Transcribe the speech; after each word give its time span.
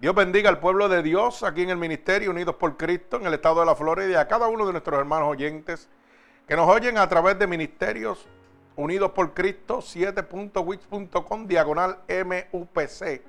Dios 0.00 0.14
bendiga 0.14 0.48
al 0.48 0.60
pueblo 0.60 0.88
de 0.88 1.02
Dios 1.02 1.42
aquí 1.42 1.60
en 1.60 1.68
el 1.68 1.76
Ministerio 1.76 2.30
Unidos 2.30 2.54
por 2.54 2.78
Cristo, 2.78 3.18
en 3.18 3.26
el 3.26 3.34
estado 3.34 3.60
de 3.60 3.66
la 3.66 3.74
Florida, 3.74 4.08
y 4.08 4.14
a 4.14 4.26
cada 4.26 4.48
uno 4.48 4.64
de 4.64 4.72
nuestros 4.72 4.98
hermanos 4.98 5.28
oyentes 5.28 5.90
que 6.48 6.56
nos 6.56 6.66
oyen 6.70 6.96
a 6.96 7.06
través 7.06 7.38
de 7.38 7.46
Ministerios 7.46 8.26
Unidos 8.76 9.10
por 9.10 9.34
Cristo 9.34 9.80
7.wix.com 9.80 11.46
diagonal 11.46 11.98
MUPC, 12.08 13.20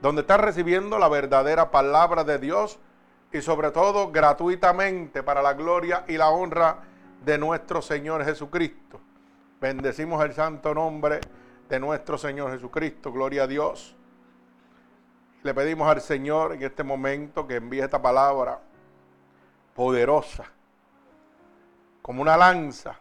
donde 0.00 0.22
está 0.22 0.38
recibiendo 0.38 0.98
la 0.98 1.10
verdadera 1.10 1.70
palabra 1.70 2.24
de 2.24 2.38
Dios 2.38 2.78
y 3.30 3.42
sobre 3.42 3.70
todo 3.70 4.10
gratuitamente 4.10 5.22
para 5.22 5.42
la 5.42 5.52
gloria 5.52 6.06
y 6.08 6.16
la 6.16 6.30
honra 6.30 6.78
de 7.26 7.36
nuestro 7.36 7.82
Señor 7.82 8.24
Jesucristo. 8.24 9.02
Bendecimos 9.60 10.24
el 10.24 10.32
santo 10.32 10.72
nombre 10.72 11.20
de 11.68 11.78
nuestro 11.78 12.16
Señor 12.16 12.52
Jesucristo, 12.52 13.12
gloria 13.12 13.42
a 13.42 13.46
Dios. 13.46 13.94
Le 15.46 15.54
pedimos 15.54 15.86
al 15.88 16.00
Señor 16.00 16.54
en 16.54 16.62
este 16.64 16.82
momento 16.82 17.46
que 17.46 17.54
envíe 17.54 17.78
esta 17.78 18.02
palabra 18.02 18.58
poderosa, 19.76 20.44
como 22.02 22.20
una 22.20 22.36
lanza, 22.36 22.98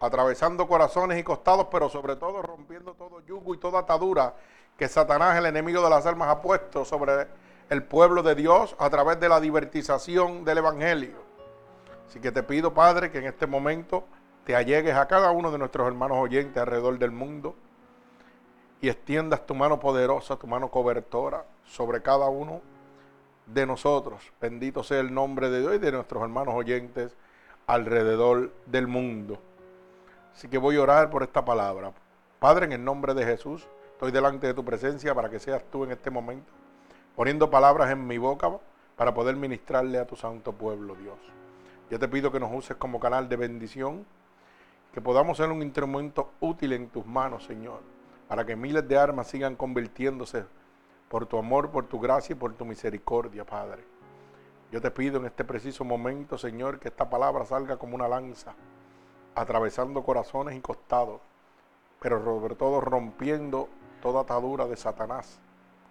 atravesando 0.00 0.66
corazones 0.66 1.18
y 1.18 1.22
costados, 1.22 1.66
pero 1.70 1.90
sobre 1.90 2.16
todo 2.16 2.40
rompiendo 2.40 2.94
todo 2.94 3.20
yugo 3.26 3.54
y 3.54 3.58
toda 3.58 3.80
atadura 3.80 4.36
que 4.78 4.88
Satanás, 4.88 5.36
el 5.36 5.44
enemigo 5.44 5.82
de 5.82 5.90
las 5.90 6.06
almas, 6.06 6.30
ha 6.30 6.40
puesto 6.40 6.86
sobre 6.86 7.28
el 7.68 7.82
pueblo 7.82 8.22
de 8.22 8.34
Dios 8.34 8.74
a 8.78 8.88
través 8.88 9.20
de 9.20 9.28
la 9.28 9.38
divertización 9.38 10.46
del 10.46 10.56
Evangelio. 10.56 11.18
Así 12.08 12.20
que 12.20 12.32
te 12.32 12.42
pido, 12.42 12.72
Padre, 12.72 13.10
que 13.10 13.18
en 13.18 13.26
este 13.26 13.46
momento 13.46 14.04
te 14.44 14.56
allegues 14.56 14.94
a 14.94 15.06
cada 15.06 15.30
uno 15.30 15.50
de 15.50 15.58
nuestros 15.58 15.86
hermanos 15.86 16.16
oyentes 16.16 16.56
alrededor 16.56 16.98
del 16.98 17.10
mundo 17.10 17.54
y 18.80 18.88
extiendas 18.88 19.46
tu 19.46 19.54
mano 19.54 19.80
poderosa, 19.80 20.36
tu 20.36 20.46
mano 20.46 20.68
cobertora 20.68 21.44
sobre 21.64 22.02
cada 22.02 22.26
uno 22.26 22.60
de 23.46 23.66
nosotros. 23.66 24.32
Bendito 24.40 24.82
sea 24.82 25.00
el 25.00 25.12
nombre 25.12 25.50
de 25.50 25.60
Dios 25.60 25.74
y 25.76 25.78
de 25.78 25.92
nuestros 25.92 26.22
hermanos 26.22 26.54
oyentes 26.54 27.16
alrededor 27.66 28.52
del 28.66 28.86
mundo. 28.86 29.38
Así 30.34 30.48
que 30.48 30.58
voy 30.58 30.76
a 30.76 30.82
orar 30.82 31.10
por 31.10 31.22
esta 31.22 31.44
palabra. 31.44 31.92
Padre, 32.38 32.66
en 32.66 32.72
el 32.72 32.84
nombre 32.84 33.14
de 33.14 33.24
Jesús, 33.24 33.66
estoy 33.92 34.12
delante 34.12 34.46
de 34.46 34.54
tu 34.54 34.64
presencia 34.64 35.14
para 35.14 35.30
que 35.30 35.38
seas 35.38 35.62
tú 35.70 35.84
en 35.84 35.92
este 35.92 36.10
momento, 36.10 36.52
poniendo 37.14 37.50
palabras 37.50 37.90
en 37.90 38.06
mi 38.06 38.18
boca 38.18 38.50
para 38.96 39.14
poder 39.14 39.36
ministrarle 39.36 39.98
a 39.98 40.06
tu 40.06 40.16
santo 40.16 40.52
pueblo, 40.52 40.94
Dios. 40.96 41.18
Yo 41.90 41.98
te 41.98 42.08
pido 42.08 42.30
que 42.30 42.40
nos 42.40 42.52
uses 42.52 42.76
como 42.76 43.00
canal 43.00 43.28
de 43.28 43.36
bendición, 43.36 44.04
que 44.92 45.00
podamos 45.00 45.38
ser 45.38 45.50
un 45.50 45.62
instrumento 45.62 46.32
útil 46.40 46.72
en 46.74 46.88
tus 46.88 47.06
manos, 47.06 47.44
Señor 47.44 47.95
para 48.28 48.44
que 48.44 48.56
miles 48.56 48.86
de 48.88 48.98
armas 48.98 49.28
sigan 49.28 49.56
convirtiéndose 49.56 50.44
por 51.08 51.26
tu 51.26 51.38
amor, 51.38 51.70
por 51.70 51.86
tu 51.86 52.00
gracia 52.00 52.34
y 52.34 52.36
por 52.36 52.54
tu 52.54 52.64
misericordia, 52.64 53.44
Padre. 53.44 53.84
Yo 54.72 54.80
te 54.80 54.90
pido 54.90 55.18
en 55.18 55.26
este 55.26 55.44
preciso 55.44 55.84
momento, 55.84 56.36
Señor, 56.36 56.80
que 56.80 56.88
esta 56.88 57.08
palabra 57.08 57.44
salga 57.44 57.76
como 57.76 57.94
una 57.94 58.08
lanza, 58.08 58.54
atravesando 59.34 60.02
corazones 60.02 60.56
y 60.56 60.60
costados, 60.60 61.20
pero 62.00 62.22
sobre 62.24 62.56
todo 62.56 62.80
rompiendo 62.80 63.68
toda 64.02 64.22
atadura 64.22 64.66
de 64.66 64.76
Satanás, 64.76 65.40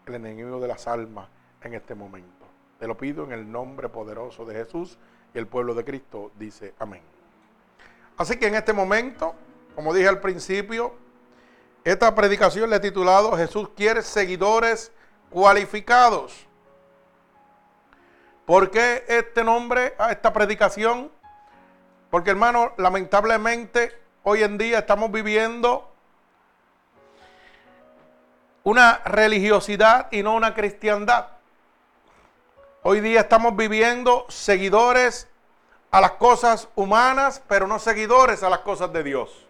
el 0.06 0.16
enemigo 0.16 0.60
de 0.60 0.68
las 0.68 0.88
almas, 0.88 1.30
en 1.64 1.74
este 1.74 1.96
momento. 1.96 2.46
Te 2.80 2.88
lo 2.88 2.98
pido 2.98 3.24
en 3.24 3.32
el 3.32 3.52
nombre 3.52 3.90
poderoso 3.90 4.46
de 4.46 4.56
Jesús 4.56 4.98
y 5.34 5.38
el 5.38 5.48
pueblo 5.48 5.74
de 5.74 5.84
Cristo 5.84 6.32
dice 6.38 6.74
amén. 6.80 7.02
Así 8.18 8.38
que 8.38 8.48
en 8.48 8.56
este 8.56 8.74
momento, 8.74 9.34
como 9.74 9.94
dije 9.94 10.08
al 10.08 10.22
principio, 10.22 10.94
esta 11.86 12.16
predicación 12.16 12.72
le 12.72 12.78
he 12.78 12.80
titulado 12.80 13.38
Jesús 13.38 13.70
quiere 13.76 14.02
seguidores 14.02 14.92
cualificados. 15.30 16.48
¿Por 18.44 18.72
qué 18.72 19.06
este 19.08 19.44
nombre 19.44 19.94
a 20.00 20.12
esta 20.12 20.34
predicación? 20.34 21.12
Porque 22.10 22.32
hermano, 22.32 22.74
lamentablemente 22.78 23.96
hoy 24.24 24.42
en 24.42 24.58
día 24.58 24.80
estamos 24.80 25.12
viviendo 25.12 25.92
una 28.64 29.02
religiosidad 29.06 30.08
y 30.12 30.24
no 30.24 30.34
una 30.34 30.56
cristiandad. 30.56 31.28
Hoy 32.82 33.00
día 33.00 33.22
estamos 33.22 33.56
viviendo 33.56 34.26
seguidores 34.28 35.28
a 35.92 36.02
las 36.02 36.14
cosas 36.14 36.68
humanas, 36.74 37.44
pero 37.48 37.68
no 37.68 37.78
seguidores 37.78 38.42
a 38.42 38.50
las 38.50 38.60
cosas 38.60 38.92
de 38.92 39.04
Dios 39.04 39.45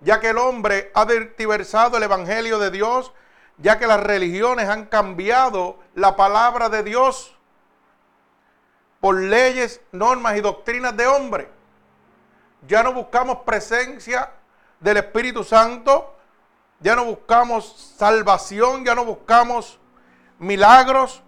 ya 0.00 0.20
que 0.20 0.30
el 0.30 0.38
hombre 0.38 0.90
ha 0.94 1.06
diversado 1.38 1.96
el 1.96 2.02
Evangelio 2.02 2.58
de 2.58 2.70
Dios, 2.70 3.12
ya 3.58 3.78
que 3.78 3.86
las 3.86 4.00
religiones 4.00 4.68
han 4.68 4.86
cambiado 4.86 5.78
la 5.94 6.16
palabra 6.16 6.68
de 6.68 6.82
Dios 6.82 7.34
por 9.00 9.16
leyes, 9.16 9.80
normas 9.92 10.36
y 10.36 10.40
doctrinas 10.40 10.96
de 10.96 11.06
hombre. 11.06 11.48
Ya 12.66 12.82
no 12.82 12.92
buscamos 12.92 13.38
presencia 13.46 14.32
del 14.80 14.98
Espíritu 14.98 15.44
Santo, 15.44 16.14
ya 16.80 16.94
no 16.94 17.04
buscamos 17.04 17.94
salvación, 17.96 18.84
ya 18.84 18.94
no 18.94 19.04
buscamos 19.04 19.78
milagros 20.38 21.22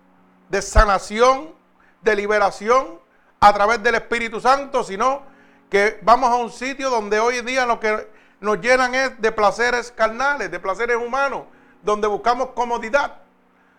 de 0.48 0.60
sanación, 0.60 1.54
de 2.02 2.16
liberación 2.16 3.00
a 3.40 3.52
través 3.52 3.82
del 3.82 3.94
Espíritu 3.94 4.40
Santo, 4.40 4.82
sino 4.84 5.22
que 5.70 5.98
vamos 6.02 6.30
a 6.30 6.36
un 6.36 6.50
sitio 6.50 6.90
donde 6.90 7.20
hoy 7.20 7.40
día 7.42 7.66
lo 7.66 7.78
que 7.80 8.08
nos 8.40 8.60
llenan 8.60 8.92
de 9.18 9.32
placeres 9.32 9.90
carnales, 9.90 10.50
de 10.50 10.60
placeres 10.60 10.96
humanos, 10.96 11.42
donde 11.82 12.06
buscamos 12.06 12.50
comodidad, 12.50 13.16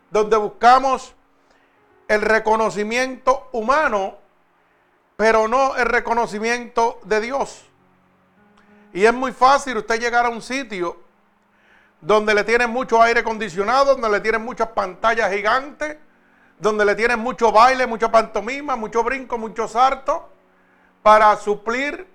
donde 0.09 0.35
buscamos 0.37 1.13
el 2.07 2.21
reconocimiento 2.21 3.47
humano, 3.51 4.15
pero 5.15 5.47
no 5.47 5.75
el 5.75 5.85
reconocimiento 5.85 6.99
de 7.03 7.21
Dios. 7.21 7.65
Y 8.93 9.05
es 9.05 9.13
muy 9.13 9.31
fácil 9.31 9.77
usted 9.77 9.99
llegar 9.99 10.25
a 10.25 10.29
un 10.29 10.41
sitio 10.41 10.97
donde 12.01 12.33
le 12.33 12.43
tienen 12.43 12.69
mucho 12.69 13.01
aire 13.01 13.19
acondicionado, 13.19 13.93
donde 13.93 14.09
le 14.09 14.21
tienen 14.21 14.43
muchas 14.43 14.69
pantallas 14.69 15.31
gigantes, 15.31 15.97
donde 16.57 16.85
le 16.85 16.95
tienen 16.95 17.19
mucho 17.19 17.51
baile, 17.51 17.85
mucha 17.85 18.11
pantomima, 18.11 18.75
mucho 18.75 19.03
brinco, 19.03 19.37
mucho 19.37 19.67
sarto, 19.67 20.29
para 21.03 21.35
suplir 21.37 22.07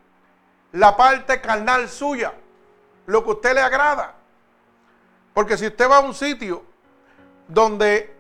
la 0.75 0.97
parte 0.97 1.41
carnal 1.41 1.89
suya, 1.89 2.33
lo 3.07 3.23
que 3.23 3.31
a 3.31 3.33
usted 3.35 3.55
le 3.55 3.61
agrada. 3.61 4.15
Porque 5.33 5.57
si 5.57 5.69
usted 5.69 5.89
va 5.89 5.99
a 5.99 6.01
un 6.01 6.15
sitio 6.15 6.65
donde 7.47 8.13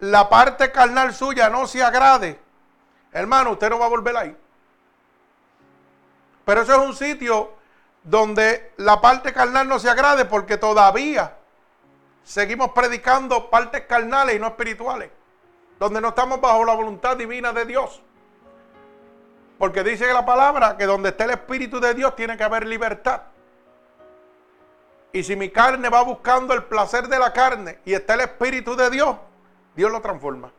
la 0.00 0.28
parte 0.28 0.72
carnal 0.72 1.14
suya 1.14 1.50
no 1.50 1.66
se 1.66 1.82
agrade, 1.82 2.38
hermano, 3.12 3.52
usted 3.52 3.68
no 3.68 3.78
va 3.78 3.86
a 3.86 3.90
volver 3.90 4.16
ahí. 4.16 4.36
Pero 6.46 6.62
eso 6.62 6.72
es 6.72 6.78
un 6.78 6.96
sitio 6.96 7.52
donde 8.02 8.72
la 8.78 9.02
parte 9.02 9.34
carnal 9.34 9.68
no 9.68 9.78
se 9.78 9.90
agrade 9.90 10.24
porque 10.24 10.56
todavía 10.56 11.36
seguimos 12.24 12.70
predicando 12.70 13.50
partes 13.50 13.82
carnales 13.82 14.36
y 14.36 14.38
no 14.38 14.46
espirituales, 14.46 15.10
donde 15.78 16.00
no 16.00 16.08
estamos 16.08 16.40
bajo 16.40 16.64
la 16.64 16.72
voluntad 16.72 17.18
divina 17.18 17.52
de 17.52 17.66
Dios. 17.66 18.00
Porque 19.58 19.82
dice 19.82 20.12
la 20.12 20.24
palabra 20.24 20.76
que 20.76 20.86
donde 20.86 21.08
esté 21.08 21.24
el 21.24 21.30
Espíritu 21.30 21.80
de 21.80 21.92
Dios 21.92 22.14
tiene 22.14 22.36
que 22.36 22.44
haber 22.44 22.66
libertad. 22.66 23.22
Y 25.12 25.24
si 25.24 25.34
mi 25.34 25.50
carne 25.50 25.88
va 25.88 26.02
buscando 26.02 26.54
el 26.54 26.64
placer 26.64 27.08
de 27.08 27.18
la 27.18 27.32
carne 27.32 27.80
y 27.84 27.94
está 27.94 28.14
el 28.14 28.20
Espíritu 28.20 28.76
de 28.76 28.88
Dios, 28.90 29.16
Dios 29.74 29.90
lo 29.90 30.00
transforma. 30.00 30.52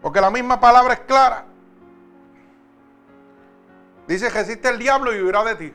Porque 0.00 0.20
la 0.20 0.30
misma 0.30 0.60
palabra 0.60 0.94
es 0.94 1.00
clara. 1.00 1.44
Dice 4.06 4.30
que 4.30 4.40
existe 4.40 4.68
el 4.68 4.78
diablo 4.78 5.14
y 5.14 5.22
huirá 5.22 5.42
de 5.44 5.54
ti. 5.54 5.74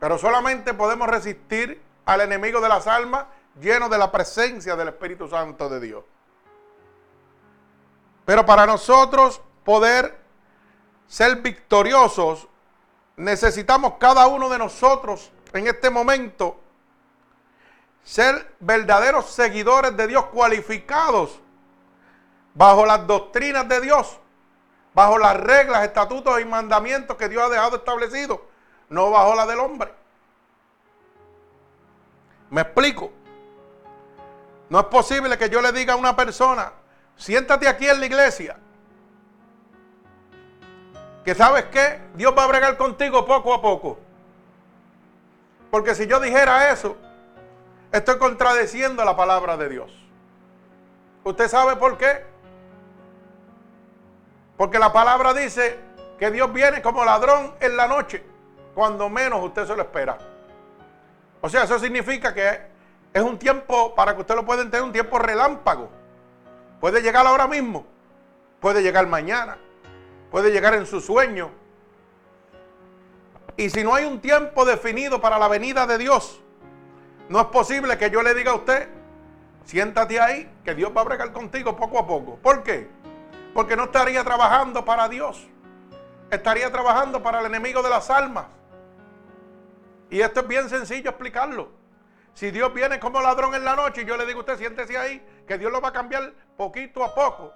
Pero 0.00 0.18
solamente 0.18 0.74
podemos 0.74 1.08
resistir 1.08 1.80
al 2.06 2.20
enemigo 2.22 2.60
de 2.60 2.68
las 2.68 2.86
almas 2.86 3.26
lleno 3.60 3.88
de 3.88 3.98
la 3.98 4.10
presencia 4.10 4.76
del 4.76 4.88
Espíritu 4.88 5.28
Santo 5.28 5.68
de 5.68 5.80
Dios. 5.80 6.04
Pero 8.24 8.44
para 8.44 8.66
nosotros 8.66 9.40
poder 9.64 10.18
ser 11.06 11.36
victoriosos, 11.36 12.46
necesitamos 13.16 13.94
cada 13.98 14.26
uno 14.26 14.48
de 14.48 14.58
nosotros 14.58 15.32
en 15.52 15.66
este 15.66 15.90
momento 15.90 16.60
ser 18.04 18.54
verdaderos 18.60 19.26
seguidores 19.26 19.96
de 19.96 20.06
Dios, 20.06 20.26
cualificados 20.26 21.40
bajo 22.54 22.86
las 22.86 23.06
doctrinas 23.06 23.68
de 23.68 23.80
Dios, 23.80 24.18
bajo 24.94 25.18
las 25.18 25.36
reglas, 25.36 25.84
estatutos 25.84 26.40
y 26.40 26.44
mandamientos 26.44 27.16
que 27.16 27.28
Dios 27.28 27.42
ha 27.42 27.48
dejado 27.48 27.76
establecidos, 27.76 28.40
no 28.88 29.10
bajo 29.10 29.34
la 29.34 29.46
del 29.46 29.60
hombre. 29.60 29.92
¿Me 32.50 32.62
explico? 32.62 33.12
No 34.70 34.80
es 34.80 34.86
posible 34.86 35.38
que 35.38 35.48
yo 35.48 35.62
le 35.62 35.72
diga 35.72 35.94
a 35.94 35.96
una 35.96 36.14
persona, 36.14 36.72
siéntate 37.16 37.68
aquí 37.68 37.88
en 37.88 38.00
la 38.00 38.06
iglesia, 38.06 38.56
que 41.24 41.34
sabes 41.34 41.64
que 41.66 42.00
Dios 42.14 42.34
va 42.36 42.44
a 42.44 42.46
bregar 42.48 42.76
contigo 42.76 43.24
poco 43.26 43.54
a 43.54 43.62
poco. 43.62 43.98
Porque 45.70 45.94
si 45.94 46.06
yo 46.06 46.20
dijera 46.20 46.70
eso, 46.70 46.96
estoy 47.92 48.18
contradeciendo 48.18 49.04
la 49.04 49.16
palabra 49.16 49.56
de 49.56 49.68
Dios. 49.68 49.90
¿Usted 51.24 51.48
sabe 51.48 51.76
por 51.76 51.98
qué? 51.98 52.24
Porque 54.56 54.78
la 54.78 54.92
palabra 54.92 55.34
dice 55.34 55.78
que 56.18 56.30
Dios 56.30 56.52
viene 56.52 56.82
como 56.82 57.04
ladrón 57.04 57.54
en 57.60 57.76
la 57.76 57.86
noche, 57.86 58.24
cuando 58.74 59.08
menos 59.08 59.42
usted 59.42 59.66
se 59.66 59.76
lo 59.76 59.82
espera. 59.82 60.18
O 61.40 61.48
sea, 61.48 61.64
eso 61.64 61.78
significa 61.78 62.34
que 62.34 62.77
es 63.12 63.22
un 63.22 63.38
tiempo, 63.38 63.94
para 63.94 64.14
que 64.14 64.20
usted 64.20 64.34
lo 64.34 64.44
pueda 64.44 64.62
entender, 64.62 64.82
un 64.82 64.92
tiempo 64.92 65.18
relámpago. 65.18 65.88
Puede 66.80 67.02
llegar 67.02 67.26
ahora 67.26 67.46
mismo, 67.46 67.86
puede 68.60 68.82
llegar 68.82 69.06
mañana, 69.06 69.58
puede 70.30 70.50
llegar 70.50 70.74
en 70.74 70.86
su 70.86 71.00
sueño. 71.00 71.50
Y 73.56 73.70
si 73.70 73.82
no 73.82 73.94
hay 73.94 74.04
un 74.04 74.20
tiempo 74.20 74.64
definido 74.64 75.20
para 75.20 75.38
la 75.38 75.48
venida 75.48 75.86
de 75.86 75.98
Dios, 75.98 76.40
no 77.28 77.40
es 77.40 77.46
posible 77.46 77.98
que 77.98 78.10
yo 78.10 78.22
le 78.22 78.34
diga 78.34 78.52
a 78.52 78.54
usted, 78.54 78.88
siéntate 79.64 80.20
ahí, 80.20 80.50
que 80.64 80.74
Dios 80.74 80.92
va 80.96 81.00
a 81.00 81.04
bregar 81.04 81.32
contigo 81.32 81.76
poco 81.76 81.98
a 81.98 82.06
poco. 82.06 82.36
¿Por 82.36 82.62
qué? 82.62 82.88
Porque 83.52 83.76
no 83.76 83.84
estaría 83.84 84.22
trabajando 84.22 84.84
para 84.84 85.08
Dios. 85.08 85.48
Estaría 86.30 86.70
trabajando 86.70 87.22
para 87.22 87.40
el 87.40 87.46
enemigo 87.46 87.82
de 87.82 87.90
las 87.90 88.10
almas. 88.10 88.46
Y 90.10 90.20
esto 90.20 90.40
es 90.40 90.48
bien 90.48 90.68
sencillo 90.68 91.10
explicarlo. 91.10 91.77
Si 92.38 92.52
Dios 92.52 92.72
viene 92.72 93.00
como 93.00 93.20
ladrón 93.20 93.56
en 93.56 93.64
la 93.64 93.74
noche 93.74 94.02
y 94.02 94.04
yo 94.04 94.16
le 94.16 94.24
digo 94.24 94.38
a 94.38 94.42
usted, 94.42 94.58
siéntese 94.58 94.96
ahí, 94.96 95.20
que 95.44 95.58
Dios 95.58 95.72
lo 95.72 95.80
va 95.80 95.88
a 95.88 95.92
cambiar 95.92 96.32
poquito 96.56 97.02
a 97.02 97.12
poco. 97.12 97.52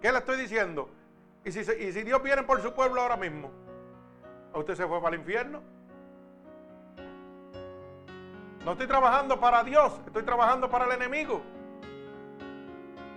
¿Qué 0.00 0.10
le 0.10 0.18
estoy 0.18 0.38
diciendo? 0.38 0.90
¿Y 1.44 1.52
si, 1.52 1.60
y 1.60 1.92
si 1.92 2.02
Dios 2.02 2.20
viene 2.20 2.42
por 2.42 2.60
su 2.60 2.74
pueblo 2.74 3.00
ahora 3.00 3.16
mismo? 3.16 3.52
¿A 4.52 4.58
usted 4.58 4.74
se 4.74 4.84
fue 4.88 5.00
para 5.00 5.14
el 5.14 5.20
infierno? 5.20 5.62
No 8.64 8.72
estoy 8.72 8.88
trabajando 8.88 9.38
para 9.38 9.62
Dios, 9.62 10.00
estoy 10.04 10.24
trabajando 10.24 10.68
para 10.68 10.86
el 10.86 11.00
enemigo. 11.00 11.40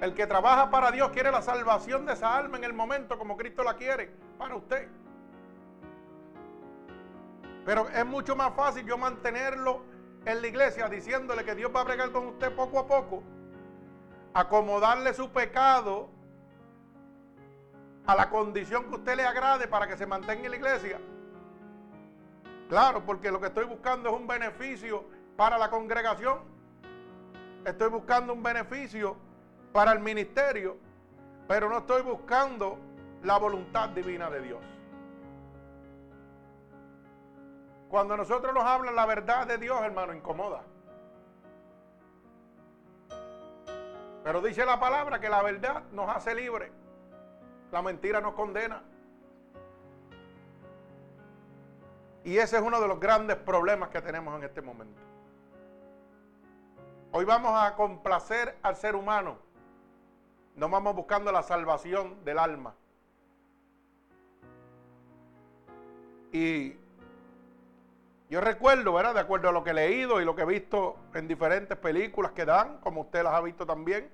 El 0.02 0.14
que 0.14 0.28
trabaja 0.28 0.70
para 0.70 0.92
Dios 0.92 1.10
quiere 1.10 1.32
la 1.32 1.42
salvación 1.42 2.06
de 2.06 2.14
esa 2.14 2.38
alma 2.38 2.58
en 2.58 2.64
el 2.66 2.74
momento 2.74 3.18
como 3.18 3.36
Cristo 3.36 3.64
la 3.64 3.74
quiere 3.74 4.12
para 4.38 4.54
usted. 4.54 4.88
Pero 7.66 7.90
es 7.90 8.06
mucho 8.06 8.36
más 8.36 8.54
fácil 8.54 8.86
yo 8.86 9.00
mantenerlo 9.00 9.90
en 10.26 10.42
la 10.42 10.48
iglesia 10.48 10.88
diciéndole 10.88 11.44
que 11.44 11.56
Dios 11.56 11.72
va 11.76 11.82
a 11.82 11.84
bregar 11.84 12.12
con 12.12 12.28
usted 12.28 12.54
poco 12.56 12.80
a 12.80 12.88
poco, 12.88 13.24
acomodarle 14.34 15.14
su 15.14 15.30
pecado 15.30 16.10
a 18.06 18.16
la 18.16 18.30
condición 18.30 18.86
que 18.86 18.96
usted 18.96 19.16
le 19.16 19.26
agrade 19.26 19.68
para 19.68 19.88
que 19.88 19.98
se 19.98 20.06
mantenga 20.06 20.46
en 20.46 20.52
la 20.52 20.58
iglesia. 20.58 21.00
Claro, 22.70 23.06
porque 23.06 23.32
lo 23.32 23.40
que 23.40 23.48
estoy 23.48 23.66
buscando 23.66 24.10
es 24.10 24.16
un 24.16 24.28
beneficio 24.28 25.04
para 25.36 25.58
la 25.58 25.70
congregación. 25.70 26.40
Estoy 27.66 27.90
buscando 27.90 28.34
un 28.34 28.42
beneficio 28.42 29.18
para 29.74 29.92
el 29.92 30.00
ministerio, 30.00 30.78
pero 31.48 31.70
no 31.70 31.80
estoy 31.80 32.02
buscando 32.02 32.78
la 33.24 33.38
voluntad 33.38 33.90
divina 33.90 34.30
de 34.30 34.42
Dios. 34.42 34.71
Cuando 37.92 38.16
nosotros 38.16 38.54
nos 38.54 38.64
hablan 38.64 38.96
la 38.96 39.06
verdad 39.06 39.46
de 39.46 39.58
Dios, 39.58 39.82
hermano, 39.82 40.14
incomoda. 40.14 40.64
Pero 44.24 44.42
dice 44.42 44.66
la 44.66 44.80
palabra 44.80 45.20
que 45.20 45.28
la 45.28 45.42
verdad 45.44 45.84
nos 45.92 46.10
hace 46.10 46.34
libre. 46.34 46.72
La 47.70 47.82
mentira 47.82 48.22
nos 48.22 48.34
condena. 48.34 48.82
Y 52.24 52.38
ese 52.38 52.56
es 52.56 52.64
uno 52.64 52.80
de 52.80 52.88
los 52.88 52.98
grandes 52.98 53.36
problemas 53.36 53.90
que 53.90 54.02
tenemos 54.02 54.38
en 54.38 54.46
este 54.46 54.62
momento. 54.62 55.02
Hoy 57.12 57.26
vamos 57.26 57.52
a 57.62 57.76
complacer 57.76 58.58
al 58.62 58.78
ser 58.78 58.96
humano. 58.96 59.38
No 60.56 60.70
vamos 60.70 60.96
buscando 60.96 61.30
la 61.34 61.44
salvación 61.44 62.24
del 62.24 62.40
alma. 62.40 62.74
Y 66.32 66.78
yo 68.32 68.40
recuerdo, 68.40 68.94
¿verdad? 68.94 69.14
De 69.14 69.20
acuerdo 69.20 69.50
a 69.50 69.52
lo 69.52 69.62
que 69.62 69.72
he 69.72 69.74
leído 69.74 70.22
y 70.22 70.26
lo 70.26 70.34
que 70.34 70.44
he 70.44 70.46
visto 70.46 70.96
en 71.14 71.28
diferentes 71.28 71.78
películas 71.78 72.32
que 72.32 72.46
dan, 72.46 72.78
como 72.78 73.02
usted 73.02 73.24
las 73.24 73.34
ha 73.34 73.42
visto 73.42 73.66
también, 73.66 74.10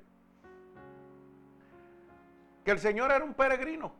que 2.65 2.71
el 2.71 2.79
Señor 2.79 3.11
era 3.11 3.23
un 3.23 3.35
peregrino. 3.35 3.93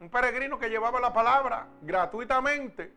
Un 0.00 0.10
peregrino 0.10 0.58
que 0.58 0.68
llevaba 0.68 0.98
la 0.98 1.12
palabra 1.12 1.68
gratuitamente. 1.82 2.92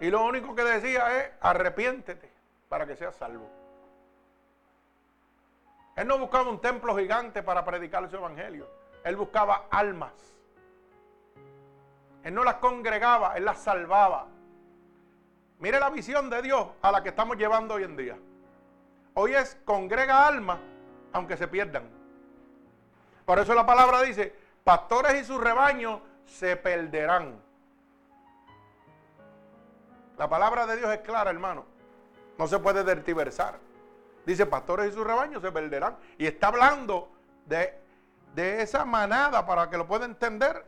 Y 0.00 0.10
lo 0.10 0.22
único 0.22 0.54
que 0.54 0.64
decía 0.64 1.18
es, 1.18 1.30
arrepiéntete 1.40 2.30
para 2.68 2.86
que 2.86 2.94
seas 2.94 3.16
salvo. 3.16 3.48
Él 5.96 6.06
no 6.06 6.18
buscaba 6.18 6.50
un 6.50 6.60
templo 6.60 6.94
gigante 6.94 7.42
para 7.42 7.64
predicar 7.64 8.06
su 8.10 8.16
evangelio. 8.16 8.68
Él 9.02 9.16
buscaba 9.16 9.64
almas. 9.70 10.12
Él 12.24 12.34
no 12.34 12.44
las 12.44 12.56
congregaba, 12.56 13.36
Él 13.36 13.44
las 13.44 13.58
salvaba. 13.58 14.28
Mire 15.58 15.78
la 15.78 15.90
visión 15.90 16.30
de 16.30 16.42
Dios 16.42 16.68
a 16.82 16.90
la 16.90 17.02
que 17.02 17.10
estamos 17.10 17.36
llevando 17.36 17.74
hoy 17.74 17.84
en 17.84 17.96
día. 17.96 18.18
Hoy 19.14 19.34
es 19.34 19.56
congrega 19.64 20.26
almas, 20.26 20.58
aunque 21.12 21.36
se 21.36 21.46
pierdan. 21.48 21.88
Por 23.24 23.38
eso 23.38 23.54
la 23.54 23.66
palabra 23.66 24.02
dice, 24.02 24.34
pastores 24.64 25.22
y 25.22 25.24
sus 25.24 25.40
rebaños 25.40 26.00
se 26.24 26.56
perderán. 26.56 27.40
La 30.18 30.28
palabra 30.28 30.66
de 30.66 30.76
Dios 30.76 30.90
es 30.92 31.00
clara, 31.00 31.30
hermano. 31.30 31.64
No 32.38 32.46
se 32.46 32.58
puede 32.58 32.84
dertiversar. 32.84 33.58
Dice, 34.24 34.46
pastores 34.46 34.90
y 34.90 34.94
sus 34.94 35.06
rebaños 35.06 35.42
se 35.42 35.52
perderán. 35.52 35.96
Y 36.18 36.26
está 36.26 36.48
hablando 36.48 37.10
de, 37.46 37.78
de 38.34 38.62
esa 38.62 38.84
manada, 38.84 39.46
para 39.46 39.68
que 39.68 39.76
lo 39.76 39.86
pueda 39.86 40.04
entender, 40.04 40.64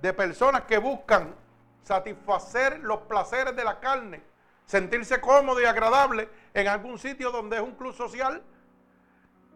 de 0.00 0.12
personas 0.12 0.62
que 0.62 0.78
buscan 0.78 1.34
satisfacer 1.82 2.80
los 2.80 3.00
placeres 3.02 3.54
de 3.54 3.64
la 3.64 3.80
carne, 3.80 4.22
sentirse 4.64 5.20
cómodo 5.20 5.60
y 5.60 5.64
agradable 5.64 6.28
en 6.52 6.68
algún 6.68 6.98
sitio 6.98 7.30
donde 7.30 7.56
es 7.56 7.62
un 7.62 7.72
club 7.72 7.94
social, 7.94 8.42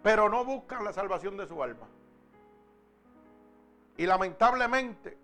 pero 0.03 0.29
no 0.29 0.45
buscan 0.45 0.85
la 0.85 0.93
salvación 0.93 1.37
de 1.37 1.47
su 1.47 1.62
alma. 1.62 1.88
Y 3.97 4.07
lamentablemente, 4.07 5.19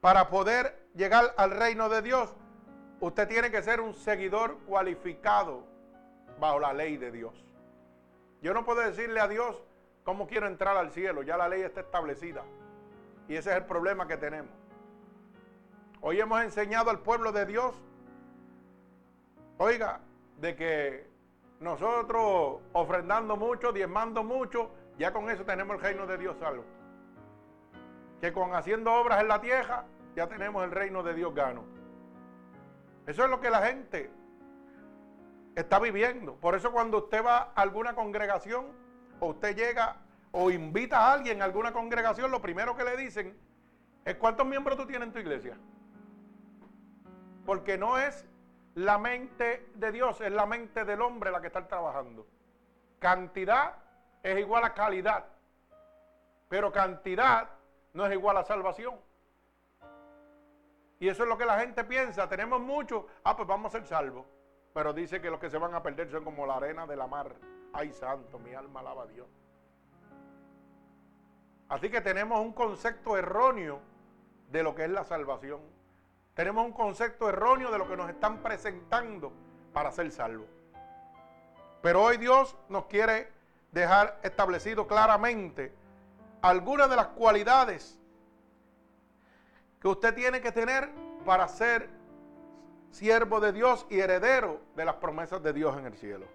para 0.00 0.30
poder 0.30 0.88
llegar 0.94 1.34
al 1.36 1.50
reino 1.50 1.88
de 1.88 2.02
Dios, 2.02 2.34
usted 3.00 3.28
tiene 3.28 3.50
que 3.50 3.62
ser 3.62 3.80
un 3.80 3.94
seguidor 3.94 4.58
cualificado 4.60 5.66
bajo 6.40 6.60
la 6.60 6.72
ley 6.72 6.96
de 6.96 7.10
Dios. 7.10 7.34
Yo 8.40 8.54
no 8.54 8.64
puedo 8.64 8.80
decirle 8.80 9.20
a 9.20 9.28
Dios 9.28 9.60
cómo 10.04 10.26
quiero 10.26 10.46
entrar 10.46 10.76
al 10.76 10.90
cielo, 10.92 11.22
ya 11.22 11.36
la 11.36 11.48
ley 11.48 11.62
está 11.62 11.80
establecida. 11.80 12.44
Y 13.28 13.36
ese 13.36 13.50
es 13.50 13.56
el 13.56 13.64
problema 13.66 14.08
que 14.08 14.16
tenemos. 14.16 14.50
Hoy 16.00 16.18
hemos 16.18 16.42
enseñado 16.42 16.90
al 16.90 17.00
pueblo 17.00 17.30
de 17.30 17.44
Dios, 17.44 17.74
oiga, 19.58 20.00
de 20.38 20.56
que 20.56 21.06
nosotros 21.60 22.60
ofrendando 22.72 23.36
mucho, 23.36 23.72
diezmando 23.72 24.24
mucho, 24.24 24.70
ya 24.98 25.12
con 25.12 25.28
eso 25.28 25.44
tenemos 25.44 25.76
el 25.76 25.82
reino 25.82 26.06
de 26.06 26.16
Dios 26.16 26.36
salvo. 26.38 26.64
Que 28.20 28.32
con 28.32 28.54
haciendo 28.54 28.94
obras 28.94 29.20
en 29.20 29.28
la 29.28 29.40
tierra, 29.40 29.84
ya 30.16 30.26
tenemos 30.26 30.64
el 30.64 30.70
reino 30.70 31.02
de 31.02 31.14
Dios 31.14 31.34
gano. 31.34 31.64
Eso 33.06 33.24
es 33.24 33.30
lo 33.30 33.40
que 33.40 33.50
la 33.50 33.66
gente 33.66 34.10
está 35.54 35.78
viviendo. 35.78 36.34
Por 36.36 36.54
eso 36.54 36.72
cuando 36.72 36.98
usted 36.98 37.24
va 37.24 37.38
a 37.38 37.62
alguna 37.62 37.94
congregación 37.94 38.66
o 39.20 39.28
usted 39.28 39.56
llega 39.56 39.96
o 40.32 40.50
invita 40.50 40.98
a 40.98 41.12
alguien 41.12 41.42
a 41.42 41.44
alguna 41.44 41.72
congregación, 41.72 42.30
lo 42.30 42.42
primero 42.42 42.76
que 42.76 42.84
le 42.84 42.96
dicen 42.96 43.38
es 44.04 44.16
cuántos 44.16 44.46
miembros 44.46 44.76
tú 44.76 44.86
tienes 44.86 45.08
en 45.08 45.12
tu 45.12 45.18
iglesia. 45.18 45.56
Porque 47.44 47.78
no 47.78 47.98
es 47.98 48.26
la 48.74 48.98
mente 48.98 49.70
de 49.74 49.92
Dios, 49.92 50.20
es 50.20 50.32
la 50.32 50.46
mente 50.46 50.84
del 50.84 51.00
hombre 51.00 51.30
la 51.30 51.40
que 51.40 51.46
está 51.46 51.66
trabajando. 51.66 52.26
Cantidad 52.98 53.76
es 54.22 54.38
igual 54.38 54.64
a 54.64 54.74
calidad, 54.74 55.24
pero 56.48 56.72
cantidad 56.72 57.48
no 57.92 58.06
es 58.06 58.12
igual 58.12 58.36
a 58.36 58.44
salvación. 58.44 58.94
Y 61.00 61.08
eso 61.08 61.22
es 61.22 61.28
lo 61.28 61.38
que 61.38 61.46
la 61.46 61.60
gente 61.60 61.84
piensa, 61.84 62.28
tenemos 62.28 62.60
mucho, 62.60 63.06
ah, 63.24 63.36
pues 63.36 63.46
vamos 63.46 63.74
a 63.74 63.78
ser 63.78 63.86
salvos. 63.86 64.26
Pero 64.74 64.92
dice 64.92 65.20
que 65.20 65.30
los 65.30 65.40
que 65.40 65.50
se 65.50 65.58
van 65.58 65.74
a 65.74 65.82
perder 65.82 66.10
son 66.10 66.24
como 66.24 66.46
la 66.46 66.56
arena 66.56 66.86
de 66.86 66.96
la 66.96 67.06
mar. 67.06 67.34
Ay, 67.72 67.92
santo, 67.92 68.38
mi 68.38 68.54
alma 68.54 68.80
alaba 68.80 69.04
a 69.04 69.06
Dios. 69.06 69.26
Así 71.68 71.90
que 71.90 72.00
tenemos 72.00 72.40
un 72.40 72.52
concepto 72.52 73.16
erróneo 73.16 73.80
de 74.50 74.62
lo 74.62 74.74
que 74.74 74.84
es 74.84 74.90
la 74.90 75.04
salvación. 75.04 75.60
Tenemos 76.34 76.64
un 76.64 76.72
concepto 76.72 77.28
erróneo 77.28 77.70
de 77.70 77.78
lo 77.78 77.88
que 77.88 77.96
nos 77.96 78.08
están 78.08 78.42
presentando 78.42 79.32
para 79.72 79.90
ser 79.90 80.10
salvos. 80.10 80.46
Pero 81.82 82.02
hoy 82.02 82.16
Dios 82.16 82.56
nos 82.68 82.86
quiere 82.86 83.30
dejar 83.72 84.18
establecido 84.22 84.86
claramente 84.86 85.74
algunas 86.40 86.88
de 86.88 86.96
las 86.96 87.08
cualidades 87.08 87.98
que 89.80 89.88
usted 89.88 90.14
tiene 90.14 90.40
que 90.40 90.52
tener 90.52 90.90
para 91.24 91.46
ser 91.48 91.90
siervo 92.90 93.40
de 93.40 93.52
Dios 93.52 93.86
y 93.90 94.00
heredero 94.00 94.60
de 94.74 94.84
las 94.84 94.94
promesas 94.96 95.42
de 95.42 95.52
Dios 95.52 95.76
en 95.76 95.86
el 95.86 95.94
cielo. 95.94 96.26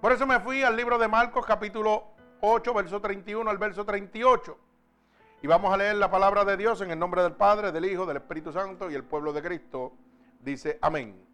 Por 0.00 0.12
eso 0.12 0.26
me 0.26 0.40
fui 0.40 0.62
al 0.62 0.76
libro 0.76 0.98
de 0.98 1.08
Marcos 1.08 1.46
capítulo 1.46 2.04
8, 2.44 2.74
verso 2.74 3.00
31 3.00 3.48
al 3.48 3.56
verso 3.56 3.84
38. 3.84 4.58
Y 5.42 5.46
vamos 5.46 5.72
a 5.72 5.76
leer 5.76 5.94
la 5.94 6.10
palabra 6.10 6.44
de 6.44 6.56
Dios 6.56 6.80
en 6.80 6.90
el 6.90 6.98
nombre 6.98 7.22
del 7.22 7.34
Padre, 7.34 7.70
del 7.70 7.84
Hijo, 7.84 8.04
del 8.04 8.16
Espíritu 8.16 8.52
Santo 8.52 8.90
y 8.90 8.94
el 8.94 9.04
pueblo 9.04 9.32
de 9.32 9.42
Cristo. 9.42 9.92
Dice 10.40 10.76
amén. 10.82 11.24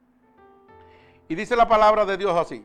Y 1.26 1.34
dice 1.34 1.56
la 1.56 1.66
palabra 1.66 2.04
de 2.04 2.18
Dios 2.18 2.36
así. 2.36 2.64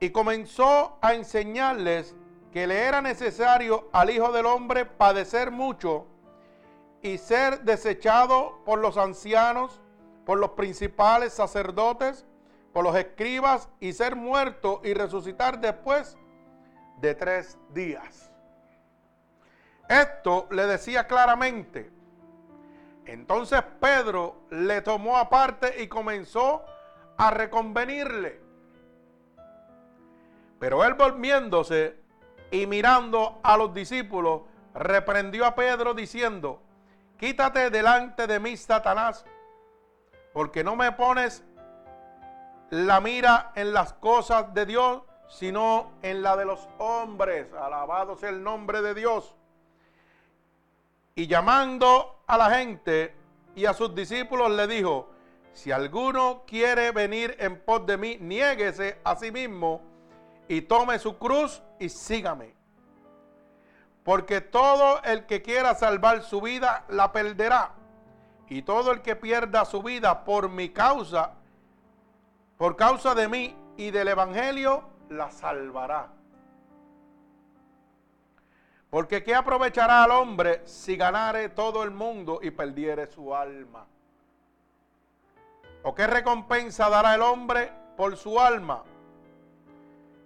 Y 0.00 0.10
comenzó 0.10 0.96
a 1.02 1.12
enseñarles 1.12 2.16
que 2.52 2.66
le 2.66 2.80
era 2.86 3.02
necesario 3.02 3.90
al 3.92 4.08
Hijo 4.08 4.32
del 4.32 4.46
Hombre 4.46 4.86
padecer 4.86 5.50
mucho 5.50 6.06
y 7.02 7.18
ser 7.18 7.60
desechado 7.64 8.62
por 8.64 8.78
los 8.78 8.96
ancianos, 8.96 9.82
por 10.24 10.38
los 10.38 10.52
principales 10.52 11.34
sacerdotes, 11.34 12.24
por 12.72 12.82
los 12.82 12.96
escribas 12.96 13.68
y 13.78 13.92
ser 13.92 14.16
muerto 14.16 14.80
y 14.82 14.94
resucitar 14.94 15.60
después 15.60 16.16
de 17.02 17.16
tres 17.16 17.58
días. 17.74 18.30
Esto 19.88 20.46
le 20.52 20.66
decía 20.66 21.06
claramente. 21.06 21.90
Entonces 23.04 23.60
Pedro 23.80 24.46
le 24.50 24.80
tomó 24.80 25.18
aparte 25.18 25.82
y 25.82 25.88
comenzó 25.88 26.64
a 27.18 27.30
reconvenirle. 27.32 28.40
Pero 30.60 30.84
él 30.84 30.94
volviéndose 30.94 31.98
y 32.52 32.66
mirando 32.68 33.40
a 33.42 33.56
los 33.56 33.74
discípulos, 33.74 34.42
reprendió 34.72 35.44
a 35.44 35.56
Pedro 35.56 35.94
diciendo, 35.94 36.62
quítate 37.18 37.68
delante 37.70 38.28
de 38.28 38.38
mí, 38.38 38.56
Satanás, 38.56 39.24
porque 40.32 40.62
no 40.62 40.76
me 40.76 40.92
pones 40.92 41.44
la 42.70 43.00
mira 43.00 43.50
en 43.56 43.72
las 43.72 43.92
cosas 43.94 44.54
de 44.54 44.66
Dios, 44.66 45.02
sino 45.32 45.92
en 46.02 46.22
la 46.22 46.36
de 46.36 46.44
los 46.44 46.68
hombres. 46.78 47.52
Alabado 47.54 48.16
sea 48.16 48.28
el 48.28 48.42
nombre 48.42 48.82
de 48.82 48.94
Dios. 48.94 49.34
Y 51.14 51.26
llamando 51.26 52.22
a 52.26 52.36
la 52.36 52.50
gente 52.50 53.14
y 53.54 53.64
a 53.64 53.72
sus 53.72 53.94
discípulos 53.94 54.50
le 54.50 54.66
dijo, 54.66 55.08
si 55.54 55.72
alguno 55.72 56.44
quiere 56.46 56.90
venir 56.92 57.34
en 57.38 57.58
pos 57.60 57.86
de 57.86 57.96
mí, 57.96 58.18
niéguese 58.20 58.98
a 59.04 59.16
sí 59.16 59.30
mismo 59.30 59.80
y 60.48 60.62
tome 60.62 60.98
su 60.98 61.18
cruz 61.18 61.62
y 61.78 61.88
sígame. 61.88 62.54
Porque 64.04 64.40
todo 64.42 65.02
el 65.02 65.26
que 65.26 65.40
quiera 65.40 65.74
salvar 65.74 66.22
su 66.22 66.42
vida 66.42 66.84
la 66.88 67.10
perderá. 67.12 67.72
Y 68.48 68.62
todo 68.62 68.92
el 68.92 69.00
que 69.00 69.16
pierda 69.16 69.64
su 69.64 69.82
vida 69.82 70.24
por 70.24 70.50
mi 70.50 70.70
causa, 70.70 71.32
por 72.58 72.76
causa 72.76 73.14
de 73.14 73.28
mí 73.28 73.56
y 73.78 73.90
del 73.90 74.08
Evangelio, 74.08 74.91
la 75.12 75.30
salvará. 75.30 76.08
Porque 78.90 79.22
¿qué 79.22 79.34
aprovechará 79.34 80.04
al 80.04 80.10
hombre 80.10 80.60
si 80.66 80.96
ganare 80.96 81.48
todo 81.48 81.82
el 81.82 81.90
mundo 81.90 82.40
y 82.42 82.50
perdiere 82.50 83.06
su 83.06 83.34
alma? 83.34 83.86
¿O 85.82 85.94
qué 85.94 86.06
recompensa 86.06 86.90
dará 86.90 87.14
el 87.14 87.22
hombre 87.22 87.72
por 87.96 88.16
su 88.16 88.38
alma? 88.38 88.82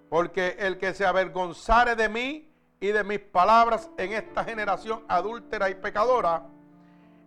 Porque 0.09 0.57
el 0.59 0.79
que 0.79 0.95
se 0.95 1.07
avergonzare 1.07 1.95
de 1.95 2.09
mí 2.09 2.51
y 2.81 2.89
de 2.89 3.05
mis 3.05 3.21
palabras 3.21 3.89
en 3.97 4.13
esta 4.13 4.45
generación 4.45 5.05
adúltera 5.09 5.71
y 5.71 5.77
pecadora, 5.77 6.43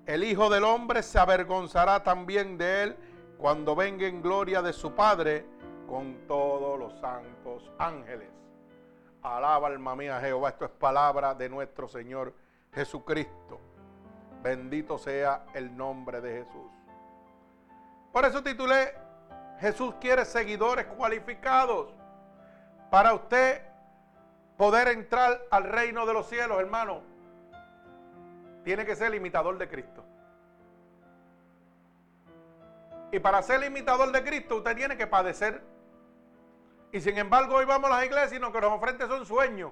el 0.06 0.24
Hijo 0.24 0.50
del 0.50 0.64
Hombre 0.64 1.04
se 1.04 1.20
avergonzará 1.20 2.04
también 2.04 2.58
de 2.58 2.84
él 2.84 2.98
cuando 3.38 3.76
venga 3.76 4.08
en 4.08 4.22
gloria 4.22 4.62
de 4.62 4.74
su 4.74 4.94
Padre 4.94 5.46
con 5.90 6.28
todos 6.28 6.78
los 6.78 6.94
santos 7.00 7.72
ángeles. 7.80 8.30
Alaba 9.24 9.68
alma 9.68 9.96
mía 9.96 10.20
Jehová, 10.22 10.50
esto 10.50 10.66
es 10.66 10.72
palabra 10.72 11.34
de 11.34 11.50
nuestro 11.50 11.88
Señor 11.88 12.34
Jesucristo. 12.72 13.60
Bendito 14.44 14.98
sea 14.98 15.46
el 15.54 15.76
nombre 15.76 16.22
de 16.22 16.44
Jesús. 16.44 16.72
Por 18.14 18.24
eso 18.24 18.44
titulé, 18.44 18.94
Jesús 19.60 19.96
quiere 20.00 20.24
seguidores 20.26 20.86
cualificados 20.86 21.94
para 22.90 23.14
usted 23.14 23.62
poder 24.58 24.90
entrar 24.90 25.42
al 25.52 25.64
reino 25.64 26.06
de 26.06 26.14
los 26.14 26.28
cielos, 26.28 26.60
hermano, 26.60 27.02
tiene 28.64 28.86
que 28.86 28.96
ser 28.96 29.14
imitador 29.14 29.58
de 29.58 29.68
Cristo. 29.68 30.04
Y 33.12 33.20
para 33.20 33.42
ser 33.42 33.64
imitador 33.64 34.12
de 34.12 34.24
Cristo, 34.24 34.58
usted 34.58 34.76
tiene 34.76 34.96
que 34.96 35.08
padecer. 35.08 35.79
Y 36.92 37.02
sin 37.02 37.18
embargo, 37.18 37.56
hoy 37.56 37.66
vamos 37.66 37.90
a 37.92 37.96
las 37.96 38.06
iglesias 38.06 38.34
y 38.34 38.40
lo 38.40 38.52
que 38.52 38.62
nos 38.62 38.72
ofrece 38.72 39.08
son 39.08 39.26
sueños. 39.26 39.72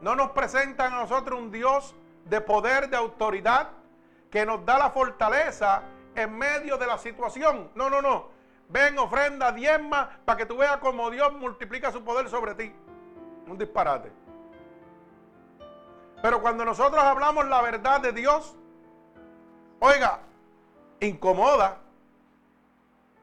No 0.00 0.14
nos 0.14 0.30
presentan 0.30 0.92
a 0.92 0.96
nosotros 0.96 1.38
un 1.38 1.50
Dios 1.50 1.94
de 2.24 2.40
poder, 2.40 2.88
de 2.88 2.96
autoridad, 2.96 3.70
que 4.30 4.46
nos 4.46 4.64
da 4.64 4.78
la 4.78 4.90
fortaleza 4.90 5.82
en 6.14 6.36
medio 6.36 6.78
de 6.78 6.86
la 6.86 6.98
situación. 6.98 7.70
No, 7.74 7.90
no, 7.90 8.00
no. 8.00 8.28
Ven, 8.68 8.98
ofrenda, 8.98 9.52
diezma, 9.52 10.20
para 10.24 10.36
que 10.36 10.46
tú 10.46 10.58
veas 10.58 10.76
cómo 10.78 11.10
Dios 11.10 11.32
multiplica 11.34 11.90
su 11.90 12.04
poder 12.04 12.28
sobre 12.28 12.54
ti. 12.54 12.72
Un 13.46 13.58
disparate. 13.58 14.12
Pero 16.22 16.42
cuando 16.42 16.64
nosotros 16.64 17.02
hablamos 17.02 17.46
la 17.46 17.62
verdad 17.62 18.00
de 18.00 18.12
Dios, 18.12 18.56
oiga, 19.80 20.20
incomoda. 21.00 21.78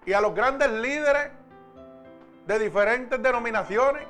Y 0.05 0.13
a 0.13 0.21
los 0.21 0.33
grandes 0.33 0.71
líderes 0.71 1.31
de 2.45 2.59
diferentes 2.59 3.21
denominaciones, 3.21 4.07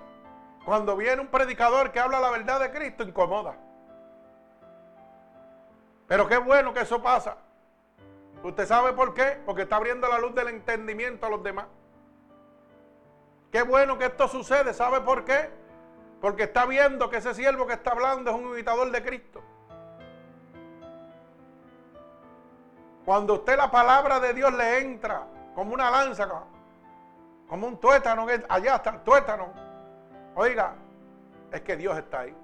cuando 0.65 0.97
viene 0.97 1.21
un 1.21 1.27
predicador 1.27 1.91
que 1.91 1.99
habla 1.99 2.19
la 2.19 2.31
verdad 2.31 2.59
de 2.59 2.71
Cristo, 2.71 3.03
incomoda. 3.03 3.55
Pero 6.07 6.27
qué 6.27 6.37
bueno 6.37 6.73
que 6.73 6.81
eso 6.81 7.01
pasa. 7.01 7.37
¿Usted 8.43 8.65
sabe 8.65 8.93
por 8.93 9.13
qué? 9.13 9.39
Porque 9.45 9.63
está 9.63 9.77
abriendo 9.77 10.07
la 10.07 10.19
luz 10.19 10.35
del 10.35 10.49
entendimiento 10.49 11.25
a 11.25 11.29
los 11.29 11.41
demás. 11.41 11.65
Qué 13.51 13.63
bueno 13.63 13.97
que 13.97 14.05
esto 14.05 14.27
sucede. 14.27 14.73
¿Sabe 14.73 15.01
por 15.01 15.23
qué? 15.25 15.49
Porque 16.21 16.43
está 16.43 16.65
viendo 16.65 17.09
que 17.09 17.17
ese 17.17 17.33
siervo 17.33 17.65
que 17.65 17.73
está 17.73 17.91
hablando 17.91 18.31
es 18.31 18.37
un 18.37 18.49
imitador 18.49 18.91
de 18.91 19.03
Cristo. 19.03 19.41
Cuando 23.05 23.35
usted 23.35 23.55
la 23.55 23.71
palabra 23.71 24.19
de 24.19 24.33
Dios 24.33 24.51
le 24.53 24.79
entra 24.79 25.25
como 25.53 25.73
una 25.73 25.89
lanza, 25.89 26.27
como 27.47 27.67
un 27.67 27.77
tuétano, 27.79 28.27
allá 28.49 28.75
está 28.75 28.89
el 28.89 28.99
tuétano. 29.01 29.53
Oiga, 30.35 30.75
es 31.51 31.61
que 31.61 31.75
Dios 31.77 31.97
está 31.97 32.21
ahí. 32.21 32.35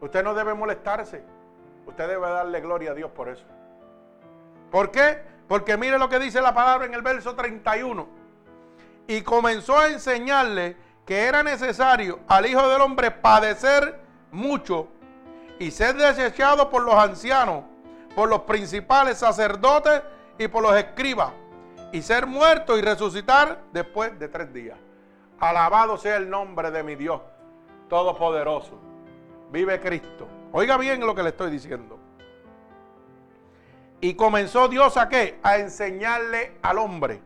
Usted 0.00 0.22
no 0.22 0.34
debe 0.34 0.54
molestarse. 0.54 1.24
Usted 1.86 2.08
debe 2.08 2.28
darle 2.28 2.60
gloria 2.60 2.90
a 2.90 2.94
Dios 2.94 3.10
por 3.10 3.28
eso. 3.28 3.44
¿Por 4.70 4.90
qué? 4.90 5.22
Porque 5.48 5.76
mire 5.76 5.98
lo 5.98 6.08
que 6.08 6.18
dice 6.18 6.40
la 6.40 6.54
palabra 6.54 6.86
en 6.86 6.94
el 6.94 7.02
verso 7.02 7.34
31. 7.34 8.06
Y 9.06 9.22
comenzó 9.22 9.78
a 9.78 9.88
enseñarle 9.88 10.76
que 11.04 11.26
era 11.26 11.42
necesario 11.42 12.18
al 12.26 12.46
Hijo 12.46 12.68
del 12.68 12.80
Hombre 12.80 13.10
padecer 13.12 14.00
mucho 14.32 14.88
y 15.58 15.70
ser 15.70 15.94
desechado 15.96 16.68
por 16.68 16.82
los 16.82 16.94
ancianos, 16.94 17.64
por 18.14 18.28
los 18.28 18.40
principales 18.42 19.18
sacerdotes 19.18 20.02
y 20.38 20.48
por 20.48 20.62
los 20.62 20.76
escribas, 20.76 21.30
y 21.92 22.02
ser 22.02 22.26
muerto 22.26 22.76
y 22.78 22.82
resucitar 22.82 23.62
después 23.72 24.18
de 24.18 24.28
tres 24.28 24.52
días. 24.52 24.78
Alabado 25.38 25.96
sea 25.98 26.16
el 26.16 26.28
nombre 26.28 26.70
de 26.70 26.82
mi 26.82 26.94
Dios 26.94 27.20
Todopoderoso. 27.88 28.78
Vive 29.50 29.80
Cristo. 29.80 30.26
Oiga 30.52 30.76
bien 30.76 31.00
lo 31.06 31.14
que 31.14 31.22
le 31.22 31.28
estoy 31.30 31.50
diciendo. 31.50 31.98
Y 34.00 34.14
comenzó 34.14 34.68
Dios 34.68 34.96
a 34.96 35.08
qué? 35.08 35.38
A 35.42 35.58
enseñarle 35.58 36.56
al 36.62 36.78
hombre. 36.78 37.20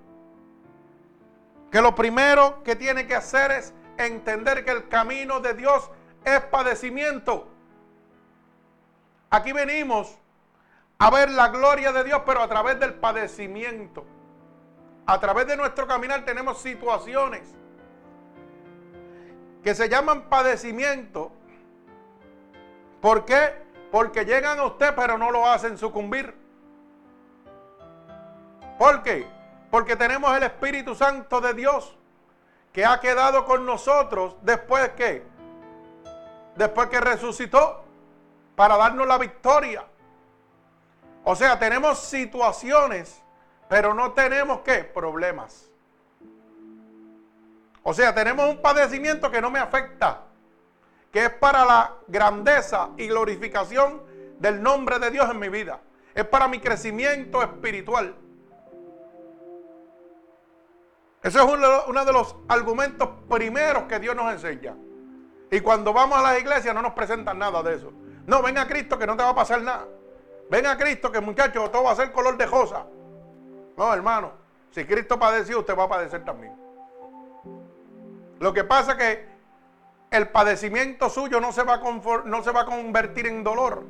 Que 1.70 1.80
lo 1.80 1.94
primero 1.94 2.62
que 2.62 2.76
tiene 2.76 3.06
que 3.06 3.14
hacer 3.14 3.50
es 3.52 3.74
entender 3.96 4.64
que 4.64 4.70
el 4.72 4.88
camino 4.88 5.40
de 5.40 5.54
Dios 5.54 5.90
es 6.24 6.40
padecimiento. 6.42 7.48
Aquí 9.30 9.52
venimos 9.52 10.18
a 10.98 11.10
ver 11.10 11.30
la 11.30 11.48
gloria 11.48 11.92
de 11.92 12.04
Dios, 12.04 12.22
pero 12.26 12.42
a 12.42 12.48
través 12.48 12.78
del 12.78 12.94
padecimiento. 12.94 14.04
A 15.10 15.18
través 15.18 15.44
de 15.48 15.56
nuestro 15.56 15.88
caminar 15.88 16.24
tenemos 16.24 16.62
situaciones 16.62 17.42
que 19.64 19.74
se 19.74 19.88
llaman 19.88 20.28
padecimiento 20.28 21.32
¿Por 23.00 23.24
qué? 23.24 23.54
Porque 23.90 24.24
llegan 24.24 24.60
a 24.60 24.66
usted 24.66 24.94
pero 24.94 25.18
no 25.18 25.32
lo 25.32 25.48
hacen 25.48 25.76
sucumbir. 25.78 26.32
¿Por 28.78 29.02
qué? 29.02 29.26
Porque 29.68 29.96
tenemos 29.96 30.36
el 30.36 30.44
Espíritu 30.44 30.94
Santo 30.94 31.40
de 31.40 31.54
Dios 31.54 31.96
que 32.72 32.84
ha 32.84 33.00
quedado 33.00 33.44
con 33.46 33.66
nosotros 33.66 34.36
después 34.42 34.90
que 34.90 35.24
después 36.54 36.88
que 36.88 37.00
resucitó 37.00 37.82
para 38.54 38.76
darnos 38.76 39.08
la 39.08 39.18
victoria. 39.18 39.84
O 41.24 41.34
sea, 41.34 41.58
tenemos 41.58 41.98
situaciones, 41.98 43.20
pero 43.70 43.94
no 43.94 44.10
tenemos 44.14 44.62
qué? 44.62 44.82
Problemas. 44.82 45.70
O 47.84 47.94
sea, 47.94 48.12
tenemos 48.12 48.50
un 48.50 48.60
padecimiento 48.60 49.30
que 49.30 49.40
no 49.40 49.48
me 49.48 49.60
afecta, 49.60 50.22
que 51.12 51.26
es 51.26 51.30
para 51.30 51.64
la 51.64 51.94
grandeza 52.08 52.90
y 52.96 53.06
glorificación 53.06 54.02
del 54.40 54.60
nombre 54.60 54.98
de 54.98 55.12
Dios 55.12 55.30
en 55.30 55.38
mi 55.38 55.48
vida. 55.48 55.78
Es 56.16 56.24
para 56.24 56.48
mi 56.48 56.58
crecimiento 56.58 57.44
espiritual. 57.44 58.16
Eso 61.22 61.38
es 61.38 61.86
uno, 61.86 62.04
de 62.04 62.12
los 62.12 62.34
argumentos 62.48 63.08
primeros 63.28 63.84
que 63.84 64.00
Dios 64.00 64.16
nos 64.16 64.32
enseña. 64.32 64.74
Y 65.48 65.60
cuando 65.60 65.92
vamos 65.92 66.18
a 66.18 66.22
las 66.22 66.40
iglesias 66.40 66.74
no 66.74 66.82
nos 66.82 66.94
presentan 66.94 67.38
nada 67.38 67.62
de 67.62 67.76
eso. 67.76 67.92
No, 68.26 68.42
ven 68.42 68.58
a 68.58 68.66
Cristo 68.66 68.98
que 68.98 69.06
no 69.06 69.16
te 69.16 69.22
va 69.22 69.28
a 69.28 69.34
pasar 69.36 69.62
nada. 69.62 69.86
Ven 70.50 70.66
a 70.66 70.76
Cristo 70.76 71.12
que 71.12 71.20
muchachos 71.20 71.70
todo 71.70 71.84
va 71.84 71.92
a 71.92 71.96
ser 71.96 72.10
color 72.10 72.36
de 72.36 72.46
rosa. 72.46 72.84
No, 73.80 73.94
hermano. 73.94 74.32
Si 74.72 74.84
Cristo 74.84 75.18
padeció, 75.18 75.60
usted 75.60 75.74
va 75.74 75.84
a 75.84 75.88
padecer 75.88 76.22
también. 76.22 76.52
Lo 78.38 78.52
que 78.52 78.62
pasa 78.62 78.92
es 78.92 78.98
que 78.98 79.26
el 80.10 80.28
padecimiento 80.28 81.08
suyo 81.08 81.40
no 81.40 81.50
se 81.50 81.62
va 81.62 81.76
a, 81.76 82.22
no 82.26 82.42
se 82.42 82.50
va 82.50 82.60
a 82.60 82.64
convertir 82.66 83.26
en 83.26 83.42
dolor, 83.42 83.84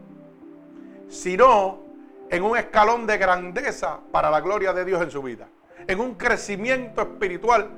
sino 1.09 1.81
en 2.29 2.45
un 2.45 2.57
escalón 2.57 3.05
de 3.05 3.19
grandeza 3.19 3.99
para 4.13 4.31
la 4.31 4.41
gloria 4.41 4.73
de 4.73 4.85
Dios 4.85 5.03
en 5.03 5.11
su 5.11 5.23
vida 5.23 5.49
en 5.89 5.99
un 5.99 6.15
crecimiento 6.15 7.03
espiritual 7.03 7.69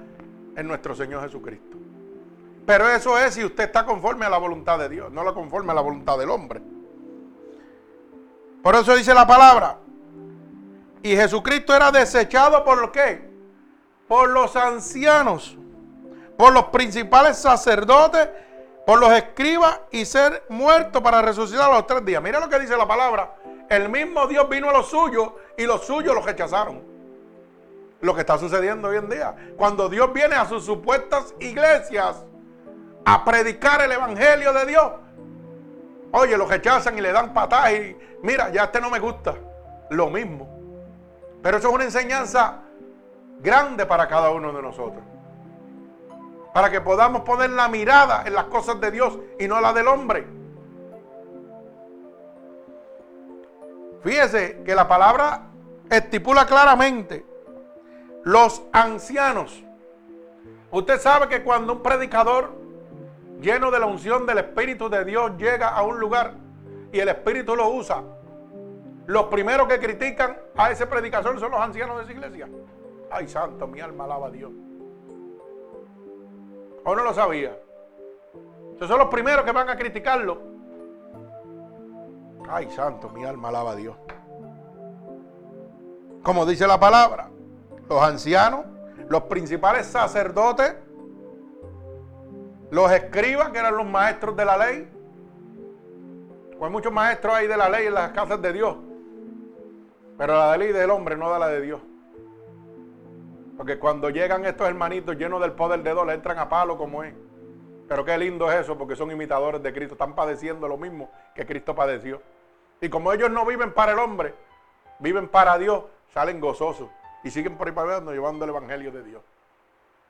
en 0.55 0.69
nuestro 0.69 0.95
Señor 0.95 1.23
Jesucristo. 1.23 1.79
Pero 2.67 2.91
eso 2.91 3.17
es 3.17 3.33
si 3.33 3.43
usted 3.43 3.65
está 3.65 3.87
conforme 3.87 4.27
a 4.27 4.29
la 4.29 4.37
voluntad 4.37 4.79
de 4.79 4.91
Dios, 4.91 5.11
no 5.11 5.25
lo 5.25 5.33
conforme 5.33 5.73
a 5.73 5.75
la 5.75 5.81
voluntad 5.81 6.19
del 6.19 6.29
hombre. 6.29 6.61
Por 8.63 8.75
eso 8.75 8.95
dice 8.95 9.15
la 9.15 9.27
palabra. 9.27 9.79
Y 11.03 11.17
Jesucristo 11.17 11.75
era 11.75 11.91
desechado 11.91 12.65
por 12.65 12.79
lo 12.79 12.93
qué? 12.93 13.29
Por 14.07 14.31
los 14.31 14.55
ancianos, 14.57 15.57
por 16.37 16.53
los 16.53 16.67
principales 16.67 17.39
sacerdotes, 17.39 18.29
por 18.87 18.99
los 18.99 19.13
escribas 19.13 19.81
y 19.91 20.05
ser 20.05 20.45
muerto 20.49 21.03
para 21.03 21.23
resucitar 21.23 21.71
a 21.71 21.75
los 21.75 21.87
tres 21.87 22.05
días. 22.05 22.23
Mira 22.23 22.41
lo 22.41 22.49
que 22.49 22.59
dice 22.59 22.77
la 22.77 22.87
palabra. 22.87 23.35
El 23.69 23.89
mismo 23.89 24.27
Dios 24.27 24.49
vino 24.49 24.69
a 24.69 24.73
los 24.73 24.89
suyos 24.89 25.31
y 25.57 25.65
los 25.65 25.87
suyos 25.87 26.15
los 26.15 26.25
rechazaron 26.25 26.93
lo 28.03 28.15
que 28.15 28.21
está 28.21 28.37
sucediendo 28.37 28.89
hoy 28.89 28.99
en 28.99 29.09
día. 29.09 29.35
Cuando 29.57 29.89
Dios 29.89 30.13
viene 30.13 30.35
a 30.35 30.45
sus 30.47 30.65
supuestas 30.65 31.35
iglesias 31.41 32.25
a 33.05 33.25
predicar 33.25 33.81
el 33.81 33.93
evangelio 33.93 34.53
de 34.53 34.67
Dios, 34.67 34.93
oye, 36.11 36.37
lo 36.37 36.47
rechazan 36.47 36.99
y 36.99 37.01
le 37.01 37.13
dan 37.13 37.33
patadas 37.33 37.73
y 37.73 37.97
mira, 38.23 38.51
ya 38.51 38.65
este 38.65 38.81
no 38.81 38.91
me 38.91 38.99
gusta. 38.99 39.35
Lo 39.91 40.11
mismo. 40.11 40.62
Pero 41.43 41.57
eso 41.57 41.69
es 41.69 41.75
una 41.75 41.85
enseñanza 41.85 42.63
grande 43.41 43.85
para 43.85 44.07
cada 44.07 44.31
uno 44.31 44.53
de 44.53 44.63
nosotros. 44.63 45.03
Para 46.55 46.71
que 46.71 46.81
podamos 46.81 47.23
poner 47.23 47.51
la 47.51 47.69
mirada 47.69 48.23
en 48.27 48.35
las 48.35 48.45
cosas 48.45 48.81
de 48.81 48.91
Dios 48.91 49.19
y 49.39 49.49
no 49.49 49.61
la 49.61 49.73
del 49.73 49.89
hombre. 49.89 50.27
Fíjese 54.03 54.63
que 54.65 54.75
la 54.75 54.87
palabra 54.87 55.49
estipula 55.91 56.47
claramente 56.47 57.25
los 58.25 58.63
ancianos. 58.73 59.65
Usted 60.71 61.01
sabe 61.01 61.29
que 61.29 61.43
cuando 61.43 61.75
un 61.75 61.83
predicador 61.83 62.53
lleno 63.41 63.71
de 63.71 63.79
la 63.79 63.87
unción 63.87 64.27
del 64.27 64.39
Espíritu 64.39 64.89
de 64.89 65.05
Dios 65.05 65.33
llega 65.37 65.69
a 65.69 65.83
un 65.83 65.99
lugar 65.99 66.35
y 66.93 67.01
el 67.01 67.09
Espíritu 67.09 67.57
lo 67.57 67.69
usa, 67.69 68.03
los 69.07 69.25
primeros 69.27 69.67
que 69.67 69.79
critican 69.79 70.37
a 70.57 70.71
ese 70.71 70.87
predicador 70.87 71.39
son 71.41 71.51
los 71.51 71.61
ancianos 71.61 71.97
de 71.99 72.03
esa 72.05 72.13
iglesia. 72.13 72.49
Ay, 73.11 73.29
santo, 73.29 73.67
mi 73.67 73.81
alma 73.81 74.05
alaba 74.05 74.29
a 74.29 74.31
Dios. 74.31 74.53
¿O 76.85 76.95
no 76.95 77.03
lo 77.03 77.13
sabía? 77.13 77.57
Esos 78.77 78.89
son 78.89 78.99
los 78.99 79.09
primeros 79.09 79.45
que 79.45 79.53
van 79.53 79.69
a 79.69 79.77
criticarlo. 79.77 80.39
Ay, 82.49 82.71
santo, 82.71 83.09
mi 83.11 83.25
alma 83.25 83.49
alaba 83.49 83.73
a 83.73 83.77
Dios. 83.77 83.97
Como 86.23 86.47
dice 86.47 86.67
la 86.67 86.79
palabra, 86.79 87.29
los 87.89 88.03
ancianos, 88.03 88.65
los 89.09 89.23
principales 89.25 89.87
sacerdotes, 89.87 90.75
los 92.71 92.91
escribas, 92.91 93.51
que 93.51 93.59
eran 93.59 93.77
los 93.77 93.87
maestros 93.87 94.37
de 94.37 94.45
la 94.45 94.57
ley. 94.57 94.89
Pues 96.59 96.71
muchos 96.71 96.93
maestros 96.93 97.35
ahí 97.35 97.47
de 97.47 97.57
la 97.57 97.69
ley 97.69 97.87
en 97.87 97.95
las 97.95 98.13
casas 98.13 98.41
de 98.41 98.53
Dios. 98.53 98.77
Pero 100.19 100.35
la 100.35 100.57
ley 100.57 100.73
del 100.73 100.91
hombre, 100.91 101.17
no 101.17 101.33
de 101.33 101.39
la 101.39 101.49
de 101.49 101.61
Dios. 101.61 101.81
Porque 103.57 103.79
cuando 103.79 104.11
llegan 104.11 104.45
estos 104.45 104.67
hermanitos 104.67 105.17
llenos 105.17 105.41
del 105.41 105.53
poder 105.53 105.83
de 105.83 105.93
Dios, 105.93 106.07
le 106.07 106.15
entran 106.15 106.39
a 106.39 106.49
palo 106.49 106.77
como 106.77 107.05
es. 107.05 107.15
Pero 107.89 108.05
qué 108.05 108.17
lindo 108.17 108.51
es 108.51 108.61
eso, 108.61 108.79
porque 108.79 108.97
son 108.97 109.11
imitadores 109.11 109.63
de 109.63 109.73
Cristo. 109.73 109.95
Están 109.95 110.15
padeciendo 110.15 110.69
lo 110.69 110.77
mismo 110.77 111.11
que 111.35 111.45
Cristo 111.45 111.75
padeció. 111.75 112.23
Y 112.81 112.89
como 112.89 113.13
ellos 113.13 113.31
no 113.31 113.45
viven 113.47 113.73
para 113.73 113.93
el 113.93 113.99
hombre, 113.99 114.35
viven 114.99 115.29
para 115.29 115.59
Dios, 115.59 115.85
salen 116.13 116.41
gozosos 116.41 116.89
y 117.23 117.31
siguen 117.31 117.57
por 117.57 117.73
para 117.75 118.01
llevando 118.01 118.45
el 118.45 118.51
Evangelio 118.51 118.91
de 118.91 119.05
Dios. 119.05 119.23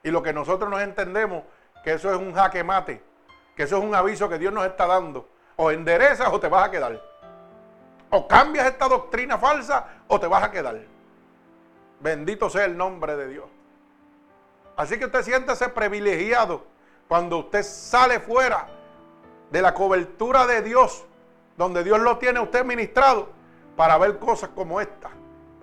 Y 0.01 0.11
lo 0.11 0.23
que 0.23 0.33
nosotros 0.33 0.69
nos 0.69 0.81
entendemos, 0.81 1.43
que 1.83 1.93
eso 1.93 2.11
es 2.11 2.17
un 2.17 2.33
jaque 2.33 2.63
mate, 2.63 3.01
que 3.55 3.63
eso 3.63 3.77
es 3.77 3.83
un 3.83 3.93
aviso 3.93 4.27
que 4.29 4.39
Dios 4.39 4.53
nos 4.53 4.65
está 4.65 4.87
dando. 4.87 5.27
O 5.55 5.69
enderezas 5.69 6.29
o 6.31 6.39
te 6.39 6.47
vas 6.47 6.67
a 6.67 6.71
quedar. 6.71 6.99
O 8.15 8.27
cambias 8.27 8.67
esta 8.67 8.87
doctrina 8.87 9.37
falsa 9.37 9.87
o 10.07 10.19
te 10.19 10.27
vas 10.27 10.43
a 10.43 10.51
quedar. 10.51 10.79
Bendito 11.99 12.49
sea 12.49 12.65
el 12.65 12.77
nombre 12.77 13.15
de 13.15 13.27
Dios. 13.27 13.45
Así 14.75 14.97
que 14.97 15.05
usted 15.05 15.23
siéntese 15.23 15.69
privilegiado 15.69 16.65
cuando 17.07 17.39
usted 17.39 17.63
sale 17.63 18.19
fuera 18.19 18.67
de 19.51 19.61
la 19.61 19.73
cobertura 19.73 20.47
de 20.47 20.61
Dios, 20.61 21.05
donde 21.57 21.83
Dios 21.83 21.99
lo 21.99 22.17
tiene 22.17 22.39
a 22.39 22.43
usted 22.43 22.65
ministrado, 22.65 23.29
para 23.75 23.97
ver 23.97 24.19
cosas 24.19 24.49
como 24.55 24.79
esta 24.79 25.09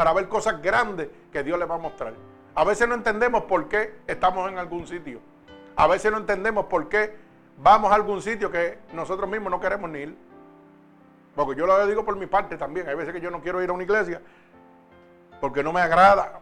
para 0.00 0.14
ver 0.14 0.28
cosas 0.28 0.62
grandes 0.62 1.10
que 1.30 1.42
Dios 1.42 1.58
le 1.58 1.66
va 1.66 1.74
a 1.74 1.78
mostrar. 1.78 2.14
A 2.54 2.64
veces 2.64 2.88
no 2.88 2.94
entendemos 2.94 3.42
por 3.42 3.68
qué 3.68 3.98
estamos 4.06 4.50
en 4.50 4.56
algún 4.56 4.86
sitio. 4.86 5.20
A 5.76 5.86
veces 5.86 6.10
no 6.10 6.16
entendemos 6.16 6.64
por 6.68 6.88
qué 6.88 7.18
vamos 7.58 7.92
a 7.92 7.96
algún 7.96 8.22
sitio 8.22 8.50
que 8.50 8.78
nosotros 8.94 9.28
mismos 9.28 9.50
no 9.50 9.60
queremos 9.60 9.90
ni 9.90 9.98
ir. 9.98 10.16
Porque 11.34 11.58
yo 11.58 11.66
lo 11.66 11.86
digo 11.86 12.04
por 12.04 12.16
mi 12.16 12.26
parte 12.26 12.56
también. 12.56 12.88
Hay 12.88 12.94
veces 12.94 13.12
que 13.14 13.20
yo 13.20 13.30
no 13.30 13.40
quiero 13.40 13.62
ir 13.62 13.70
a 13.70 13.72
una 13.72 13.84
iglesia 13.84 14.20
porque 15.40 15.62
no 15.62 15.72
me 15.72 15.80
agrada 15.80 16.40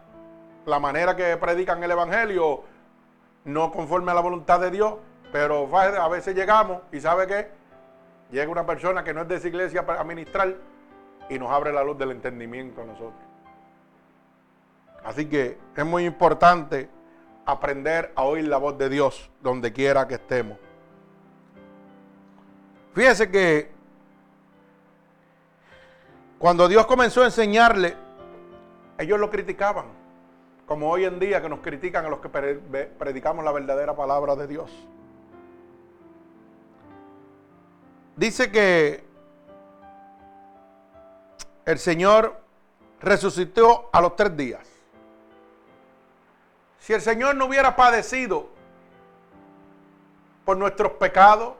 la 0.65 0.79
manera 0.79 1.15
que 1.15 1.37
predican 1.37 1.81
el 1.83 1.91
Evangelio, 1.91 2.63
no 3.45 3.71
conforme 3.71 4.11
a 4.11 4.15
la 4.15 4.21
voluntad 4.21 4.59
de 4.59 4.71
Dios. 4.71 4.95
Pero 5.31 5.69
a 5.75 6.09
veces 6.09 6.35
llegamos 6.35 6.81
y 6.91 6.99
¿sabe 6.99 7.27
qué? 7.27 7.51
Llega 8.31 8.51
una 8.51 8.65
persona 8.65 9.03
que 9.03 9.13
no 9.13 9.21
es 9.21 9.27
de 9.27 9.35
esa 9.35 9.47
iglesia 9.47 9.85
para 9.85 10.03
ministrar 10.03 10.55
y 11.29 11.39
nos 11.39 11.51
abre 11.51 11.71
la 11.71 11.83
luz 11.83 11.97
del 11.97 12.11
entendimiento 12.11 12.81
a 12.81 12.85
nosotros. 12.85 13.21
Así 15.03 15.27
que 15.27 15.57
es 15.75 15.85
muy 15.85 16.05
importante 16.05 16.89
aprender 17.45 18.11
a 18.15 18.23
oír 18.23 18.47
la 18.47 18.57
voz 18.57 18.77
de 18.77 18.89
Dios 18.89 19.29
donde 19.41 19.71
quiera 19.71 20.07
que 20.07 20.15
estemos. 20.15 20.57
Fíjese 22.93 23.29
que 23.31 23.71
cuando 26.39 26.69
Dios 26.69 26.85
comenzó 26.85 27.21
a 27.21 27.25
enseñarle, 27.25 27.97
ellos 28.97 29.19
lo 29.19 29.29
criticaban, 29.29 29.85
como 30.65 30.89
hoy 30.89 31.03
en 31.03 31.19
día 31.19 31.41
que 31.41 31.49
nos 31.49 31.59
critican 31.59 32.05
a 32.05 32.09
los 32.09 32.19
que 32.19 32.29
predicamos 32.29 33.43
la 33.43 33.51
verdadera 33.51 33.93
palabra 33.93 34.37
de 34.37 34.47
Dios. 34.47 34.71
Dice 38.15 38.51
que 38.51 39.03
el 41.65 41.77
Señor 41.77 42.41
resucitó 43.01 43.89
a 43.91 44.01
los 44.01 44.15
tres 44.15 44.35
días. 44.35 44.65
Si 46.79 46.93
el 46.93 47.01
Señor 47.01 47.35
no 47.35 47.45
hubiera 47.45 47.75
padecido 47.75 48.49
por 50.45 50.57
nuestros 50.57 50.93
pecados, 50.93 51.55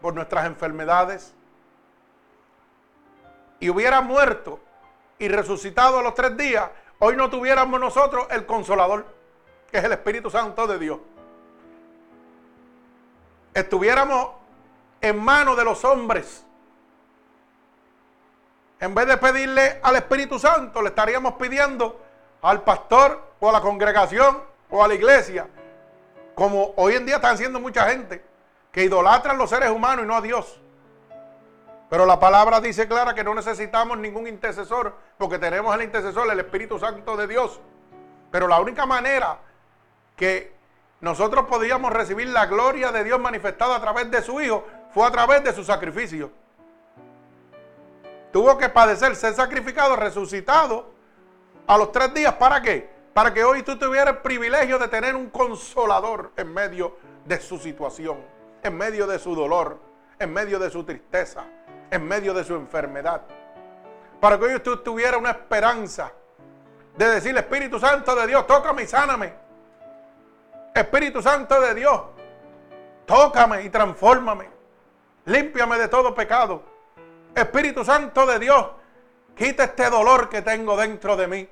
por 0.00 0.14
nuestras 0.14 0.46
enfermedades, 0.46 1.34
y 3.64 3.70
hubiera 3.70 4.02
muerto 4.02 4.60
y 5.18 5.26
resucitado 5.26 5.98
a 5.98 6.02
los 6.02 6.14
tres 6.14 6.36
días, 6.36 6.68
hoy 6.98 7.16
no 7.16 7.30
tuviéramos 7.30 7.80
nosotros 7.80 8.26
el 8.28 8.44
consolador, 8.44 9.06
que 9.70 9.78
es 9.78 9.84
el 9.84 9.92
Espíritu 9.92 10.30
Santo 10.30 10.66
de 10.66 10.78
Dios. 10.78 10.98
Estuviéramos 13.54 14.32
en 15.00 15.18
manos 15.18 15.56
de 15.56 15.64
los 15.64 15.82
hombres. 15.82 16.44
En 18.80 18.94
vez 18.94 19.06
de 19.06 19.16
pedirle 19.16 19.80
al 19.82 19.96
Espíritu 19.96 20.38
Santo, 20.38 20.82
le 20.82 20.90
estaríamos 20.90 21.32
pidiendo 21.36 21.98
al 22.42 22.64
pastor 22.64 23.18
o 23.40 23.48
a 23.48 23.52
la 23.52 23.62
congregación 23.62 24.42
o 24.68 24.84
a 24.84 24.88
la 24.88 24.92
iglesia, 24.92 25.48
como 26.34 26.74
hoy 26.76 26.96
en 26.96 27.06
día 27.06 27.16
están 27.16 27.32
haciendo 27.32 27.58
mucha 27.60 27.88
gente, 27.88 28.22
que 28.70 28.84
idolatran 28.84 29.38
los 29.38 29.48
seres 29.48 29.70
humanos 29.70 30.04
y 30.04 30.08
no 30.08 30.16
a 30.16 30.20
Dios. 30.20 30.60
Pero 31.94 32.06
la 32.06 32.18
palabra 32.18 32.60
dice 32.60 32.88
clara 32.88 33.14
que 33.14 33.22
no 33.22 33.36
necesitamos 33.36 33.96
ningún 33.98 34.26
intercesor, 34.26 34.96
porque 35.16 35.38
tenemos 35.38 35.72
el 35.76 35.82
intercesor, 35.82 36.28
el 36.28 36.40
Espíritu 36.40 36.76
Santo 36.76 37.16
de 37.16 37.28
Dios. 37.28 37.60
Pero 38.32 38.48
la 38.48 38.58
única 38.58 38.84
manera 38.84 39.38
que 40.16 40.52
nosotros 41.00 41.46
podíamos 41.46 41.92
recibir 41.92 42.26
la 42.30 42.46
gloria 42.46 42.90
de 42.90 43.04
Dios 43.04 43.20
manifestada 43.20 43.76
a 43.76 43.80
través 43.80 44.10
de 44.10 44.22
su 44.22 44.40
Hijo 44.40 44.66
fue 44.92 45.06
a 45.06 45.12
través 45.12 45.44
de 45.44 45.52
su 45.52 45.62
sacrificio. 45.62 46.32
Tuvo 48.32 48.58
que 48.58 48.68
padecer, 48.68 49.14
ser 49.14 49.34
sacrificado, 49.34 49.94
resucitado 49.94 50.90
a 51.64 51.78
los 51.78 51.92
tres 51.92 52.12
días. 52.12 52.34
¿Para 52.34 52.60
qué? 52.60 52.90
Para 53.12 53.32
que 53.32 53.44
hoy 53.44 53.62
tú 53.62 53.78
tuvieras 53.78 54.16
el 54.16 54.20
privilegio 54.20 54.80
de 54.80 54.88
tener 54.88 55.14
un 55.14 55.30
consolador 55.30 56.32
en 56.36 56.52
medio 56.52 56.96
de 57.24 57.40
su 57.40 57.56
situación, 57.56 58.18
en 58.64 58.76
medio 58.76 59.06
de 59.06 59.20
su 59.20 59.36
dolor, 59.36 59.78
en 60.18 60.32
medio 60.32 60.58
de 60.58 60.70
su 60.70 60.82
tristeza, 60.82 61.44
en 61.90 62.06
medio 62.06 62.34
de 62.34 62.44
su 62.44 62.54
enfermedad. 62.54 63.22
Para 64.20 64.38
que 64.38 64.44
hoy 64.44 64.60
tú 64.60 64.76
tuviera 64.78 65.18
una 65.18 65.30
esperanza 65.30 66.12
de 66.96 67.08
decirle, 67.08 67.40
Espíritu 67.40 67.78
Santo 67.78 68.14
de 68.14 68.26
Dios, 68.26 68.46
tócame 68.46 68.84
y 68.84 68.86
sáname. 68.86 69.34
Espíritu 70.74 71.22
Santo 71.22 71.60
de 71.60 71.74
Dios, 71.74 72.00
tócame 73.06 73.62
y 73.62 73.70
transfórmame. 73.70 74.48
Límpiame 75.26 75.78
de 75.78 75.88
todo 75.88 76.14
pecado. 76.14 76.62
Espíritu 77.34 77.84
Santo 77.84 78.26
de 78.26 78.38
Dios, 78.38 78.66
quita 79.36 79.64
este 79.64 79.90
dolor 79.90 80.28
que 80.28 80.42
tengo 80.42 80.76
dentro 80.76 81.16
de 81.16 81.26
mí. 81.26 81.48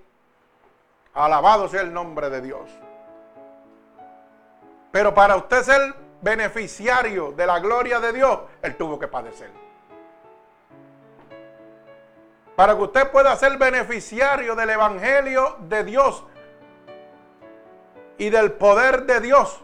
Alabado 1.15 1.69
sea 1.69 1.83
el 1.83 1.93
nombre 1.93 2.31
de 2.31 2.41
Dios. 2.41 2.71
Pero 4.91 5.15
para 5.15 5.37
usted 5.37 5.63
ser 5.63 5.95
beneficiario 6.21 7.33
de 7.33 7.47
la 7.47 7.59
gloria 7.59 7.99
de 7.99 8.13
Dios, 8.13 8.41
Él 8.63 8.77
tuvo 8.77 8.99
que 8.99 9.09
padecer. 9.09 9.51
Para 12.57 12.77
que 12.77 12.83
usted 12.83 13.11
pueda 13.11 13.35
ser 13.37 13.57
beneficiario 13.57 14.55
del 14.55 14.71
Evangelio 14.71 15.57
de 15.61 15.85
Dios 15.85 16.25
y 18.19 18.29
del 18.31 18.53
poder 18.53 19.05
de 19.05 19.21
Dios, 19.21 19.61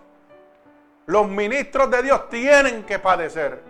los 1.06 1.28
ministros 1.28 1.90
de 1.90 2.02
Dios 2.02 2.28
tienen 2.28 2.84
que 2.84 2.98
padecer. 2.98 3.62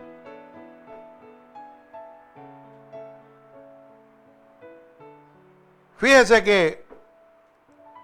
Fíjese 5.96 6.44
que 6.44 6.87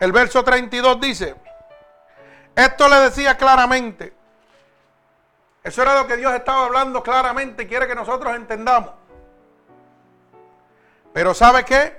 el 0.01 0.11
verso 0.11 0.43
32 0.43 1.01
dice, 1.01 1.37
esto 2.57 2.89
le 2.89 2.97
decía 2.97 3.37
claramente, 3.37 4.13
eso 5.63 5.81
era 5.81 5.95
lo 5.95 6.07
que 6.07 6.17
Dios 6.17 6.35
estaba 6.35 6.67
hablando 6.67 7.03
claramente 7.03 7.63
y 7.63 7.67
quiere 7.67 7.87
que 7.87 7.95
nosotros 7.95 8.35
entendamos. 8.35 9.04
Pero 11.15 11.33
¿sabe 11.33 11.65
qué? 11.65 11.97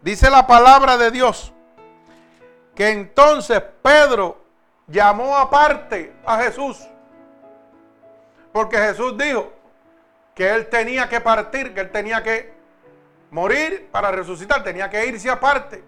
Dice 0.00 0.30
la 0.30 0.46
palabra 0.46 0.96
de 0.96 1.10
Dios 1.10 1.52
que 2.76 2.90
entonces 2.90 3.60
Pedro 3.82 4.38
llamó 4.86 5.36
aparte 5.36 6.14
a 6.24 6.38
Jesús. 6.38 6.78
Porque 8.52 8.78
Jesús 8.78 9.18
dijo 9.18 9.52
que 10.32 10.48
él 10.54 10.68
tenía 10.68 11.08
que 11.08 11.20
partir, 11.20 11.74
que 11.74 11.80
él 11.80 11.90
tenía 11.90 12.22
que 12.22 12.54
morir 13.32 13.88
para 13.90 14.12
resucitar, 14.12 14.62
tenía 14.62 14.88
que 14.88 15.04
irse 15.04 15.28
aparte. 15.28 15.82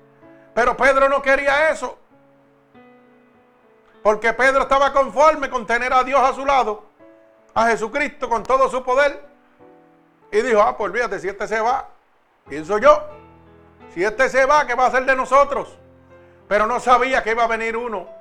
Pero 0.52 0.76
Pedro 0.76 1.08
no 1.08 1.22
quería 1.22 1.70
eso. 1.70 1.96
Porque 4.02 4.32
Pedro 4.32 4.62
estaba 4.62 4.92
conforme 4.92 5.48
con 5.48 5.64
tener 5.64 5.92
a 5.92 6.02
Dios 6.02 6.20
a 6.20 6.34
su 6.34 6.44
lado, 6.44 6.86
a 7.54 7.68
Jesucristo 7.68 8.28
con 8.28 8.42
todo 8.42 8.68
su 8.68 8.82
poder. 8.82 9.24
Y 10.32 10.40
dijo, 10.40 10.60
ah, 10.60 10.76
pues 10.76 10.90
olvídate, 10.90 11.20
si 11.20 11.28
este 11.28 11.46
se 11.46 11.60
va, 11.60 11.88
pienso 12.50 12.76
yo, 12.76 13.02
si 13.94 14.04
este 14.04 14.28
se 14.28 14.44
va, 14.44 14.66
¿qué 14.66 14.74
va 14.74 14.84
a 14.84 14.88
hacer 14.88 15.06
de 15.06 15.16
nosotros? 15.16 15.78
Pero 16.46 16.66
no 16.66 16.78
sabía 16.80 17.22
que 17.22 17.30
iba 17.30 17.44
a 17.44 17.48
venir 17.48 17.76
uno 17.76 18.20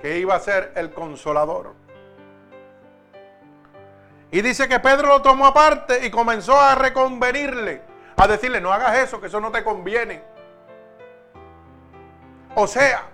que 0.00 0.18
iba 0.18 0.34
a 0.34 0.40
ser 0.40 0.72
el 0.76 0.94
consolador. 0.94 1.74
Y 4.30 4.40
dice 4.40 4.66
que 4.66 4.80
Pedro 4.80 5.08
lo 5.08 5.20
tomó 5.20 5.46
aparte 5.46 6.06
y 6.06 6.10
comenzó 6.10 6.58
a 6.58 6.74
reconvenirle 6.74 7.90
a 8.20 8.28
decirle, 8.28 8.60
no 8.60 8.70
hagas 8.70 8.98
eso, 8.98 9.18
que 9.18 9.28
eso 9.28 9.40
no 9.40 9.50
te 9.50 9.64
conviene. 9.64 10.22
O 12.54 12.66
sea, 12.66 13.04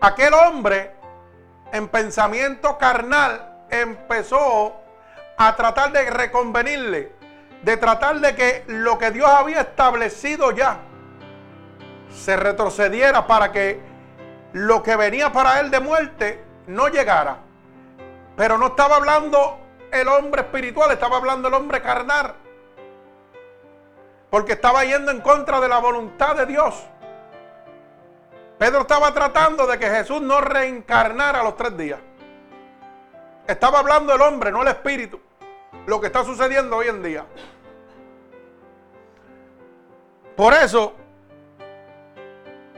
aquel 0.00 0.34
hombre 0.34 0.92
en 1.72 1.86
pensamiento 1.86 2.76
carnal 2.76 3.66
empezó 3.70 4.74
a 5.36 5.54
tratar 5.54 5.92
de 5.92 6.10
reconvenirle, 6.10 7.13
de 7.64 7.76
tratar 7.76 8.20
de 8.20 8.34
que 8.34 8.64
lo 8.66 8.98
que 8.98 9.10
Dios 9.10 9.28
había 9.28 9.62
establecido 9.62 10.50
ya 10.50 10.78
se 12.10 12.36
retrocediera 12.36 13.26
para 13.26 13.50
que 13.50 13.80
lo 14.52 14.82
que 14.82 14.96
venía 14.96 15.32
para 15.32 15.60
él 15.60 15.70
de 15.70 15.80
muerte 15.80 16.44
no 16.66 16.88
llegara. 16.88 17.38
Pero 18.36 18.58
no 18.58 18.68
estaba 18.68 18.96
hablando 18.96 19.58
el 19.90 20.08
hombre 20.08 20.42
espiritual, 20.42 20.90
estaba 20.90 21.16
hablando 21.16 21.48
el 21.48 21.54
hombre 21.54 21.80
carnal 21.80 22.34
porque 24.34 24.54
estaba 24.54 24.82
yendo 24.84 25.12
en 25.12 25.20
contra 25.20 25.60
de 25.60 25.68
la 25.68 25.78
voluntad 25.78 26.34
de 26.34 26.44
Dios. 26.44 26.74
Pedro 28.58 28.80
estaba 28.80 29.14
tratando 29.14 29.64
de 29.64 29.78
que 29.78 29.88
Jesús 29.88 30.20
no 30.20 30.40
reencarnara 30.40 31.44
los 31.44 31.56
tres 31.56 31.76
días. 31.76 32.00
Estaba 33.46 33.78
hablando 33.78 34.12
el 34.12 34.20
hombre, 34.20 34.50
no 34.50 34.62
el 34.62 34.66
espíritu. 34.66 35.20
Lo 35.86 36.00
que 36.00 36.08
está 36.08 36.24
sucediendo 36.24 36.76
hoy 36.76 36.88
en 36.88 37.00
día. 37.00 37.24
Por 40.36 40.52
eso, 40.52 40.92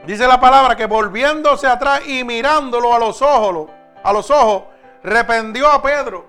dice 0.05 0.27
la 0.27 0.39
palabra 0.39 0.75
que 0.75 0.85
volviéndose 0.85 1.67
atrás 1.67 2.07
y 2.07 2.23
mirándolo 2.23 2.93
a 2.93 2.99
los 2.99 3.21
ojos, 3.21 3.69
a 4.03 4.13
los 4.13 4.29
ojos, 4.29 4.63
rependió 5.03 5.69
a 5.69 5.81
Pedro. 5.81 6.25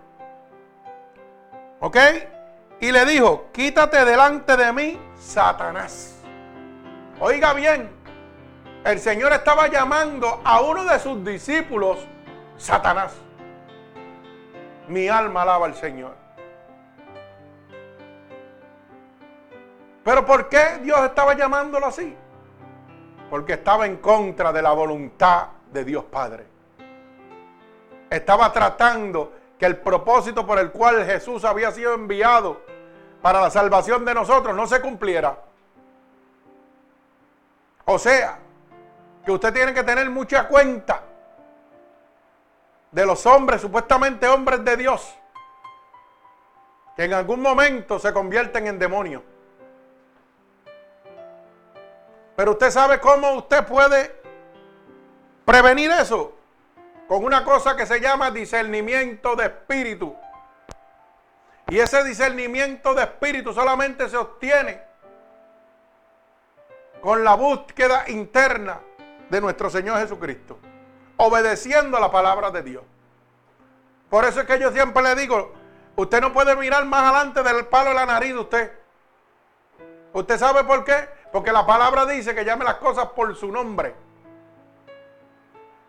¿Ok? 1.80 1.96
Y 2.80 2.92
le 2.92 3.04
dijo, 3.04 3.46
quítate 3.52 4.04
delante 4.04 4.56
de 4.56 4.72
mí, 4.72 5.00
Satanás. 5.18 6.16
Oiga 7.20 7.52
bien, 7.52 7.90
el 8.84 8.98
Señor 9.00 9.32
estaba 9.32 9.68
llamando 9.68 10.40
a 10.44 10.60
uno 10.60 10.84
de 10.84 10.98
sus 10.98 11.24
discípulos 11.24 11.98
Satanás. 12.56 13.12
Mi 14.86 15.08
alma 15.08 15.42
alaba 15.42 15.66
al 15.66 15.74
Señor. 15.74 16.27
Pero 20.08 20.24
¿por 20.24 20.48
qué 20.48 20.78
Dios 20.80 20.98
estaba 21.00 21.34
llamándolo 21.34 21.84
así? 21.84 22.16
Porque 23.28 23.52
estaba 23.52 23.84
en 23.84 23.98
contra 23.98 24.50
de 24.54 24.62
la 24.62 24.72
voluntad 24.72 25.48
de 25.70 25.84
Dios 25.84 26.02
Padre. 26.04 26.46
Estaba 28.08 28.50
tratando 28.50 29.34
que 29.58 29.66
el 29.66 29.76
propósito 29.76 30.46
por 30.46 30.58
el 30.60 30.70
cual 30.70 31.04
Jesús 31.04 31.44
había 31.44 31.70
sido 31.72 31.92
enviado 31.92 32.62
para 33.20 33.38
la 33.38 33.50
salvación 33.50 34.02
de 34.06 34.14
nosotros 34.14 34.56
no 34.56 34.66
se 34.66 34.80
cumpliera. 34.80 35.42
O 37.84 37.98
sea, 37.98 38.38
que 39.26 39.30
usted 39.30 39.52
tiene 39.52 39.74
que 39.74 39.84
tener 39.84 40.08
mucha 40.08 40.48
cuenta 40.48 41.02
de 42.92 43.04
los 43.04 43.26
hombres, 43.26 43.60
supuestamente 43.60 44.26
hombres 44.26 44.64
de 44.64 44.74
Dios, 44.78 45.14
que 46.96 47.04
en 47.04 47.12
algún 47.12 47.42
momento 47.42 47.98
se 47.98 48.10
convierten 48.14 48.68
en 48.68 48.78
demonios. 48.78 49.22
Pero 52.38 52.52
usted 52.52 52.70
sabe 52.70 53.00
cómo 53.00 53.32
usted 53.32 53.66
puede 53.66 54.14
prevenir 55.44 55.90
eso 55.90 56.36
con 57.08 57.24
una 57.24 57.42
cosa 57.42 57.74
que 57.74 57.84
se 57.84 58.00
llama 58.00 58.30
discernimiento 58.30 59.34
de 59.34 59.46
espíritu. 59.46 60.14
Y 61.66 61.80
ese 61.80 62.04
discernimiento 62.04 62.94
de 62.94 63.02
espíritu 63.02 63.52
solamente 63.52 64.08
se 64.08 64.16
obtiene 64.16 64.80
con 67.00 67.24
la 67.24 67.34
búsqueda 67.34 68.04
interna 68.06 68.82
de 69.28 69.40
nuestro 69.40 69.68
Señor 69.68 69.98
Jesucristo, 69.98 70.60
obedeciendo 71.16 71.96
a 71.96 72.00
la 72.00 72.12
palabra 72.12 72.52
de 72.52 72.62
Dios. 72.62 72.84
Por 74.08 74.24
eso 74.24 74.42
es 74.42 74.46
que 74.46 74.60
yo 74.60 74.70
siempre 74.70 75.02
le 75.02 75.16
digo, 75.16 75.54
usted 75.96 76.20
no 76.20 76.32
puede 76.32 76.54
mirar 76.54 76.84
más 76.84 77.02
adelante 77.02 77.42
del 77.42 77.66
palo 77.66 77.88
de 77.88 77.96
la 77.96 78.06
nariz 78.06 78.32
de 78.32 78.38
usted. 78.38 78.72
¿Usted 80.12 80.38
sabe 80.38 80.62
por 80.62 80.84
qué? 80.84 81.17
Porque 81.32 81.52
la 81.52 81.66
palabra 81.66 82.06
dice 82.06 82.34
que 82.34 82.44
llame 82.44 82.64
las 82.64 82.76
cosas 82.76 83.06
por 83.08 83.34
su 83.36 83.52
nombre. 83.52 83.94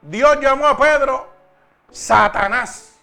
Dios 0.02 0.39
llamó 0.39 0.67
a 0.67 0.78
Pedro 0.78 1.28
Satanás. 1.91 2.97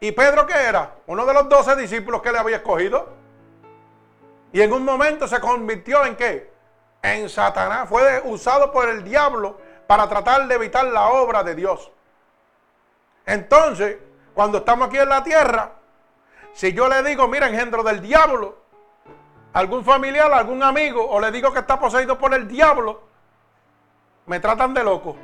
¿Y 0.00 0.12
Pedro 0.12 0.46
qué 0.46 0.54
era? 0.54 0.94
Uno 1.06 1.26
de 1.26 1.34
los 1.34 1.48
doce 1.48 1.74
discípulos 1.74 2.22
que 2.22 2.30
le 2.30 2.38
había 2.38 2.56
escogido. 2.56 3.08
Y 4.52 4.60
en 4.60 4.72
un 4.72 4.84
momento 4.84 5.26
se 5.26 5.40
convirtió 5.40 6.04
en 6.04 6.16
qué? 6.16 6.52
En 7.02 7.28
Satanás. 7.28 7.88
Fue 7.88 8.22
usado 8.24 8.72
por 8.72 8.88
el 8.88 9.02
diablo 9.02 9.58
para 9.86 10.08
tratar 10.08 10.46
de 10.46 10.54
evitar 10.54 10.84
la 10.84 11.08
obra 11.08 11.42
de 11.42 11.54
Dios. 11.54 11.90
Entonces, 13.26 13.98
cuando 14.34 14.58
estamos 14.58 14.88
aquí 14.88 14.98
en 14.98 15.08
la 15.08 15.22
tierra, 15.22 15.72
si 16.58 16.72
yo 16.72 16.88
le 16.88 17.04
digo, 17.04 17.28
mira, 17.28 17.46
engendro 17.46 17.84
del 17.84 18.00
diablo, 18.00 18.56
algún 19.52 19.84
familiar, 19.84 20.32
algún 20.32 20.60
amigo, 20.64 21.08
o 21.08 21.20
le 21.20 21.30
digo 21.30 21.52
que 21.52 21.60
está 21.60 21.78
poseído 21.78 22.18
por 22.18 22.34
el 22.34 22.48
diablo, 22.48 23.00
me 24.26 24.40
tratan 24.40 24.74
de 24.74 24.82
loco, 24.82 25.14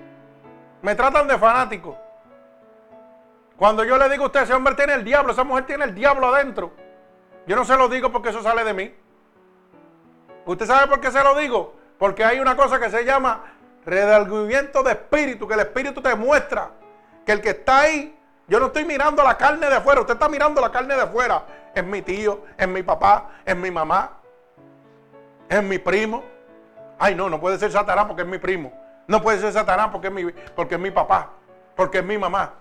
me 0.82 0.94
tratan 0.94 1.26
de 1.26 1.36
fanático. 1.36 1.98
Cuando 3.56 3.82
yo 3.82 3.98
le 3.98 4.08
digo 4.10 4.22
a 4.22 4.26
usted, 4.26 4.42
ese 4.42 4.54
hombre 4.54 4.76
tiene 4.76 4.92
el 4.92 5.02
diablo, 5.02 5.32
esa 5.32 5.42
mujer 5.42 5.66
tiene 5.66 5.86
el 5.86 5.92
diablo 5.96 6.32
adentro, 6.32 6.70
yo 7.48 7.56
no 7.56 7.64
se 7.64 7.76
lo 7.76 7.88
digo 7.88 8.12
porque 8.12 8.28
eso 8.28 8.40
sale 8.40 8.62
de 8.62 8.72
mí. 8.72 8.94
¿Usted 10.46 10.66
sabe 10.66 10.86
por 10.86 11.00
qué 11.00 11.10
se 11.10 11.24
lo 11.24 11.36
digo? 11.36 11.74
Porque 11.98 12.24
hay 12.24 12.38
una 12.38 12.56
cosa 12.56 12.78
que 12.78 12.90
se 12.90 13.04
llama 13.04 13.42
redalgamiento 13.84 14.84
de 14.84 14.92
espíritu, 14.92 15.48
que 15.48 15.54
el 15.54 15.60
espíritu 15.60 16.00
te 16.00 16.14
muestra 16.14 16.70
que 17.26 17.32
el 17.32 17.40
que 17.40 17.50
está 17.50 17.80
ahí, 17.80 18.16
yo 18.46 18.60
no 18.60 18.66
estoy 18.66 18.84
mirando 18.84 19.22
la 19.22 19.36
carne 19.38 19.68
de 19.68 19.76
afuera, 19.76 20.00
usted 20.00 20.14
está 20.14 20.28
mirando 20.28 20.60
la 20.60 20.70
carne 20.70 20.94
de 20.94 21.02
afuera. 21.02 21.44
Es 21.74 21.84
mi 21.84 22.02
tío, 22.02 22.44
es 22.56 22.68
mi 22.68 22.82
papá, 22.82 23.30
es 23.44 23.56
mi 23.56 23.70
mamá, 23.70 24.18
es 25.48 25.62
mi 25.62 25.78
primo. 25.78 26.22
Ay, 26.98 27.14
no, 27.14 27.28
no 27.28 27.40
puede 27.40 27.58
ser 27.58 27.72
Satanás 27.72 28.04
porque 28.06 28.22
es 28.22 28.28
mi 28.28 28.38
primo. 28.38 28.72
No 29.06 29.22
puede 29.22 29.40
ser 29.40 29.52
Satanás 29.52 29.88
porque 29.90 30.08
es 30.08 30.12
mi, 30.12 30.30
porque 30.54 30.74
es 30.74 30.80
mi 30.80 30.90
papá, 30.90 31.30
porque 31.74 31.98
es 31.98 32.04
mi 32.04 32.18
mamá. 32.18 32.52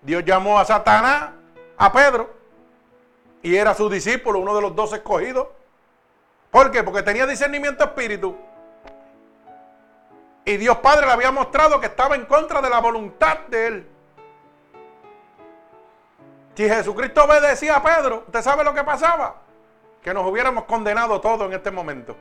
Dios 0.00 0.24
llamó 0.24 0.58
a 0.58 0.64
Satanás, 0.64 1.30
a 1.76 1.92
Pedro, 1.92 2.30
y 3.42 3.56
era 3.56 3.74
su 3.74 3.88
discípulo, 3.88 4.38
uno 4.38 4.54
de 4.54 4.62
los 4.62 4.74
dos 4.74 4.92
escogidos. 4.92 5.48
¿Por 6.50 6.70
qué? 6.70 6.82
Porque 6.82 7.02
tenía 7.02 7.26
discernimiento 7.26 7.84
espíritu. 7.84 8.36
Y 10.44 10.56
Dios 10.56 10.78
Padre 10.78 11.06
le 11.06 11.12
había 11.12 11.30
mostrado 11.30 11.80
que 11.80 11.86
estaba 11.86 12.14
en 12.14 12.26
contra 12.26 12.60
de 12.60 12.70
la 12.70 12.80
voluntad 12.80 13.38
de 13.48 13.66
él. 13.66 13.91
Si 16.54 16.68
Jesucristo 16.68 17.24
obedecía 17.24 17.76
a 17.76 17.82
Pedro, 17.82 18.24
¿usted 18.26 18.42
sabe 18.42 18.62
lo 18.64 18.74
que 18.74 18.84
pasaba? 18.84 19.36
Que 20.02 20.12
nos 20.12 20.26
hubiéramos 20.26 20.64
condenado 20.64 21.20
todos 21.20 21.42
en 21.46 21.54
este 21.54 21.70
momento. 21.70 22.16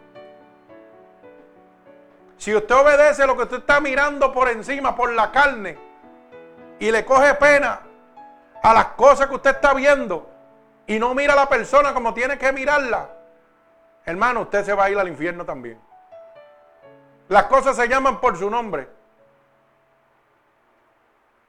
Si 2.37 2.55
usted 2.55 2.73
obedece 2.73 3.27
lo 3.27 3.35
que 3.35 3.43
usted 3.43 3.57
está 3.57 3.79
mirando 3.79 4.31
por 4.31 4.47
encima, 4.49 4.95
por 4.95 5.11
la 5.11 5.31
carne, 5.31 5.77
y 6.79 6.89
le 6.91 7.05
coge 7.05 7.35
pena 7.35 7.81
a 8.63 8.73
las 8.73 8.85
cosas 8.87 9.27
que 9.27 9.35
usted 9.35 9.51
está 9.51 9.73
viendo, 9.73 10.29
y 10.87 10.97
no 10.97 11.13
mira 11.13 11.33
a 11.33 11.35
la 11.35 11.49
persona 11.49 11.93
como 11.93 12.13
tiene 12.13 12.37
que 12.37 12.51
mirarla, 12.51 13.09
hermano, 14.05 14.41
usted 14.41 14.63
se 14.65 14.73
va 14.73 14.85
a 14.85 14.89
ir 14.89 14.97
al 14.97 15.07
infierno 15.07 15.45
también. 15.45 15.79
Las 17.27 17.43
cosas 17.45 17.75
se 17.75 17.87
llaman 17.87 18.19
por 18.19 18.37
su 18.37 18.49
nombre. 18.49 18.89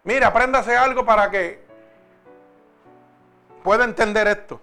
Mira, 0.04 0.26
apréndase 0.28 0.76
algo 0.76 1.04
para 1.04 1.30
que 1.30 1.71
pueda 3.62 3.84
entender 3.84 4.26
esto. 4.28 4.60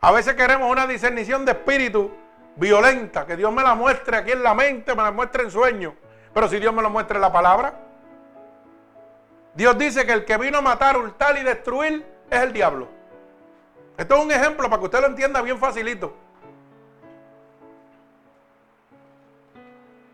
A 0.00 0.10
veces 0.12 0.34
queremos 0.34 0.70
una 0.70 0.86
discernición 0.86 1.44
de 1.44 1.52
espíritu 1.52 2.10
violenta, 2.56 3.26
que 3.26 3.36
Dios 3.36 3.52
me 3.52 3.62
la 3.62 3.74
muestre 3.74 4.16
aquí 4.16 4.32
en 4.32 4.42
la 4.42 4.54
mente, 4.54 4.94
me 4.94 5.02
la 5.02 5.12
muestre 5.12 5.44
en 5.44 5.50
sueño. 5.50 5.94
Pero 6.34 6.48
si 6.48 6.58
Dios 6.58 6.72
me 6.74 6.82
lo 6.82 6.90
muestra 6.90 7.16
en 7.16 7.22
la 7.22 7.32
palabra, 7.32 7.74
Dios 9.54 9.76
dice 9.76 10.06
que 10.06 10.12
el 10.12 10.24
que 10.24 10.36
vino 10.38 10.58
a 10.58 10.62
matar, 10.62 10.96
hurtar 10.96 11.36
y 11.38 11.42
destruir 11.42 12.06
es 12.30 12.40
el 12.40 12.52
diablo. 12.52 12.88
Esto 13.96 14.16
es 14.16 14.24
un 14.24 14.32
ejemplo 14.32 14.68
para 14.68 14.80
que 14.80 14.86
usted 14.86 15.00
lo 15.00 15.06
entienda 15.08 15.42
bien 15.42 15.58
facilito. 15.58 16.14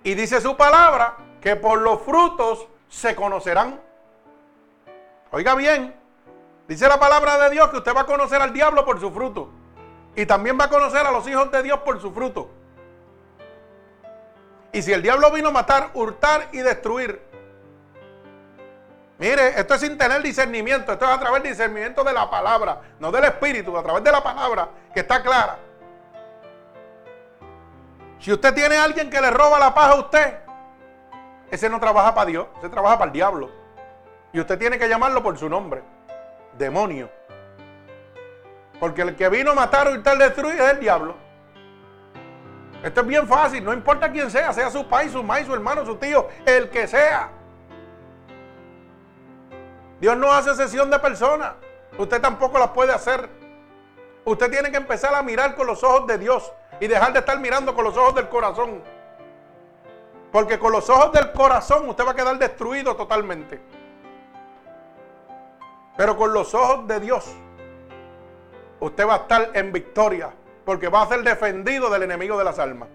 Y 0.03 0.14
dice 0.14 0.40
su 0.40 0.57
palabra 0.57 1.16
que 1.40 1.57
por 1.57 1.81
los 1.81 2.03
frutos 2.03 2.66
se 2.88 3.14
conocerán. 3.14 3.81
Oiga 5.31 5.55
bien, 5.55 5.94
dice 6.68 6.87
la 6.87 7.00
palabra 7.00 7.38
de 7.38 7.50
Dios 7.50 7.70
que 7.70 7.78
usted 7.78 7.94
va 7.94 8.02
a 8.02 8.07
conocer 8.07 8.40
al 8.40 8.52
diablo 8.52 8.85
por 8.85 9.00
su 9.00 9.11
fruto. 9.11 9.50
Y 10.14 10.26
también 10.26 10.59
va 10.61 10.64
a 10.64 10.70
conocer 10.70 11.04
a 11.07 11.11
los 11.11 11.26
hijos 11.26 11.50
de 11.50 11.62
Dios 11.62 11.81
por 11.81 12.00
su 12.00 12.12
fruto. 12.12 12.50
Y 14.72 14.83
si 14.83 14.92
el 14.92 15.02
diablo 15.02 15.31
vino 15.31 15.48
a 15.48 15.52
matar, 15.52 15.90
hurtar 15.94 16.48
y 16.52 16.59
destruir. 16.59 17.20
Mire, 19.18 19.59
esto 19.61 19.74
es 19.74 19.81
sin 19.81 19.98
tener 19.98 20.22
discernimiento. 20.22 20.92
Esto 20.92 21.04
es 21.04 21.11
a 21.11 21.18
través 21.18 21.42
del 21.42 21.52
discernimiento 21.52 22.04
de 22.04 22.12
la 22.12 22.31
palabra, 22.31 22.81
no 23.00 23.11
del 23.11 23.24
espíritu, 23.24 23.76
a 23.76 23.83
través 23.83 24.04
de 24.04 24.12
la 24.12 24.22
palabra 24.22 24.68
que 24.94 25.00
está 25.00 25.22
clara. 25.22 25.59
Si 28.20 28.33
usted 28.33 28.54
tiene 28.54 28.76
a 28.76 28.85
alguien 28.85 29.11
que 29.11 29.20
le 29.20 29.31
roba 29.31 29.59
la 29.59 29.74
paz 29.74 29.92
a 29.92 29.94
usted, 29.96 30.38
ese 31.50 31.68
no 31.68 31.81
trabaja 31.81 32.14
para 32.14 32.26
Dios, 32.26 32.46
ese 32.59 32.68
trabaja 32.68 32.98
para 32.98 33.09
el 33.09 33.12
diablo. 33.12 33.50
Y 34.33 34.40
usted 34.40 34.59
tiene 34.59 34.78
que 34.78 34.88
llamarlo 34.88 35.22
por 35.22 35.38
su 35.38 35.48
nombre, 35.48 35.83
demonio. 36.59 37.09
Porque 38.81 39.03
el 39.03 39.16
que 39.16 39.29
vino 39.29 39.53
a 39.53 39.55
matar, 39.55 39.88
o 39.88 40.03
tal 40.03 40.18
destruir 40.18 40.61
es 40.61 40.71
el 40.73 40.81
diablo. 40.81 41.14
Esto 42.83 43.01
es 43.01 43.07
bien 43.07 43.27
fácil, 43.27 43.64
no 43.64 43.73
importa 43.73 44.11
quién 44.11 44.31
sea, 44.31 44.53
sea 44.53 44.71
su 44.71 44.87
pai, 44.87 45.09
su 45.09 45.23
maíz, 45.23 45.47
su 45.47 45.55
hermano, 45.55 45.85
su 45.85 45.97
tío, 45.97 46.29
el 46.47 46.71
que 46.71 46.87
sea. 46.87 47.31
Dios 50.01 50.16
no 50.16 50.33
hace 50.33 50.55
sesión 50.55 50.90
de 50.90 50.99
personas. 50.99 51.55
Usted 51.97 52.21
tampoco 52.21 52.59
la 52.59 52.73
puede 52.73 52.92
hacer. 52.92 53.29
Usted 54.25 54.51
tiene 54.51 54.71
que 54.71 54.77
empezar 54.77 55.12
a 55.14 55.23
mirar 55.23 55.57
con 55.57 55.66
los 55.66 55.83
ojos 55.83 56.07
de 56.07 56.18
Dios 56.18 56.53
y 56.79 56.87
dejar 56.87 57.12
de 57.12 57.18
estar 57.18 57.40
mirando 57.40 57.75
con 57.75 57.85
los 57.85 57.97
ojos 57.97 58.14
del 58.14 58.29
corazón. 58.29 58.83
Porque 60.31 60.59
con 60.59 60.71
los 60.71 60.88
ojos 60.88 61.11
del 61.12 61.33
corazón 61.33 61.88
usted 61.88 62.07
va 62.07 62.12
a 62.12 62.14
quedar 62.14 62.38
destruido 62.38 62.94
totalmente. 62.94 63.61
Pero 65.98 66.16
con 66.16 66.32
los 66.32 66.54
ojos 66.54 66.87
de 66.87 67.00
Dios 67.00 67.26
usted 68.78 69.04
va 69.04 69.14
a 69.14 69.16
estar 69.16 69.50
en 69.52 69.72
victoria. 69.72 70.30
Porque 70.64 70.88
va 70.88 71.02
a 71.02 71.06
ser 71.08 71.24
defendido 71.24 71.90
del 71.90 72.04
enemigo 72.04 72.38
de 72.38 72.44
las 72.44 72.61
almas. 72.61 72.88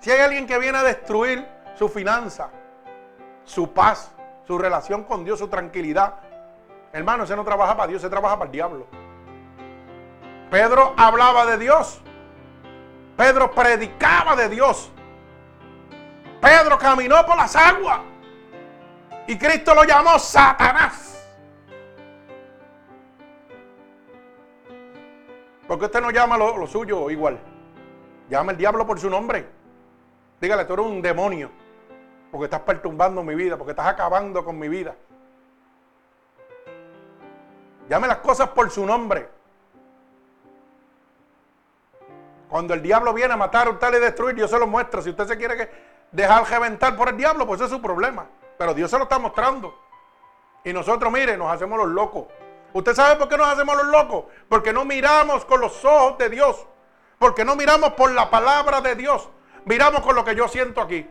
Si 0.00 0.10
hay 0.10 0.20
alguien 0.22 0.44
que 0.44 0.58
viene 0.58 0.78
a 0.78 0.82
destruir 0.82 1.46
su 1.76 1.88
finanza, 1.88 2.50
su 3.44 3.72
paz, 3.72 4.10
su 4.44 4.58
relación 4.58 5.04
con 5.04 5.24
Dios, 5.24 5.38
su 5.38 5.46
tranquilidad, 5.46 6.14
hermano, 6.92 7.22
ese 7.22 7.36
no 7.36 7.44
trabaja 7.44 7.76
para 7.76 7.86
Dios, 7.86 8.02
se 8.02 8.10
trabaja 8.10 8.36
para 8.36 8.46
el 8.46 8.52
diablo. 8.52 8.86
Pedro 10.50 10.94
hablaba 10.96 11.46
de 11.46 11.58
Dios. 11.58 12.00
Pedro 13.16 13.52
predicaba 13.52 14.34
de 14.34 14.48
Dios. 14.48 14.90
Pedro 16.40 16.76
caminó 16.76 17.24
por 17.24 17.36
las 17.36 17.54
aguas. 17.54 18.00
Y 19.28 19.36
Cristo 19.36 19.74
lo 19.74 19.84
llamó 19.84 20.18
Satanás. 20.18 21.22
¿Por 25.66 25.78
qué 25.78 25.84
usted 25.84 26.00
no 26.00 26.10
llama 26.10 26.38
lo, 26.38 26.66
suyo 26.66 27.10
igual? 27.10 27.38
Llama 28.30 28.52
el 28.52 28.56
diablo 28.56 28.86
por 28.86 28.98
su 28.98 29.10
nombre. 29.10 29.46
Dígale, 30.40 30.64
tú 30.64 30.72
eres 30.72 30.86
un 30.86 31.02
demonio. 31.02 31.50
Porque 32.30 32.46
estás 32.46 32.62
perturbando 32.62 33.22
mi 33.22 33.34
vida, 33.34 33.58
porque 33.58 33.72
estás 33.72 33.88
acabando 33.88 34.42
con 34.42 34.58
mi 34.58 34.66
vida. 34.66 34.96
Llame 37.90 38.08
las 38.08 38.18
cosas 38.18 38.48
por 38.48 38.70
su 38.70 38.86
nombre. 38.86 39.28
Cuando 42.48 42.72
el 42.72 42.80
diablo 42.80 43.12
viene 43.12 43.34
a 43.34 43.36
matar, 43.36 43.68
hurtar 43.68 43.92
y 43.92 43.98
destruir, 43.98 44.36
Dios 44.36 44.50
se 44.50 44.58
lo 44.58 44.66
muestra. 44.66 45.02
Si 45.02 45.10
usted 45.10 45.26
se 45.26 45.36
quiere 45.36 45.70
dejar 46.12 46.48
reventar 46.48 46.96
por 46.96 47.10
el 47.10 47.18
diablo, 47.18 47.46
pues 47.46 47.60
ese 47.60 47.66
es 47.66 47.70
su 47.72 47.82
problema. 47.82 48.26
Pero 48.58 48.74
Dios 48.74 48.90
se 48.90 48.98
lo 48.98 49.04
está 49.04 49.18
mostrando. 49.18 49.78
Y 50.64 50.72
nosotros, 50.72 51.10
mire, 51.12 51.36
nos 51.36 51.50
hacemos 51.50 51.78
los 51.78 51.88
locos. 51.88 52.26
¿Usted 52.72 52.94
sabe 52.94 53.16
por 53.16 53.28
qué 53.28 53.38
nos 53.38 53.48
hacemos 53.48 53.76
los 53.76 53.86
locos? 53.86 54.24
Porque 54.48 54.72
no 54.72 54.84
miramos 54.84 55.44
con 55.44 55.60
los 55.60 55.84
ojos 55.84 56.18
de 56.18 56.28
Dios. 56.28 56.66
Porque 57.18 57.44
no 57.44 57.56
miramos 57.56 57.92
por 57.92 58.10
la 58.10 58.28
palabra 58.28 58.80
de 58.80 58.94
Dios. 58.96 59.28
Miramos 59.64 60.02
con 60.02 60.14
lo 60.14 60.24
que 60.24 60.34
yo 60.34 60.48
siento 60.48 60.80
aquí. 60.80 61.08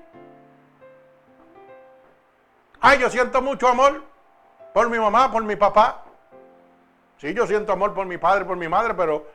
Ay, 2.80 3.00
yo 3.00 3.10
siento 3.10 3.42
mucho 3.42 3.68
amor 3.68 4.04
por 4.74 4.90
mi 4.90 5.00
mamá, 5.00 5.32
por 5.32 5.44
mi 5.44 5.56
papá. 5.56 6.04
Sí, 7.18 7.34
yo 7.34 7.48
siento 7.48 7.74
amor 7.74 7.94
por 7.94 8.06
mi 8.06 8.18
padre, 8.18 8.46
por 8.46 8.58
mi 8.58 8.68
madre, 8.68 8.94
pero 8.94 9.26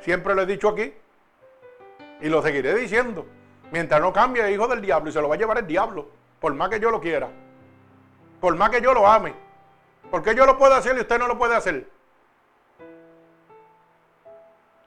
siempre 0.00 0.34
lo 0.34 0.42
he 0.42 0.46
dicho 0.46 0.70
aquí. 0.70 0.92
Y 2.20 2.28
lo 2.28 2.42
seguiré 2.42 2.74
diciendo. 2.74 3.26
Mientras 3.70 4.00
no 4.00 4.12
cambie, 4.12 4.50
hijo 4.50 4.66
del 4.66 4.80
diablo. 4.80 5.10
Y 5.10 5.12
se 5.12 5.20
lo 5.20 5.28
va 5.28 5.36
a 5.36 5.38
llevar 5.38 5.58
el 5.58 5.66
diablo. 5.66 6.08
Por 6.40 6.54
más 6.54 6.68
que 6.68 6.80
yo 6.80 6.90
lo 6.90 7.00
quiera. 7.00 7.30
Por 8.40 8.56
más 8.56 8.70
que 8.70 8.80
yo 8.80 8.94
lo 8.94 9.06
ame. 9.06 9.34
Porque 10.10 10.34
yo 10.34 10.46
lo 10.46 10.58
puedo 10.58 10.74
hacer 10.74 10.96
y 10.96 11.00
usted 11.00 11.18
no 11.18 11.28
lo 11.28 11.38
puede 11.38 11.54
hacer. 11.54 11.88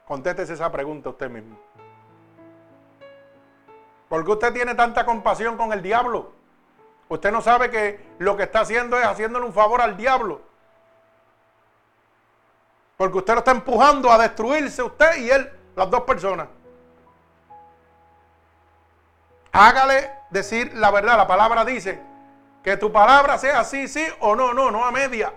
Contéstese 0.05 0.53
esa 0.53 0.71
pregunta 0.71 1.09
usted 1.09 1.29
mismo. 1.29 1.57
¿Por 4.09 4.25
qué 4.25 4.31
usted 4.31 4.53
tiene 4.53 4.75
tanta 4.75 5.05
compasión 5.05 5.55
con 5.55 5.71
el 5.71 5.81
diablo? 5.81 6.33
Usted 7.07 7.31
no 7.31 7.41
sabe 7.41 7.69
que 7.69 8.05
lo 8.19 8.35
que 8.35 8.43
está 8.43 8.61
haciendo 8.61 8.97
es 8.97 9.05
haciéndole 9.05 9.45
un 9.45 9.53
favor 9.53 9.81
al 9.81 9.95
diablo. 9.95 10.41
Porque 12.97 13.17
usted 13.17 13.33
lo 13.33 13.39
está 13.39 13.51
empujando 13.51 14.11
a 14.11 14.17
destruirse 14.17 14.83
usted 14.83 15.17
y 15.17 15.29
él, 15.29 15.51
las 15.75 15.89
dos 15.89 16.01
personas. 16.01 16.47
hágale 19.51 20.11
decir 20.31 20.73
la 20.75 20.91
verdad. 20.91 21.17
La 21.17 21.27
palabra 21.27 21.63
dice 21.63 22.12
que 22.63 22.77
tu 22.77 22.91
palabra 22.91 23.37
sea 23.37 23.63
sí, 23.63 23.87
sí 23.87 24.05
o 24.21 24.35
no, 24.35 24.53
no, 24.53 24.71
no 24.71 24.85
a 24.85 24.91
media. 24.91 25.33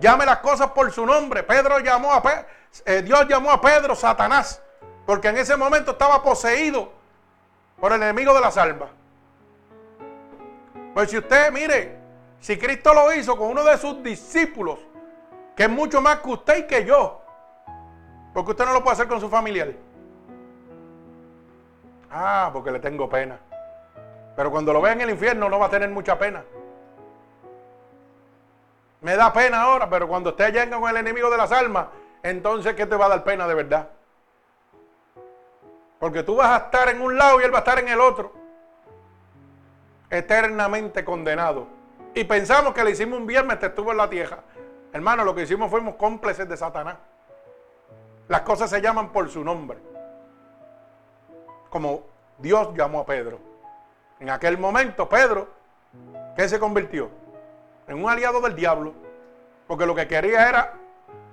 Llame 0.00 0.24
las 0.24 0.38
cosas 0.38 0.70
por 0.70 0.90
su 0.90 1.04
nombre. 1.04 1.42
Pedro 1.42 1.78
llamó 1.78 2.12
a 2.12 2.22
eh, 2.86 3.02
Dios 3.02 3.26
llamó 3.28 3.52
a 3.52 3.60
Pedro 3.60 3.94
Satanás, 3.94 4.62
porque 5.04 5.28
en 5.28 5.36
ese 5.36 5.56
momento 5.56 5.92
estaba 5.92 6.22
poseído 6.22 6.90
por 7.78 7.92
el 7.92 8.02
enemigo 8.02 8.32
de 8.32 8.40
la 8.40 8.50
salva. 8.50 8.88
Pues 10.94 11.10
si 11.10 11.18
usted, 11.18 11.52
mire, 11.52 11.98
si 12.40 12.58
Cristo 12.58 12.94
lo 12.94 13.12
hizo 13.12 13.36
con 13.36 13.50
uno 13.50 13.62
de 13.62 13.76
sus 13.76 14.02
discípulos, 14.02 14.78
que 15.54 15.64
es 15.64 15.70
mucho 15.70 16.00
más 16.00 16.20
que 16.20 16.30
usted 16.30 16.58
y 16.58 16.66
que 16.66 16.84
yo, 16.84 17.22
porque 18.32 18.52
usted 18.52 18.64
no 18.64 18.72
lo 18.72 18.82
puede 18.82 18.94
hacer 18.94 19.08
con 19.08 19.20
su 19.20 19.28
familiar. 19.28 19.72
Ah, 22.10 22.50
porque 22.52 22.70
le 22.70 22.80
tengo 22.80 23.08
pena. 23.08 23.38
Pero 24.36 24.50
cuando 24.50 24.72
lo 24.72 24.80
vea 24.80 24.92
en 24.92 25.02
el 25.02 25.10
infierno 25.10 25.48
no 25.48 25.58
va 25.58 25.66
a 25.66 25.70
tener 25.70 25.90
mucha 25.90 26.18
pena. 26.18 26.44
Me 29.00 29.16
da 29.16 29.32
pena 29.32 29.62
ahora, 29.62 29.90
pero 29.90 30.06
cuando 30.06 30.30
usted 30.30 30.52
llegue 30.52 30.70
con 30.70 30.88
el 30.88 30.96
enemigo 30.96 31.28
de 31.28 31.36
las 31.36 31.50
almas, 31.50 31.88
entonces 32.22 32.74
¿qué 32.74 32.86
te 32.86 32.96
va 32.96 33.06
a 33.06 33.08
dar 33.10 33.24
pena 33.24 33.48
de 33.48 33.54
verdad? 33.54 33.88
Porque 35.98 36.22
tú 36.22 36.36
vas 36.36 36.48
a 36.50 36.64
estar 36.64 36.88
en 36.88 37.00
un 37.00 37.16
lado 37.16 37.40
y 37.40 37.44
él 37.44 37.52
va 37.52 37.58
a 37.58 37.60
estar 37.60 37.78
en 37.78 37.88
el 37.88 38.00
otro. 38.00 38.32
Eternamente 40.08 41.04
condenado. 41.04 41.66
Y 42.14 42.24
pensamos 42.24 42.74
que 42.74 42.84
le 42.84 42.90
hicimos 42.90 43.18
un 43.18 43.26
te 43.26 43.66
estuvo 43.66 43.90
en 43.90 43.96
la 43.96 44.08
tierra. 44.08 44.38
Hermano, 44.92 45.24
lo 45.24 45.34
que 45.34 45.42
hicimos 45.42 45.70
fuimos 45.70 45.96
cómplices 45.96 46.48
de 46.48 46.56
Satanás. 46.56 46.96
Las 48.28 48.42
cosas 48.42 48.70
se 48.70 48.80
llaman 48.80 49.10
por 49.10 49.28
su 49.30 49.42
nombre. 49.42 49.78
Como 51.70 52.02
Dios 52.38 52.68
llamó 52.74 53.00
a 53.00 53.06
Pedro. 53.06 53.51
En 54.22 54.30
aquel 54.30 54.56
momento, 54.56 55.08
Pedro, 55.08 55.48
¿qué 56.36 56.48
se 56.48 56.60
convirtió? 56.60 57.10
En 57.88 58.00
un 58.00 58.08
aliado 58.08 58.40
del 58.40 58.54
diablo. 58.54 58.94
Porque 59.66 59.84
lo 59.84 59.96
que 59.96 60.06
quería 60.06 60.48
era 60.48 60.74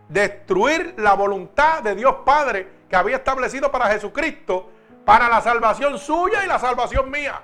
destruir 0.07 0.95
la 0.97 1.13
voluntad 1.13 1.83
de 1.83 1.93
Dios 1.93 2.15
Padre 2.25 2.67
que 2.89 2.95
había 2.95 3.17
establecido 3.17 3.71
para 3.71 3.89
Jesucristo, 3.89 4.71
para 5.05 5.29
la 5.29 5.39
salvación 5.39 5.99
suya 5.99 6.43
y 6.43 6.47
la 6.47 6.57
salvación 6.57 7.11
mía. 7.11 7.39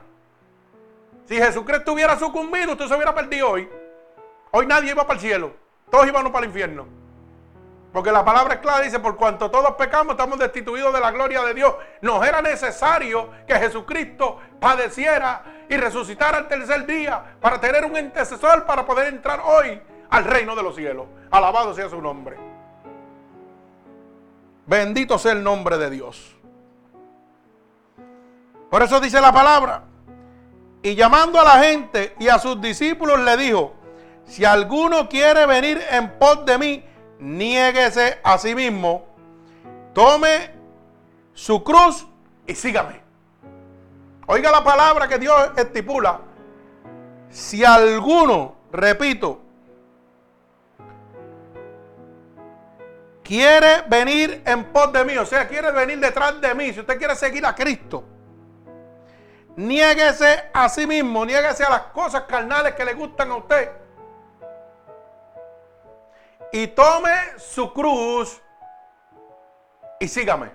Si 1.25 1.35
Jesucristo 1.35 1.93
hubiera 1.93 2.17
sucumbido, 2.17 2.71
usted 2.71 2.87
se 2.87 2.95
hubiera 2.95 3.13
perdido 3.13 3.51
hoy. 3.51 3.69
Hoy 4.49 4.65
nadie 4.65 4.89
iba 4.89 5.03
para 5.03 5.13
el 5.13 5.19
cielo. 5.19 5.53
Todos 5.91 6.07
iban 6.07 6.31
para 6.31 6.39
el 6.43 6.49
infierno. 6.49 6.87
Porque 7.95 8.11
la 8.11 8.25
palabra 8.25 8.55
es 8.55 8.59
clara, 8.59 8.83
dice, 8.83 8.99
por 8.99 9.15
cuanto 9.15 9.49
todos 9.49 9.71
pecamos, 9.75 10.15
estamos 10.15 10.37
destituidos 10.37 10.93
de 10.93 10.99
la 10.99 11.11
gloria 11.11 11.41
de 11.43 11.53
Dios. 11.53 11.75
Nos 12.01 12.27
era 12.27 12.41
necesario 12.41 13.29
que 13.47 13.55
Jesucristo 13.55 14.37
padeciera 14.59 15.63
y 15.69 15.77
resucitara 15.77 16.39
el 16.39 16.47
tercer 16.49 16.85
día 16.85 17.37
para 17.39 17.57
tener 17.61 17.85
un 17.85 17.95
intercesor 17.95 18.65
para 18.65 18.85
poder 18.85 19.13
entrar 19.13 19.39
hoy 19.45 19.81
al 20.09 20.25
reino 20.25 20.57
de 20.57 20.63
los 20.63 20.75
cielos. 20.75 21.05
Alabado 21.31 21.73
sea 21.73 21.87
su 21.87 22.01
nombre. 22.01 22.35
Bendito 24.65 25.17
sea 25.17 25.31
el 25.31 25.41
nombre 25.41 25.77
de 25.77 25.89
Dios. 25.89 26.35
Por 28.69 28.83
eso 28.83 28.99
dice 28.99 29.21
la 29.21 29.31
palabra. 29.31 29.83
Y 30.83 30.95
llamando 30.95 31.39
a 31.39 31.45
la 31.45 31.63
gente 31.63 32.13
y 32.19 32.27
a 32.27 32.39
sus 32.39 32.59
discípulos 32.59 33.21
le 33.21 33.37
dijo, 33.37 33.73
si 34.25 34.43
alguno 34.43 35.07
quiere 35.07 35.45
venir 35.45 35.81
en 35.91 36.19
pos 36.19 36.45
de 36.45 36.57
mí, 36.57 36.83
niéguese 37.25 38.19
a 38.23 38.37
sí 38.37 38.53
mismo, 38.53 39.03
tome 39.93 40.51
su 41.33 41.63
cruz 41.63 42.05
y 42.45 42.53
sígame. 42.53 43.01
Oiga 44.27 44.51
la 44.51 44.63
palabra 44.63 45.07
que 45.07 45.17
Dios 45.17 45.51
estipula. 45.57 46.19
Si 47.29 47.65
alguno, 47.65 48.55
repito, 48.71 49.41
quiere 53.23 53.81
venir 53.87 54.43
en 54.45 54.65
pos 54.65 54.93
de 54.93 55.03
mí, 55.03 55.17
o 55.17 55.25
sea, 55.25 55.47
quiere 55.47 55.71
venir 55.71 55.99
detrás 55.99 56.39
de 56.39 56.53
mí, 56.53 56.71
si 56.73 56.79
usted 56.79 56.97
quiere 56.97 57.15
seguir 57.15 57.45
a 57.45 57.55
Cristo, 57.55 58.03
niéguese 59.55 60.49
a 60.53 60.69
sí 60.69 60.85
mismo, 60.85 61.25
niéguese 61.25 61.63
a 61.63 61.69
las 61.71 61.81
cosas 61.87 62.21
carnales 62.23 62.75
que 62.75 62.85
le 62.85 62.93
gustan 62.93 63.31
a 63.31 63.35
usted 63.37 63.84
y 66.55 66.67
tome 66.67 67.11
su 67.37 67.73
cruz 67.73 68.41
y 69.99 70.07
sígame. 70.07 70.49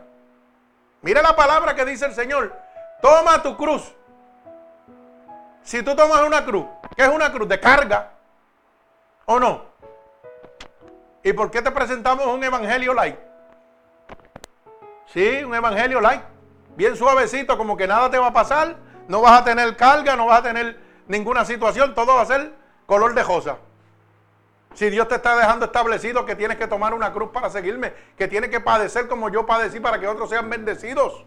Mire 1.03 1.21
la 1.21 1.37
palabra 1.37 1.75
que 1.75 1.85
dice 1.85 2.07
el 2.07 2.15
Señor. 2.15 2.57
Toma 3.03 3.43
tu 3.43 3.55
cruz. 3.55 3.95
Si 5.63 5.83
tú 5.83 5.95
tomas 5.95 6.23
una 6.23 6.43
cruz, 6.43 6.65
¿qué 6.97 7.03
es 7.03 7.09
una 7.11 7.31
cruz? 7.31 7.47
De 7.47 7.61
carga. 7.61 8.13
¿O 9.27 9.39
no? 9.39 9.63
¿Y 11.23 11.35
por 11.35 11.51
qué 11.51 11.61
te 11.61 11.71
presentamos 11.71 12.27
un 12.29 12.43
evangelio 12.43 12.95
light? 12.95 13.19
Sí, 15.05 15.45
un 15.45 15.55
evangelio 15.55 16.01
light. 16.01 16.23
Bien 16.77 16.97
suavecito, 16.97 17.59
como 17.59 17.77
que 17.77 17.87
nada 17.87 18.11
te 18.11 18.19
va 18.19 18.29
a 18.29 18.33
pasar. 18.33 18.75
No 19.07 19.21
vas 19.21 19.43
a 19.43 19.45
tener 19.45 19.77
carga, 19.77 20.17
no 20.17 20.25
vas 20.25 20.39
a 20.39 20.45
tener 20.45 20.81
ninguna 21.09 21.45
situación. 21.45 21.95
Todo 21.95 22.15
va 22.15 22.23
a 22.23 22.27
ser 22.27 22.55
color 22.87 23.13
de 23.13 23.23
rosa. 23.23 23.59
Si 24.75 24.89
Dios 24.89 25.09
te 25.09 25.17
está 25.17 25.37
dejando 25.37 25.67
establecido 25.67 26.25
que 26.25 26.37
tienes 26.37 26.57
que 26.57 26.67
tomar 26.67 26.95
una 26.95 27.13
cruz 27.13 27.31
para 27.33 27.51
seguirme, 27.51 27.93
que 28.17 28.29
tienes 28.29 28.51
que 28.51 28.61
padecer 28.61 29.09
como 29.09 29.29
yo 29.29 29.45
padecí 29.45 29.81
para 29.81 29.99
que 29.99 30.07
otros 30.07 30.31
sean 30.31 30.49
bendecidos. 30.49 31.25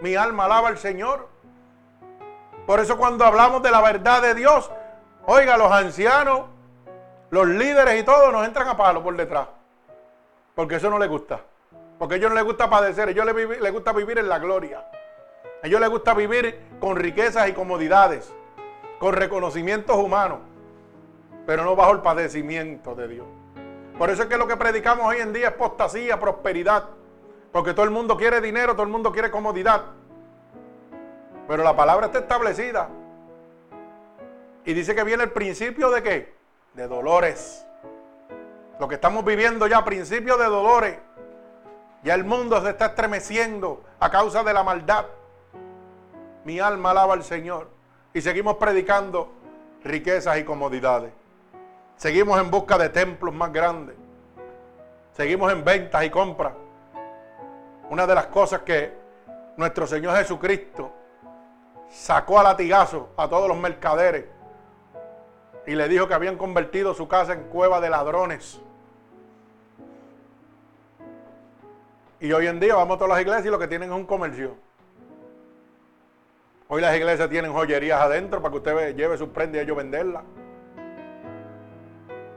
Mi 0.00 0.14
alma 0.14 0.44
alaba 0.44 0.68
al 0.68 0.78
Señor. 0.78 1.28
Por 2.66 2.80
eso 2.80 2.98
cuando 2.98 3.24
hablamos 3.24 3.62
de 3.62 3.70
la 3.70 3.80
verdad 3.80 4.20
de 4.20 4.34
Dios, 4.34 4.70
oiga, 5.24 5.56
los 5.56 5.72
ancianos, 5.72 6.42
los 7.30 7.48
líderes 7.48 8.00
y 8.00 8.04
todos 8.04 8.30
nos 8.32 8.46
entran 8.46 8.68
a 8.68 8.76
palo 8.76 9.02
por 9.02 9.16
detrás. 9.16 9.48
Porque 10.54 10.76
eso 10.76 10.90
no 10.90 10.98
les 10.98 11.08
gusta. 11.08 11.40
Porque 11.98 12.14
a 12.14 12.18
ellos 12.18 12.30
no 12.30 12.36
les 12.36 12.44
gusta 12.44 12.68
padecer, 12.68 13.08
a 13.08 13.10
ellos 13.10 13.24
les, 13.60 13.72
gusta 13.72 13.92
vivir 13.92 14.18
en 14.18 14.28
la 14.28 14.38
gloria. 14.38 14.84
A 15.62 15.66
ellos 15.66 15.80
les 15.80 15.88
gusta 15.88 16.14
vivir 16.14 16.60
con 16.78 16.96
riquezas 16.96 17.48
y 17.48 17.54
comodidades, 17.54 18.32
con 19.00 19.14
reconocimientos 19.14 19.96
humanos 19.96 20.40
pero 21.48 21.64
no 21.64 21.74
bajo 21.74 21.92
el 21.92 22.00
padecimiento 22.00 22.94
de 22.94 23.08
Dios. 23.08 23.26
Por 23.96 24.10
eso 24.10 24.24
es 24.24 24.28
que 24.28 24.36
lo 24.36 24.46
que 24.46 24.58
predicamos 24.58 25.06
hoy 25.06 25.16
en 25.16 25.32
día 25.32 25.48
es 25.48 25.54
postasía, 25.54 26.20
prosperidad. 26.20 26.90
Porque 27.52 27.72
todo 27.72 27.86
el 27.86 27.90
mundo 27.90 28.18
quiere 28.18 28.42
dinero, 28.42 28.74
todo 28.74 28.82
el 28.82 28.90
mundo 28.90 29.10
quiere 29.10 29.30
comodidad. 29.30 29.82
Pero 31.48 31.64
la 31.64 31.74
palabra 31.74 32.08
está 32.08 32.18
establecida. 32.18 32.90
Y 34.66 34.74
dice 34.74 34.94
que 34.94 35.02
viene 35.04 35.22
el 35.22 35.30
principio 35.30 35.88
de 35.88 36.02
qué? 36.02 36.34
De 36.74 36.86
dolores. 36.86 37.64
Lo 38.78 38.86
que 38.86 38.96
estamos 38.96 39.24
viviendo 39.24 39.66
ya, 39.66 39.82
principio 39.86 40.36
de 40.36 40.44
dolores. 40.44 40.98
Ya 42.02 42.14
el 42.14 42.24
mundo 42.24 42.60
se 42.60 42.68
está 42.68 42.88
estremeciendo 42.88 43.82
a 44.00 44.10
causa 44.10 44.44
de 44.44 44.52
la 44.52 44.62
maldad. 44.62 45.06
Mi 46.44 46.60
alma 46.60 46.90
alaba 46.90 47.14
al 47.14 47.24
Señor. 47.24 47.68
Y 48.12 48.20
seguimos 48.20 48.56
predicando 48.56 49.32
riquezas 49.82 50.36
y 50.36 50.44
comodidades. 50.44 51.10
Seguimos 51.98 52.40
en 52.40 52.48
busca 52.48 52.78
de 52.78 52.88
templos 52.88 53.34
más 53.34 53.52
grandes. 53.52 53.96
Seguimos 55.12 55.52
en 55.52 55.64
ventas 55.64 56.04
y 56.04 56.10
compras. 56.10 56.52
Una 57.90 58.06
de 58.06 58.14
las 58.14 58.26
cosas 58.26 58.62
que 58.62 58.92
nuestro 59.56 59.84
Señor 59.84 60.16
Jesucristo 60.16 60.92
sacó 61.90 62.38
a 62.38 62.44
latigazo 62.44 63.08
a 63.16 63.28
todos 63.28 63.48
los 63.48 63.56
mercaderes 63.56 64.26
y 65.66 65.74
le 65.74 65.88
dijo 65.88 66.06
que 66.06 66.14
habían 66.14 66.38
convertido 66.38 66.94
su 66.94 67.08
casa 67.08 67.32
en 67.32 67.48
cueva 67.48 67.80
de 67.80 67.90
ladrones. 67.90 68.60
Y 72.20 72.30
hoy 72.30 72.46
en 72.46 72.60
día 72.60 72.76
vamos 72.76 72.94
a 72.94 72.98
todas 72.98 73.10
las 73.10 73.20
iglesias 73.22 73.46
y 73.46 73.50
lo 73.50 73.58
que 73.58 73.66
tienen 73.66 73.90
es 73.90 73.96
un 73.96 74.06
comercio. 74.06 74.54
Hoy 76.68 76.80
las 76.80 76.96
iglesias 76.96 77.28
tienen 77.28 77.52
joyerías 77.52 78.00
adentro 78.00 78.40
para 78.40 78.52
que 78.52 78.58
usted 78.58 78.94
lleve 78.94 79.18
sus 79.18 79.30
prendas 79.30 79.62
y 79.62 79.64
ellos 79.64 79.76
venderlas. 79.76 80.22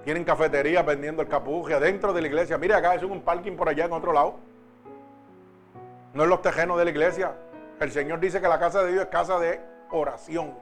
Tienen 0.04 0.24
cafeterías 0.24 0.86
vendiendo 0.86 1.22
el 1.22 1.28
capuje 1.28 1.76
adentro 1.76 2.12
de 2.14 2.22
la 2.22 2.28
iglesia. 2.28 2.58
Mire, 2.58 2.74
acá 2.74 2.96
es 2.96 3.04
un 3.04 3.22
parking 3.22 3.56
por 3.56 3.70
allá 3.70 3.86
en 3.86 3.94
otro 3.94 4.14
lado. 4.14 4.36
No 6.14 6.24
es 6.24 6.30
los 6.30 6.42
tejenos 6.42 6.78
de 6.78 6.86
la 6.86 6.92
iglesia. 6.92 7.34
El 7.80 7.92
Señor 7.92 8.20
dice 8.20 8.42
que 8.42 8.48
la 8.48 8.60
casa 8.60 8.84
de 8.84 8.92
Dios 8.92 9.04
es 9.04 9.10
casa 9.10 9.40
de 9.40 9.62
oración. 9.92 10.56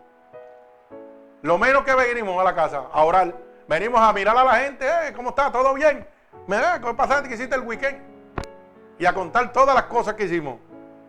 Lo 1.41 1.57
menos 1.57 1.83
que 1.83 1.95
venimos 1.95 2.39
a 2.39 2.43
la 2.43 2.53
casa, 2.53 2.83
a 2.91 3.03
orar. 3.03 3.33
Venimos 3.67 3.99
a 4.01 4.11
mirar 4.11 4.37
a 4.37 4.43
la 4.43 4.55
gente, 4.55 4.85
eh, 4.85 5.13
¿cómo 5.15 5.29
está? 5.29 5.51
¿Todo 5.51 5.73
bien? 5.73 6.05
Mira, 6.47 6.81
¿cómo 6.81 6.95
pasaste 6.95 7.29
que 7.29 7.35
hiciste 7.35 7.55
el 7.55 7.61
weekend? 7.61 7.99
Y 8.97 9.05
a 9.05 9.13
contar 9.13 9.53
todas 9.53 9.75
las 9.75 9.85
cosas 9.85 10.15
que 10.15 10.25
hicimos. 10.25 10.59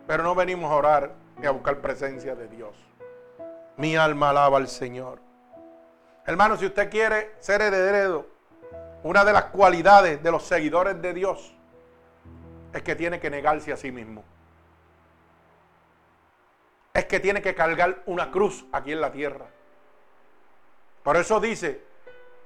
Pero 0.07 0.23
no 0.23 0.35
venimos 0.35 0.71
a 0.71 0.75
orar 0.75 1.11
y 1.41 1.45
a 1.45 1.51
buscar 1.51 1.77
presencia 1.77 2.35
de 2.35 2.47
Dios. 2.47 2.75
Mi 3.77 3.95
alma 3.95 4.29
alaba 4.29 4.57
al 4.57 4.67
Señor. 4.67 5.19
Hermano, 6.31 6.55
si 6.55 6.65
usted 6.65 6.89
quiere 6.89 7.35
ser 7.41 7.61
heredero, 7.61 8.25
una 9.03 9.25
de 9.25 9.33
las 9.33 9.43
cualidades 9.47 10.23
de 10.23 10.31
los 10.31 10.43
seguidores 10.43 11.01
de 11.01 11.13
Dios 11.13 11.53
es 12.71 12.81
que 12.83 12.95
tiene 12.95 13.19
que 13.19 13.29
negarse 13.29 13.73
a 13.73 13.75
sí 13.75 13.91
mismo. 13.91 14.23
es 16.93 17.03
que 17.03 17.19
tiene 17.19 17.41
que 17.41 17.53
cargar 17.53 18.01
una 18.05 18.31
cruz 18.31 18.63
aquí 18.71 18.93
en 18.93 19.01
la 19.01 19.11
tierra. 19.11 19.45
Por 21.03 21.17
eso 21.17 21.41
dice 21.41 21.83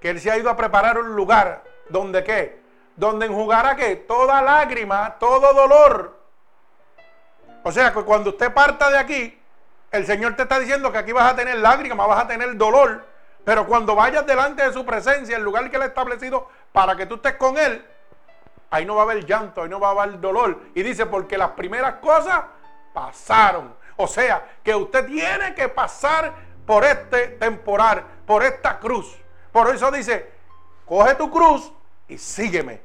que 0.01 0.09
Él 0.09 0.19
se 0.19 0.31
ha 0.31 0.37
ido 0.39 0.49
a 0.49 0.57
preparar 0.57 0.97
un 0.97 1.15
lugar 1.15 1.63
donde 1.87 2.23
qué? 2.23 2.59
Donde 2.95 3.27
enjugará 3.27 3.75
que 3.75 3.97
toda 3.97 4.41
lágrima, 4.41 5.15
todo 5.19 5.53
dolor. 5.53 6.17
O 7.61 7.71
sea 7.71 7.93
que 7.93 8.01
cuando 8.01 8.31
usted 8.31 8.51
parta 8.51 8.89
de 8.89 8.97
aquí, 8.97 9.39
el 9.91 10.07
Señor 10.07 10.35
te 10.35 10.41
está 10.41 10.57
diciendo 10.57 10.91
que 10.91 10.97
aquí 10.97 11.11
vas 11.11 11.31
a 11.31 11.35
tener 11.35 11.59
lágrimas, 11.59 12.07
vas 12.07 12.23
a 12.23 12.27
tener 12.27 12.57
dolor. 12.57 13.13
Pero 13.45 13.67
cuando 13.67 13.95
vayas 13.95 14.25
delante 14.25 14.63
de 14.63 14.73
su 14.73 14.83
presencia, 14.83 15.37
el 15.37 15.43
lugar 15.43 15.69
que 15.69 15.75
Él 15.75 15.83
ha 15.83 15.85
establecido 15.85 16.49
para 16.71 16.95
que 16.95 17.05
tú 17.05 17.15
estés 17.15 17.35
con 17.35 17.57
Él, 17.57 17.85
ahí 18.71 18.85
no 18.85 18.95
va 18.95 19.03
a 19.03 19.05
haber 19.05 19.23
llanto, 19.23 19.61
ahí 19.61 19.69
no 19.69 19.79
va 19.79 19.89
a 19.89 19.91
haber 19.91 20.19
dolor. 20.19 20.59
Y 20.73 20.81
dice, 20.81 21.05
porque 21.05 21.37
las 21.37 21.51
primeras 21.51 21.95
cosas 21.95 22.43
pasaron. 22.91 23.73
O 23.97 24.07
sea, 24.07 24.43
que 24.63 24.73
usted 24.73 25.05
tiene 25.05 25.53
que 25.53 25.69
pasar 25.69 26.33
por 26.65 26.83
este 26.83 27.27
temporal, 27.27 28.03
por 28.25 28.43
esta 28.43 28.79
cruz. 28.79 29.15
Por 29.51 29.73
eso 29.73 29.91
dice, 29.91 30.31
coge 30.85 31.13
tu 31.13 31.29
cruz 31.29 31.71
y 32.07 32.17
sígueme. 32.17 32.81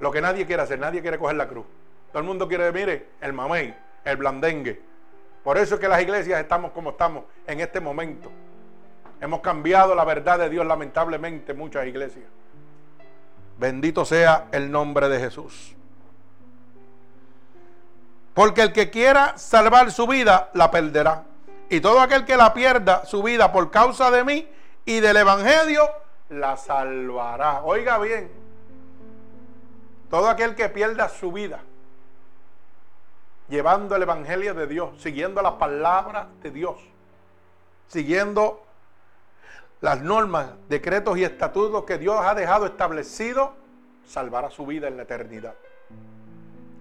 Lo 0.00 0.10
que 0.10 0.20
nadie 0.20 0.44
quiere 0.44 0.62
hacer, 0.62 0.78
nadie 0.78 1.00
quiere 1.00 1.18
coger 1.18 1.36
la 1.36 1.48
cruz. 1.48 1.64
Todo 2.10 2.18
el 2.18 2.26
mundo 2.26 2.48
quiere, 2.48 2.70
mire, 2.72 3.10
el 3.20 3.32
mamey, 3.32 3.74
el 4.04 4.16
blandengue. 4.16 4.82
Por 5.44 5.56
eso 5.56 5.76
es 5.76 5.80
que 5.80 5.88
las 5.88 6.02
iglesias 6.02 6.40
estamos 6.40 6.72
como 6.72 6.90
estamos 6.90 7.24
en 7.46 7.60
este 7.60 7.78
momento. 7.80 8.30
Hemos 9.20 9.40
cambiado 9.40 9.94
la 9.94 10.04
verdad 10.04 10.38
de 10.38 10.48
Dios 10.50 10.66
lamentablemente 10.66 11.54
muchas 11.54 11.86
iglesias. 11.86 12.24
Bendito 13.58 14.04
sea 14.04 14.48
el 14.52 14.70
nombre 14.70 15.08
de 15.08 15.20
Jesús. 15.20 15.74
Porque 18.34 18.62
el 18.62 18.72
que 18.72 18.90
quiera 18.90 19.38
salvar 19.38 19.92
su 19.92 20.06
vida, 20.06 20.50
la 20.54 20.70
perderá. 20.70 21.24
Y 21.70 21.80
todo 21.80 22.00
aquel 22.00 22.24
que 22.24 22.36
la 22.36 22.52
pierda 22.52 23.04
su 23.04 23.22
vida 23.22 23.52
por 23.52 23.70
causa 23.70 24.10
de 24.10 24.24
mí 24.24 24.48
y 24.84 25.00
del 25.00 25.16
Evangelio, 25.16 25.88
la 26.30 26.56
salvará. 26.56 27.62
Oiga 27.62 27.98
bien, 27.98 28.30
todo 30.10 30.28
aquel 30.28 30.54
que 30.54 30.68
pierda 30.68 31.08
su 31.08 31.32
vida 31.32 31.60
llevando 33.48 33.96
el 33.96 34.02
Evangelio 34.02 34.54
de 34.54 34.66
Dios, 34.66 34.90
siguiendo 35.00 35.42
las 35.42 35.54
palabras 35.54 36.26
de 36.42 36.50
Dios, 36.50 36.76
siguiendo 37.88 38.63
las 39.84 40.00
normas, 40.00 40.46
decretos 40.70 41.18
y 41.18 41.24
estatutos 41.24 41.84
que 41.84 41.98
Dios 41.98 42.18
ha 42.18 42.34
dejado 42.34 42.64
establecidos, 42.64 43.50
salvará 44.06 44.48
su 44.48 44.64
vida 44.64 44.88
en 44.88 44.96
la 44.96 45.02
eternidad. 45.02 45.52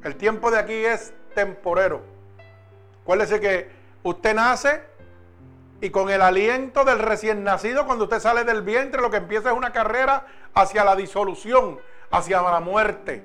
El 0.06 0.16
tiempo 0.16 0.50
de 0.50 0.58
aquí 0.58 0.74
es 0.74 1.14
temporero. 1.36 2.00
Acuérdese 3.02 3.42
que 3.42 3.70
usted 4.04 4.34
nace 4.34 4.84
y 5.82 5.90
con 5.90 6.10
el 6.12 6.22
aliento 6.22 6.86
del 6.86 7.00
recién 7.00 7.44
nacido, 7.44 7.86
cuando 7.86 8.06
usted 8.06 8.22
sale 8.22 8.46
del 8.46 8.62
vientre, 8.62 9.02
lo 9.02 9.12
que 9.12 9.18
empieza 9.18 9.52
es 9.52 9.58
una 9.58 9.74
carrera 9.74 10.26
hacia 10.54 10.86
la 10.86 10.96
disolución, 10.96 11.82
hacia 12.10 12.42
la 12.42 12.62
muerte. 12.62 13.22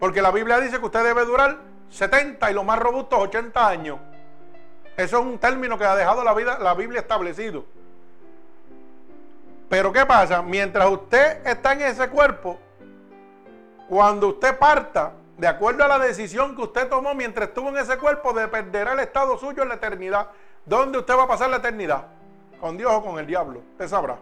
Porque 0.00 0.22
la 0.22 0.30
Biblia 0.30 0.58
dice 0.58 0.78
que 0.78 0.86
usted 0.86 1.04
debe 1.04 1.26
durar 1.26 1.58
70 1.90 2.50
y 2.50 2.54
lo 2.54 2.64
más 2.64 2.78
robusto 2.78 3.18
80 3.18 3.68
años. 3.68 3.98
Eso 4.96 5.18
es 5.18 5.22
un 5.22 5.38
término 5.38 5.76
que 5.76 5.84
ha 5.84 5.94
dejado 5.94 6.24
la, 6.24 6.32
vida, 6.32 6.58
la 6.58 6.72
Biblia 6.72 7.00
establecido. 7.00 7.75
Pero 9.68 9.92
¿qué 9.92 10.06
pasa? 10.06 10.42
Mientras 10.42 10.88
usted 10.88 11.46
está 11.46 11.72
en 11.72 11.82
ese 11.82 12.08
cuerpo, 12.08 12.58
cuando 13.88 14.28
usted 14.28 14.56
parta, 14.58 15.12
de 15.36 15.48
acuerdo 15.48 15.84
a 15.84 15.88
la 15.88 15.98
decisión 15.98 16.54
que 16.54 16.62
usted 16.62 16.88
tomó 16.88 17.14
mientras 17.14 17.48
estuvo 17.48 17.68
en 17.68 17.76
ese 17.78 17.98
cuerpo, 17.98 18.32
dependerá 18.32 18.92
el 18.92 19.00
estado 19.00 19.36
suyo 19.38 19.62
en 19.62 19.68
la 19.68 19.74
eternidad. 19.74 20.28
¿Dónde 20.64 20.98
usted 20.98 21.16
va 21.16 21.24
a 21.24 21.28
pasar 21.28 21.50
la 21.50 21.56
eternidad? 21.56 22.06
¿Con 22.60 22.76
Dios 22.76 22.92
o 22.92 23.02
con 23.02 23.18
el 23.18 23.26
diablo? 23.26 23.60
Usted 23.72 23.88
sabrá. 23.88 24.16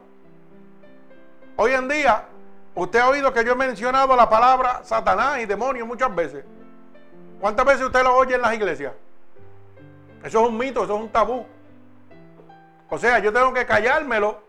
Hoy 1.56 1.72
en 1.72 1.88
día, 1.88 2.24
usted 2.74 2.98
ha 2.98 3.08
oído 3.08 3.32
que 3.32 3.44
yo 3.44 3.52
he 3.52 3.56
mencionado 3.56 4.16
la 4.16 4.28
palabra 4.28 4.80
Satanás 4.82 5.38
y 5.40 5.46
demonio 5.46 5.86
muchas 5.86 6.12
veces. 6.14 6.44
¿Cuántas 7.40 7.64
veces 7.64 7.82
usted 7.82 8.02
lo 8.02 8.16
oye 8.16 8.34
en 8.34 8.42
las 8.42 8.54
iglesias? 8.54 8.92
Eso 10.24 10.42
es 10.42 10.48
un 10.48 10.56
mito, 10.56 10.84
eso 10.84 10.96
es 10.96 11.00
un 11.02 11.10
tabú. 11.10 11.46
O 12.88 12.98
sea, 12.98 13.18
yo 13.18 13.32
tengo 13.32 13.52
que 13.52 13.66
callármelo 13.66 14.43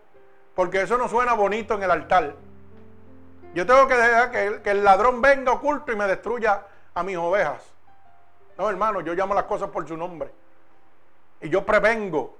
porque 0.56 0.80
eso 0.80 0.96
no 0.96 1.06
suena 1.06 1.34
bonito 1.34 1.74
en 1.74 1.82
el 1.82 1.90
altar. 1.90 2.34
Yo 3.54 3.66
tengo 3.66 3.86
que 3.86 3.94
dejar 3.94 4.62
que 4.62 4.70
el, 4.70 4.82
ladrón 4.82 5.20
venga 5.20 5.52
oculto 5.52 5.92
y 5.92 5.96
me 5.96 6.06
destruya 6.06 6.62
a 6.94 7.02
mis 7.02 7.18
ovejas. 7.18 7.62
No, 8.56 8.68
hermano, 8.70 9.02
yo 9.02 9.12
llamo 9.12 9.34
las 9.34 9.44
cosas 9.44 9.68
por 9.68 9.86
su 9.86 9.98
nombre. 9.98 10.30
Y 11.42 11.50
yo 11.50 11.66
prevengo 11.66 12.38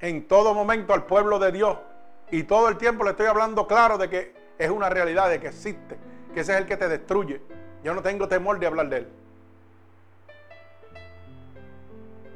en 0.00 0.28
todo 0.28 0.52
momento 0.52 0.92
al 0.92 1.04
pueblo 1.04 1.38
de 1.38 1.50
Dios. 1.50 1.78
Y 2.30 2.42
todo 2.42 2.68
el 2.68 2.76
tiempo 2.76 3.04
le 3.04 3.12
estoy 3.12 3.26
hablando 3.26 3.66
claro 3.66 3.96
de 3.96 4.10
que 4.10 4.34
es 4.58 4.68
una 4.68 4.90
realidad, 4.90 5.30
de 5.30 5.40
que 5.40 5.48
existe, 5.48 5.98
que 6.34 6.40
ese 6.40 6.52
es 6.52 6.58
el 6.58 6.66
que 6.66 6.76
te 6.76 6.88
destruye. 6.88 7.40
Yo 7.82 7.94
no 7.94 8.02
tengo 8.02 8.28
temor 8.28 8.58
de 8.58 8.66
hablar 8.66 8.90
de 8.90 8.96
él. 8.98 9.08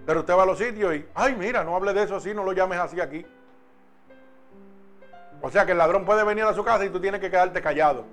Pero 0.06 0.20
usted 0.20 0.34
va 0.34 0.44
a 0.44 0.46
los 0.46 0.56
sitios 0.56 0.94
y, 0.94 1.06
ay, 1.14 1.36
mira, 1.36 1.62
no 1.62 1.76
hable 1.76 1.92
de 1.92 2.04
eso 2.04 2.16
así, 2.16 2.32
no 2.32 2.42
lo 2.42 2.54
llames 2.54 2.78
así 2.78 3.02
aquí. 3.02 3.26
O 5.42 5.50
sea 5.50 5.66
que 5.66 5.72
el 5.72 5.78
ladrón 5.78 6.04
puede 6.04 6.24
venir 6.24 6.44
a 6.44 6.54
su 6.54 6.64
casa 6.64 6.84
y 6.84 6.90
tú 6.90 7.00
tienes 7.00 7.20
que 7.20 7.30
quedarte 7.30 7.60
callado. 7.60 8.04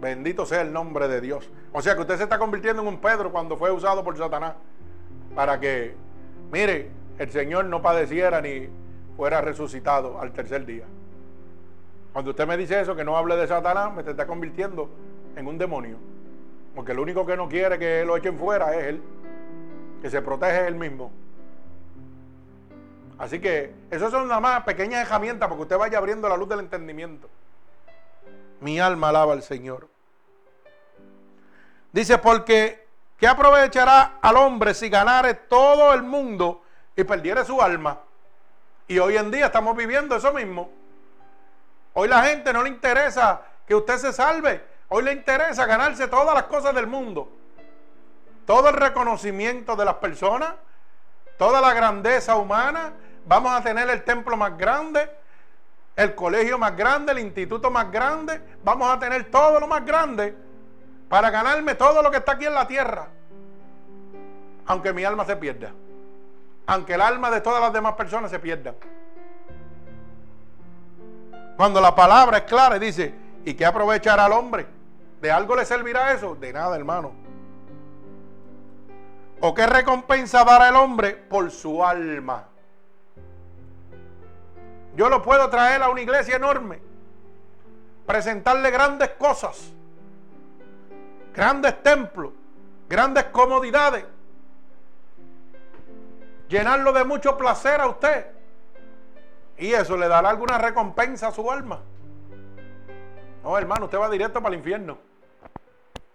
Bendito 0.00 0.46
sea 0.46 0.60
el 0.60 0.72
nombre 0.72 1.08
de 1.08 1.20
Dios. 1.20 1.50
O 1.72 1.82
sea 1.82 1.96
que 1.96 2.02
usted 2.02 2.16
se 2.16 2.22
está 2.22 2.38
convirtiendo 2.38 2.82
en 2.82 2.88
un 2.88 2.98
Pedro 2.98 3.32
cuando 3.32 3.56
fue 3.56 3.72
usado 3.72 4.04
por 4.04 4.16
Satanás. 4.16 4.54
Para 5.34 5.58
que, 5.58 5.94
mire, 6.52 6.90
el 7.18 7.30
Señor 7.30 7.64
no 7.64 7.82
padeciera 7.82 8.40
ni 8.40 8.68
fuera 9.16 9.40
resucitado 9.40 10.20
al 10.20 10.32
tercer 10.32 10.64
día. 10.64 10.84
Cuando 12.12 12.30
usted 12.30 12.46
me 12.46 12.56
dice 12.56 12.80
eso, 12.80 12.94
que 12.94 13.04
no 13.04 13.16
hable 13.16 13.36
de 13.36 13.48
Satanás, 13.48 13.92
me 13.92 14.02
está 14.02 14.26
convirtiendo 14.26 14.88
en 15.34 15.48
un 15.48 15.58
demonio. 15.58 15.96
Porque 16.76 16.92
el 16.92 17.00
único 17.00 17.26
que 17.26 17.36
no 17.36 17.48
quiere 17.48 17.76
que 17.76 18.04
lo 18.04 18.16
echen 18.16 18.38
fuera 18.38 18.72
es 18.76 18.86
él 18.86 19.02
que 20.00 20.10
se 20.10 20.22
protege 20.22 20.68
él 20.68 20.76
mismo. 20.76 21.10
Así 23.18 23.40
que 23.40 23.74
esas 23.90 24.10
son 24.10 24.28
nada 24.28 24.40
más 24.40 24.62
pequeñas 24.64 25.06
herramientas 25.06 25.48
para 25.48 25.56
que 25.56 25.62
usted 25.62 25.78
vaya 25.78 25.98
abriendo 25.98 26.28
la 26.28 26.36
luz 26.36 26.48
del 26.48 26.60
entendimiento. 26.60 27.28
Mi 28.60 28.78
alma 28.78 29.08
alaba 29.08 29.32
al 29.32 29.42
Señor. 29.42 29.88
Dice, 31.92 32.18
porque 32.18 32.86
¿qué 33.16 33.26
aprovechará 33.26 34.18
al 34.20 34.36
hombre 34.36 34.74
si 34.74 34.88
ganare 34.88 35.34
todo 35.34 35.92
el 35.94 36.02
mundo 36.02 36.62
y 36.94 37.04
perdiere 37.04 37.44
su 37.44 37.60
alma? 37.60 37.98
Y 38.86 38.98
hoy 38.98 39.16
en 39.16 39.30
día 39.30 39.46
estamos 39.46 39.76
viviendo 39.76 40.16
eso 40.16 40.32
mismo. 40.32 40.70
Hoy 41.94 42.08
la 42.08 42.22
gente 42.24 42.52
no 42.52 42.62
le 42.62 42.68
interesa 42.68 43.42
que 43.66 43.74
usted 43.74 43.98
se 43.98 44.12
salve. 44.12 44.64
Hoy 44.88 45.02
le 45.02 45.12
interesa 45.12 45.66
ganarse 45.66 46.08
todas 46.08 46.34
las 46.34 46.44
cosas 46.44 46.74
del 46.74 46.86
mundo 46.86 47.38
todo 48.48 48.70
el 48.70 48.76
reconocimiento 48.76 49.76
de 49.76 49.84
las 49.84 49.96
personas, 49.96 50.54
toda 51.36 51.60
la 51.60 51.74
grandeza 51.74 52.36
humana. 52.36 52.94
Vamos 53.28 53.52
a 53.52 53.62
tener 53.62 53.90
el 53.90 54.02
templo 54.04 54.38
más 54.38 54.56
grande, 54.56 55.06
el 55.94 56.14
colegio 56.14 56.58
más 56.58 56.74
grande, 56.74 57.12
el 57.12 57.18
instituto 57.18 57.70
más 57.70 57.92
grande. 57.92 58.40
Vamos 58.64 58.90
a 58.90 58.98
tener 58.98 59.30
todo 59.30 59.60
lo 59.60 59.66
más 59.66 59.84
grande 59.84 60.34
para 61.10 61.28
ganarme 61.28 61.74
todo 61.74 62.02
lo 62.02 62.10
que 62.10 62.16
está 62.16 62.32
aquí 62.32 62.46
en 62.46 62.54
la 62.54 62.66
tierra. 62.66 63.08
Aunque 64.64 64.94
mi 64.94 65.04
alma 65.04 65.26
se 65.26 65.36
pierda. 65.36 65.72
Aunque 66.66 66.94
el 66.94 67.02
alma 67.02 67.30
de 67.30 67.42
todas 67.42 67.60
las 67.60 67.72
demás 67.72 67.92
personas 67.94 68.30
se 68.30 68.38
pierda. 68.38 68.74
Cuando 71.58 71.82
la 71.82 71.94
palabra 71.94 72.38
es 72.38 72.44
clara 72.44 72.76
y 72.76 72.80
dice, 72.80 73.14
¿y 73.44 73.52
qué 73.52 73.66
aprovechará 73.66 74.24
al 74.24 74.32
hombre? 74.32 74.66
¿De 75.20 75.30
algo 75.30 75.54
le 75.54 75.66
servirá 75.66 76.12
eso? 76.12 76.34
De 76.34 76.50
nada, 76.50 76.76
hermano. 76.76 77.12
¿O 79.40 79.52
qué 79.52 79.66
recompensa 79.66 80.44
dará 80.44 80.70
el 80.70 80.76
hombre 80.76 81.12
por 81.14 81.50
su 81.50 81.84
alma? 81.84 82.44
Yo 84.98 85.08
lo 85.08 85.22
puedo 85.22 85.48
traer 85.48 85.80
a 85.80 85.90
una 85.90 86.00
iglesia 86.00 86.34
enorme, 86.34 86.80
presentarle 88.04 88.68
grandes 88.72 89.10
cosas, 89.10 89.72
grandes 91.32 91.80
templos, 91.84 92.32
grandes 92.88 93.26
comodidades, 93.26 94.04
llenarlo 96.48 96.92
de 96.92 97.04
mucho 97.04 97.38
placer 97.38 97.80
a 97.80 97.86
usted. 97.86 98.26
Y 99.56 99.72
eso 99.72 99.96
le 99.96 100.08
dará 100.08 100.30
alguna 100.30 100.58
recompensa 100.58 101.28
a 101.28 101.32
su 101.32 101.48
alma. 101.48 101.78
No, 103.44 103.56
hermano, 103.56 103.84
usted 103.84 104.00
va 104.00 104.10
directo 104.10 104.42
para 104.42 104.52
el 104.52 104.58
infierno. 104.58 104.98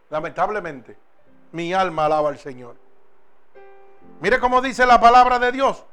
Lamentablemente, 0.10 0.98
mi 1.54 1.74
alma 1.74 2.04
alaba 2.04 2.28
al 2.28 2.38
Señor. 2.38 2.76
Mire 4.20 4.42
cómo 4.42 4.62
dice 4.62 4.86
la 4.86 5.00
palabra 5.00 5.40
de 5.40 5.54
Dios. 5.54 5.86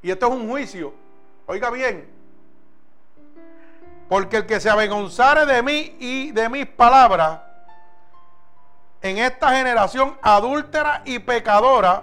Y 0.00 0.10
esto 0.10 0.28
es 0.28 0.32
un 0.32 0.48
juicio. 0.48 0.94
Oiga 1.44 1.68
bien. 1.68 2.21
Porque 4.12 4.36
el 4.36 4.46
que 4.46 4.60
se 4.60 4.68
avergonzare 4.68 5.46
de 5.46 5.62
mí 5.62 5.96
y 5.98 6.32
de 6.32 6.50
mis 6.50 6.66
palabras, 6.66 7.40
en 9.00 9.16
esta 9.16 9.56
generación 9.56 10.18
adúltera 10.20 11.00
y 11.06 11.18
pecadora, 11.18 12.02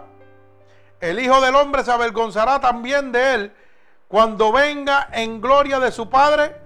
el 1.02 1.20
Hijo 1.20 1.40
del 1.40 1.54
Hombre 1.54 1.84
se 1.84 1.92
avergonzará 1.92 2.60
también 2.60 3.12
de 3.12 3.36
él 3.36 3.56
cuando 4.08 4.52
venga 4.52 5.10
en 5.12 5.40
gloria 5.40 5.80
de 5.80 5.92
su 5.92 6.10
Padre 6.10 6.60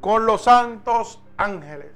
con 0.00 0.26
los 0.26 0.42
santos 0.42 1.20
ángeles. 1.36 1.92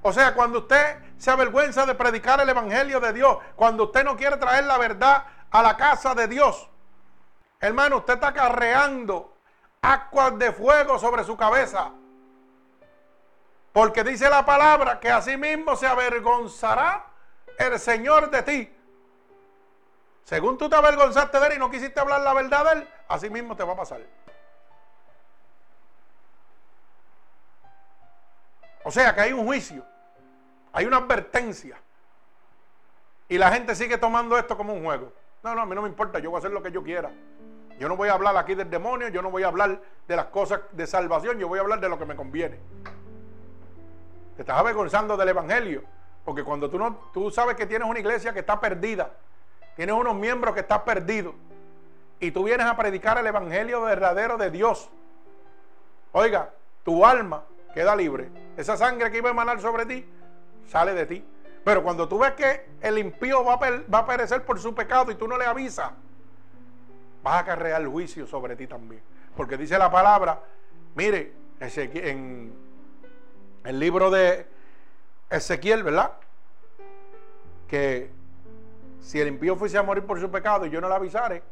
O 0.00 0.10
sea, 0.10 0.32
cuando 0.32 0.60
usted 0.60 0.96
se 1.18 1.30
avergüenza 1.30 1.84
de 1.84 1.94
predicar 1.96 2.40
el 2.40 2.48
Evangelio 2.48 2.98
de 2.98 3.12
Dios, 3.12 3.36
cuando 3.56 3.84
usted 3.84 4.04
no 4.04 4.16
quiere 4.16 4.38
traer 4.38 4.64
la 4.64 4.78
verdad 4.78 5.22
a 5.50 5.60
la 5.60 5.76
casa 5.76 6.14
de 6.14 6.28
Dios, 6.28 6.66
hermano, 7.60 7.98
usted 7.98 8.14
está 8.14 8.32
carreando 8.32 9.34
aguas 9.82 10.38
de 10.38 10.50
fuego 10.50 10.98
sobre 10.98 11.22
su 11.22 11.36
cabeza. 11.36 11.90
Porque 13.76 14.02
dice 14.02 14.30
la 14.30 14.42
palabra 14.42 14.98
que 14.98 15.10
así 15.10 15.36
mismo 15.36 15.76
se 15.76 15.86
avergonzará 15.86 17.04
el 17.58 17.78
Señor 17.78 18.30
de 18.30 18.42
ti. 18.42 18.76
Según 20.24 20.56
tú 20.56 20.66
te 20.66 20.76
avergonzaste 20.76 21.38
de 21.38 21.46
él 21.48 21.52
y 21.56 21.58
no 21.58 21.70
quisiste 21.70 22.00
hablar 22.00 22.22
la 22.22 22.32
verdad 22.32 22.64
de 22.64 22.80
él, 22.80 22.88
así 23.06 23.28
mismo 23.28 23.54
te 23.54 23.64
va 23.64 23.74
a 23.74 23.76
pasar. 23.76 24.00
O 28.82 28.90
sea 28.90 29.14
que 29.14 29.20
hay 29.20 29.34
un 29.34 29.44
juicio, 29.44 29.84
hay 30.72 30.86
una 30.86 30.96
advertencia. 30.96 31.78
Y 33.28 33.36
la 33.36 33.52
gente 33.52 33.74
sigue 33.74 33.98
tomando 33.98 34.38
esto 34.38 34.56
como 34.56 34.72
un 34.72 34.84
juego. 34.84 35.12
No, 35.42 35.54
no, 35.54 35.60
a 35.60 35.66
mí 35.66 35.74
no 35.74 35.82
me 35.82 35.88
importa, 35.90 36.18
yo 36.18 36.30
voy 36.30 36.38
a 36.38 36.40
hacer 36.40 36.50
lo 36.50 36.62
que 36.62 36.72
yo 36.72 36.82
quiera. 36.82 37.10
Yo 37.78 37.90
no 37.90 37.96
voy 37.98 38.08
a 38.08 38.14
hablar 38.14 38.38
aquí 38.38 38.54
del 38.54 38.70
demonio, 38.70 39.08
yo 39.08 39.20
no 39.20 39.30
voy 39.30 39.42
a 39.42 39.48
hablar 39.48 39.82
de 40.08 40.16
las 40.16 40.28
cosas 40.28 40.62
de 40.72 40.86
salvación, 40.86 41.38
yo 41.38 41.46
voy 41.46 41.58
a 41.58 41.60
hablar 41.60 41.78
de 41.78 41.90
lo 41.90 41.98
que 41.98 42.06
me 42.06 42.16
conviene. 42.16 42.58
Te 44.36 44.42
estás 44.42 44.58
avergonzando 44.58 45.16
del 45.16 45.30
Evangelio. 45.30 45.82
Porque 46.24 46.44
cuando 46.44 46.68
tú, 46.68 46.78
no, 46.78 46.96
tú 47.12 47.30
sabes 47.30 47.56
que 47.56 47.66
tienes 47.66 47.88
una 47.88 47.98
iglesia 47.98 48.32
que 48.32 48.40
está 48.40 48.60
perdida, 48.60 49.10
tienes 49.76 49.94
unos 49.94 50.14
miembros 50.14 50.54
que 50.54 50.60
están 50.60 50.84
perdidos, 50.84 51.34
y 52.18 52.30
tú 52.32 52.44
vienes 52.44 52.66
a 52.66 52.76
predicar 52.76 53.16
el 53.18 53.26
Evangelio 53.26 53.82
verdadero 53.82 54.36
de 54.36 54.50
Dios, 54.50 54.88
oiga, 56.12 56.50
tu 56.82 57.06
alma 57.06 57.44
queda 57.74 57.94
libre. 57.94 58.28
Esa 58.56 58.76
sangre 58.76 59.10
que 59.10 59.18
iba 59.18 59.28
a 59.28 59.32
emanar 59.32 59.60
sobre 59.60 59.86
ti, 59.86 60.04
sale 60.66 60.94
de 60.94 61.06
ti. 61.06 61.24
Pero 61.62 61.82
cuando 61.82 62.08
tú 62.08 62.18
ves 62.18 62.32
que 62.32 62.66
el 62.80 62.98
impío 62.98 63.44
va 63.44 63.54
a, 63.54 63.58
va 63.92 63.98
a 63.98 64.06
perecer 64.06 64.44
por 64.44 64.58
su 64.58 64.74
pecado 64.74 65.12
y 65.12 65.14
tú 65.14 65.28
no 65.28 65.36
le 65.36 65.44
avisas, 65.44 65.92
vas 67.22 67.34
a 67.34 67.38
acarrear 67.38 67.84
juicio 67.86 68.26
sobre 68.26 68.56
ti 68.56 68.66
también. 68.66 69.02
Porque 69.36 69.56
dice 69.56 69.78
la 69.78 69.90
palabra, 69.90 70.40
mire, 70.94 71.34
en 71.60 72.65
el 73.66 73.80
libro 73.80 74.10
de 74.10 74.46
Ezequiel, 75.28 75.82
¿verdad? 75.82 76.12
Que 77.68 78.10
si 79.00 79.20
el 79.20 79.28
impío 79.28 79.56
fuese 79.56 79.76
a 79.76 79.82
morir 79.82 80.04
por 80.04 80.20
su 80.20 80.30
pecado 80.30 80.66
y 80.66 80.70
yo 80.70 80.80
no 80.80 80.88
le 80.88 80.94
avisare, 80.94 81.42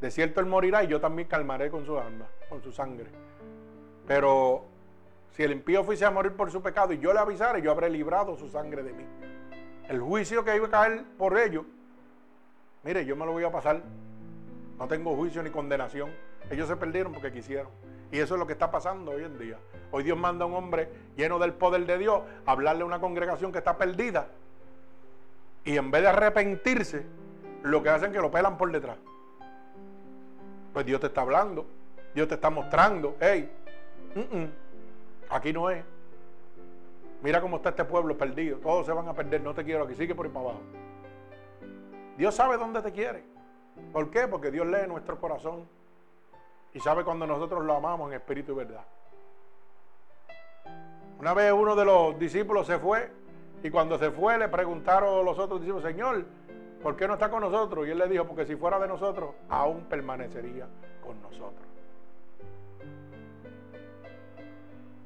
de 0.00 0.10
cierto 0.10 0.40
él 0.40 0.46
morirá 0.46 0.82
y 0.82 0.88
yo 0.88 1.00
también 1.00 1.28
calmaré 1.28 1.70
con 1.70 1.86
su 1.86 1.96
alma, 1.98 2.26
con 2.48 2.62
su 2.62 2.72
sangre. 2.72 3.06
Pero 4.06 4.64
si 5.30 5.44
el 5.44 5.52
impío 5.52 5.84
fuese 5.84 6.04
a 6.04 6.10
morir 6.10 6.32
por 6.32 6.50
su 6.50 6.60
pecado 6.62 6.92
y 6.92 6.98
yo 6.98 7.12
le 7.12 7.20
avisare, 7.20 7.62
yo 7.62 7.70
habré 7.70 7.90
librado 7.90 8.36
su 8.36 8.48
sangre 8.48 8.82
de 8.82 8.92
mí. 8.92 9.04
El 9.88 10.00
juicio 10.00 10.44
que 10.44 10.56
iba 10.56 10.66
a 10.66 10.70
caer 10.70 11.04
por 11.16 11.38
ello, 11.38 11.64
mire, 12.82 13.04
yo 13.04 13.14
me 13.14 13.24
lo 13.24 13.32
voy 13.32 13.44
a 13.44 13.52
pasar. 13.52 13.82
No 14.78 14.88
tengo 14.88 15.14
juicio 15.14 15.42
ni 15.44 15.50
condenación. 15.50 16.10
Ellos 16.50 16.68
se 16.68 16.76
perdieron 16.76 17.12
porque 17.12 17.32
quisieron. 17.32 17.70
Y 18.10 18.18
eso 18.18 18.34
es 18.34 18.40
lo 18.40 18.46
que 18.46 18.52
está 18.52 18.70
pasando 18.70 19.12
hoy 19.12 19.22
en 19.24 19.38
día. 19.38 19.58
Hoy 19.90 20.02
Dios 20.02 20.18
manda 20.18 20.44
a 20.44 20.48
un 20.48 20.54
hombre 20.54 20.88
lleno 21.16 21.38
del 21.38 21.52
poder 21.52 21.86
de 21.86 21.98
Dios 21.98 22.22
a 22.44 22.52
hablarle 22.52 22.82
a 22.82 22.86
una 22.86 23.00
congregación 23.00 23.52
que 23.52 23.58
está 23.58 23.76
perdida. 23.76 24.26
Y 25.64 25.76
en 25.76 25.90
vez 25.90 26.02
de 26.02 26.08
arrepentirse, 26.08 27.04
lo 27.62 27.82
que 27.82 27.88
hacen 27.88 28.10
es 28.10 28.16
que 28.16 28.22
lo 28.22 28.30
pelan 28.30 28.56
por 28.56 28.70
detrás. 28.70 28.96
Pues 30.72 30.86
Dios 30.86 31.00
te 31.00 31.06
está 31.08 31.22
hablando. 31.22 31.66
Dios 32.14 32.28
te 32.28 32.34
está 32.34 32.50
mostrando. 32.50 33.16
Hey, 33.20 33.50
aquí 35.30 35.52
no 35.52 35.70
es. 35.70 35.84
Mira 37.22 37.40
cómo 37.40 37.56
está 37.56 37.70
este 37.70 37.84
pueblo 37.84 38.16
perdido. 38.16 38.58
Todos 38.58 38.86
se 38.86 38.92
van 38.92 39.08
a 39.08 39.14
perder. 39.14 39.40
No 39.40 39.54
te 39.54 39.64
quiero 39.64 39.84
aquí. 39.84 39.94
Sigue 39.94 40.14
por 40.14 40.26
ahí 40.26 40.32
para 40.32 40.44
abajo. 40.46 40.60
Dios 42.16 42.34
sabe 42.34 42.56
dónde 42.56 42.82
te 42.82 42.92
quiere. 42.92 43.24
¿Por 43.92 44.10
qué? 44.10 44.28
Porque 44.28 44.50
Dios 44.50 44.66
lee 44.66 44.86
nuestro 44.86 45.18
corazón. 45.18 45.66
Y 46.74 46.80
sabe 46.80 47.04
cuando 47.04 47.26
nosotros 47.26 47.64
lo 47.64 47.74
amamos 47.74 48.10
en 48.10 48.16
espíritu 48.16 48.52
y 48.52 48.56
verdad. 48.56 48.84
Una 51.18 51.32
vez 51.32 51.52
uno 51.52 51.74
de 51.74 51.84
los 51.84 52.18
discípulos 52.18 52.66
se 52.66 52.78
fue 52.78 53.10
y 53.62 53.70
cuando 53.70 53.98
se 53.98 54.10
fue 54.10 54.36
le 54.38 54.48
preguntaron 54.48 55.24
los 55.24 55.38
otros 55.38 55.60
discípulos, 55.60 55.84
Señor, 55.84 56.24
¿por 56.82 56.96
qué 56.96 57.08
no 57.08 57.14
está 57.14 57.30
con 57.30 57.40
nosotros? 57.40 57.86
Y 57.86 57.90
él 57.90 57.98
le 57.98 58.08
dijo, 58.08 58.26
porque 58.26 58.44
si 58.44 58.54
fuera 58.54 58.78
de 58.78 58.86
nosotros, 58.86 59.34
aún 59.48 59.84
permanecería 59.84 60.66
con 61.02 61.20
nosotros. 61.22 61.66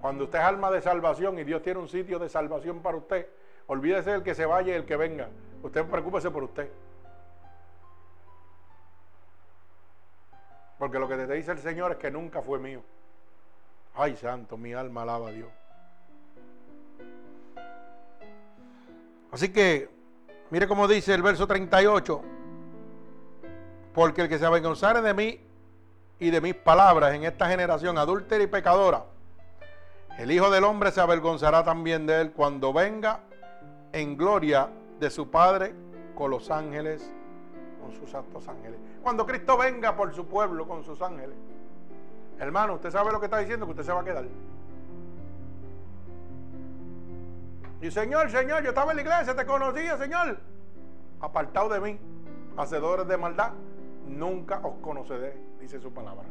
Cuando 0.01 0.25
usted 0.25 0.39
es 0.39 0.45
alma 0.45 0.71
de 0.71 0.81
salvación 0.81 1.39
y 1.39 1.45
Dios 1.45 1.63
tiene 1.63 1.79
un 1.79 1.89
sitio 1.89 2.19
de 2.19 2.29
salvación 2.29 2.81
para 2.81 2.97
usted, 2.97 3.29
olvídese 3.67 4.11
del 4.11 4.23
que 4.23 4.35
se 4.35 4.47
vaya 4.47 4.73
y 4.73 4.77
el 4.77 4.87
que 4.87 4.97
venga. 4.97 5.29
Usted 5.63 5.85
preocúpese 5.85 6.31
por 6.31 6.43
usted. 6.43 6.71
Porque 10.79 10.99
lo 10.99 11.07
que 11.07 11.17
te 11.17 11.31
dice 11.35 11.53
el 11.53 11.59
Señor 11.59 11.93
es 11.93 11.99
que 11.99 12.11
nunca 12.11 12.41
fue 12.41 12.59
mío. 12.59 12.83
Ay, 13.95 14.17
santo, 14.17 14.57
mi 14.57 14.73
alma 14.73 15.03
alaba 15.03 15.29
a 15.29 15.33
Dios. 15.33 15.60
Así 19.33 19.53
que, 19.53 19.89
mire 20.51 20.67
cómo 20.67 20.89
dice 20.89 21.15
el 21.15 21.23
verso 21.23 21.47
38. 21.47 22.23
Porque 23.95 24.23
el 24.23 24.29
que 24.29 24.39
se 24.39 24.47
avergonzare 24.47 25.03
de 25.03 25.15
mí 25.15 25.41
y 26.19 26.31
de 26.31 26.41
mis 26.41 26.55
palabras 26.55 27.15
en 27.15 27.25
esta 27.25 27.49
generación 27.49 27.99
adúltera 27.99 28.43
y 28.43 28.47
pecadora, 28.47 29.05
el 30.19 30.31
Hijo 30.31 30.51
del 30.51 30.65
Hombre 30.65 30.91
se 30.93 31.01
avergonzará 31.01 31.65
también 31.65 32.07
de 32.07 32.21
él 32.21 32.33
cuando 32.33 32.73
venga 32.73 33.21
en 33.93 34.17
gloria 34.17 34.69
de 34.99 35.11
su 35.11 35.31
Padre 35.31 35.75
con 36.15 36.31
los 36.31 36.51
ángeles 36.51 37.11
con 37.81 37.93
sus 37.93 38.11
santos 38.11 38.47
ángeles. 38.47 38.79
Cuando 39.03 39.27
Cristo 39.27 39.57
venga 39.57 39.97
por 39.97 40.15
su 40.15 40.27
pueblo 40.27 40.69
con 40.69 40.85
sus 40.85 41.01
ángeles. 41.01 41.37
Hermano, 42.39 42.75
usted 42.75 42.91
sabe 42.91 43.13
lo 43.13 43.19
que 43.19 43.27
está 43.27 43.39
diciendo, 43.39 43.67
que 43.67 43.73
usted 43.73 43.85
se 43.85 43.93
va 43.93 44.01
a 44.01 44.05
quedar. 44.05 44.25
Y 47.81 47.91
Señor, 47.91 48.31
Señor, 48.31 48.63
yo 48.63 48.71
estaba 48.71 48.93
en 48.93 48.97
la 48.97 49.03
iglesia, 49.03 49.35
te 49.35 49.47
conocía, 49.47 49.97
Señor. 49.97 50.39
Apartado 51.21 51.69
de 51.69 51.81
mí, 51.81 51.99
hacedores 52.57 53.07
de 53.07 53.17
maldad, 53.17 53.53
nunca 54.07 54.61
os 54.63 54.75
conoceré, 54.83 55.37
dice 55.59 55.81
su 55.81 55.93
palabra. 55.93 56.27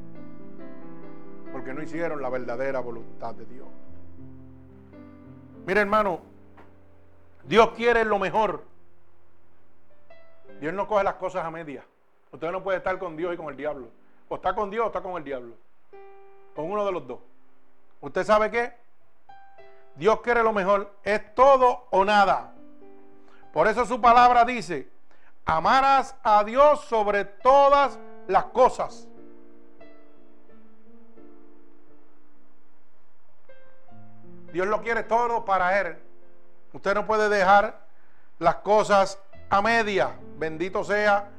Porque 1.51 1.73
no 1.73 1.81
hicieron 1.81 2.21
la 2.21 2.29
verdadera 2.29 2.79
voluntad 2.79 3.33
de 3.33 3.45
Dios. 3.45 3.67
Mire, 5.65 5.81
hermano, 5.81 6.21
Dios 7.45 7.71
quiere 7.71 8.05
lo 8.05 8.19
mejor 8.19 8.69
Dios 10.59 10.73
no 10.73 10.87
coge 10.87 11.03
las 11.03 11.15
cosas 11.15 11.45
a 11.45 11.51
medias. 11.51 11.85
Usted 12.31 12.51
no 12.51 12.61
puede 12.61 12.77
estar 12.77 12.97
con 12.99 13.15
Dios 13.15 13.33
y 13.33 13.37
con 13.37 13.47
el 13.47 13.55
diablo. 13.55 13.87
O 14.27 14.35
está 14.35 14.53
con 14.53 14.69
Dios 14.69 14.83
o 14.83 14.87
está 14.87 15.01
con 15.01 15.15
el 15.15 15.23
diablo. 15.23 15.55
Con 16.55 16.69
uno 16.69 16.85
de 16.85 16.91
los 16.91 17.07
dos. 17.07 17.19
¿Usted 18.01 18.23
sabe 18.23 18.51
qué? 18.51 18.73
Dios 19.95 20.21
quiere 20.21 20.43
lo 20.43 20.53
mejor. 20.53 20.93
Es 21.03 21.33
todo 21.35 21.87
o 21.91 22.05
nada. 22.05 22.53
Por 23.53 23.67
eso 23.67 23.85
su 23.85 23.99
palabra 23.99 24.45
dice, 24.45 24.89
amarás 25.45 26.15
a 26.23 26.43
Dios 26.43 26.81
sobre 26.85 27.25
todas 27.25 27.99
las 28.27 28.45
cosas. 28.45 29.07
Dios 34.51 34.67
lo 34.67 34.81
quiere 34.81 35.03
todo 35.03 35.45
para 35.45 35.79
Él. 35.79 35.97
Usted 36.73 36.93
no 36.93 37.05
puede 37.05 37.29
dejar 37.29 37.87
las 38.39 38.55
cosas 38.55 39.19
a 39.49 39.61
media. 39.61 40.15
Bendito 40.37 40.83
sea 40.83 41.29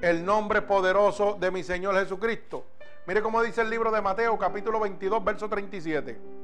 el 0.00 0.24
nombre 0.24 0.62
poderoso 0.62 1.36
de 1.38 1.50
mi 1.50 1.62
Señor 1.62 1.94
Jesucristo. 1.96 2.66
Mire 3.06 3.22
cómo 3.22 3.42
dice 3.42 3.62
el 3.62 3.70
libro 3.70 3.90
de 3.90 4.00
Mateo, 4.00 4.38
capítulo 4.38 4.78
22, 4.80 5.24
verso 5.24 5.48
37. 5.48 6.41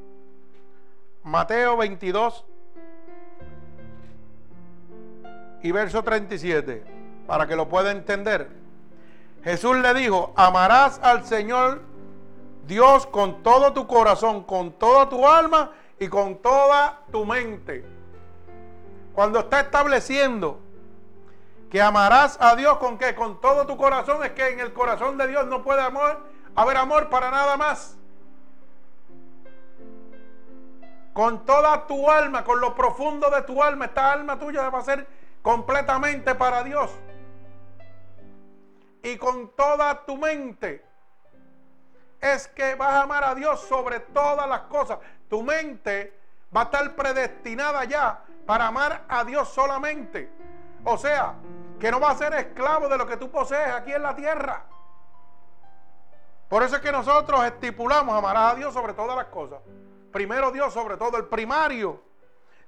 Mateo 1.29 1.77
22 1.77 2.43
y 5.63 5.73
verso 5.73 6.03
37, 6.03 6.85
para 7.27 7.47
que 7.47 7.55
lo 7.55 7.69
pueda 7.69 7.91
entender. 7.91 8.49
Jesús 9.45 9.77
le 9.77 9.93
dijo, 9.93 10.33
amarás 10.37 10.99
al 11.03 11.27
Señor 11.27 11.83
Dios 12.67 13.07
con 13.07 13.43
todo 13.43 13.75
tu 13.75 13.87
corazón, 13.87 14.45
con 14.45 14.73
toda 14.73 15.11
tu 15.11 15.29
alma 15.29 15.73
y 15.99 16.09
con 16.09 16.39
toda 16.39 17.03
tu 17.13 17.27
mente. 17.27 17.85
Cuando 19.13 19.41
está 19.41 19.61
estableciendo 19.61 20.61
que 21.71 21.83
amarás 21.83 22.39
a 22.41 22.57
Dios 22.57 22.79
con 22.79 22.97
qué? 22.97 23.15
Con 23.15 23.39
todo 23.39 23.67
tu 23.67 23.77
corazón. 23.77 24.25
Es 24.25 24.31
que 24.33 24.49
en 24.49 24.61
el 24.61 24.73
corazón 24.73 25.19
de 25.19 25.29
Dios 25.29 25.47
no 25.47 25.63
puede 25.63 25.83
amor, 25.83 26.25
haber 26.55 26.79
amor 26.79 27.11
para 27.11 27.31
nada 27.31 27.59
más. 27.59 27.98
Con 31.19 31.45
toda 31.45 31.85
tu 31.89 32.09
alma, 32.09 32.45
con 32.45 32.61
lo 32.61 32.77
profundo 32.77 33.29
de 33.29 33.43
tu 33.43 33.61
alma, 33.61 33.87
esta 33.87 34.13
alma 34.13 34.39
tuya 34.39 34.71
va 34.71 34.79
a 34.79 34.83
ser 34.83 35.05
completamente 35.43 36.37
para 36.37 36.63
Dios. 36.63 36.93
Y 39.03 39.17
con 39.17 39.51
toda 39.57 40.07
tu 40.07 40.17
mente 40.17 40.87
es 42.21 42.47
que 42.47 42.77
vas 42.77 42.91
a 42.91 43.03
amar 43.03 43.25
a 43.25 43.35
Dios 43.35 43.59
sobre 43.63 43.99
todas 43.99 44.49
las 44.49 44.61
cosas. 44.69 45.01
Tu 45.29 45.43
mente 45.43 46.17
va 46.57 46.61
a 46.61 46.65
estar 46.67 46.95
predestinada 46.95 47.83
ya 47.83 48.23
para 48.47 48.69
amar 48.69 49.03
a 49.09 49.25
Dios 49.25 49.49
solamente. 49.49 50.31
O 50.85 50.97
sea, 50.97 51.35
que 51.81 51.91
no 51.91 51.99
va 51.99 52.13
a 52.13 52.15
ser 52.15 52.33
esclavo 52.35 52.89
de 52.89 52.97
lo 52.97 53.09
que 53.09 53.17
tú 53.17 53.29
posees 53.29 53.71
aquí 53.71 53.93
en 53.93 54.03
la 54.05 54.15
tierra. 54.15 54.67
Por 56.49 56.63
eso 56.63 56.77
es 56.77 56.81
que 56.81 56.93
nosotros 56.93 57.45
estipulamos 57.45 58.17
amarás 58.17 58.53
a 58.53 58.55
Dios 58.55 58.73
sobre 58.73 58.93
todas 58.93 59.17
las 59.17 59.27
cosas. 59.27 59.59
Primero 60.13 60.51
Dios 60.51 60.73
sobre 60.73 60.97
todo, 60.97 61.17
el 61.17 61.27
primario. 61.27 62.03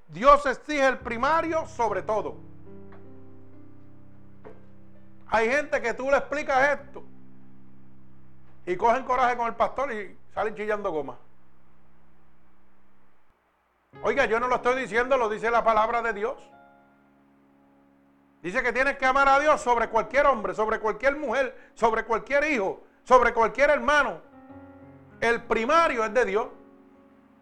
Dios 0.09 0.45
exige 0.47 0.87
el 0.87 0.99
primario 0.99 1.67
sobre 1.67 2.03
todo. 2.03 2.37
Hay 5.29 5.49
gente 5.49 5.81
que 5.81 5.95
tú 5.95 6.11
le 6.11 6.17
explicas 6.17 6.81
esto 6.81 7.05
y 8.67 8.77
cogen 8.77 9.05
coraje 9.05 9.37
con 9.37 9.47
el 9.47 9.55
pastor 9.55 9.93
y 9.93 10.17
salen 10.35 10.55
chillando 10.55 10.91
goma. 10.91 11.17
Oiga, 14.03 14.25
yo 14.27 14.41
no 14.41 14.49
lo 14.49 14.57
estoy 14.57 14.81
diciendo, 14.81 15.17
lo 15.17 15.29
dice 15.29 15.51
la 15.51 15.63
palabra 15.63 16.03
de 16.03 16.13
Dios. 16.13 16.37
Dice 18.43 18.63
que 18.63 18.73
tienes 18.73 18.97
que 18.97 19.05
amar 19.05 19.29
a 19.29 19.39
Dios 19.39 19.61
sobre 19.61 19.89
cualquier 19.89 20.27
hombre, 20.27 20.55
sobre 20.55 20.81
cualquier 20.81 21.17
mujer, 21.17 21.73
sobre 21.75 22.05
cualquier 22.05 22.51
hijo, 22.51 22.83
sobre 23.05 23.35
cualquier 23.35 23.71
hermano. 23.71 24.21
El 25.21 25.43
primario 25.43 26.05
es 26.05 26.15
de 26.15 26.25
Dios. 26.25 26.47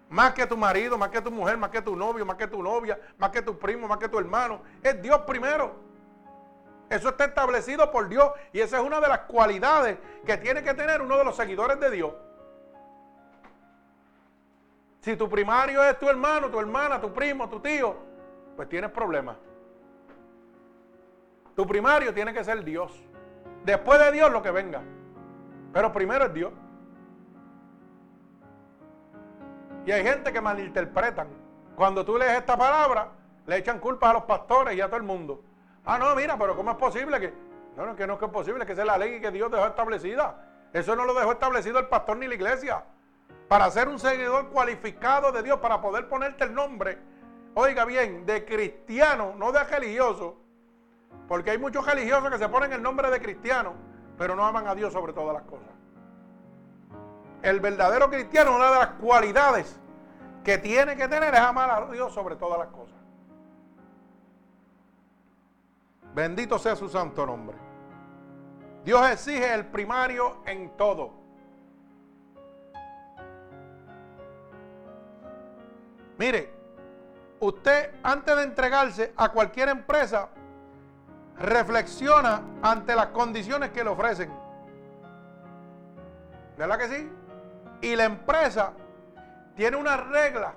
Más 0.09 0.32
que 0.32 0.46
tu 0.46 0.56
marido, 0.56 0.96
más 0.96 1.11
que 1.11 1.20
tu 1.20 1.30
mujer, 1.30 1.59
más 1.59 1.70
que 1.70 1.82
tu 1.82 1.94
novio, 1.94 2.24
más 2.24 2.36
que 2.36 2.46
tu 2.46 2.62
novia, 2.62 2.98
más 3.18 3.30
que 3.30 3.42
tu 3.42 3.59
primo, 3.59 3.86
más 3.86 3.98
que 3.98 4.09
tu 4.09 4.18
hermano. 4.18 4.62
Es 4.82 5.00
Dios 5.02 5.20
primero. 5.22 5.74
Eso 6.88 7.11
está 7.11 7.26
establecido 7.26 7.90
por 7.90 8.09
Dios 8.09 8.30
y 8.52 8.61
esa 8.61 8.78
es 8.78 8.82
una 8.82 9.00
de 9.00 9.09
las 9.09 9.20
cualidades 9.20 9.98
que 10.24 10.38
tiene 10.38 10.62
que 10.62 10.72
tener 10.72 11.02
uno 11.02 11.18
de 11.18 11.24
los 11.24 11.36
seguidores 11.36 11.78
de 11.78 11.90
Dios. 11.90 12.14
Si 15.00 15.16
tu 15.16 15.28
primario 15.28 15.82
es 15.84 15.98
tu 15.98 16.09
hermano, 16.09 16.48
tu 16.50 16.59
hermana, 16.59 17.00
tu 17.00 17.12
primo, 17.12 17.48
tu 17.48 17.61
tío, 17.61 17.94
pues 18.56 18.68
tienes 18.68 18.90
problemas. 18.90 19.36
Tu 21.54 21.66
primario 21.66 22.14
tiene 22.14 22.32
que 22.32 22.42
ser 22.42 22.64
Dios. 22.64 22.92
Después 23.64 23.98
de 23.98 24.12
Dios 24.12 24.30
lo 24.30 24.42
que 24.42 24.50
venga. 24.50 24.80
Pero 25.72 25.92
primero 25.92 26.24
es 26.24 26.32
Dios. 26.32 26.52
Y 29.89 29.91
hay 29.91 30.03
gente 30.03 30.30
que 30.34 30.41
malinterpretan. 30.43 31.28
Cuando 31.74 32.05
tú 32.05 32.18
lees 32.18 32.32
esta 32.32 32.59
palabra, 32.59 33.09
le 33.47 33.57
echan 33.57 33.78
culpas 33.78 34.11
a 34.11 34.12
los 34.12 34.24
pastores 34.24 34.76
y 34.76 34.82
a 34.82 34.86
todo 34.86 34.99
el 34.99 35.03
mundo. 35.03 35.43
Ah, 35.86 35.99
no, 35.99 36.14
mira, 36.14 36.36
pero 36.36 36.55
¿cómo 36.55 36.72
es 36.72 36.76
posible 36.76 37.18
que.? 37.18 37.32
No, 37.74 37.97
que 37.97 38.07
no 38.07 38.18
es 38.22 38.30
posible, 38.30 38.66
que 38.66 38.72
esa 38.72 38.82
es 38.82 38.86
la 38.86 38.99
ley 38.99 39.18
que 39.18 39.30
Dios 39.30 39.51
dejó 39.51 39.64
establecida. 39.64 40.45
Eso 40.74 40.95
no 40.95 41.07
lo 41.07 41.14
dejó 41.14 41.32
establecido 41.32 41.78
el 41.78 41.86
pastor 41.86 42.18
ni 42.18 42.26
la 42.26 42.34
iglesia. 42.34 42.84
Para 43.49 43.70
ser 43.70 43.89
un 43.89 43.99
seguidor 43.99 44.51
cualificado 44.51 45.32
de 45.32 45.43
Dios, 45.43 45.59
para 45.59 45.80
poder 45.80 46.07
ponerte 46.07 46.45
el 46.45 46.53
nombre, 46.53 46.99
oiga 47.55 47.86
bien, 47.86 48.26
de 48.26 48.45
cristiano, 48.45 49.32
no 49.39 49.53
de 49.53 49.64
religioso. 49.64 50.36
Porque 51.26 51.53
hay 51.53 51.57
muchos 51.57 51.86
religiosos 51.86 52.30
que 52.30 52.36
se 52.36 52.49
ponen 52.51 52.74
el 52.74 52.82
nombre 52.82 53.11
de 53.11 53.22
cristiano, 53.22 53.72
pero 54.18 54.36
no 54.36 54.45
aman 54.45 54.66
a 54.66 54.74
Dios 54.74 54.93
sobre 54.93 55.14
todas 55.14 55.32
las 55.32 55.45
cosas. 55.45 55.77
El 57.43 57.61
verdadero 57.61 58.11
cristiano, 58.11 58.57
una 58.57 58.70
de 58.70 58.78
las 58.78 58.89
cualidades 59.01 59.78
que 60.45 60.59
tiene 60.59 60.97
que 60.97 61.09
tener 61.09 61.34
es 61.34 61.41
amar 61.41 61.70
a 61.70 61.86
Dios 61.93 62.12
sobre 62.12 62.36
todas 62.36 62.59
las 62.59 62.68
cosas. 62.68 62.97
Bendito 66.14 66.59
sea 66.59 66.74
su 66.74 66.89
santo 66.89 67.24
nombre. 67.26 67.57
Dios 68.84 69.09
exige 69.11 69.53
el 69.55 69.66
primario 69.66 70.39
en 70.47 70.70
todo. 70.76 71.12
Mire, 76.16 76.53
usted 77.39 77.95
antes 78.03 78.36
de 78.36 78.43
entregarse 78.43 79.12
a 79.16 79.28
cualquier 79.28 79.68
empresa, 79.68 80.30
reflexiona 81.39 82.43
ante 82.62 82.97
las 82.97 83.09
condiciones 83.09 83.70
que 83.70 83.84
le 83.84 83.91
ofrecen. 83.91 84.32
¿Verdad 86.57 86.78
que 86.78 86.89
sí? 86.89 87.17
Y 87.80 87.94
la 87.96 88.04
empresa 88.04 88.72
tiene 89.54 89.76
una 89.76 89.96
regla 89.96 90.54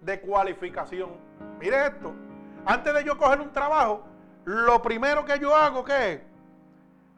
de 0.00 0.20
cualificación. 0.20 1.10
Mire 1.58 1.86
esto. 1.86 2.14
Antes 2.66 2.94
de 2.94 3.04
yo 3.04 3.16
coger 3.16 3.40
un 3.40 3.52
trabajo, 3.52 4.04
lo 4.44 4.80
primero 4.82 5.24
que 5.24 5.38
yo 5.38 5.54
hago 5.54 5.84
que 5.84 6.12
es 6.12 6.20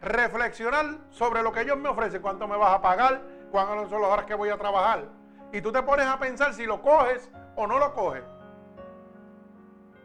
reflexionar 0.01 0.99
sobre 1.11 1.43
lo 1.43 1.53
que 1.53 1.63
ellos 1.63 1.79
me 1.79 1.89
ofrecen, 1.89 2.23
cuánto 2.23 2.49
me 2.49 2.57
vas 2.57 2.75
a 2.75 2.81
pagar, 2.81 3.23
cuándo 3.51 3.89
son 3.89 4.03
las 4.03 4.11
horas 4.11 4.27
que 4.27 4.35
voy 4.35 4.49
a 4.49 4.57
trabajar. 4.57 5.05
Y 5.53 5.61
tú 5.61 5.73
te 5.73 5.83
pones 5.83 6.07
a 6.07 6.19
pensar 6.19 6.55
si 6.55 6.65
lo 6.65 6.81
coges 6.81 7.31
o 7.57 7.67
no 7.67 7.79
lo 7.79 7.93
coges. 7.93 8.25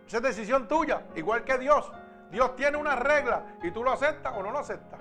Esa 0.07 0.17
es 0.17 0.23
decisión 0.23 0.67
tuya, 0.67 1.03
igual 1.15 1.43
que 1.43 1.57
Dios. 1.57 1.91
Dios 2.31 2.55
tiene 2.55 2.77
una 2.77 2.95
regla 2.95 3.43
y 3.63 3.71
tú 3.71 3.83
lo 3.83 3.91
aceptas 3.91 4.33
o 4.35 4.43
no 4.43 4.51
lo 4.51 4.59
aceptas. 4.59 4.99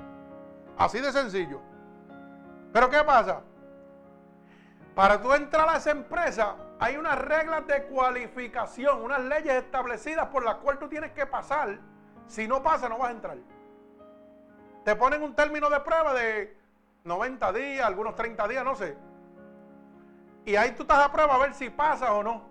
Así 0.76 1.00
de 1.00 1.12
sencillo. 1.12 1.60
Pero 2.74 2.90
¿qué 2.90 3.04
pasa? 3.04 3.40
Para 4.96 5.22
tú 5.22 5.32
entrar 5.32 5.68
a 5.68 5.76
esa 5.76 5.92
empresa 5.92 6.56
hay 6.80 6.96
unas 6.96 7.16
reglas 7.16 7.64
de 7.68 7.84
cualificación, 7.84 9.00
unas 9.00 9.20
leyes 9.20 9.54
establecidas 9.54 10.26
por 10.26 10.44
las 10.44 10.56
cuales 10.56 10.80
tú 10.80 10.88
tienes 10.88 11.12
que 11.12 11.24
pasar. 11.24 11.78
Si 12.26 12.48
no 12.48 12.64
pasa, 12.64 12.88
no 12.88 12.98
vas 12.98 13.10
a 13.10 13.12
entrar. 13.12 13.36
Te 14.84 14.96
ponen 14.96 15.22
un 15.22 15.36
término 15.36 15.70
de 15.70 15.78
prueba 15.80 16.14
de 16.14 16.58
90 17.04 17.52
días, 17.52 17.86
algunos 17.86 18.16
30 18.16 18.48
días, 18.48 18.64
no 18.64 18.74
sé. 18.74 18.96
Y 20.44 20.56
ahí 20.56 20.72
tú 20.72 20.82
estás 20.82 20.98
a 20.98 21.12
prueba 21.12 21.36
a 21.36 21.38
ver 21.38 21.54
si 21.54 21.70
pasa 21.70 22.12
o 22.12 22.24
no. 22.24 22.42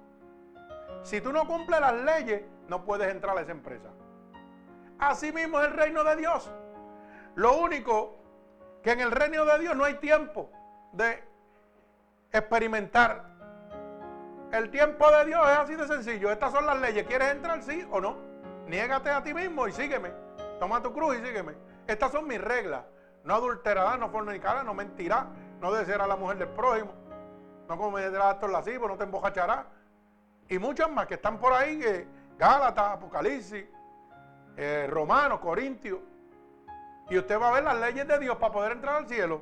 Si 1.03 1.19
tú 1.19 1.33
no 1.33 1.45
cumples 1.45 1.81
las 1.81 1.95
leyes, 1.95 2.43
no 2.69 2.85
puedes 2.85 3.11
entrar 3.11 3.37
a 3.37 3.41
esa 3.41 3.51
empresa. 3.51 3.89
Así 4.99 5.33
mismo 5.33 5.59
es 5.59 5.67
el 5.67 5.73
reino 5.73 6.01
de 6.05 6.15
Dios. 6.15 6.49
Lo 7.35 7.57
único 7.57 8.22
que 8.83 8.91
en 8.91 8.99
el 8.99 9.11
reino 9.11 9.45
de 9.45 9.59
Dios 9.59 9.75
no 9.75 9.85
hay 9.85 9.95
tiempo 9.95 10.49
de 10.91 11.23
experimentar. 12.31 13.31
El 14.51 14.69
tiempo 14.69 15.09
de 15.09 15.25
Dios 15.25 15.41
es 15.49 15.57
así 15.57 15.75
de 15.75 15.87
sencillo. 15.87 16.31
Estas 16.31 16.51
son 16.51 16.65
las 16.65 16.79
leyes. 16.79 17.07
¿Quieres 17.07 17.31
entrar, 17.31 17.63
sí 17.63 17.87
o 17.89 17.99
no? 17.99 18.17
Niégate 18.67 19.09
a 19.09 19.23
ti 19.23 19.33
mismo 19.33 19.67
y 19.67 19.71
sígueme. 19.71 20.11
Toma 20.59 20.81
tu 20.81 20.93
cruz 20.93 21.17
y 21.17 21.25
sígueme. 21.25 21.53
Estas 21.87 22.11
son 22.11 22.27
mis 22.27 22.39
reglas. 22.39 22.83
No 23.23 23.35
adulterarás, 23.35 23.97
no 23.97 24.09
fornicarás, 24.09 24.65
no 24.65 24.73
mentirás, 24.73 25.25
no 25.61 25.71
desearás 25.71 26.05
a 26.05 26.07
la 26.09 26.17
mujer 26.17 26.37
del 26.37 26.49
prójimo, 26.49 26.91
no 27.69 27.77
cometerás 27.77 28.33
actos 28.33 28.51
lascivos, 28.51 28.89
no 28.89 28.97
te 28.97 29.05
embocacharás. 29.05 29.65
Y 30.49 30.59
muchas 30.59 30.91
más 30.91 31.07
que 31.07 31.13
están 31.13 31.39
por 31.39 31.53
ahí, 31.53 31.79
que 31.79 32.05
Gálatas, 32.37 32.91
Apocalipsis, 32.91 33.65
eh, 34.57 34.91
Corintios. 35.41 35.99
Y 37.09 37.17
usted 37.17 37.39
va 37.39 37.49
a 37.49 37.53
ver 37.53 37.63
las 37.63 37.79
leyes 37.79 38.07
de 38.07 38.19
Dios 38.19 38.37
para 38.37 38.53
poder 38.53 38.71
entrar 38.73 38.95
al 38.95 39.07
cielo. 39.07 39.41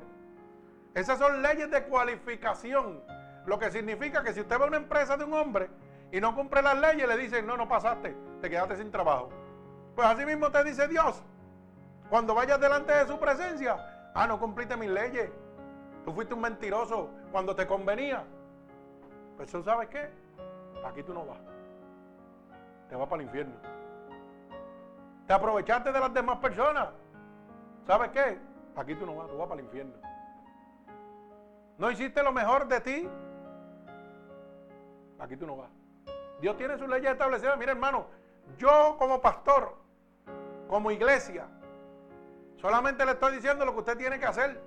Esas 0.94 1.18
son 1.18 1.42
leyes 1.42 1.70
de 1.70 1.84
cualificación. 1.84 3.02
Lo 3.46 3.58
que 3.58 3.70
significa 3.70 4.22
que 4.22 4.32
si 4.32 4.40
usted 4.40 4.58
va 4.58 4.64
a 4.64 4.68
una 4.68 4.76
empresa 4.76 5.16
de 5.16 5.24
un 5.24 5.32
hombre 5.34 5.70
y 6.10 6.20
no 6.20 6.34
cumple 6.34 6.62
las 6.62 6.78
leyes, 6.78 7.08
le 7.08 7.16
dicen, 7.16 7.46
no, 7.46 7.56
no 7.56 7.68
pasaste, 7.68 8.14
te 8.40 8.50
quedaste 8.50 8.76
sin 8.76 8.90
trabajo. 8.90 9.30
Pues 9.94 10.06
así 10.06 10.24
mismo 10.24 10.50
te 10.50 10.62
dice 10.64 10.86
Dios. 10.88 11.22
Cuando 12.08 12.34
vayas 12.34 12.60
delante 12.60 12.92
de 12.92 13.06
su 13.06 13.18
presencia, 13.18 14.10
ah, 14.14 14.26
no 14.26 14.38
cumpliste 14.38 14.76
mis 14.76 14.90
leyes. 14.90 15.30
Tú 16.04 16.12
fuiste 16.12 16.34
un 16.34 16.40
mentiroso 16.40 17.08
cuando 17.30 17.54
te 17.56 17.66
convenía. 17.66 18.24
Pues 19.36 19.50
tú 19.50 19.62
sabes 19.62 19.88
qué? 19.88 20.10
Aquí 20.84 21.02
tú 21.02 21.14
no 21.14 21.24
vas. 21.24 21.38
Te 22.88 22.96
vas 22.96 23.08
para 23.08 23.22
el 23.22 23.28
infierno. 23.28 23.54
Te 25.26 25.32
aprovechaste 25.32 25.92
de 25.92 26.00
las 26.00 26.12
demás 26.12 26.38
personas. 26.38 26.88
¿Sabes 27.86 28.10
qué? 28.10 28.38
Aquí 28.76 28.94
tú 28.94 29.06
no 29.06 29.16
vas, 29.16 29.28
tú 29.28 29.36
vas 29.36 29.48
para 29.48 29.60
el 29.60 29.66
infierno. 29.66 29.92
No 31.78 31.90
hiciste 31.90 32.22
lo 32.22 32.32
mejor 32.32 32.68
de 32.68 32.80
ti. 32.80 33.08
Aquí 35.18 35.36
tú 35.36 35.46
no 35.46 35.56
vas. 35.56 35.70
Dios 36.40 36.56
tiene 36.56 36.78
sus 36.78 36.88
leyes 36.88 37.12
establecidas. 37.12 37.58
Mira, 37.58 37.72
hermano, 37.72 38.06
yo 38.58 38.96
como 38.98 39.20
pastor, 39.20 39.76
como 40.68 40.90
iglesia, 40.90 41.46
solamente 42.56 43.04
le 43.04 43.12
estoy 43.12 43.34
diciendo 43.34 43.64
lo 43.64 43.72
que 43.72 43.80
usted 43.80 43.96
tiene 43.96 44.18
que 44.18 44.26
hacer. 44.26 44.60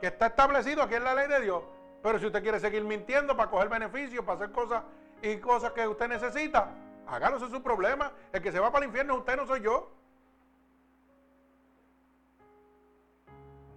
Que 0.00 0.08
está 0.08 0.26
establecido 0.26 0.82
aquí 0.82 0.94
en 0.94 1.04
la 1.04 1.14
ley 1.14 1.28
de 1.28 1.40
Dios. 1.40 1.62
Pero 2.02 2.18
si 2.18 2.26
usted 2.26 2.42
quiere 2.42 2.60
seguir 2.60 2.84
mintiendo 2.84 3.36
para 3.36 3.50
coger 3.50 3.68
beneficios, 3.68 4.24
para 4.24 4.36
hacer 4.36 4.52
cosas 4.52 4.82
y 5.22 5.38
cosas 5.38 5.72
que 5.72 5.86
usted 5.88 6.08
necesita, 6.08 6.68
hágalo, 7.06 7.36
ese 7.36 7.46
es 7.46 7.52
su 7.52 7.62
problema. 7.62 8.12
El 8.32 8.42
que 8.42 8.52
se 8.52 8.60
va 8.60 8.70
para 8.70 8.84
el 8.84 8.90
infierno 8.90 9.16
usted, 9.16 9.36
no 9.36 9.46
soy 9.46 9.62
yo. 9.62 9.90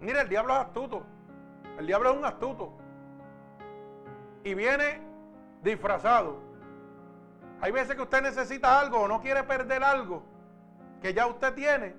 Mira, 0.00 0.22
el 0.22 0.28
diablo 0.28 0.54
es 0.54 0.60
astuto. 0.60 1.02
El 1.78 1.86
diablo 1.86 2.10
es 2.10 2.16
un 2.16 2.24
astuto. 2.24 2.72
Y 4.44 4.54
viene 4.54 5.00
disfrazado. 5.62 6.38
Hay 7.60 7.72
veces 7.72 7.96
que 7.96 8.02
usted 8.02 8.22
necesita 8.22 8.78
algo 8.78 9.00
o 9.00 9.08
no 9.08 9.20
quiere 9.20 9.42
perder 9.42 9.82
algo 9.82 10.22
que 11.02 11.12
ya 11.12 11.26
usted 11.26 11.54
tiene. 11.54 11.94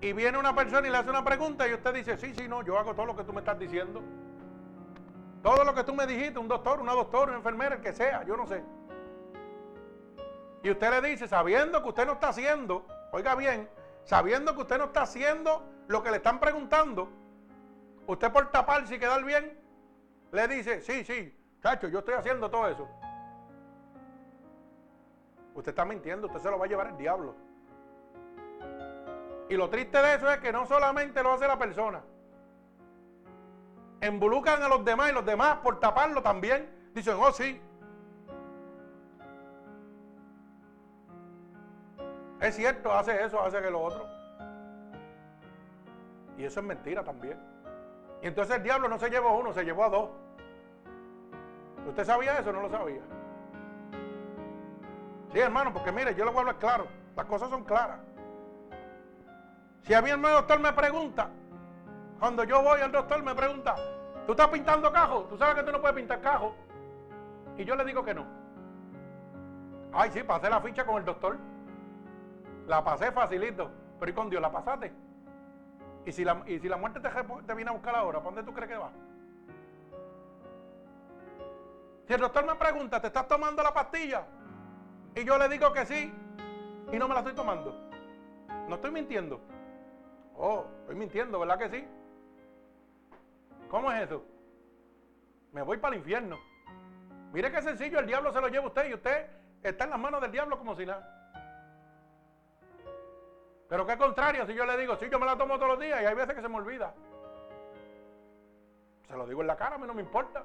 Y 0.00 0.12
viene 0.12 0.38
una 0.38 0.54
persona 0.54 0.86
y 0.86 0.90
le 0.90 0.98
hace 0.98 1.10
una 1.10 1.24
pregunta 1.24 1.68
y 1.68 1.74
usted 1.74 1.94
dice, 1.94 2.16
sí, 2.16 2.34
sí, 2.34 2.48
no, 2.48 2.62
yo 2.62 2.78
hago 2.78 2.94
todo 2.94 3.06
lo 3.06 3.16
que 3.16 3.24
tú 3.24 3.32
me 3.32 3.40
estás 3.40 3.58
diciendo. 3.58 4.02
Todo 5.42 5.64
lo 5.64 5.74
que 5.74 5.84
tú 5.84 5.94
me 5.94 6.06
dijiste, 6.06 6.38
un 6.38 6.48
doctor, 6.48 6.80
una 6.80 6.92
doctora, 6.92 7.26
una 7.26 7.36
enfermera, 7.36 7.76
el 7.76 7.82
que 7.82 7.92
sea, 7.92 8.22
yo 8.24 8.36
no 8.36 8.46
sé. 8.46 8.62
Y 10.62 10.70
usted 10.70 10.90
le 10.90 11.08
dice, 11.08 11.28
sabiendo 11.28 11.82
que 11.82 11.88
usted 11.90 12.06
no 12.06 12.14
está 12.14 12.28
haciendo, 12.28 12.86
oiga 13.12 13.34
bien, 13.34 13.68
sabiendo 14.04 14.54
que 14.54 14.62
usted 14.62 14.78
no 14.78 14.84
está 14.84 15.02
haciendo 15.02 15.62
lo 15.88 16.02
que 16.02 16.10
le 16.10 16.16
están 16.18 16.40
preguntando, 16.40 17.08
usted 18.06 18.32
por 18.32 18.50
taparse 18.50 18.96
y 18.96 18.98
quedar 18.98 19.24
bien, 19.24 19.58
le 20.32 20.48
dice, 20.48 20.80
sí, 20.80 21.04
sí, 21.04 21.36
chacho, 21.62 21.88
yo 21.88 22.00
estoy 22.00 22.14
haciendo 22.14 22.50
todo 22.50 22.68
eso. 22.68 22.88
Usted 25.54 25.70
está 25.70 25.84
mintiendo, 25.84 26.26
usted 26.26 26.40
se 26.40 26.50
lo 26.50 26.58
va 26.58 26.64
a 26.64 26.68
llevar 26.68 26.88
el 26.88 26.96
diablo. 26.96 27.34
Y 29.48 29.56
lo 29.56 29.68
triste 29.68 29.98
de 29.98 30.14
eso 30.14 30.30
es 30.30 30.38
que 30.38 30.52
no 30.52 30.66
solamente 30.66 31.22
lo 31.22 31.32
hace 31.32 31.46
la 31.46 31.58
persona, 31.58 32.02
involucran 34.02 34.62
a 34.62 34.68
los 34.68 34.84
demás 34.84 35.10
y 35.10 35.14
los 35.14 35.24
demás 35.24 35.58
por 35.58 35.80
taparlo 35.80 36.22
también 36.22 36.68
dicen, 36.94 37.16
oh 37.18 37.32
sí, 37.32 37.60
Es 42.44 42.56
cierto, 42.56 42.92
hace 42.92 43.24
eso, 43.24 43.40
hace 43.40 43.58
que 43.62 43.70
lo 43.70 43.80
otro. 43.80 44.06
Y 46.36 46.44
eso 46.44 46.60
es 46.60 46.66
mentira 46.66 47.04
también. 47.04 47.38
Y 48.22 48.26
entonces 48.26 48.56
el 48.56 48.62
diablo 48.62 48.88
no 48.88 48.98
se 48.98 49.10
llevó 49.10 49.28
a 49.28 49.32
uno, 49.36 49.52
se 49.52 49.64
llevó 49.64 49.84
a 49.84 49.88
dos. 49.88 50.10
¿Usted 51.86 52.04
sabía 52.04 52.38
eso 52.38 52.50
o 52.50 52.52
no 52.52 52.62
lo 52.62 52.70
sabía? 52.70 53.02
Sí, 55.32 55.38
hermano, 55.38 55.72
porque 55.72 55.92
mire, 55.92 56.14
yo 56.14 56.24
le 56.24 56.30
voy 56.30 56.38
a 56.38 56.40
hablar 56.40 56.58
claro. 56.58 56.86
Las 57.16 57.26
cosas 57.26 57.50
son 57.50 57.64
claras. 57.64 57.98
Si 59.82 59.92
a 59.92 60.00
mí 60.00 60.10
el 60.10 60.22
doctor 60.22 60.58
me 60.60 60.72
pregunta, 60.72 61.28
cuando 62.18 62.44
yo 62.44 62.62
voy 62.62 62.80
al 62.80 62.90
doctor 62.90 63.22
me 63.22 63.34
pregunta, 63.34 63.76
¿tú 64.26 64.32
estás 64.32 64.48
pintando 64.48 64.90
cajo? 64.90 65.24
¿Tú 65.24 65.36
sabes 65.36 65.56
que 65.56 65.62
tú 65.62 65.72
no 65.72 65.80
puedes 65.80 65.96
pintar 65.96 66.20
cajo? 66.20 66.54
Y 67.58 67.64
yo 67.64 67.76
le 67.76 67.84
digo 67.84 68.02
que 68.04 68.14
no. 68.14 68.24
Ay, 69.92 70.10
sí, 70.12 70.22
pasé 70.22 70.48
la 70.48 70.60
ficha 70.60 70.84
con 70.86 70.96
el 70.96 71.04
doctor. 71.04 71.36
La 72.66 72.82
pasé 72.82 73.12
facilito, 73.12 73.70
pero 74.00 74.10
¿y 74.10 74.14
con 74.14 74.30
Dios 74.30 74.40
la 74.40 74.50
pasaste? 74.50 74.92
¿Y 76.06 76.12
si 76.12 76.24
la, 76.24 76.42
y 76.46 76.58
si 76.58 76.68
la 76.68 76.76
muerte 76.76 77.00
te, 77.00 77.54
viene 77.54 77.70
a 77.70 77.74
buscar 77.74 77.94
ahora, 77.94 78.18
¿para 78.18 78.34
dónde 78.34 78.42
tú 78.42 78.54
crees 78.54 78.70
que 78.70 78.76
va? 78.76 78.90
Si 82.06 82.12
el 82.12 82.20
doctor 82.20 82.44
me 82.44 82.54
pregunta, 82.56 83.00
¿te 83.00 83.06
estás 83.06 83.26
tomando 83.26 83.62
la 83.62 83.72
pastilla? 83.72 84.26
Y 85.14 85.24
yo 85.24 85.38
le 85.38 85.48
digo 85.48 85.72
que 85.72 85.86
sí, 85.86 86.12
y 86.92 86.98
no 86.98 87.08
me 87.08 87.14
la 87.14 87.20
estoy 87.20 87.34
tomando. 87.34 87.74
No 88.68 88.74
estoy 88.74 88.90
mintiendo. 88.90 89.40
Oh, 90.36 90.66
estoy 90.80 90.96
mintiendo, 90.96 91.38
¿verdad 91.38 91.58
que 91.58 91.70
sí? 91.70 91.86
¿Cómo 93.70 93.90
es 93.90 94.02
eso? 94.02 94.24
Me 95.52 95.62
voy 95.62 95.78
para 95.78 95.94
el 95.94 96.00
infierno. 96.00 96.36
Mire 97.32 97.50
qué 97.50 97.62
sencillo, 97.62 97.98
el 97.98 98.06
diablo 98.06 98.32
se 98.32 98.40
lo 98.40 98.48
lleva 98.48 98.64
a 98.64 98.68
usted 98.68 98.90
y 98.90 98.94
usted 98.94 99.26
está 99.62 99.84
en 99.84 99.90
las 99.90 99.98
manos 99.98 100.20
del 100.20 100.32
diablo 100.32 100.58
como 100.58 100.76
si 100.76 100.84
nada. 100.84 101.23
Pero 103.74 103.88
qué 103.88 103.96
contrario, 103.96 104.46
si 104.46 104.54
yo 104.54 104.64
le 104.66 104.76
digo, 104.76 104.94
sí, 104.98 105.06
yo 105.10 105.18
me 105.18 105.26
la 105.26 105.36
tomo 105.36 105.56
todos 105.56 105.70
los 105.70 105.80
días 105.80 106.00
y 106.00 106.04
hay 106.06 106.14
veces 106.14 106.32
que 106.36 106.40
se 106.40 106.48
me 106.48 106.58
olvida. 106.58 106.94
Se 109.08 109.16
lo 109.16 109.26
digo 109.26 109.40
en 109.40 109.48
la 109.48 109.56
cara, 109.56 109.74
a 109.74 109.78
mí 109.78 109.84
no 109.88 109.94
me 109.94 110.02
importa. 110.02 110.44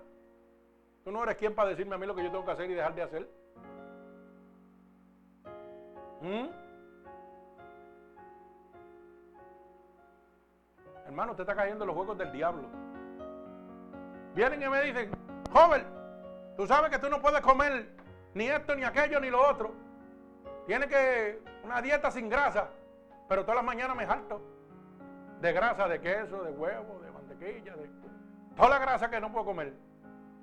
Tú 1.03 1.11
no 1.11 1.21
eres 1.21 1.35
quien 1.35 1.53
para 1.53 1.69
decirme 1.69 1.93
a 1.93 1.99
mí 1.99 2.07
lo 2.07 2.15
que 2.15 2.23
yo 2.23 2.31
tengo 2.31 2.43
que 2.43 2.51
hacer 2.53 2.71
y 2.71 2.73
dejar 2.73 2.95
de 2.95 3.03
hacer. 3.03 3.29
¿Mm? 6.21 6.47
Hermano, 11.05 11.33
usted 11.33 11.43
está 11.43 11.55
cayendo 11.55 11.83
en 11.83 11.87
los 11.87 11.95
juegos 11.95 12.17
del 12.17 12.31
diablo. 12.31 12.67
Vienen 14.33 14.63
y 14.63 14.69
me 14.69 14.81
dicen, 14.81 15.11
joven, 15.53 15.85
tú 16.57 16.65
sabes 16.65 16.89
que 16.89 16.97
tú 16.97 17.07
no 17.11 17.21
puedes 17.21 17.41
comer 17.41 17.91
ni 18.33 18.47
esto, 18.47 18.73
ni 18.73 18.83
aquello, 18.85 19.19
ni 19.19 19.29
lo 19.29 19.47
otro. 19.47 19.71
Tiene 20.65 20.87
que 20.87 21.43
una 21.63 21.79
dieta 21.79 22.09
sin 22.09 22.27
grasa. 22.27 22.69
Pero 23.29 23.43
todas 23.43 23.57
las 23.57 23.65
mañanas 23.65 23.95
me 23.95 24.07
jalto 24.07 24.41
de 25.39 25.53
grasa, 25.53 25.87
de 25.87 26.01
queso, 26.01 26.43
de 26.43 26.51
huevo, 26.51 26.99
de 26.99 27.11
mantequilla, 27.11 27.75
de 27.75 27.89
toda 28.57 28.69
la 28.69 28.79
grasa 28.79 29.09
que 29.09 29.21
no 29.21 29.31
puedo 29.31 29.45
comer. 29.45 29.73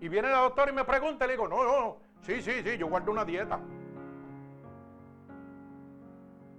Y 0.01 0.09
viene 0.09 0.30
la 0.30 0.39
doctora 0.39 0.70
y 0.70 0.74
me 0.74 0.84
pregunta 0.84 1.24
y 1.24 1.28
le 1.28 1.34
digo, 1.34 1.49
no, 1.49 1.64
no, 1.64 1.80
no, 1.80 1.97
sí, 2.22 2.41
sí, 2.41 2.62
sí, 2.62 2.78
yo 2.78 2.87
guardo 2.87 3.11
una 3.11 3.24
dieta. 3.24 3.59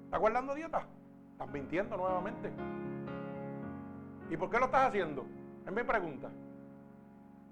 ¿Estás 0.05 0.19
guardando 0.19 0.53
dieta? 0.53 0.86
Estás 1.32 1.49
mintiendo 1.49 1.95
nuevamente. 1.95 2.51
¿Y 4.30 4.36
por 4.36 4.49
qué 4.49 4.59
lo 4.59 4.65
estás 4.65 4.89
haciendo? 4.89 5.25
Es 5.65 5.71
mi 5.71 5.84
pregunta. 5.84 6.30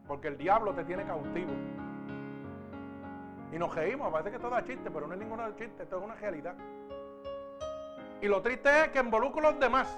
Porque 0.06 0.28
el 0.28 0.38
diablo 0.38 0.74
te 0.74 0.84
tiene 0.84 1.06
cautivo. 1.06 1.52
Y 3.54 3.58
nos 3.58 3.74
reímos, 3.74 4.12
parece 4.12 4.32
que 4.32 4.40
todo 4.40 4.58
es 4.58 4.66
chiste, 4.66 4.92
pero 4.92 5.08
no 5.08 5.14
es 5.14 5.20
ninguna 5.20 5.56
chiste, 5.56 5.84
esto 5.84 5.98
es 5.98 6.04
una 6.04 6.16
realidad. 6.16 6.56
Y 8.22 8.28
lo 8.28 8.42
triste 8.42 8.86
es 8.86 8.90
que 8.90 9.00
involucro 9.00 9.48
a 9.48 9.52
los 9.52 9.60
demás. 9.60 9.98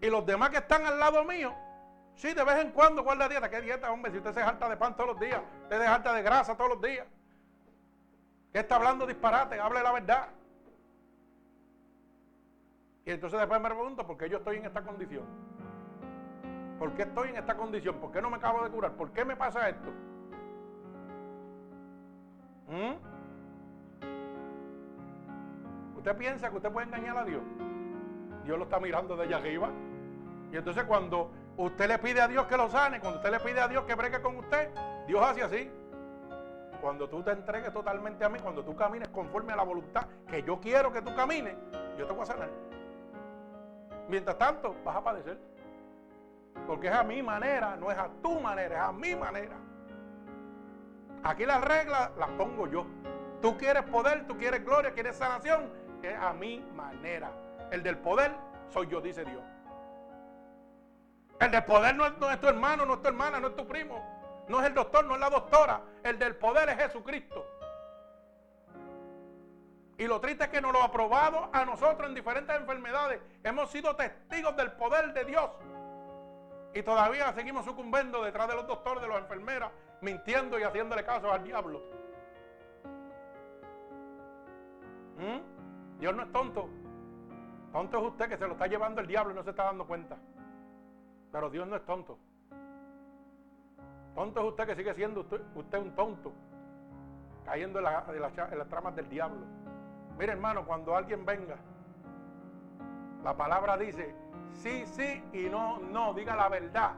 Y 0.00 0.08
los 0.08 0.24
demás 0.24 0.50
que 0.50 0.58
están 0.58 0.86
al 0.86 0.98
lado 0.98 1.24
mío, 1.24 1.54
sí, 2.14 2.32
de 2.32 2.44
vez 2.44 2.58
en 2.58 2.70
cuando 2.72 3.02
guarda 3.02 3.28
dieta. 3.28 3.50
¿Qué 3.50 3.60
dieta, 3.60 3.90
hombre? 3.90 4.12
Si 4.12 4.18
usted 4.18 4.32
se 4.32 4.40
harta 4.40 4.68
de 4.68 4.76
pan 4.76 4.96
todos 4.96 5.10
los 5.10 5.20
días, 5.20 5.40
usted 5.62 5.78
se 5.78 5.86
harta 5.86 6.12
de 6.12 6.22
grasa 6.22 6.56
todos 6.56 6.70
los 6.70 6.82
días. 6.82 7.06
¿Qué 8.52 8.60
está 8.60 8.76
hablando 8.76 9.06
disparate? 9.06 9.60
Hable 9.60 9.82
la 9.82 9.92
verdad. 9.92 10.28
Y 13.04 13.10
entonces 13.10 13.38
después 13.38 13.60
me 13.60 13.68
pregunto 13.68 14.06
por 14.06 14.16
qué 14.16 14.28
yo 14.28 14.38
estoy 14.38 14.58
en 14.58 14.66
esta 14.66 14.82
condición. 14.82 15.24
¿Por 16.78 16.92
qué 16.94 17.02
estoy 17.02 17.30
en 17.30 17.36
esta 17.36 17.56
condición? 17.56 17.96
¿Por 17.96 18.12
qué 18.12 18.22
no 18.22 18.30
me 18.30 18.36
acabo 18.36 18.62
de 18.62 18.70
curar? 18.70 18.92
¿Por 18.92 19.10
qué 19.12 19.24
me 19.24 19.34
pasa 19.34 19.68
esto? 19.68 19.90
¿Mm? 22.68 23.17
¿Usted 26.08 26.20
piensa 26.20 26.48
que 26.48 26.56
usted 26.56 26.72
puede 26.72 26.86
engañar 26.86 27.18
a 27.18 27.24
Dios? 27.26 27.42
Dios 28.42 28.56
lo 28.56 28.64
está 28.64 28.80
mirando 28.80 29.14
de 29.14 29.24
allá 29.24 29.36
arriba. 29.36 29.68
Y 30.50 30.56
entonces 30.56 30.84
cuando 30.84 31.30
usted 31.58 31.86
le 31.86 31.98
pide 31.98 32.22
a 32.22 32.28
Dios 32.28 32.46
que 32.46 32.56
lo 32.56 32.70
sane, 32.70 32.98
cuando 32.98 33.18
usted 33.18 33.30
le 33.30 33.40
pide 33.40 33.60
a 33.60 33.68
Dios 33.68 33.84
que 33.84 33.94
bregue 33.94 34.22
con 34.22 34.38
usted, 34.38 34.70
Dios 35.06 35.22
hace 35.22 35.42
así. 35.42 35.70
Cuando 36.80 37.10
tú 37.10 37.22
te 37.22 37.32
entregues 37.32 37.74
totalmente 37.74 38.24
a 38.24 38.30
mí, 38.30 38.38
cuando 38.38 38.64
tú 38.64 38.74
camines 38.74 39.08
conforme 39.08 39.52
a 39.52 39.56
la 39.56 39.64
voluntad 39.64 40.06
que 40.26 40.42
yo 40.42 40.58
quiero 40.58 40.90
que 40.90 41.02
tú 41.02 41.14
camines, 41.14 41.54
yo 41.98 42.06
te 42.06 42.12
voy 42.14 42.22
a 42.22 42.24
sanar. 42.24 42.48
Mientras 44.08 44.38
tanto, 44.38 44.76
vas 44.86 44.96
a 44.96 45.04
padecer. 45.04 45.38
Porque 46.66 46.86
es 46.86 46.94
a 46.94 47.04
mi 47.04 47.22
manera, 47.22 47.76
no 47.76 47.90
es 47.90 47.98
a 47.98 48.08
tu 48.22 48.40
manera, 48.40 48.76
es 48.76 48.80
a 48.80 48.92
mi 48.92 49.14
manera. 49.14 49.56
Aquí 51.22 51.44
las 51.44 51.62
reglas 51.62 52.12
las 52.16 52.30
pongo 52.30 52.66
yo. 52.66 52.86
Tú 53.42 53.58
quieres 53.58 53.82
poder, 53.82 54.26
tú 54.26 54.38
quieres 54.38 54.64
gloria, 54.64 54.92
quieres 54.92 55.14
sanación, 55.14 55.70
es 56.02 56.18
a 56.18 56.32
mi 56.32 56.60
manera. 56.74 57.30
El 57.70 57.82
del 57.82 57.98
poder 57.98 58.32
soy 58.68 58.86
yo, 58.88 59.00
dice 59.00 59.24
Dios. 59.24 59.42
El 61.40 61.50
del 61.50 61.64
poder 61.64 61.94
no 61.94 62.06
es, 62.06 62.40
tu 62.40 62.48
hermano, 62.48 62.84
no 62.84 62.94
es 62.94 63.02
tu 63.02 63.08
hermana, 63.08 63.40
no 63.40 63.48
es 63.48 63.56
tu 63.56 63.66
primo, 63.66 64.04
no 64.48 64.60
es 64.60 64.66
el 64.66 64.74
doctor, 64.74 65.04
no 65.04 65.14
es 65.14 65.20
la 65.20 65.30
doctora. 65.30 65.80
El 66.02 66.18
del 66.18 66.36
poder 66.36 66.68
es 66.70 66.76
Jesucristo. 66.76 67.46
Y 69.96 70.06
lo 70.06 70.20
triste 70.20 70.44
es 70.44 70.50
que 70.50 70.60
nos 70.60 70.72
lo 70.72 70.82
ha 70.82 70.92
probado 70.92 71.48
a 71.52 71.64
nosotros 71.64 72.08
en 72.08 72.14
diferentes 72.14 72.54
enfermedades. 72.54 73.20
Hemos 73.42 73.70
sido 73.70 73.96
testigos 73.96 74.56
del 74.56 74.72
poder 74.72 75.12
de 75.12 75.24
Dios. 75.24 75.50
Y 76.74 76.82
todavía 76.82 77.32
seguimos 77.32 77.64
sucumbiendo 77.64 78.22
detrás 78.22 78.48
de 78.48 78.54
los 78.54 78.66
doctores, 78.66 79.02
de 79.02 79.08
las 79.08 79.18
enfermeras, 79.18 79.72
mintiendo 80.00 80.58
y 80.58 80.62
haciéndole 80.62 81.04
caso 81.04 81.32
al 81.32 81.42
diablo. 81.42 81.82
¿Mm? 85.16 85.57
Dios 85.98 86.14
no 86.14 86.22
es 86.22 86.32
tonto. 86.32 86.68
Tonto 87.72 87.98
es 87.98 88.04
usted 88.04 88.28
que 88.28 88.38
se 88.38 88.46
lo 88.46 88.52
está 88.52 88.66
llevando 88.66 89.00
el 89.00 89.06
diablo 89.06 89.32
y 89.32 89.34
no 89.36 89.42
se 89.42 89.50
está 89.50 89.64
dando 89.64 89.86
cuenta. 89.86 90.16
Pero 91.32 91.50
Dios 91.50 91.66
no 91.68 91.76
es 91.76 91.84
tonto. 91.84 92.18
Tonto 94.14 94.40
es 94.40 94.46
usted 94.46 94.66
que 94.66 94.74
sigue 94.74 94.94
siendo 94.94 95.20
usted, 95.20 95.40
un 95.54 95.94
tonto, 95.94 96.32
cayendo 97.44 97.78
en, 97.78 97.84
las 97.84 98.68
tramas 98.68 98.96
del 98.96 99.08
diablo. 99.08 99.46
Mire 100.18 100.32
hermano, 100.32 100.64
cuando 100.66 100.96
alguien 100.96 101.24
venga, 101.24 101.56
la 103.22 103.36
palabra 103.36 103.76
dice 103.76 104.14
sí, 104.54 104.84
sí 104.86 105.22
y 105.32 105.48
no, 105.48 105.78
no, 105.78 106.14
diga 106.14 106.34
la 106.34 106.48
verdad. 106.48 106.94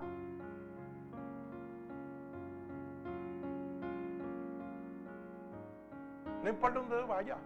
No 6.43 6.49
importa 6.49 6.79
dónde 6.79 7.03
vaya. 7.03 7.37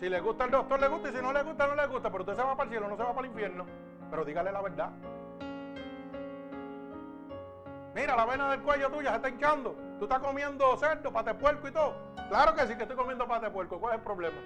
Si 0.00 0.08
le 0.08 0.20
gusta 0.20 0.44
el 0.44 0.50
doctor, 0.50 0.80
le 0.80 0.88
gusta. 0.88 1.08
Y 1.08 1.12
si 1.12 1.22
no 1.22 1.32
le 1.32 1.42
gusta, 1.42 1.66
no 1.66 1.74
le 1.74 1.86
gusta. 1.86 2.10
Pero 2.10 2.24
usted 2.24 2.36
se 2.36 2.42
va 2.42 2.56
para 2.56 2.64
el 2.64 2.70
cielo, 2.70 2.88
no 2.88 2.96
se 2.96 3.02
va 3.02 3.14
para 3.14 3.26
el 3.26 3.32
infierno. 3.32 3.64
Pero 4.10 4.24
dígale 4.24 4.52
la 4.52 4.62
verdad. 4.62 4.90
Mira, 7.94 8.16
la 8.16 8.26
vena 8.26 8.50
del 8.50 8.60
cuello 8.62 8.90
tuya 8.90 9.10
se 9.10 9.16
está 9.16 9.28
hinchando. 9.28 9.76
Tú 9.98 10.04
estás 10.04 10.18
comiendo 10.18 10.76
cerdo, 10.76 11.12
pate 11.12 11.32
puerco 11.34 11.68
y 11.68 11.70
todo. 11.70 11.94
Claro 12.28 12.54
que 12.54 12.66
sí 12.66 12.76
que 12.76 12.82
estoy 12.82 12.96
comiendo 12.96 13.26
pate 13.28 13.48
puerco. 13.50 13.78
¿Cuál 13.78 13.94
es 13.94 13.98
el 13.98 14.04
problema? 14.04 14.36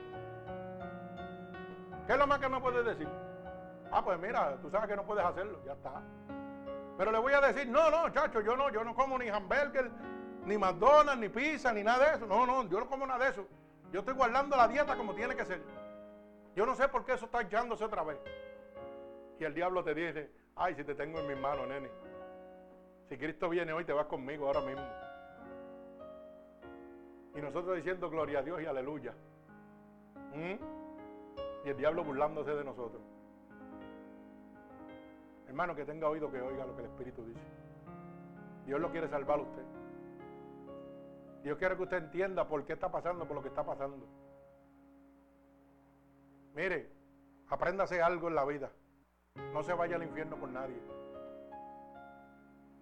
¿Qué 2.07 2.13
es 2.13 2.19
lo 2.19 2.27
más 2.27 2.39
que 2.39 2.49
me 2.49 2.61
puedes 2.61 2.85
decir? 2.85 3.09
Ah, 3.91 4.03
pues 4.05 4.19
mira, 4.19 4.57
tú 4.61 4.71
sabes 4.71 4.89
que 4.89 4.97
no 4.97 5.05
puedes 5.05 5.25
hacerlo. 5.25 5.59
Ya 5.65 5.73
está. 5.73 6.03
Pero 6.99 7.13
le 7.13 7.19
voy 7.19 7.33
a 7.33 7.41
decir, 7.41 7.69
no, 7.69 7.91
no, 7.91 8.11
chacho, 8.11 8.41
yo 8.41 8.57
no, 8.57 8.71
yo 8.71 8.85
no 8.85 8.95
como 8.95 9.19
ni 9.19 9.29
hamburger, 9.29 9.91
ni 10.45 10.59
McDonald's, 10.59 11.21
ni 11.21 11.29
pizza, 11.29 11.73
ni 11.73 11.83
nada 11.83 12.11
de 12.11 12.17
eso. 12.17 12.27
No, 12.27 12.45
no, 12.45 12.69
yo 12.69 12.81
no 12.81 12.87
como 12.87 13.07
nada 13.07 13.25
de 13.25 13.31
eso. 13.31 13.47
Yo 13.93 14.01
estoy 14.01 14.15
guardando 14.15 14.57
la 14.57 14.69
dieta 14.69 14.97
como 14.97 15.15
tiene 15.15 15.35
que 15.35 15.45
ser. 15.45 15.63
Yo 16.55 16.67
no 16.67 16.75
sé 16.75 16.89
por 16.89 17.05
qué 17.05 17.13
eso 17.13 17.27
está 17.27 17.41
echándose 17.41 17.85
otra 17.85 18.03
vez. 18.03 18.19
Y 19.39 19.45
el 19.45 19.55
diablo 19.55 19.83
te 19.85 19.95
dice, 19.95 20.31
ay, 20.57 20.75
si 20.75 20.85
te 20.85 20.95
tengo 20.95 21.21
en 21.21 21.29
mis 21.29 21.39
manos, 21.39 21.69
nene. 21.69 21.89
Si 23.09 23.17
Cristo 23.17 23.49
viene 23.49 23.73
hoy, 23.73 23.85
te 23.85 23.93
vas 23.93 24.07
conmigo 24.07 24.47
ahora 24.47 24.61
mismo. 24.61 24.85
Y 27.35 27.41
nosotros 27.41 27.77
diciendo 27.77 28.11
gloria 28.11 28.41
a 28.41 28.43
Dios 28.43 28.61
y 28.61 28.67
aleluya. 28.67 29.15
¿Mm? 30.35 30.57
Y 31.65 31.69
el 31.69 31.77
diablo 31.77 32.05
burlándose 32.05 32.51
de 32.51 32.65
nosotros. 32.65 33.01
Hermano, 35.47 35.75
que 35.75 35.85
tenga 35.85 36.09
oído 36.09 36.31
que 36.31 36.41
oiga 36.41 36.67
lo 36.67 36.75
que 36.75 36.83
el 36.83 36.89
Espíritu 36.89 37.25
dice. 37.25 37.41
Dios 38.67 38.81
lo 38.81 38.91
quiere 38.91 39.09
salvar 39.09 39.39
a 39.39 39.43
usted. 39.43 39.78
Dios 41.49 41.57
quiere 41.57 41.77
que 41.77 41.83
usted 41.85 41.97
entienda 41.97 42.47
por 42.47 42.63
qué 42.67 42.75
está 42.75 42.91
pasando 42.91 43.27
por 43.27 43.35
lo 43.35 43.41
que 43.41 43.49
está 43.49 43.65
pasando. 43.65 44.07
Mire, 46.55 46.91
apréndase 47.49 48.03
algo 48.03 48.29
en 48.29 48.35
la 48.35 48.45
vida. 48.45 48.71
No 49.55 49.63
se 49.63 49.73
vaya 49.73 49.97
al 49.97 50.03
infierno 50.03 50.37
por 50.37 50.51
nadie. 50.51 50.79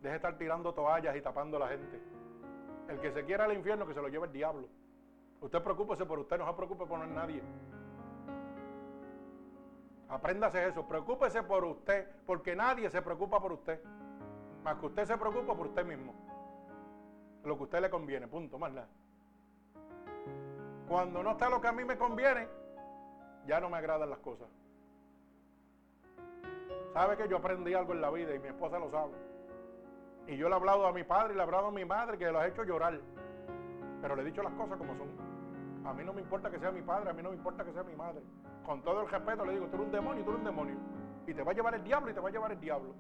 Deje 0.01 0.11
de 0.11 0.17
estar 0.17 0.37
tirando 0.37 0.75
toallas 0.75 1.15
y 1.15 1.21
tapando 1.21 1.59
a 1.59 1.61
la 1.61 1.69
gente. 1.69 2.03
El 2.89 2.99
que 2.99 3.13
se 3.13 3.25
quiera 3.25 3.45
al 3.45 3.53
infierno, 3.53 3.87
que 3.87 3.95
se 3.95 4.03
lo 4.03 4.09
lleve 4.09 4.27
el 4.27 4.33
diablo. 4.33 4.67
Usted 5.41 5.63
preocúpese 5.63 6.05
por 6.05 6.19
usted, 6.19 6.37
no 6.37 6.49
se 6.49 6.55
preocupe 6.55 6.87
por 6.87 6.99
nadie. 7.07 7.41
Apréndase 10.09 10.67
eso, 10.67 10.89
preocúpese 10.89 11.45
por 11.45 11.65
usted, 11.65 12.11
porque 12.27 12.57
nadie 12.57 12.91
se 12.91 13.01
preocupa 13.01 13.39
por 13.39 13.53
usted. 13.53 13.81
Más 14.65 14.77
que 14.81 14.87
usted 14.87 15.05
se 15.05 15.17
preocupa 15.17 15.55
por 15.55 15.69
usted 15.69 15.85
mismo. 15.85 16.26
Lo 17.47 17.57
que 17.57 17.63
a 17.63 17.65
usted 17.65 17.81
le 17.81 17.91
conviene, 17.91 18.29
punto, 18.29 18.59
más 18.59 18.73
nada. 18.73 18.89
Cuando 20.89 21.23
no 21.23 21.33
está 21.33 21.49
lo 21.49 21.61
que 21.61 21.69
a 21.69 21.73
mí 21.73 21.85
me 21.85 21.97
conviene, 21.97 22.47
ya 23.47 23.61
no 23.61 23.71
me 23.71 23.79
agradan 23.79 24.11
las 24.11 24.19
cosas. 24.19 24.49
¿Sabe 26.93 27.17
que 27.17 27.29
yo 27.29 27.39
aprendí 27.39 27.73
algo 27.73 27.93
en 27.93 28.01
la 28.01 28.11
vida 28.11 28.35
y 28.35 28.39
mi 28.39 28.49
esposa 28.49 28.79
lo 28.79 28.91
sabe? 28.91 29.13
Y 30.27 30.37
yo 30.37 30.49
le 30.49 30.55
he 30.55 30.59
hablado 30.59 30.87
a 30.87 30.93
mi 30.93 31.05
padre 31.05 31.33
y 31.33 31.37
le 31.37 31.41
he 31.41 31.45
hablado 31.45 31.69
a 31.69 31.73
mi 31.73 31.85
madre 31.85 32.19
que 32.19 32.31
lo 32.31 32.39
ha 32.39 32.47
hecho 32.47 32.65
llorar. 32.65 33.01
Pero 34.03 34.17
le 34.17 34.23
he 34.23 34.25
dicho 34.27 34.43
las 34.43 34.53
cosas 34.53 34.77
como 34.77 34.97
son. 34.97 35.09
A 35.87 35.95
mí 35.95 36.05
no 36.05 36.13
me 36.13 36.21
importa 36.21 36.51
que 36.51 36.59
sea 36.59 36.73
mi 36.73 36.83
padre, 36.83 37.11
a 37.11 37.13
mí 37.13 37.23
no 37.23 37.31
me 37.31 37.37
importa 37.37 37.65
que 37.65 37.73
sea 37.73 37.83
mi 37.83 37.95
madre 37.95 38.23
con 38.67 38.83
todo 38.83 39.03
el 39.03 39.09
respeto 39.09 39.45
le 39.45 39.53
digo, 39.53 39.67
tú 39.67 39.77
eres 39.77 39.87
un 39.87 39.93
demonio, 39.93 40.25
tú 40.25 40.31
eres 40.31 40.41
un 40.41 40.45
demonio. 40.45 40.75
Y 41.27 41.33
te 41.33 41.43
va 41.43 41.53
a 41.53 41.55
llevar 41.55 41.75
el 41.77 41.85
diablo 41.85 42.11
y 42.11 42.15
te 42.15 42.21
va 42.21 42.29
a 42.29 42.33
llevar 42.33 42.51
el 42.51 42.61
diablo. 42.61 42.95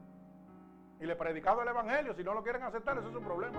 Y 1.00 1.04
le 1.04 1.12
he 1.12 1.16
predicado 1.16 1.60
el 1.62 1.68
evangelio, 1.68 2.14
si 2.14 2.22
no 2.22 2.32
lo 2.32 2.42
quieren 2.42 2.62
aceptar, 2.62 2.96
eso 2.96 3.08
es 3.08 3.14
un 3.14 3.24
problema. 3.24 3.58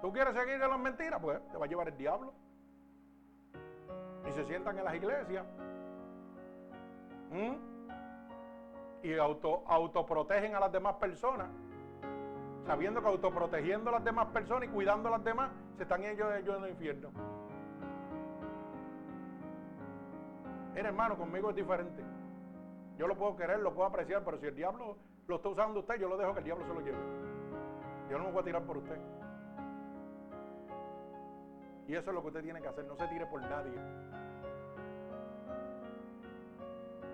¿Tú 0.00 0.12
quieres 0.12 0.34
seguir 0.34 0.54
en 0.54 0.60
las 0.60 0.78
mentiras? 0.78 1.20
Pues 1.20 1.40
te 1.50 1.58
va 1.58 1.64
a 1.64 1.68
llevar 1.68 1.88
el 1.88 1.96
diablo. 1.96 2.32
Y 4.28 4.32
se 4.32 4.44
sientan 4.44 4.78
en 4.78 4.84
las 4.84 4.94
iglesias. 4.94 5.44
Y 9.02 9.14
auto, 9.18 9.64
autoprotegen 9.66 10.54
a 10.54 10.60
las 10.60 10.72
demás 10.72 10.96
personas. 10.96 11.48
Sabiendo 12.66 13.00
que 13.00 13.08
autoprotegiendo 13.08 13.90
a 13.90 13.94
las 13.94 14.04
demás 14.04 14.26
personas 14.28 14.68
y 14.68 14.72
cuidando 14.72 15.08
a 15.08 15.12
las 15.12 15.24
demás, 15.24 15.50
se 15.76 15.84
están 15.84 16.04
ellos, 16.04 16.32
ellos 16.34 16.56
en 16.58 16.64
el 16.64 16.70
infierno. 16.70 17.10
Mira, 20.74 20.88
hermano, 20.88 21.16
conmigo 21.16 21.50
es 21.50 21.56
diferente. 21.56 22.02
Yo 22.98 23.08
lo 23.08 23.16
puedo 23.16 23.36
querer, 23.36 23.60
lo 23.60 23.72
puedo 23.74 23.88
apreciar, 23.88 24.22
pero 24.24 24.38
si 24.38 24.46
el 24.46 24.54
diablo 24.54 24.96
lo 25.26 25.36
está 25.36 25.48
usando 25.48 25.80
usted, 25.80 25.96
yo 25.96 26.08
lo 26.08 26.16
dejo 26.16 26.32
que 26.34 26.40
el 26.40 26.44
diablo 26.44 26.66
se 26.66 26.74
lo 26.74 26.80
lleve. 26.80 26.98
Yo 28.10 28.18
no 28.18 28.24
me 28.24 28.32
voy 28.32 28.42
a 28.42 28.44
tirar 28.44 28.62
por 28.62 28.76
usted. 28.76 28.98
Y 31.88 31.94
eso 31.94 32.10
es 32.10 32.14
lo 32.14 32.20
que 32.20 32.28
usted 32.28 32.42
tiene 32.42 32.60
que 32.60 32.68
hacer. 32.68 32.84
No 32.84 32.96
se 32.96 33.08
tire 33.08 33.26
por 33.26 33.40
nadie. 33.40 33.72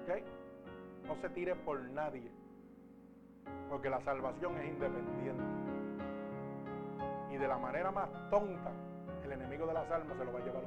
¿Ok? 0.02 1.06
No 1.06 1.14
se 1.20 1.28
tire 1.30 1.54
por 1.54 1.80
nadie. 1.80 2.28
Porque 3.70 3.88
la 3.88 4.00
salvación 4.00 4.58
es 4.58 4.68
independiente. 4.68 5.44
Y 7.30 7.36
de 7.36 7.46
la 7.46 7.56
manera 7.56 7.92
más 7.92 8.08
tonta, 8.30 8.72
el 9.24 9.32
enemigo 9.32 9.64
de 9.64 9.74
las 9.74 9.88
almas 9.92 10.18
se 10.18 10.24
lo 10.24 10.32
va 10.32 10.40
a 10.40 10.44
llevar. 10.44 10.64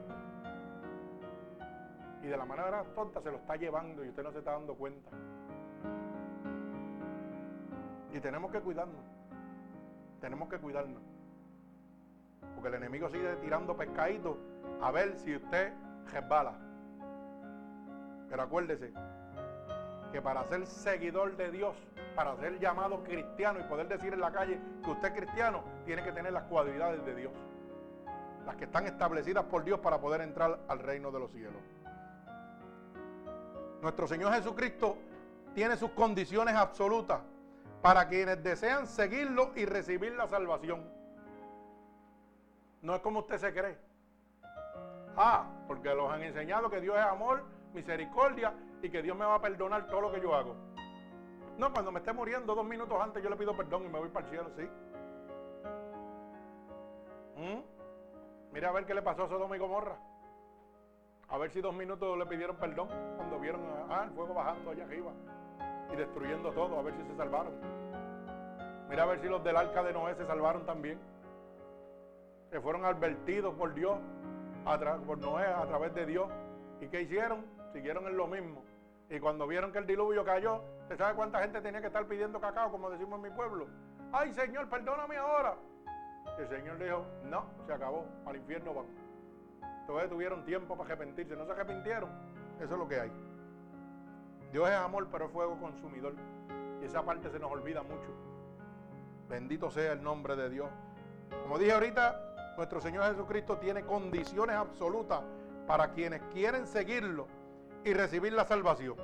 Y 2.23 2.27
de 2.27 2.37
la 2.37 2.45
manera 2.45 2.83
tonta 2.95 3.21
se 3.21 3.29
lo 3.29 3.37
está 3.37 3.57
llevando 3.57 4.05
y 4.05 4.09
usted 4.09 4.23
no 4.23 4.31
se 4.31 4.39
está 4.39 4.51
dando 4.51 4.73
cuenta. 4.75 5.11
Y 8.13 8.19
tenemos 8.21 8.51
que 8.53 8.61
cuidarnos. 8.61 9.03
Tenemos 10.21 10.47
que 10.47 10.57
cuidarnos. 10.59 11.06
Porque 12.55 12.69
el 12.69 12.75
enemigo 12.75 13.09
sigue 13.09 13.35
tirando 13.37 13.75
pescaditos 13.75 14.37
a 14.81 14.91
ver 14.91 15.15
si 15.17 15.35
usted 15.35 15.73
resbala. 16.11 16.53
Pero 18.29 18.43
acuérdese 18.43 18.93
que 20.11 20.21
para 20.21 20.43
ser 20.45 20.65
seguidor 20.65 21.35
de 21.35 21.51
Dios, 21.51 21.75
para 22.15 22.35
ser 22.37 22.59
llamado 22.59 23.03
cristiano 23.03 23.59
y 23.59 23.63
poder 23.63 23.87
decir 23.87 24.13
en 24.13 24.21
la 24.21 24.31
calle 24.31 24.59
que 24.83 24.91
usted 24.91 25.09
es 25.09 25.13
cristiano, 25.13 25.63
tiene 25.85 26.03
que 26.03 26.11
tener 26.11 26.33
las 26.33 26.43
cualidades 26.43 27.05
de 27.05 27.15
Dios. 27.15 27.31
Las 28.45 28.55
que 28.55 28.65
están 28.65 28.85
establecidas 28.85 29.43
por 29.45 29.63
Dios 29.63 29.79
para 29.79 29.99
poder 29.99 30.21
entrar 30.21 30.59
al 30.67 30.79
reino 30.79 31.11
de 31.11 31.19
los 31.19 31.31
cielos. 31.31 31.61
Nuestro 33.81 34.07
Señor 34.07 34.33
Jesucristo 34.33 34.97
tiene 35.53 35.75
sus 35.75 35.91
condiciones 35.91 36.55
absolutas 36.55 37.19
para 37.81 38.07
quienes 38.07 38.41
desean 38.43 38.87
seguirlo 38.87 39.51
y 39.55 39.65
recibir 39.65 40.13
la 40.13 40.27
salvación. 40.27 40.96
No 42.87 42.95
es 42.95 43.01
como 43.01 43.19
usted 43.19 43.37
se 43.37 43.53
cree. 43.53 43.77
Ah, 45.17 45.45
porque 45.67 45.93
los 45.93 46.09
han 46.09 46.23
enseñado 46.23 46.69
que 46.69 46.79
Dios 46.79 46.95
es 46.95 47.03
amor, 47.03 47.43
misericordia 47.73 48.53
y 48.81 48.89
que 48.89 49.01
Dios 49.01 49.17
me 49.17 49.25
va 49.25 49.35
a 49.35 49.41
perdonar 49.41 49.87
todo 49.87 49.99
lo 49.99 50.11
que 50.13 50.21
yo 50.21 50.33
hago. 50.33 50.55
No, 51.57 51.73
cuando 51.73 51.91
me 51.91 51.99
esté 51.99 52.13
muriendo 52.13 52.55
dos 52.55 52.65
minutos 52.65 52.97
antes 53.01 53.21
yo 53.21 53.29
le 53.29 53.35
pido 53.35 53.57
perdón 53.57 53.83
y 53.83 53.89
me 53.89 53.99
voy 53.99 54.07
para 54.07 54.25
el 54.25 54.31
cielo, 54.31 54.49
sí. 54.55 54.69
¿Mm? 57.35 58.53
Mira 58.53 58.69
a 58.69 58.71
ver 58.71 58.85
qué 58.85 58.93
le 58.93 59.01
pasó 59.01 59.23
a 59.23 59.27
Sodoma 59.27 59.57
y 59.57 59.59
Gomorra. 59.59 59.97
A 61.27 61.37
ver 61.37 61.51
si 61.51 61.59
dos 61.59 61.73
minutos 61.73 62.17
le 62.17 62.25
pidieron 62.25 62.55
perdón 62.55 62.87
cuando 63.17 63.37
vieron 63.37 63.65
ah, 63.89 64.03
el 64.05 64.11
fuego 64.11 64.33
bajando 64.33 64.71
allá 64.71 64.85
arriba 64.85 65.11
y 65.91 65.95
destruyendo 65.97 66.53
todo, 66.53 66.79
a 66.79 66.83
ver 66.83 66.93
si 66.95 67.03
se 67.03 67.17
salvaron. 67.17 67.51
Mira 68.87 69.03
a 69.03 69.07
ver 69.07 69.19
si 69.19 69.27
los 69.27 69.43
del 69.43 69.57
arca 69.57 69.83
de 69.83 69.91
Noé 69.91 70.15
se 70.15 70.25
salvaron 70.25 70.65
también. 70.65 71.16
Que 72.51 72.61
fueron 72.61 72.85
advertidos 72.85 73.53
por 73.55 73.73
Dios, 73.73 73.97
por 75.05 75.17
Noé, 75.17 75.45
a 75.45 75.65
través 75.65 75.93
de 75.93 76.05
Dios. 76.05 76.29
¿Y 76.81 76.87
qué 76.87 77.01
hicieron? 77.01 77.45
Siguieron 77.73 78.05
en 78.07 78.17
lo 78.17 78.27
mismo. 78.27 78.63
Y 79.09 79.19
cuando 79.19 79.47
vieron 79.47 79.71
que 79.71 79.77
el 79.77 79.87
diluvio 79.87 80.25
cayó, 80.25 80.61
¿usted 80.81 80.97
sabe 80.97 81.15
cuánta 81.15 81.39
gente 81.39 81.61
tenía 81.61 81.79
que 81.79 81.87
estar 81.87 82.05
pidiendo 82.05 82.39
cacao, 82.41 82.71
como 82.71 82.89
decimos 82.89 83.17
en 83.17 83.31
mi 83.31 83.35
pueblo? 83.35 83.67
Ay, 84.11 84.33
Señor, 84.33 84.69
perdóname 84.69 85.17
ahora. 85.17 85.55
El 86.37 86.47
Señor 86.49 86.77
dijo, 86.77 87.05
no, 87.23 87.45
se 87.65 87.73
acabó, 87.73 88.05
al 88.25 88.35
infierno 88.35 88.73
van. 88.73 88.85
Todavía 89.87 90.09
tuvieron 90.09 90.43
tiempo 90.45 90.75
para 90.75 90.89
arrepentirse, 90.89 91.35
no 91.35 91.45
se 91.45 91.51
arrepintieron. 91.53 92.09
Eso 92.59 92.73
es 92.73 92.79
lo 92.79 92.87
que 92.87 92.99
hay. 92.99 93.11
Dios 94.51 94.69
es 94.69 94.75
amor, 94.75 95.07
pero 95.11 95.25
es 95.25 95.31
fuego 95.31 95.57
consumidor. 95.59 96.13
Y 96.81 96.85
esa 96.85 97.03
parte 97.03 97.29
se 97.29 97.39
nos 97.39 97.51
olvida 97.51 97.81
mucho. 97.83 98.09
Bendito 99.29 99.71
sea 99.71 99.93
el 99.93 100.03
nombre 100.03 100.35
de 100.35 100.49
Dios. 100.49 100.69
Como 101.43 101.57
dije 101.57 101.71
ahorita, 101.71 102.26
nuestro 102.57 102.81
Señor 102.81 103.05
Jesucristo 103.05 103.57
tiene 103.57 103.85
condiciones 103.85 104.55
absolutas 104.55 105.21
para 105.67 105.91
quienes 105.91 106.21
quieren 106.33 106.65
seguirlo 106.65 107.27
y 107.83 107.93
recibir 107.93 108.33
la 108.33 108.45
salvación. 108.45 108.95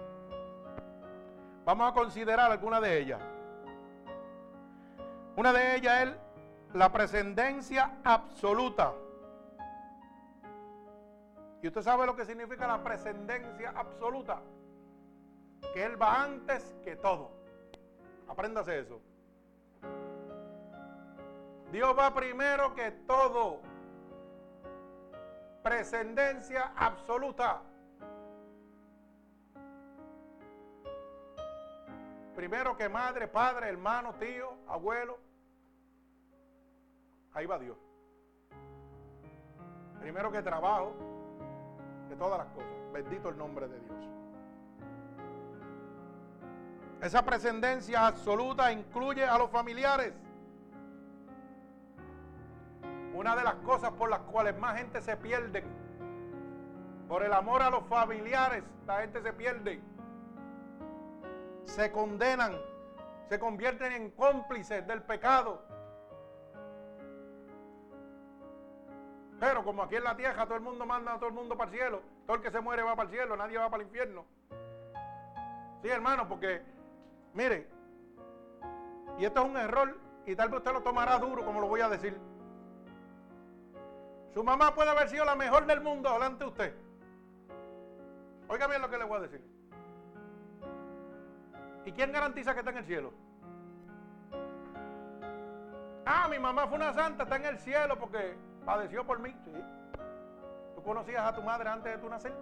Vamos 1.64 1.91
a 1.91 1.93
considerar 1.93 2.51
alguna 2.51 2.82
de 2.82 2.99
ellas. 2.99 3.22
Una 5.36 5.54
de 5.54 5.76
ellas 5.76 6.08
es 6.08 6.16
la 6.74 6.91
prescendencia 6.91 7.99
absoluta. 8.04 8.93
Y 11.62 11.68
usted 11.68 11.82
sabe 11.82 12.06
lo 12.06 12.16
que 12.16 12.26
significa 12.26 12.68
la 12.68 12.84
prescendencia 12.84 13.72
absoluta. 13.76 14.41
Que 15.74 15.86
Él 15.86 16.01
va 16.01 16.24
antes 16.24 16.76
que 16.84 16.95
todo. 16.95 17.32
Apréndase 18.28 18.80
eso. 18.80 18.99
Dios 21.74 21.94
va 21.98 22.14
primero 22.14 22.74
que 22.74 22.92
todo. 22.92 23.60
Prescendencia 25.62 26.72
absoluta. 26.78 27.62
primero 32.36 32.76
que 32.76 32.90
madre, 32.90 33.28
padre, 33.28 33.70
hermano, 33.70 34.14
tío, 34.16 34.54
abuelo. 34.68 35.18
Ahí 37.34 37.46
va 37.46 37.58
Dios. 37.58 37.78
Primero 40.02 40.32
que 40.32 40.42
trabajo, 40.42 40.94
que 42.10 42.16
todas 42.16 42.38
las 42.38 42.48
cosas. 42.48 42.70
Bendito 42.92 43.30
el 43.30 43.38
nombre 43.38 43.68
de 43.68 43.80
Dios. 43.80 44.10
Esa 47.02 47.24
prescendencia 47.24 48.06
absoluta 48.06 48.72
incluye 48.72 49.26
a 49.26 49.38
los 49.38 49.50
familiares. 49.50 50.14
Una 53.24 53.38
de 53.38 53.44
las 53.46 53.56
cosas 53.56 53.92
por 53.92 54.10
las 54.10 54.20
cuales 54.20 54.60
más 54.60 54.78
gente 54.78 55.00
se 55.00 55.16
pierde, 55.16 55.64
por 57.08 57.24
el 57.24 57.32
amor 57.32 57.62
a 57.62 57.70
los 57.70 57.86
familiares, 57.86 58.66
la 58.86 59.00
gente 59.00 59.22
se 59.22 59.32
pierde. 59.32 59.82
Se 61.64 61.90
condenan, 61.90 62.52
se 63.30 63.40
convierten 63.40 63.94
en 63.94 64.12
cómplices 64.12 64.86
del 64.86 65.04
pecado. 65.04 65.64
Pero 69.40 69.64
como 69.64 69.84
aquí 69.84 69.96
en 69.96 70.04
la 70.04 70.18
tierra 70.18 70.44
todo 70.44 70.56
el 70.56 70.62
mundo 70.62 70.86
manda 70.86 71.14
a 71.14 71.16
todo 71.16 71.30
el 71.30 71.34
mundo 71.34 71.58
para 71.58 71.72
el 71.72 71.78
cielo, 71.78 72.02
todo 72.26 72.36
el 72.36 72.44
que 72.44 72.52
se 72.52 72.60
muere 72.60 72.84
va 72.84 72.94
para 72.94 73.10
el 73.10 73.16
cielo, 73.16 73.38
nadie 73.38 73.58
va 73.58 73.70
para 73.70 73.84
el 73.84 73.88
infierno. 73.88 74.26
Sí, 75.82 75.88
hermano, 75.88 76.28
porque, 76.28 76.62
mire, 77.34 77.70
y 79.18 79.24
esto 79.24 79.44
es 79.44 79.50
un 79.50 79.56
error, 79.56 79.98
y 80.26 80.36
tal 80.36 80.50
vez 80.50 80.58
usted 80.58 80.74
lo 80.74 80.84
tomará 80.84 81.18
duro, 81.20 81.46
como 81.46 81.62
lo 81.62 81.70
voy 81.70 81.80
a 81.80 81.88
decir. 81.88 82.33
Su 84.34 84.44
mamá 84.44 84.74
puede 84.74 84.90
haber 84.90 85.10
sido 85.10 85.26
la 85.26 85.36
mejor 85.36 85.66
del 85.68 85.82
mundo 85.82 86.12
delante 86.12 86.44
de 86.44 86.50
usted. 86.50 86.74
Oiga 88.48 88.68
bien 88.68 88.82
lo 88.82 88.90
que 88.90 88.98
le 88.98 89.04
voy 89.04 89.18
a 89.18 89.22
decir. 89.22 89.42
¿Y 91.86 91.92
quién 91.92 92.12
garantiza 92.12 92.54
que 92.54 92.60
está 92.60 92.72
en 92.72 92.78
el 92.78 92.86
cielo? 92.86 93.14
Ah, 96.06 96.28
mi 96.30 96.40
mamá 96.40 96.68
fue 96.68 96.78
una 96.78 96.94
santa, 96.94 97.24
está 97.24 97.36
en 97.36 97.46
el 97.46 97.60
cielo 97.60 97.98
porque 98.00 98.36
padeció 98.66 99.06
por 99.06 99.20
mí. 99.20 99.36
¿Tú 100.76 100.84
conocías 100.84 101.24
a 101.24 101.36
tu 101.36 101.44
madre 101.44 101.70
antes 101.70 101.94
de 101.94 101.98
tu 102.00 102.10
nacer? 102.10 102.34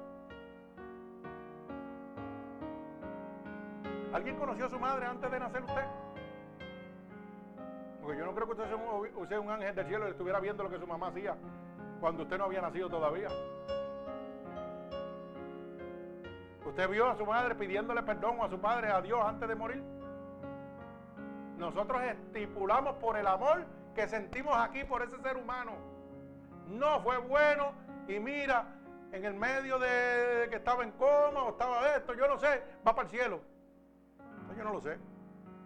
¿Alguien 4.14 4.36
conoció 4.38 4.66
a 4.66 4.70
su 4.70 4.80
madre 4.80 5.06
antes 5.06 5.30
de 5.30 5.40
nacer 5.40 5.64
usted? 5.64 5.86
Porque 8.02 8.18
yo 8.18 8.26
no 8.26 8.34
creo 8.34 8.46
que 8.48 8.52
usted 8.54 8.68
sea 8.68 8.76
un, 8.76 9.16
usted 9.16 9.38
un 9.38 9.50
ángel 9.50 9.76
del 9.76 9.88
cielo 9.88 10.08
y 10.08 10.12
estuviera 10.12 10.40
viendo 10.40 10.64
lo 10.64 10.70
que 10.70 10.80
su 10.80 10.88
mamá 10.88 11.08
hacía 11.08 11.36
cuando 12.02 12.24
usted 12.24 12.38
no 12.40 12.46
había 12.46 12.62
nacido 12.62 12.90
todavía. 12.90 13.30
¿Usted 16.66 16.90
vio 16.90 17.08
a 17.08 17.16
su 17.16 17.26
madre 17.26 17.54
pidiéndole 17.56 18.02
perdón 18.02 18.40
a 18.42 18.50
su 18.50 18.60
padre, 18.60 18.92
a 18.92 19.02
Dios 19.02 19.24
antes 19.24 19.48
de 19.48 19.56
morir? 19.56 19.84
Nosotros 21.58 22.02
estipulamos 22.02 22.96
por 22.96 23.18
el 23.18 23.28
amor 23.28 23.66
que 23.94 24.08
sentimos 24.08 24.58
aquí 24.58 24.84
por 24.84 25.04
ese 25.04 25.18
ser 25.22 25.38
humano. 25.38 25.74
No 26.68 27.02
fue 27.02 27.18
bueno 27.20 27.74
y 28.08 28.20
mira, 28.20 28.66
en 29.12 29.24
el 29.24 29.36
medio 29.36 29.78
de 29.78 30.48
que 30.50 30.56
estaba 30.56 30.84
en 30.84 30.92
coma 30.94 31.44
o 31.44 31.50
estaba 31.50 31.96
esto, 31.96 32.16
yo 32.16 32.28
no 32.28 32.40
sé, 32.40 32.64
va 32.86 32.96
para 32.96 33.08
el 33.08 33.10
cielo. 33.10 33.42
Yo 34.58 34.64
no 34.64 34.74
lo 34.74 34.82
sé. 34.82 34.98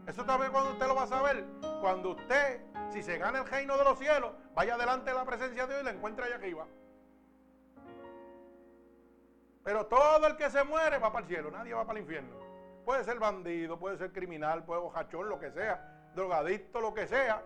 Eso 0.06 0.24
también 0.26 0.52
cuando 0.52 0.72
usted 0.72 0.88
lo 0.88 0.96
va 0.96 1.04
a 1.04 1.08
saber. 1.08 1.46
Cuando 1.82 2.12
usted, 2.12 2.62
si 2.90 3.02
se 3.02 3.18
gana 3.18 3.40
el 3.40 3.48
reino 3.48 3.78
de 3.78 3.84
los 3.84 3.98
cielos, 3.98 4.34
vaya 4.56 4.78
delante 4.78 5.12
de 5.12 5.16
la 5.16 5.26
presencia 5.26 5.68
de 5.68 5.74
Dios 5.74 5.82
y 5.82 5.86
la 5.86 5.92
encuentra 5.92 6.26
allá 6.26 6.36
arriba. 6.36 6.66
Pero 9.64 9.86
todo 9.88 10.26
el 10.28 10.38
que 10.38 10.50
se 10.50 10.64
muere 10.64 10.98
va 10.98 11.12
para 11.12 11.26
el 11.26 11.30
cielo, 11.30 11.52
nadie 11.52 11.74
va 11.74 11.86
para 11.86 12.00
el 12.00 12.06
infierno. 12.06 12.36
Puede 12.86 13.04
ser 13.04 13.20
bandido, 13.20 13.78
puede 13.78 13.98
ser 13.98 14.12
criminal, 14.12 14.64
puede 14.64 14.80
ser 14.80 14.84
bojachón, 14.84 15.28
lo 15.28 15.40
que 15.40 15.52
sea, 15.52 16.10
drogadicto, 16.16 16.80
lo 16.80 16.94
que 16.94 17.08
sea. 17.08 17.44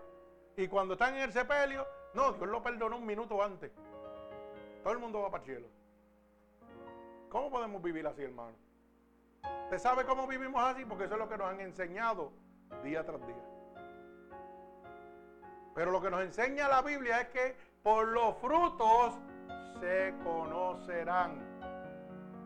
Y 0.56 0.68
cuando 0.68 0.94
están 0.94 1.14
en 1.14 1.22
el 1.22 1.32
sepelio, 1.32 1.86
no, 2.14 2.32
Dios 2.32 2.48
lo 2.48 2.62
perdonó 2.62 2.98
un 2.98 3.06
minuto 3.06 3.42
antes. 3.42 3.72
Todo 4.82 4.92
el 4.92 4.98
mundo 4.98 5.22
va 5.22 5.30
para 5.30 5.42
el 5.42 5.50
cielo. 5.50 5.68
¿Cómo 7.30 7.50
podemos 7.50 7.82
vivir 7.82 8.06
así, 8.06 8.22
hermano? 8.22 8.56
¿Usted 9.64 9.78
sabe 9.78 10.04
cómo 10.04 10.26
vivimos 10.26 10.62
así? 10.62 10.84
Porque 10.84 11.04
eso 11.04 11.14
es 11.14 11.20
lo 11.20 11.28
que 11.28 11.38
nos 11.38 11.48
han 11.48 11.60
enseñado 11.60 12.32
día 12.84 13.04
tras 13.04 13.26
día. 13.26 13.59
Pero 15.74 15.90
lo 15.90 16.00
que 16.00 16.10
nos 16.10 16.22
enseña 16.22 16.68
la 16.68 16.82
Biblia 16.82 17.20
es 17.20 17.28
que 17.28 17.56
por 17.82 18.08
los 18.08 18.36
frutos 18.38 19.14
se 19.80 20.14
conocerán. 20.22 21.40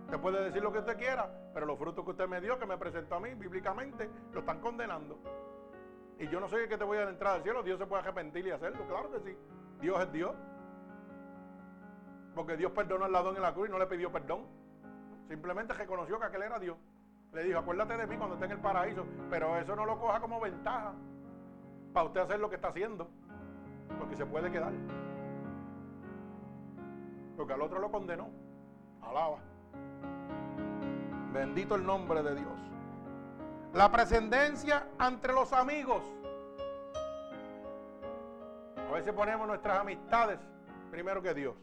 Usted 0.05 0.21
puede 0.21 0.45
decir 0.45 0.63
lo 0.63 0.73
que 0.73 0.79
usted 0.79 0.97
quiera, 0.97 1.31
pero 1.53 1.67
los 1.67 1.79
frutos 1.79 2.05
que 2.05 2.11
usted 2.11 2.29
me 2.29 2.41
dio, 2.41 2.59
que 2.59 2.67
me 2.67 2.77
presentó 2.77 3.17
a 3.17 3.21
mí 3.21 3.35
bíblicamente, 3.35 4.09
lo 4.33 4.41
están 4.41 4.61
condenando. 4.61 5.19
Y 6.19 6.29
yo 6.29 6.39
no 6.39 6.49
soy 6.49 6.63
el 6.63 6.69
que 6.69 6.79
te 6.79 6.85
voy 6.85 6.99
a 6.99 7.09
entrar 7.09 7.37
al 7.37 7.43
cielo. 7.43 7.63
Dios 7.63 7.79
se 7.79 7.87
puede 7.87 8.03
arrepentir 8.03 8.47
y 8.47 8.51
hacerlo, 8.51 8.87
claro 8.87 9.11
que 9.11 9.21
sí. 9.21 9.37
Dios 9.81 10.01
es 10.01 10.13
Dios. 10.13 10.35
Porque 12.35 12.57
Dios 12.57 12.71
perdonó 12.73 13.07
al 13.07 13.13
ladrón 13.13 13.37
en 13.37 13.43
la 13.43 13.53
cruz 13.53 13.69
y 13.69 13.73
no 13.73 13.79
le 13.79 13.87
pidió 13.87 14.13
perdón. 14.13 14.47
Simplemente 15.29 15.73
reconoció 15.73 16.19
que 16.19 16.27
aquel 16.27 16.43
era 16.43 16.59
Dios. 16.59 16.77
Le 17.33 17.43
dijo, 17.43 17.59
acuérdate 17.59 17.97
de 17.97 18.07
mí 18.07 18.17
cuando 18.17 18.35
esté 18.35 18.47
en 18.47 18.53
el 18.53 18.59
paraíso. 18.59 19.07
Pero 19.31 19.57
eso 19.57 19.75
no 19.75 19.87
lo 19.87 19.99
coja 19.99 20.21
como 20.21 20.39
ventaja 20.41 20.93
para 21.95 22.07
usted 22.07 22.21
hacer 22.21 22.41
lo 22.41 22.51
que 22.51 22.57
está 22.57 22.69
haciendo. 22.69 23.09
Porque 23.99 24.17
se 24.17 24.27
puede 24.27 24.51
quedar. 24.51 24.73
Porque 27.37 27.53
al 27.53 27.63
otro 27.63 27.79
lo 27.79 27.91
condenó. 27.91 28.29
Alaba. 29.01 29.39
Bendito 31.33 31.77
el 31.77 31.87
nombre 31.87 32.23
de 32.23 32.35
Dios. 32.35 32.61
La 33.73 33.91
prescendencia 33.91 34.89
entre 35.01 35.33
los 35.33 35.53
amigos. 35.53 36.03
A 38.89 38.93
veces 38.93 39.13
ponemos 39.13 39.47
nuestras 39.47 39.79
amistades 39.81 40.39
primero 40.91 41.23
que 41.23 41.33
Dios. 41.33 41.57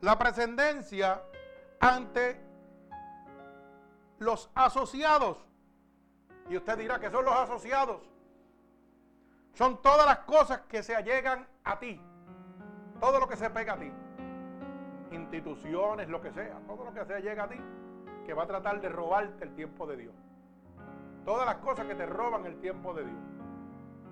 La 0.00 0.18
prescendencia 0.18 1.22
ante 1.80 2.40
los 4.18 4.50
asociados. 4.54 5.38
Y 6.50 6.56
usted 6.56 6.78
dirá 6.78 6.98
que 6.98 7.10
son 7.10 7.24
los 7.24 7.34
asociados. 7.34 8.17
Son 9.58 9.82
todas 9.82 10.06
las 10.06 10.18
cosas 10.18 10.60
que 10.68 10.84
se 10.84 10.94
allegan 10.94 11.44
a 11.64 11.80
ti. 11.80 12.00
Todo 13.00 13.18
lo 13.18 13.26
que 13.26 13.36
se 13.36 13.50
pega 13.50 13.72
a 13.72 13.76
ti. 13.76 13.90
Instituciones, 15.10 16.08
lo 16.08 16.20
que 16.20 16.30
sea. 16.30 16.60
Todo 16.68 16.84
lo 16.84 16.94
que 16.94 17.04
se 17.04 17.12
allega 17.12 17.42
a 17.42 17.48
ti. 17.48 17.60
Que 18.24 18.34
va 18.34 18.44
a 18.44 18.46
tratar 18.46 18.80
de 18.80 18.88
robarte 18.88 19.42
el 19.42 19.56
tiempo 19.56 19.84
de 19.88 19.96
Dios. 19.96 20.14
Todas 21.24 21.44
las 21.44 21.56
cosas 21.56 21.88
que 21.88 21.96
te 21.96 22.06
roban 22.06 22.46
el 22.46 22.60
tiempo 22.60 22.94
de 22.94 23.02
Dios. 23.02 23.18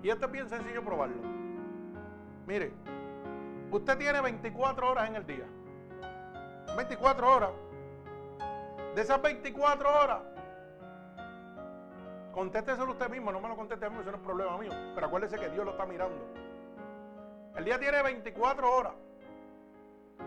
Y 0.03 0.09
esto 0.09 0.25
es 0.25 0.31
bien 0.33 0.49
sencillo 0.49 0.83
probarlo. 0.83 1.15
Mire, 2.45 2.73
usted 3.71 3.97
tiene 3.97 4.19
24 4.19 4.91
horas 4.91 5.07
en 5.07 5.15
el 5.15 5.25
día. 5.25 5.45
24 6.75 7.33
horas 7.33 7.51
de 8.95 9.01
esas 9.01 9.21
24 9.21 10.03
horas, 10.03 10.19
contésteselo 12.37 12.91
usted 12.91 13.09
mismo, 13.09 13.31
no 13.31 13.41
me 13.41 13.49
lo 13.49 13.55
conteste 13.55 13.83
a 13.83 13.89
mí, 13.89 13.97
eso 13.99 14.11
no 14.11 14.17
es 14.17 14.23
problema 14.23 14.55
mío. 14.59 14.71
Pero 14.93 15.07
acuérdese 15.07 15.39
que 15.39 15.49
Dios 15.49 15.65
lo 15.65 15.71
está 15.71 15.87
mirando. 15.87 16.15
El 17.55 17.65
día 17.65 17.79
tiene 17.79 18.03
24 18.03 18.75
horas. 18.75 18.93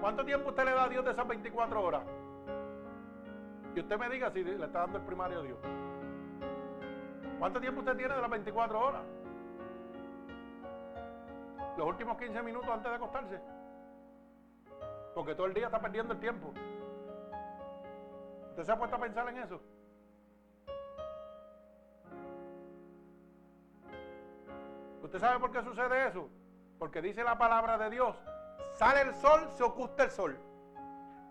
¿Cuánto 0.00 0.24
tiempo 0.24 0.48
usted 0.48 0.64
le 0.64 0.72
da 0.72 0.84
a 0.84 0.88
Dios 0.88 1.04
de 1.04 1.12
esas 1.12 1.28
24 1.28 1.80
horas? 1.80 2.02
Y 3.76 3.80
usted 3.80 3.96
me 3.96 4.08
diga 4.08 4.28
si 4.32 4.42
le 4.42 4.64
está 4.64 4.80
dando 4.80 4.98
el 4.98 5.04
primario 5.04 5.38
a 5.38 5.42
Dios. 5.44 5.58
¿Cuánto 7.38 7.60
tiempo 7.60 7.78
usted 7.78 7.96
tiene 7.96 8.12
de 8.12 8.20
las 8.20 8.30
24 8.30 8.80
horas? 8.80 9.02
Los 11.78 11.86
últimos 11.86 12.18
15 12.18 12.42
minutos 12.42 12.68
antes 12.70 12.90
de 12.90 12.96
acostarse. 12.96 13.40
Porque 15.14 15.36
todo 15.36 15.46
el 15.46 15.54
día 15.54 15.66
está 15.66 15.80
perdiendo 15.80 16.14
el 16.14 16.18
tiempo. 16.18 16.52
¿Usted 18.48 18.64
se 18.64 18.72
ha 18.72 18.76
puesto 18.76 18.96
a 18.96 19.00
pensar 19.00 19.28
en 19.28 19.38
eso? 19.38 19.60
¿Usted 25.10 25.26
sabe 25.26 25.40
por 25.40 25.50
qué 25.50 25.60
sucede 25.64 26.06
eso? 26.06 26.28
Porque 26.78 27.02
dice 27.02 27.24
la 27.24 27.36
palabra 27.36 27.76
de 27.76 27.90
Dios, 27.90 28.14
sale 28.70 29.00
el 29.00 29.12
sol, 29.16 29.40
se 29.56 29.64
oculta 29.64 30.04
el 30.04 30.10
sol. 30.12 30.38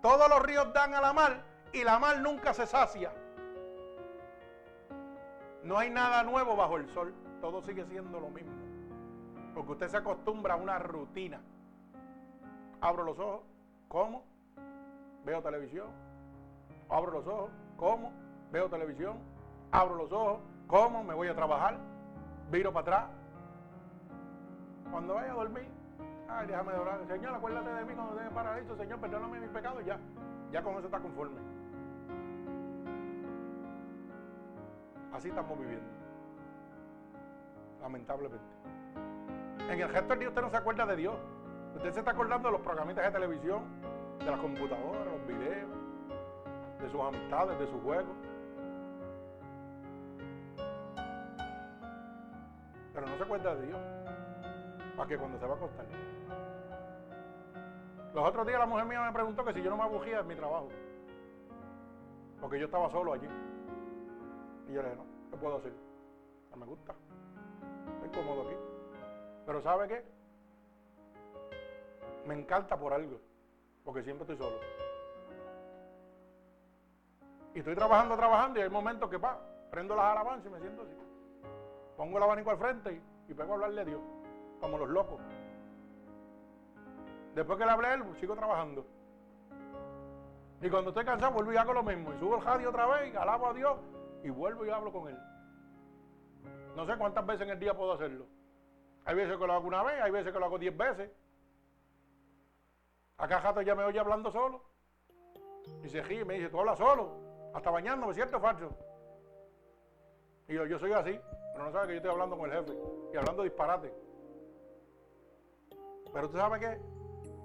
Todos 0.01 0.27
los 0.27 0.41
ríos 0.41 0.73
dan 0.73 0.93
a 0.95 0.99
la 0.99 1.13
mar 1.13 1.45
y 1.71 1.85
la 1.85 1.97
mar 1.97 2.19
nunca 2.19 2.53
se 2.53 2.67
sacia. 2.67 3.13
No 5.63 5.77
hay 5.77 5.89
nada 5.89 6.23
nuevo 6.23 6.57
bajo 6.57 6.75
el 6.75 6.89
sol, 6.89 7.13
todo 7.39 7.61
sigue 7.61 7.85
siendo 7.85 8.19
lo 8.19 8.27
mismo. 8.27 8.51
Porque 9.53 9.71
usted 9.71 9.87
se 9.87 9.95
acostumbra 9.95 10.55
a 10.55 10.57
una 10.57 10.77
rutina. 10.77 11.39
Abro 12.81 13.05
los 13.05 13.17
ojos, 13.17 13.43
como, 13.87 14.25
veo 15.23 15.41
televisión, 15.41 15.87
abro 16.89 17.13
los 17.13 17.25
ojos, 17.25 17.49
como, 17.77 18.11
veo 18.51 18.67
televisión, 18.67 19.19
abro 19.71 19.95
los 19.95 20.11
ojos, 20.11 20.41
como, 20.67 21.01
me 21.01 21.13
voy 21.13 21.29
a 21.29 21.33
trabajar, 21.33 21.77
viro 22.51 22.73
para 22.73 22.81
atrás. 22.81 23.18
Cuando 24.91 25.13
vaya 25.13 25.31
a 25.31 25.35
dormir, 25.35 25.67
ay, 26.27 26.47
déjame 26.47 26.73
orar, 26.73 27.05
Señor, 27.07 27.35
acuérdate 27.35 27.69
de 27.69 27.85
mí 27.85 27.93
cuando 27.93 28.13
esté 28.13 28.27
en 28.27 28.33
paraíso, 28.33 28.75
Señor, 28.75 28.99
perdóname 28.99 29.39
mis 29.39 29.49
pecados, 29.49 29.85
ya, 29.85 29.99
ya 30.51 30.63
con 30.63 30.75
eso 30.75 30.85
está 30.85 30.99
conforme. 30.99 31.39
Así 35.13 35.29
estamos 35.29 35.59
viviendo. 35.59 35.89
Lamentablemente. 37.81 38.45
En 39.69 39.79
el 39.79 39.89
gesto 39.89 40.07
del 40.07 40.19
día 40.19 40.29
usted 40.29 40.41
no 40.41 40.49
se 40.49 40.57
acuerda 40.57 40.85
de 40.85 40.95
Dios. 40.95 41.15
Usted 41.75 41.93
se 41.93 41.99
está 41.99 42.11
acordando 42.11 42.49
de 42.49 42.53
los 42.53 42.61
programitas 42.61 43.05
de 43.05 43.11
televisión, 43.11 43.63
de 44.19 44.31
las 44.31 44.39
computadoras, 44.39 45.05
los 45.05 45.27
videos, 45.27 45.69
de 46.81 46.89
sus 46.89 47.01
amistades, 47.01 47.59
de 47.59 47.67
sus 47.67 47.81
juegos. 47.83 48.15
Pero 52.93 53.07
no 53.07 53.17
se 53.17 53.23
acuerda 53.23 53.55
de 53.55 53.67
Dios. 53.67 53.79
Para 54.99 55.07
que 55.07 55.17
cuando 55.17 55.39
se 55.39 55.45
va 55.45 55.53
a 55.53 55.55
acostar. 55.55 55.85
Los 58.13 58.27
otros 58.27 58.45
días 58.45 58.59
la 58.59 58.65
mujer 58.65 58.83
mía 58.83 59.01
me 59.01 59.13
preguntó 59.13 59.45
que 59.45 59.53
si 59.53 59.61
yo 59.63 59.69
no 59.69 59.77
me 59.77 59.83
abugía 59.83 60.19
en 60.19 60.27
mi 60.27 60.35
trabajo. 60.35 60.67
Porque 62.41 62.59
yo 62.59 62.65
estaba 62.65 62.91
solo 62.91 63.13
allí. 63.13 63.29
Y 64.67 64.73
yo 64.73 64.81
le 64.81 64.89
dije, 64.89 65.01
no, 65.01 65.05
¿qué 65.31 65.37
puedo 65.37 65.55
hacer? 65.55 65.71
No 66.51 66.57
me 66.57 66.65
gusta. 66.65 66.93
Estoy 67.93 68.09
cómodo 68.09 68.41
aquí. 68.41 68.57
Pero 69.45 69.61
¿sabe 69.61 69.87
qué? 69.87 70.05
Me 72.25 72.33
encanta 72.33 72.77
por 72.77 72.91
algo. 72.91 73.21
Porque 73.85 74.03
siempre 74.03 74.23
estoy 74.23 74.35
solo. 74.35 74.57
Y 77.53 77.59
estoy 77.59 77.75
trabajando, 77.75 78.17
trabajando 78.17 78.59
y 78.59 78.63
hay 78.63 78.69
momentos 78.69 79.09
que 79.09 79.17
pa, 79.17 79.39
prendo 79.71 79.95
las 79.95 80.07
alabanzas 80.07 80.45
y 80.45 80.49
me 80.49 80.59
siento 80.59 80.81
así. 80.81 80.91
Pongo 81.95 82.17
el 82.17 82.23
abanico 82.23 82.49
al 82.49 82.57
frente 82.57 82.91
y, 82.91 83.31
y 83.31 83.33
pego 83.33 83.51
a 83.51 83.55
hablarle 83.55 83.79
a 83.79 83.85
Dios. 83.85 84.18
Como 84.59 84.77
los 84.77 84.89
locos. 84.89 85.19
Después 87.35 87.57
que 87.57 87.65
le 87.65 87.71
hablé 87.71 87.87
a 87.87 87.93
él, 87.93 88.03
sigo 88.19 88.35
trabajando. 88.35 88.85
Y 90.61 90.69
cuando 90.69 90.89
estoy 90.89 91.05
cansado, 91.05 91.33
vuelvo 91.33 91.53
y 91.53 91.57
hago 91.57 91.73
lo 91.73 91.83
mismo. 91.83 92.13
Y 92.13 92.19
subo 92.19 92.35
el 92.35 92.43
radio 92.43 92.69
otra 92.69 92.85
vez, 92.87 93.13
y 93.13 93.17
alabo 93.17 93.47
a 93.47 93.53
Dios 93.53 93.77
y 94.23 94.29
vuelvo 94.29 94.65
y 94.65 94.69
hablo 94.69 94.91
con 94.91 95.07
él. 95.07 95.17
No 96.75 96.85
sé 96.85 96.97
cuántas 96.97 97.25
veces 97.25 97.41
en 97.43 97.49
el 97.51 97.59
día 97.59 97.75
puedo 97.75 97.93
hacerlo. 97.93 98.25
Hay 99.05 99.15
veces 99.15 99.37
que 99.37 99.47
lo 99.47 99.53
hago 99.53 99.67
una 99.67 99.83
vez, 99.83 100.01
hay 100.01 100.11
veces 100.11 100.31
que 100.31 100.39
lo 100.39 100.45
hago 100.45 100.59
diez 100.59 100.75
veces. 100.75 101.11
Acá 103.17 103.41
jato 103.41 103.61
ya 103.61 103.75
me 103.75 103.83
oye 103.83 103.99
hablando 103.99 104.31
solo. 104.31 104.63
Y 105.83 105.89
se 105.89 106.01
ríe 106.01 106.21
y 106.21 106.25
me 106.25 106.35
dice, 106.35 106.49
tú 106.49 106.59
hablas 106.59 106.77
solo. 106.77 107.51
Hasta 107.53 107.69
bañándome, 107.69 108.13
¿cierto 108.13 108.39
falso? 108.39 108.69
Y 110.47 110.53
yo, 110.53 110.65
yo 110.65 110.79
soy 110.79 110.93
así, 110.93 111.19
pero 111.53 111.65
no 111.65 111.71
sabe 111.71 111.87
que 111.87 111.93
yo 111.93 111.97
estoy 111.97 112.11
hablando 112.11 112.37
con 112.37 112.51
el 112.51 112.57
jefe 112.57 112.77
y 113.13 113.17
hablando 113.17 113.43
disparate. 113.43 113.93
Pero 116.13 116.25
usted 116.27 116.39
sabe 116.39 116.59
qué? 116.59 116.81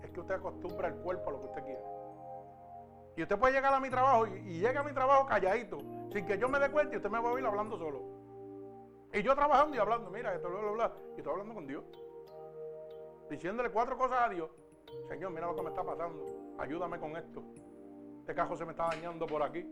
Es 0.03 0.11
que 0.11 0.21
usted 0.21 0.35
acostumbra 0.35 0.89
el 0.89 0.95
cuerpo 0.97 1.31
a 1.31 1.33
lo 1.33 1.41
que 1.41 1.47
usted 1.47 1.65
quiere. 1.65 1.83
Y 3.17 3.23
usted 3.23 3.39
puede 3.39 3.53
llegar 3.53 3.73
a 3.73 3.81
mi 3.81 3.91
trabajo 3.91 4.27
y, 4.27 4.59
llega 4.59 4.81
a 4.81 4.85
mi 4.85 4.93
trabajo 4.93 5.27
calladito, 5.27 5.79
sin 6.12 6.27
que 6.27 6.39
yo 6.39 6.49
me 6.49 6.59
dé 6.59 6.71
cuenta 6.71 6.95
y 6.95 6.97
usted 6.97 7.11
me 7.11 7.21
va 7.21 7.29
a 7.29 7.33
oír 7.33 7.47
hablando 7.47 7.79
solo. 7.79 8.03
Y 9.12 9.23
yo 9.23 9.35
trabajando 9.35 9.77
y 9.77 9.79
hablando, 9.79 10.11
mira, 10.11 10.35
esto, 10.35 10.51
bla, 10.51 10.61
bla, 10.61 10.71
bla, 10.73 10.93
y 11.15 11.19
estoy 11.19 11.33
hablando 11.33 11.55
con 11.55 11.67
Dios. 11.67 11.85
Diciéndole 13.31 13.71
cuatro 13.71 13.97
cosas 13.97 14.19
a 14.23 14.29
Dios. 14.29 14.51
Señor, 15.09 15.31
mira 15.31 15.47
lo 15.47 15.55
que 15.55 15.62
me 15.62 15.71
está 15.71 15.85
pasando. 15.85 16.25
Ayúdame 16.59 16.99
con 16.99 17.17
esto. 17.17 17.43
Este 18.21 18.35
cajo 18.35 18.57
se 18.57 18.65
me 18.65 18.73
está 18.73 18.89
dañando 18.89 19.27
por 19.27 19.43
aquí. 19.43 19.65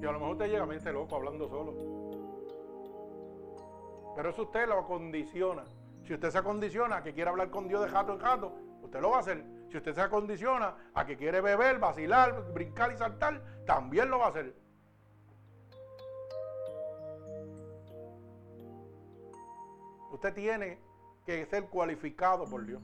Y 0.00 0.04
a 0.06 0.12
lo 0.12 0.20
mejor 0.20 0.32
usted 0.32 0.46
llega, 0.46 0.66
me 0.66 0.74
dice 0.74 0.92
loco 0.92 1.16
hablando 1.16 1.48
solo. 1.48 1.74
Pero 4.14 4.30
eso 4.30 4.42
usted 4.42 4.68
lo 4.68 4.86
condiciona. 4.86 5.64
Si 6.08 6.14
usted 6.14 6.30
se 6.30 6.38
acondiciona 6.38 6.96
a 6.96 7.02
que 7.02 7.12
quiere 7.12 7.28
hablar 7.28 7.50
con 7.50 7.68
Dios 7.68 7.82
de 7.82 7.90
jato 7.90 8.14
en 8.14 8.18
jato, 8.18 8.50
usted 8.80 8.98
lo 8.98 9.10
va 9.10 9.18
a 9.18 9.20
hacer. 9.20 9.44
Si 9.70 9.76
usted 9.76 9.94
se 9.94 10.00
acondiciona 10.00 10.74
a 10.94 11.04
que 11.04 11.18
quiere 11.18 11.42
beber, 11.42 11.78
vacilar, 11.78 12.50
brincar 12.54 12.90
y 12.92 12.96
saltar, 12.96 13.42
también 13.66 14.08
lo 14.08 14.18
va 14.18 14.24
a 14.24 14.28
hacer. 14.30 14.56
Usted 20.10 20.32
tiene 20.32 20.78
que 21.26 21.44
ser 21.44 21.68
cualificado 21.68 22.46
por 22.46 22.64
Dios. 22.64 22.82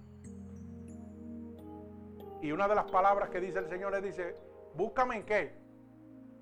Y 2.42 2.52
una 2.52 2.68
de 2.68 2.74
las 2.74 2.90
palabras 2.90 3.30
que 3.30 3.40
dice 3.40 3.58
el 3.58 3.70
Señor 3.70 3.92
le 3.92 4.02
dice, 4.02 4.36
búscame 4.74 5.16
en 5.16 5.24
qué? 5.24 5.54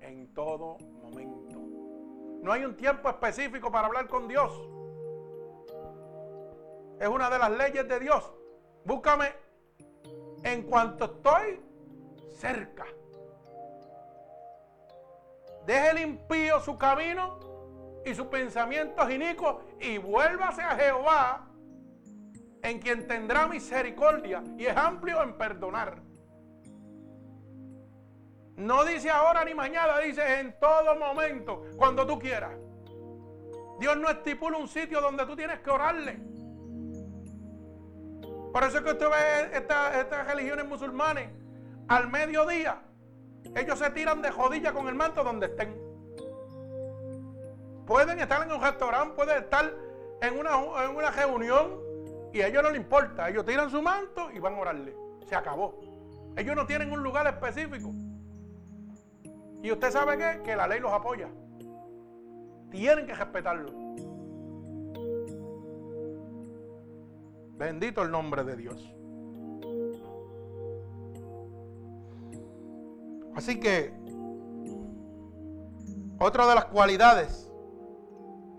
En 0.01 0.33
todo 0.33 0.77
momento. 1.01 1.61
No 2.41 2.51
hay 2.51 2.65
un 2.65 2.75
tiempo 2.75 3.07
específico 3.07 3.71
para 3.71 3.87
hablar 3.87 4.09
con 4.09 4.27
Dios. 4.27 4.72
Es 7.03 7.09
una 7.09 7.29
de 7.29 7.37
las 7.37 7.51
leyes 7.51 7.85
de 7.85 7.99
Dios. 7.99 8.31
Búscame 8.85 9.33
en 10.41 10.63
cuanto 10.63 11.03
estoy 11.03 11.59
cerca. 12.37 12.85
Deje 15.65 15.89
el 15.89 15.97
impío 15.97 16.61
su 16.61 16.77
camino 16.77 17.41
y 18.05 18.15
sus 18.15 18.27
pensamientos 18.27 19.11
inicuos 19.11 19.57
y 19.81 19.97
vuélvase 19.97 20.61
a 20.61 20.77
Jehová 20.77 21.45
en 22.61 22.79
quien 22.79 23.05
tendrá 23.05 23.47
misericordia 23.47 24.41
y 24.57 24.65
es 24.65 24.77
amplio 24.77 25.21
en 25.23 25.37
perdonar. 25.37 26.01
No 28.55 28.85
dice 28.85 29.09
ahora 29.09 29.43
ni 29.43 29.53
mañana, 29.53 29.99
dice 29.99 30.39
en 30.39 30.57
todo 30.57 30.95
momento, 30.95 31.65
cuando 31.75 32.07
tú 32.07 32.17
quieras. 32.17 32.53
Dios 33.77 33.97
no 33.97 34.09
estipula 34.09 34.57
un 34.57 34.69
sitio 34.69 35.01
donde 35.01 35.25
tú 35.25 35.35
tienes 35.35 35.59
que 35.59 35.69
orarle. 35.69 36.32
Por 38.53 38.63
eso 38.63 38.77
es 38.77 38.83
que 38.83 38.91
usted 38.91 39.07
ve 39.09 39.57
estas 39.57 40.27
religiones 40.27 40.65
musulmanes 40.67 41.27
al 41.87 42.07
mediodía. 42.09 42.83
Ellos 43.55 43.79
se 43.79 43.89
tiran 43.89 44.21
de 44.21 44.29
jodilla 44.29 44.71
con 44.71 44.87
el 44.87 44.93
manto 44.93 45.23
donde 45.23 45.47
estén. 45.47 45.75
Pueden 47.87 48.19
estar 48.19 48.45
en 48.45 48.53
un 48.53 48.61
restaurante, 48.61 49.15
pueden 49.15 49.43
estar 49.43 49.73
en 50.21 50.37
una, 50.37 50.51
en 50.85 50.95
una 50.95 51.09
reunión 51.09 51.79
y 52.31 52.41
a 52.41 52.47
ellos 52.47 52.61
no 52.61 52.69
les 52.69 52.79
importa. 52.79 53.27
Ellos 53.27 53.43
tiran 53.43 53.71
su 53.71 53.81
manto 53.81 54.29
y 54.31 54.37
van 54.37 54.53
a 54.53 54.59
orarle. 54.59 54.95
Se 55.27 55.35
acabó. 55.35 55.79
Ellos 56.37 56.55
no 56.55 56.67
tienen 56.67 56.91
un 56.91 57.01
lugar 57.01 57.25
específico. 57.25 57.89
Y 59.63 59.71
usted 59.71 59.89
sabe 59.89 60.15
qué? 60.15 60.41
Que 60.43 60.55
la 60.55 60.67
ley 60.67 60.79
los 60.79 60.91
apoya. 60.91 61.27
Tienen 62.69 63.07
que 63.07 63.15
respetarlo. 63.15 63.71
Bendito 67.57 68.01
el 68.01 68.11
nombre 68.11 68.43
de 68.43 68.55
Dios. 68.55 68.93
Así 73.35 73.59
que, 73.59 73.93
otra 76.19 76.47
de 76.47 76.55
las 76.55 76.65
cualidades 76.65 77.51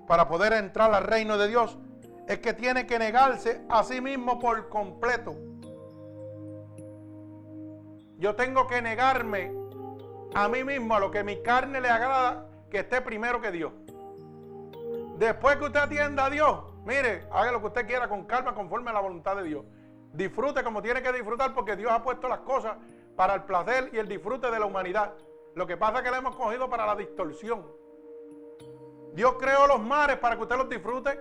para 0.07 0.29
poder 0.29 0.53
entrar 0.53 0.93
al 0.93 1.05
reino 1.05 1.39
de 1.39 1.49
Dios 1.49 1.79
es 2.27 2.39
que 2.41 2.53
tiene 2.53 2.87
que 2.87 2.99
negarse 2.99 3.65
a 3.69 3.85
sí 3.85 4.01
mismo 4.01 4.39
por 4.39 4.69
completo. 4.69 5.35
Yo 8.19 8.35
tengo 8.35 8.67
que 8.67 8.81
negarme 8.81 9.53
a 10.35 10.49
mí 10.49 10.65
mismo 10.65 10.95
a 10.95 11.01
lo 11.01 11.11
que 11.11 11.23
mi 11.23 11.43
carne 11.43 11.81
le 11.81 11.89
agrada 11.89 12.49
que 12.71 12.81
esté 12.81 13.01
primero 13.01 13.41
que 13.41 13.51
Dios. 13.51 13.73
Después 15.19 15.57
que 15.57 15.65
usted 15.65 15.81
atienda 15.81 16.27
a 16.27 16.31
Dios, 16.31 16.74
Mire, 16.85 17.27
haga 17.33 17.51
lo 17.51 17.61
que 17.61 17.69
usted 17.69 17.87
quiera 17.87 18.09
con 18.09 18.25
calma, 18.25 18.55
conforme 18.55 18.91
a 18.91 18.93
la 18.93 19.01
voluntad 19.01 19.37
de 19.37 19.45
Dios. 19.45 19.65
Disfrute 20.13 20.63
como 20.63 20.83
tiene 20.83 21.03
que 21.03 21.13
disfrutar 21.13 21.55
porque 21.55 21.77
Dios 21.77 21.91
ha 21.91 22.03
puesto 22.03 22.29
las 22.29 22.41
cosas 22.41 22.77
para 23.17 23.35
el 23.35 23.45
placer 23.45 23.91
y 23.93 23.99
el 23.99 24.07
disfrute 24.07 24.51
de 24.51 24.61
la 24.61 24.67
humanidad. 24.67 25.15
Lo 25.55 25.67
que 25.67 25.77
pasa 25.77 25.99
es 25.99 26.05
que 26.05 26.11
le 26.11 26.19
hemos 26.19 26.37
cogido 26.37 26.69
para 26.69 26.87
la 26.87 26.95
distorsión. 26.95 27.67
Dios 29.15 29.35
creó 29.41 29.67
los 29.67 29.81
mares 29.81 30.19
para 30.19 30.37
que 30.37 30.43
usted 30.43 30.57
los 30.57 30.69
disfrute. 30.69 31.21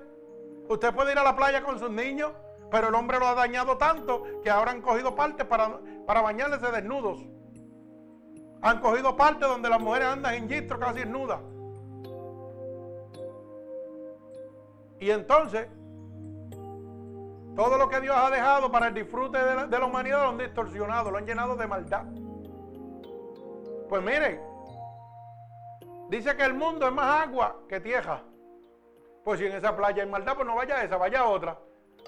Usted 0.68 0.94
puede 0.94 1.14
ir 1.14 1.18
a 1.18 1.24
la 1.24 1.36
playa 1.36 1.64
con 1.64 1.80
sus 1.80 1.90
niños, 1.90 2.32
pero 2.70 2.90
el 2.90 2.96
hombre 2.96 3.20
lo 3.20 3.28
ha 3.28 3.36
dañado 3.36 3.78
tanto 3.78 4.24
que 4.44 4.50
ahora 4.50 4.72
han 4.72 4.82
cogido 4.82 5.16
partes 5.16 5.46
para, 5.46 5.80
para 6.06 6.22
bañarles 6.22 6.62
desnudos. 6.62 7.20
Han 8.62 8.80
cogido 8.80 9.16
partes 9.16 9.48
donde 9.48 9.70
las 9.70 9.80
mujeres 9.80 10.08
andan 10.08 10.34
en 10.34 10.50
gistro 10.50 10.80
casi 10.80 11.00
desnudas. 11.00 11.40
Y 15.04 15.12
entonces, 15.12 15.68
todo 17.58 17.78
lo 17.78 17.90
que 17.90 18.00
Dios 18.00 18.16
ha 18.16 18.30
dejado 18.30 18.72
para 18.72 18.88
el 18.88 18.94
disfrute 18.94 19.38
de 19.38 19.78
la, 19.78 19.86
humanidad 19.86 20.24
lo 20.24 20.30
han 20.30 20.38
distorsionado, 20.38 21.12
lo 21.12 21.18
han 21.18 21.26
llenado 21.26 21.58
de 21.58 21.68
maldad. 21.68 22.06
Pues 23.90 24.02
miren, 24.02 24.42
dice 26.08 26.38
que 26.38 26.46
el 26.46 26.54
mundo 26.54 26.88
es 26.88 26.94
más 26.94 27.28
agua 27.28 27.54
que 27.68 27.82
tierra. 27.82 28.24
Pues 29.26 29.42
si 29.42 29.46
en 29.46 29.52
esa 29.52 29.76
playa 29.76 30.04
hay 30.04 30.10
maldad, 30.10 30.36
pues 30.36 30.48
no 30.48 30.56
vaya 30.56 30.78
a 30.78 30.84
esa, 30.86 30.96
vaya 30.96 31.20
a 31.20 31.26
otra. 31.26 31.60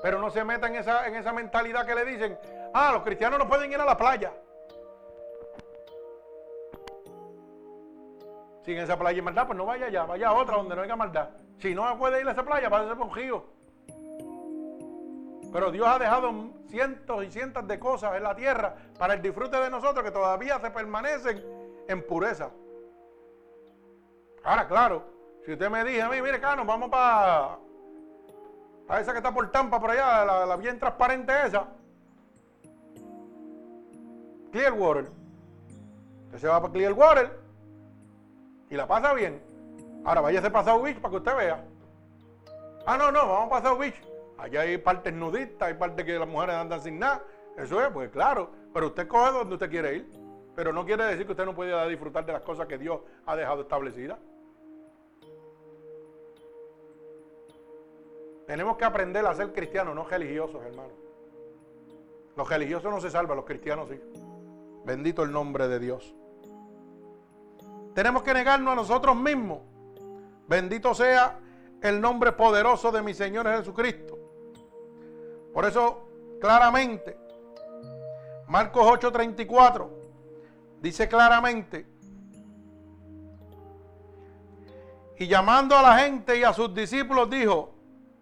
Pero 0.01 0.21
no 0.21 0.29
se 0.29 0.45
meta 0.45 0.67
en 0.67 0.75
esa, 0.75 1.05
en 1.05 1.15
esa 1.15 1.33
mentalidad 1.33 1.85
que 1.85 1.95
le 1.95 2.05
dicen, 2.05 2.39
ah, 2.73 2.91
los 2.93 3.03
cristianos 3.03 3.39
no 3.39 3.49
pueden 3.49 3.69
ir 3.73 3.77
a 3.81 3.83
la 3.83 3.97
playa. 3.97 4.31
Si 8.65 8.71
en 8.71 8.79
esa 8.79 8.97
playa 8.97 9.19
hay 9.19 9.21
maldad, 9.21 9.45
pues 9.45 9.57
no 9.57 9.65
vaya 9.67 9.85
allá, 9.85 10.05
vaya 10.05 10.29
a 10.29 10.33
otra 10.33 10.57
donde 10.57 10.75
no 10.75 10.81
haya 10.81 10.95
maldad. 10.95 11.29
Si 11.59 11.75
no 11.75 11.97
puede 11.99 12.19
ir 12.19 12.27
a 12.27 12.31
esa 12.31 12.43
playa, 12.43 12.67
va 12.67 12.79
a 12.79 12.87
ser 12.87 12.97
un 12.97 13.13
río. 13.13 13.45
Pero 15.53 15.71
Dios 15.71 15.87
ha 15.87 15.99
dejado 15.99 16.33
cientos 16.67 17.23
y 17.23 17.31
cientos 17.31 17.67
de 17.67 17.79
cosas 17.79 18.15
en 18.17 18.23
la 18.23 18.35
tierra 18.35 18.75
para 18.97 19.13
el 19.13 19.21
disfrute 19.21 19.57
de 19.57 19.69
nosotros 19.69 20.03
que 20.03 20.09
todavía 20.09 20.59
se 20.59 20.71
permanecen 20.71 21.43
en 21.87 22.07
pureza. 22.07 22.49
Ahora, 24.43 24.67
claro, 24.67 25.13
Si 25.45 25.53
usted 25.53 25.69
me 25.69 25.83
dice 25.83 26.01
a 26.01 26.09
mí, 26.09 26.19
mire, 26.23 26.41
Cano, 26.41 26.65
vamos 26.65 26.89
para 26.89 27.59
a 28.87 28.99
esa 28.99 29.11
que 29.11 29.19
está 29.19 29.31
por 29.31 29.51
Tampa, 29.51 29.79
por 29.79 29.91
allá, 29.91 30.45
la, 30.47 30.55
bien 30.55 30.79
transparente 30.79 31.31
esa. 31.45 31.67
Clearwater. 34.51 35.05
Usted 36.25 36.39
se 36.39 36.47
va 36.47 36.59
para 36.59 36.73
Clearwater 36.73 37.44
y 38.69 38.75
la 38.75 38.87
pasa 38.87 39.13
bien. 39.13 39.41
Ahora 40.03 40.21
váyase 40.21 40.49
para 40.51 40.65
South 40.65 40.83
Beach 40.83 40.99
para 40.99 41.11
que 41.11 41.17
usted 41.17 41.35
vea. 41.35 41.65
Ah, 42.85 42.97
no, 42.97 43.11
no, 43.11 43.27
vamos 43.27 43.49
para 43.49 43.69
South 43.69 43.79
Beach. 43.79 43.95
Allá 44.37 44.61
hay 44.61 44.77
partes 44.77 45.13
nudistas, 45.13 45.67
hay 45.67 45.73
partes 45.75 46.05
que 46.05 46.19
las 46.19 46.27
mujeres 46.27 46.55
andan 46.55 46.81
sin 46.81 46.99
nada. 46.99 47.23
Eso 47.57 47.81
es, 47.81 47.89
pues 47.91 48.09
claro. 48.11 48.51
Pero 48.73 48.87
usted 48.87 49.07
coge 49.07 49.31
donde 49.31 49.55
usted 49.55 49.69
quiere 49.69 49.95
ir. 49.95 50.11
Pero 50.55 50.71
no 50.71 50.85
quiere 50.85 51.05
decir 51.05 51.25
que 51.25 51.31
usted 51.31 51.45
no 51.45 51.55
puede 51.55 51.89
disfrutar 51.89 52.25
de 52.25 52.33
las 52.33 52.41
cosas 52.41 52.67
que 52.67 52.77
Dios 52.77 53.01
ha 53.25 53.35
dejado 53.35 53.61
establecidas. 53.61 54.19
Tenemos 58.47 58.77
que 58.77 58.85
aprender 58.85 59.25
a 59.25 59.33
ser 59.33 59.51
cristianos, 59.53 59.95
no 59.95 60.05
religiosos, 60.05 60.63
hermano. 60.63 60.93
Los 62.35 62.47
religiosos 62.47 62.91
no 62.91 63.01
se 63.01 63.09
salvan, 63.09 63.37
los 63.37 63.45
cristianos 63.45 63.89
sí. 63.89 63.99
Bendito 64.85 65.23
el 65.23 65.31
nombre 65.31 65.67
de 65.67 65.79
Dios. 65.79 66.13
Tenemos 67.95 68.23
que 68.23 68.33
negarnos 68.33 68.73
a 68.73 68.75
nosotros 68.75 69.15
mismos. 69.15 69.59
Bendito 70.47 70.93
sea 70.93 71.39
el 71.81 72.01
nombre 72.01 72.33
poderoso 72.33 72.91
de 72.91 73.01
mi 73.01 73.13
Señor 73.13 73.47
Jesucristo. 73.47 74.19
Por 75.53 75.63
eso, 75.63 76.09
claramente, 76.41 77.17
Marcos 78.47 78.85
8:34 78.85 79.89
dice 80.81 81.07
claramente, 81.07 81.87
y 85.17 85.27
llamando 85.27 85.77
a 85.77 85.81
la 85.81 85.97
gente 85.99 86.37
y 86.37 86.43
a 86.43 86.51
sus 86.51 86.75
discípulos 86.75 87.29
dijo, 87.29 87.73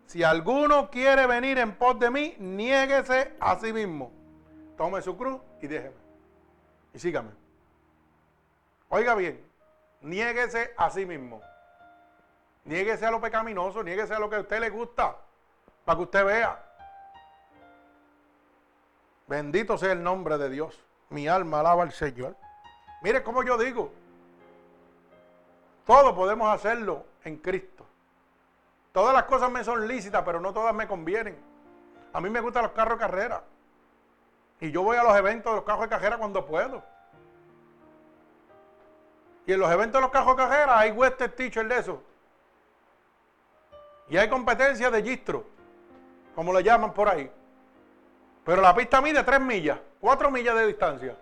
si 0.05 0.21
alguno 0.21 0.91
quiere 0.91 1.25
venir 1.25 1.57
en 1.57 1.75
pos 1.75 1.97
de 1.97 2.11
mí, 2.11 2.35
niéguese 2.37 3.33
a 3.39 3.57
sí 3.57 3.73
mismo. 3.73 4.11
Tome 4.77 5.01
su 5.01 5.17
cruz 5.17 5.41
y 5.59 5.65
déjeme. 5.65 5.95
Y 6.93 6.99
sígame. 6.99 7.31
Oiga 8.89 9.15
bien, 9.15 9.43
niéguese 10.03 10.73
a 10.77 10.89
sí 10.89 11.05
mismo. 11.05 11.41
Niéguese 12.65 13.05
a 13.05 13.11
lo 13.11 13.19
pecaminoso, 13.19 13.83
niéguese 13.83 14.13
a 14.13 14.19
lo 14.19 14.29
que 14.29 14.37
a 14.37 14.41
usted 14.41 14.59
le 14.59 14.69
gusta, 14.69 15.17
para 15.83 15.97
que 15.97 16.03
usted 16.03 16.25
vea. 16.25 16.63
Bendito 19.27 19.77
sea 19.77 19.93
el 19.93 20.03
nombre 20.03 20.37
de 20.37 20.49
Dios. 20.49 20.79
Mi 21.09 21.27
alma 21.27 21.59
alaba 21.59 21.83
al 21.83 21.91
Señor. 21.91 22.35
Mire 23.01 23.23
cómo 23.23 23.43
yo 23.43 23.57
digo. 23.57 23.91
Todo 25.85 26.15
podemos 26.15 26.53
hacerlo 26.53 27.05
en 27.23 27.37
Cristo. 27.37 27.85
Todas 28.91 29.13
las 29.13 29.23
cosas 29.23 29.51
me 29.51 29.63
son 29.63 29.87
lícitas, 29.87 30.23
pero 30.23 30.39
no 30.39 30.53
todas 30.53 30.73
me 30.73 30.87
convienen. 30.87 31.37
A 32.13 32.21
mí 32.21 32.29
me 32.29 32.41
gustan 32.41 32.63
los 32.63 32.71
carros 32.73 32.97
de 32.97 33.05
carrera. 33.05 33.43
Y 34.61 34.71
yo 34.71 34.83
voy 34.83 34.97
a 34.97 35.03
los 35.03 35.17
eventos 35.17 35.51
de 35.51 35.55
los 35.57 35.65
carros 35.65 35.83
de 35.83 35.89
carrera 35.89 36.17
cuando 36.17 36.45
puedo. 36.45 36.83
Y 39.45 39.53
en 39.53 39.59
los 39.59 39.71
eventos 39.71 39.99
de 39.99 40.01
los 40.01 40.11
carros 40.11 40.37
de 40.37 40.43
carrera 40.43 40.79
hay 40.79 40.91
Western 40.91 41.35
Teacher 41.35 41.67
de 41.67 41.77
eso. 41.77 42.01
Y 44.09 44.17
hay 44.17 44.29
competencia 44.29 44.89
de 44.89 45.01
gistro, 45.03 45.45
como 46.35 46.53
le 46.53 46.63
llaman 46.63 46.93
por 46.93 47.09
ahí. 47.09 47.29
Pero 48.45 48.61
la 48.61 48.75
pista 48.75 49.01
mide 49.01 49.23
3 49.23 49.39
millas, 49.41 49.79
4 49.99 50.31
millas 50.31 50.55
de 50.55 50.67
distancia. 50.67 51.17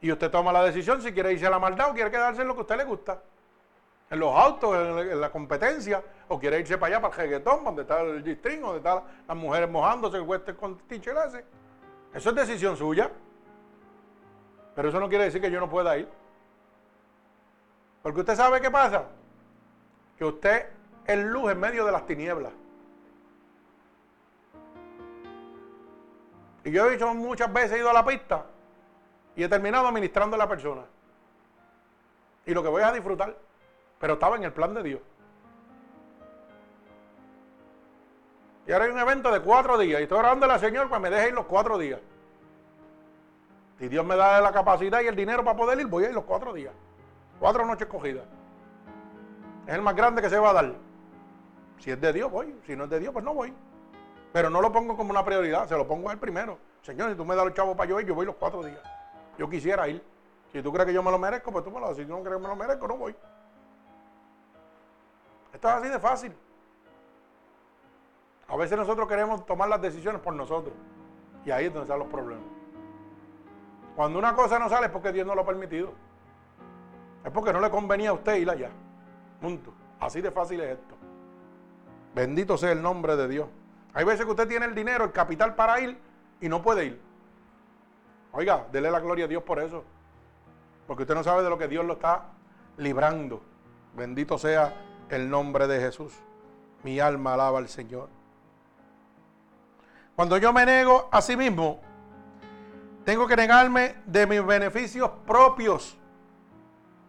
Y 0.00 0.12
usted 0.12 0.30
toma 0.30 0.52
la 0.52 0.62
decisión 0.62 1.02
si 1.02 1.12
quiere 1.12 1.32
irse 1.32 1.46
a 1.46 1.50
la 1.50 1.58
maldad 1.58 1.90
o 1.90 1.94
quiere 1.94 2.10
quedarse 2.10 2.42
en 2.42 2.48
lo 2.48 2.54
que 2.54 2.60
a 2.60 2.62
usted 2.62 2.76
le 2.76 2.84
gusta. 2.84 3.20
En 4.10 4.20
los 4.20 4.34
autos, 4.34 4.74
en 4.74 5.20
la 5.20 5.30
competencia, 5.30 6.02
o 6.28 6.38
quiere 6.38 6.60
irse 6.60 6.78
para 6.78 6.96
allá, 6.96 7.02
para 7.02 7.14
el 7.14 7.30
reggaetón, 7.30 7.64
donde 7.64 7.82
está 7.82 8.00
el 8.00 8.24
G-string, 8.24 8.60
donde 8.60 8.78
están 8.78 9.02
las 9.26 9.36
mujeres 9.36 9.68
mojándose, 9.68 10.16
el 10.16 10.22
western 10.22 10.78
teacher 10.88 11.16
ese. 11.26 11.44
Eso 12.14 12.30
es 12.30 12.36
decisión 12.36 12.76
suya. 12.76 13.10
Pero 14.78 14.90
eso 14.90 15.00
no 15.00 15.08
quiere 15.08 15.24
decir 15.24 15.40
que 15.40 15.50
yo 15.50 15.58
no 15.58 15.68
pueda 15.68 15.98
ir. 15.98 16.08
Porque 18.00 18.20
usted 18.20 18.36
sabe 18.36 18.60
qué 18.60 18.70
pasa. 18.70 19.06
Que 20.16 20.24
usted 20.24 20.68
es 21.04 21.18
luz 21.18 21.50
en 21.50 21.58
medio 21.58 21.84
de 21.84 21.90
las 21.90 22.06
tinieblas. 22.06 22.52
Y 26.62 26.70
yo 26.70 26.86
he 26.86 26.92
dicho 26.92 27.12
muchas 27.12 27.52
veces, 27.52 27.72
he 27.72 27.78
ido 27.78 27.90
a 27.90 27.92
la 27.92 28.06
pista 28.06 28.46
y 29.34 29.42
he 29.42 29.48
terminado 29.48 29.88
administrando 29.88 30.36
a 30.36 30.38
la 30.38 30.48
persona. 30.48 30.82
Y 32.46 32.54
lo 32.54 32.62
que 32.62 32.68
voy 32.68 32.82
a 32.82 32.92
disfrutar. 32.92 33.36
Pero 33.98 34.12
estaba 34.12 34.36
en 34.36 34.44
el 34.44 34.52
plan 34.52 34.74
de 34.74 34.82
Dios. 34.84 35.00
Y 38.64 38.70
ahora 38.70 38.84
hay 38.84 38.92
un 38.92 38.98
evento 39.00 39.32
de 39.32 39.40
cuatro 39.40 39.76
días. 39.76 39.98
Y 39.98 40.04
estoy 40.04 40.20
orando 40.20 40.44
a 40.44 40.50
la 40.50 40.60
Señor 40.60 40.88
para 40.88 41.02
que 41.02 41.10
me 41.10 41.16
deje 41.16 41.30
ir 41.30 41.34
los 41.34 41.46
cuatro 41.46 41.78
días. 41.78 41.98
Si 43.78 43.88
Dios 43.88 44.04
me 44.04 44.16
da 44.16 44.40
la 44.40 44.52
capacidad 44.52 45.00
y 45.00 45.06
el 45.06 45.14
dinero 45.14 45.44
para 45.44 45.56
poder 45.56 45.78
ir, 45.78 45.86
voy 45.86 46.04
a 46.04 46.08
ir 46.08 46.14
los 46.14 46.24
cuatro 46.24 46.52
días. 46.52 46.74
Cuatro 47.38 47.64
noches 47.64 47.86
cogidas. 47.86 48.24
Es 49.66 49.74
el 49.74 49.82
más 49.82 49.94
grande 49.94 50.20
que 50.20 50.28
se 50.28 50.38
va 50.38 50.50
a 50.50 50.52
dar. 50.54 50.74
Si 51.78 51.90
es 51.90 52.00
de 52.00 52.12
Dios, 52.12 52.30
voy. 52.30 52.58
Si 52.66 52.74
no 52.74 52.84
es 52.84 52.90
de 52.90 52.98
Dios, 52.98 53.12
pues 53.12 53.24
no 53.24 53.34
voy. 53.34 53.54
Pero 54.32 54.50
no 54.50 54.60
lo 54.60 54.72
pongo 54.72 54.96
como 54.96 55.10
una 55.10 55.24
prioridad, 55.24 55.68
se 55.68 55.76
lo 55.76 55.86
pongo 55.86 56.10
a 56.10 56.12
él 56.12 56.18
primero. 56.18 56.58
Señor, 56.82 57.10
si 57.10 57.16
tú 57.16 57.24
me 57.24 57.36
das 57.36 57.44
los 57.44 57.54
chavos 57.54 57.76
para 57.76 57.88
yo 57.88 58.00
ir, 58.00 58.06
yo 58.06 58.14
voy 58.14 58.26
los 58.26 58.34
cuatro 58.34 58.64
días. 58.64 58.80
Yo 59.38 59.48
quisiera 59.48 59.86
ir. 59.88 60.02
Si 60.52 60.60
tú 60.62 60.72
crees 60.72 60.86
que 60.86 60.92
yo 60.92 61.02
me 61.02 61.10
lo 61.10 61.18
merezco, 61.18 61.52
pues 61.52 61.64
tú 61.64 61.70
me 61.70 61.78
lo 61.78 61.86
das. 61.86 61.96
Si 61.96 62.04
tú 62.04 62.10
no 62.10 62.22
crees 62.22 62.36
que 62.36 62.42
me 62.42 62.48
lo 62.48 62.56
merezco, 62.56 62.88
no 62.88 62.96
voy. 62.96 63.14
Esto 65.52 65.68
es 65.68 65.74
así 65.74 65.88
de 65.88 65.98
fácil. 66.00 66.34
A 68.48 68.56
veces 68.56 68.76
nosotros 68.76 69.06
queremos 69.06 69.46
tomar 69.46 69.68
las 69.68 69.80
decisiones 69.80 70.20
por 70.20 70.34
nosotros. 70.34 70.74
Y 71.44 71.50
ahí 71.50 71.66
es 71.66 71.72
donde 71.72 71.84
están 71.84 71.98
los 71.98 72.08
problemas. 72.08 72.57
Cuando 73.98 74.16
una 74.16 74.32
cosa 74.32 74.60
no 74.60 74.68
sale 74.68 74.86
es 74.86 74.92
porque 74.92 75.10
Dios 75.10 75.26
no 75.26 75.34
lo 75.34 75.40
ha 75.40 75.44
permitido. 75.44 75.92
Es 77.24 77.32
porque 77.32 77.52
no 77.52 77.58
le 77.58 77.68
convenía 77.68 78.10
a 78.10 78.12
usted 78.12 78.36
ir 78.36 78.48
allá. 78.48 78.70
Punto. 79.40 79.74
Así 79.98 80.20
de 80.20 80.30
fácil 80.30 80.60
es 80.60 80.78
esto. 80.78 80.94
Bendito 82.14 82.56
sea 82.56 82.70
el 82.70 82.80
nombre 82.80 83.16
de 83.16 83.26
Dios. 83.26 83.48
Hay 83.94 84.04
veces 84.04 84.24
que 84.24 84.30
usted 84.30 84.46
tiene 84.46 84.66
el 84.66 84.74
dinero, 84.76 85.02
el 85.02 85.10
capital 85.10 85.56
para 85.56 85.80
ir 85.80 85.98
y 86.40 86.48
no 86.48 86.62
puede 86.62 86.84
ir. 86.84 87.00
Oiga, 88.30 88.68
dele 88.70 88.88
la 88.88 89.00
gloria 89.00 89.24
a 89.24 89.28
Dios 89.28 89.42
por 89.42 89.58
eso. 89.58 89.82
Porque 90.86 91.02
usted 91.02 91.16
no 91.16 91.24
sabe 91.24 91.42
de 91.42 91.50
lo 91.50 91.58
que 91.58 91.66
Dios 91.66 91.84
lo 91.84 91.94
está 91.94 92.26
librando. 92.76 93.42
Bendito 93.96 94.38
sea 94.38 94.74
el 95.08 95.28
nombre 95.28 95.66
de 95.66 95.80
Jesús. 95.80 96.14
Mi 96.84 97.00
alma 97.00 97.34
alaba 97.34 97.58
al 97.58 97.68
Señor. 97.68 98.10
Cuando 100.14 100.36
yo 100.36 100.52
me 100.52 100.64
nego 100.64 101.08
a 101.10 101.20
sí 101.20 101.36
mismo, 101.36 101.80
tengo 103.08 103.26
que 103.26 103.36
negarme 103.36 103.94
de 104.04 104.26
mis 104.26 104.44
beneficios 104.44 105.10
propios. 105.26 105.96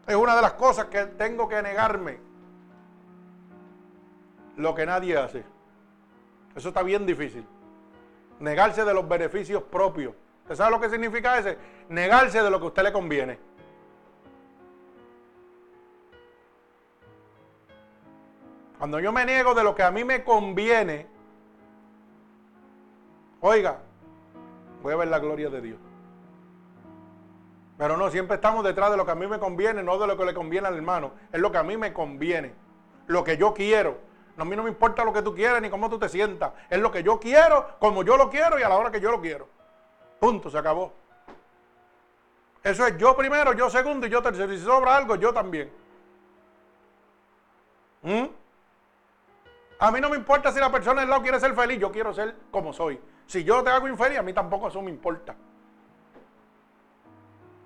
Es 0.08 0.16
una 0.16 0.34
de 0.34 0.42
las 0.42 0.54
cosas 0.54 0.86
que 0.86 1.08
tengo 1.08 1.50
que 1.50 1.62
negarme. 1.62 2.22
Lo 4.56 4.74
que 4.74 4.86
nadie 4.86 5.18
hace. 5.18 5.44
Eso 6.56 6.70
está 6.70 6.84
bien 6.84 7.06
difícil. 7.06 7.46
Negarse 8.40 8.86
de 8.86 8.94
los 8.94 9.10
beneficios 9.10 9.62
propios. 9.64 10.16
¿Usted 10.44 10.56
sabe 10.56 10.72
lo 10.72 10.80
que 10.80 10.90
significa 10.90 11.38
ese? 11.38 11.58
Negarse 11.90 12.42
de 12.42 12.50
lo 12.50 12.60
que 12.60 12.64
a 12.64 12.68
usted 12.70 12.84
le 12.84 12.94
conviene. 12.94 13.38
Cuando 18.78 19.02
yo 19.02 19.12
me 19.12 19.26
niego 19.26 19.54
de 19.54 19.66
lo 19.66 19.76
que 19.76 19.84
a 19.84 19.92
mí 19.92 20.06
me 20.06 20.24
conviene, 20.24 21.08
oiga, 23.42 23.82
voy 24.82 24.94
a 24.94 24.96
ver 24.96 25.10
la 25.10 25.20
gloria 25.20 25.50
de 25.50 25.60
Dios. 25.60 25.89
Pero 27.80 27.96
no, 27.96 28.12
siempre 28.12 28.36
estamos 28.36 28.66
detrás 28.66 28.92
de 28.92 28.98
lo 28.98 29.06
que 29.06 29.12
a 29.12 29.16
mí 29.16 29.26
me 29.26 29.40
conviene, 29.40 29.82
no 29.82 29.98
de 29.98 30.06
lo 30.06 30.18
que 30.18 30.26
le 30.26 30.34
conviene 30.34 30.68
al 30.68 30.76
hermano. 30.76 31.14
Es 31.32 31.40
lo 31.40 31.50
que 31.50 31.60
a 31.60 31.64
mí 31.64 31.78
me 31.78 31.94
conviene, 31.94 32.54
lo 33.08 33.24
que 33.24 33.38
yo 33.38 33.54
quiero. 33.54 33.98
a 34.38 34.44
mí 34.44 34.54
no 34.54 34.64
me 34.64 34.70
importa 34.70 35.06
lo 35.06 35.14
que 35.14 35.22
tú 35.22 35.34
quieras 35.34 35.62
ni 35.62 35.70
cómo 35.70 35.90
tú 35.90 35.98
te 35.98 36.10
sientas. 36.10 36.52
Es 36.70 36.78
lo 36.78 36.92
que 36.92 37.04
yo 37.04 37.22
quiero, 37.22 37.78
como 37.80 38.04
yo 38.04 38.18
lo 38.18 38.30
quiero 38.30 38.60
y 38.60 38.64
a 38.64 38.70
la 38.70 38.76
hora 38.76 38.92
que 38.92 39.00
yo 39.00 39.10
lo 39.12 39.22
quiero. 39.22 39.48
Punto, 40.20 40.50
se 40.50 40.58
acabó. 40.58 40.92
Eso 42.62 42.86
es 42.86 42.98
yo 42.98 43.16
primero, 43.16 43.54
yo 43.54 43.70
segundo 43.70 44.08
y 44.08 44.10
yo 44.10 44.22
tercero. 44.22 44.52
Y 44.52 44.58
si 44.58 44.66
sobra 44.66 44.98
algo, 44.98 45.16
yo 45.16 45.34
también. 45.34 45.72
¿Mm? 48.02 48.26
A 49.80 49.90
mí 49.90 50.02
no 50.02 50.10
me 50.10 50.18
importa 50.18 50.52
si 50.52 50.60
la 50.60 50.70
persona 50.70 51.00
del 51.00 51.10
lado 51.10 51.22
quiere 51.22 51.40
ser 51.40 51.56
feliz, 51.56 51.80
yo 51.80 51.94
quiero 51.94 52.14
ser 52.14 52.36
como 52.52 52.74
soy. 52.74 53.00
Si 53.26 53.46
yo 53.46 53.64
te 53.64 53.70
hago 53.70 53.88
infeliz, 53.88 54.20
a 54.20 54.24
mí 54.24 54.34
tampoco 54.34 54.68
eso 54.68 54.82
me 54.82 54.92
importa. 54.92 55.34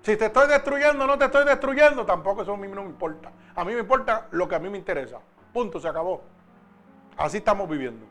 Si 0.04 0.18
te 0.18 0.26
estoy 0.26 0.46
destruyendo 0.48 1.06
no 1.06 1.16
te 1.16 1.24
estoy 1.24 1.46
destruyendo, 1.46 2.04
tampoco 2.04 2.42
eso 2.42 2.52
a 2.52 2.56
mí 2.58 2.68
no 2.68 2.82
me 2.82 2.90
importa. 2.90 3.32
A 3.56 3.64
mí 3.64 3.72
me 3.72 3.80
importa 3.80 4.28
lo 4.32 4.46
que 4.46 4.54
a 4.54 4.58
mí 4.58 4.68
me 4.68 4.76
interesa. 4.76 5.18
Punto, 5.50 5.80
se 5.80 5.88
acabó. 5.88 6.22
Así 7.16 7.38
estamos 7.38 7.66
viviendo. 7.66 8.04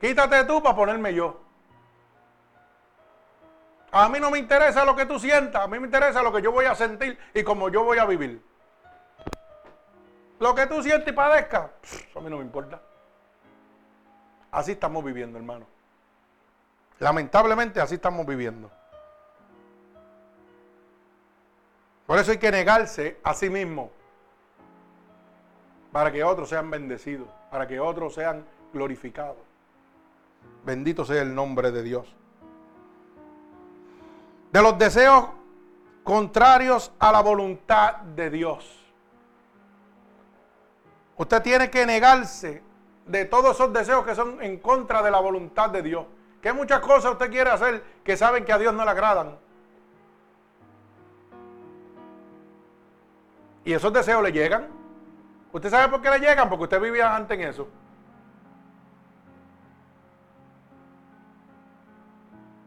Quítate 0.00 0.44
tú 0.44 0.62
para 0.62 0.74
ponerme 0.74 1.12
yo. 1.12 1.38
A 3.92 4.08
mí 4.08 4.18
no 4.20 4.30
me 4.30 4.38
interesa 4.38 4.86
lo 4.86 4.96
que 4.96 5.04
tú 5.04 5.18
sientas, 5.18 5.62
a 5.62 5.66
mí 5.66 5.78
me 5.78 5.84
interesa 5.84 6.22
lo 6.22 6.32
que 6.32 6.40
yo 6.40 6.50
voy 6.50 6.64
a 6.64 6.74
sentir 6.74 7.18
y 7.34 7.42
cómo 7.42 7.68
yo 7.68 7.84
voy 7.84 7.98
a 7.98 8.06
vivir. 8.06 8.42
Lo 10.38 10.54
que 10.54 10.66
tú 10.66 10.82
sientes 10.82 11.08
y 11.08 11.12
padezcas, 11.12 11.70
a 12.14 12.20
mí 12.20 12.30
no 12.30 12.38
me 12.38 12.44
importa. 12.44 12.80
Así 14.50 14.72
estamos 14.72 15.04
viviendo, 15.04 15.36
hermano. 15.36 15.66
Lamentablemente 17.00 17.82
así 17.82 17.96
estamos 17.96 18.24
viviendo. 18.24 18.70
Por 22.08 22.18
eso 22.18 22.30
hay 22.30 22.38
que 22.38 22.50
negarse 22.50 23.18
a 23.22 23.34
sí 23.34 23.50
mismo. 23.50 23.90
Para 25.92 26.10
que 26.10 26.24
otros 26.24 26.48
sean 26.48 26.70
bendecidos. 26.70 27.28
Para 27.50 27.68
que 27.68 27.78
otros 27.78 28.14
sean 28.14 28.46
glorificados. 28.72 29.36
Bendito 30.64 31.04
sea 31.04 31.20
el 31.20 31.34
nombre 31.34 31.70
de 31.70 31.82
Dios. 31.82 32.06
De 34.50 34.62
los 34.62 34.78
deseos 34.78 35.26
contrarios 36.02 36.90
a 36.98 37.12
la 37.12 37.20
voluntad 37.20 37.96
de 37.96 38.30
Dios. 38.30 38.82
Usted 41.18 41.42
tiene 41.42 41.68
que 41.68 41.84
negarse 41.84 42.62
de 43.04 43.26
todos 43.26 43.54
esos 43.54 43.70
deseos 43.70 44.06
que 44.06 44.14
son 44.14 44.42
en 44.42 44.60
contra 44.60 45.02
de 45.02 45.10
la 45.10 45.20
voluntad 45.20 45.68
de 45.68 45.82
Dios. 45.82 46.06
Que 46.40 46.54
muchas 46.54 46.80
cosas 46.80 47.12
usted 47.12 47.28
quiere 47.28 47.50
hacer 47.50 47.84
que 48.02 48.16
saben 48.16 48.46
que 48.46 48.52
a 48.54 48.58
Dios 48.58 48.72
no 48.72 48.82
le 48.86 48.92
agradan. 48.92 49.36
Y 53.68 53.74
esos 53.74 53.92
deseos 53.92 54.22
le 54.22 54.32
llegan. 54.32 54.66
¿Usted 55.52 55.68
sabe 55.68 55.90
por 55.90 56.00
qué 56.00 56.08
le 56.08 56.20
llegan? 56.20 56.48
Porque 56.48 56.62
usted 56.62 56.80
vivía 56.80 57.14
antes 57.14 57.38
en 57.38 57.46
eso. 57.46 57.68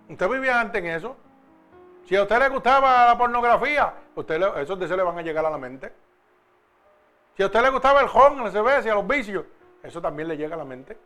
Usted 0.08 0.30
vivía 0.30 0.62
antes 0.62 0.80
en 0.80 0.92
eso. 0.92 1.18
Si 2.06 2.16
a 2.16 2.22
usted 2.22 2.38
le 2.38 2.50
gustaba 2.50 3.08
la 3.08 3.18
pornografía, 3.18 3.96
esos 4.58 4.78
deseos 4.78 4.98
le 4.98 5.02
van 5.02 5.18
a 5.18 5.24
llegar 5.24 5.44
a 5.44 5.50
la 5.50 5.58
mente. 5.58 5.92
Si 7.36 7.42
a 7.42 7.48
usted 7.48 7.64
le 7.64 7.72
gustaba 7.72 8.02
el 8.02 8.08
home, 8.14 8.46
el 8.46 8.52
CBS 8.52 8.88
y 8.88 8.92
los 8.92 9.08
vicios, 9.08 9.44
eso 9.82 10.00
también 10.04 10.28
le 10.28 10.38
llega 10.38 10.54
a 10.54 10.60
la 10.60 10.66
mente. 10.66 11.00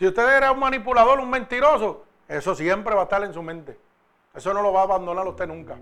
Si 0.00 0.04
usted 0.08 0.36
era 0.36 0.50
un 0.50 0.58
manipulador, 0.58 1.20
un 1.20 1.30
mentiroso, 1.30 2.06
eso 2.26 2.56
siempre 2.56 2.92
va 2.92 3.02
a 3.02 3.04
estar 3.04 3.22
en 3.22 3.32
su 3.32 3.40
mente. 3.40 3.78
Eso 4.34 4.54
no 4.54 4.62
lo 4.62 4.72
va 4.72 4.80
a 4.80 4.84
abandonar 4.84 5.26
usted 5.26 5.46
nunca. 5.46 5.76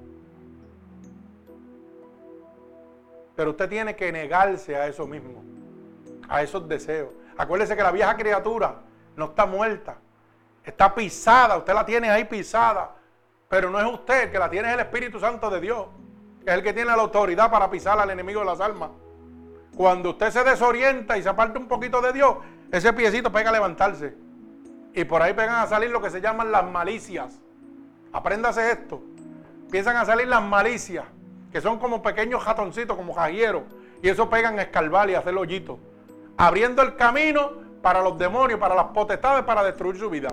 Pero 3.36 3.50
usted 3.50 3.68
tiene 3.68 3.94
que 3.94 4.10
negarse 4.10 4.74
a 4.74 4.86
eso 4.88 5.06
mismo, 5.06 5.44
a 6.28 6.42
esos 6.42 6.66
deseos. 6.68 7.10
Acuérdese 7.36 7.76
que 7.76 7.82
la 7.82 7.92
vieja 7.92 8.16
criatura 8.16 8.80
no 9.16 9.26
está 9.26 9.46
muerta, 9.46 9.98
está 10.64 10.94
pisada, 10.94 11.56
usted 11.56 11.72
la 11.72 11.86
tiene 11.86 12.10
ahí 12.10 12.24
pisada, 12.24 12.96
pero 13.48 13.70
no 13.70 13.78
es 13.78 13.86
usted 13.86 14.24
el 14.24 14.30
que 14.32 14.38
la 14.38 14.50
tiene, 14.50 14.68
es 14.68 14.74
el 14.74 14.80
Espíritu 14.80 15.20
Santo 15.20 15.50
de 15.50 15.60
Dios, 15.60 15.86
es 16.44 16.52
el 16.52 16.62
que 16.62 16.72
tiene 16.72 16.90
la 16.96 17.02
autoridad 17.02 17.50
para 17.50 17.70
pisar 17.70 17.98
al 17.98 18.10
enemigo 18.10 18.40
de 18.40 18.46
las 18.46 18.60
almas. 18.60 18.90
Cuando 19.76 20.10
usted 20.10 20.30
se 20.30 20.42
desorienta 20.42 21.16
y 21.16 21.22
se 21.22 21.28
aparta 21.28 21.60
un 21.60 21.68
poquito 21.68 22.00
de 22.00 22.12
Dios, 22.12 22.38
ese 22.72 22.92
piecito 22.92 23.30
pega 23.30 23.50
a 23.50 23.52
levantarse. 23.52 24.16
Y 24.94 25.04
por 25.04 25.22
ahí 25.22 25.32
pegan 25.34 25.60
a 25.60 25.66
salir 25.66 25.90
lo 25.90 26.02
que 26.02 26.10
se 26.10 26.20
llaman 26.20 26.50
las 26.50 26.68
malicias. 26.68 27.38
Apréndase 28.18 28.72
esto. 28.72 29.00
Piensan 29.70 29.96
a 29.96 30.04
salir 30.04 30.26
las 30.26 30.42
malicias, 30.42 31.04
que 31.52 31.60
son 31.60 31.78
como 31.78 32.02
pequeños 32.02 32.42
jatoncitos, 32.42 32.96
como 32.96 33.14
jajieros. 33.14 33.62
Y 34.02 34.08
eso 34.08 34.28
pegan 34.28 34.58
a 34.58 34.62
escarbar 34.62 35.08
y 35.08 35.14
hacer 35.14 35.36
hoyitos. 35.36 35.78
Abriendo 36.36 36.82
el 36.82 36.96
camino 36.96 37.52
para 37.80 38.02
los 38.02 38.18
demonios, 38.18 38.58
para 38.58 38.74
las 38.74 38.86
potestades, 38.86 39.44
para 39.44 39.62
destruir 39.62 40.00
su 40.00 40.10
vida. 40.10 40.30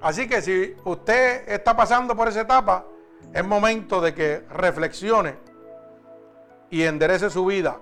Así 0.00 0.28
que 0.28 0.42
si 0.42 0.74
usted 0.84 1.48
está 1.48 1.76
pasando 1.76 2.16
por 2.16 2.26
esa 2.26 2.40
etapa, 2.40 2.86
es 3.32 3.44
momento 3.44 4.00
de 4.00 4.14
que 4.14 4.42
reflexione 4.50 5.36
y 6.70 6.82
enderece 6.82 7.30
su 7.30 7.46
vida 7.46 7.78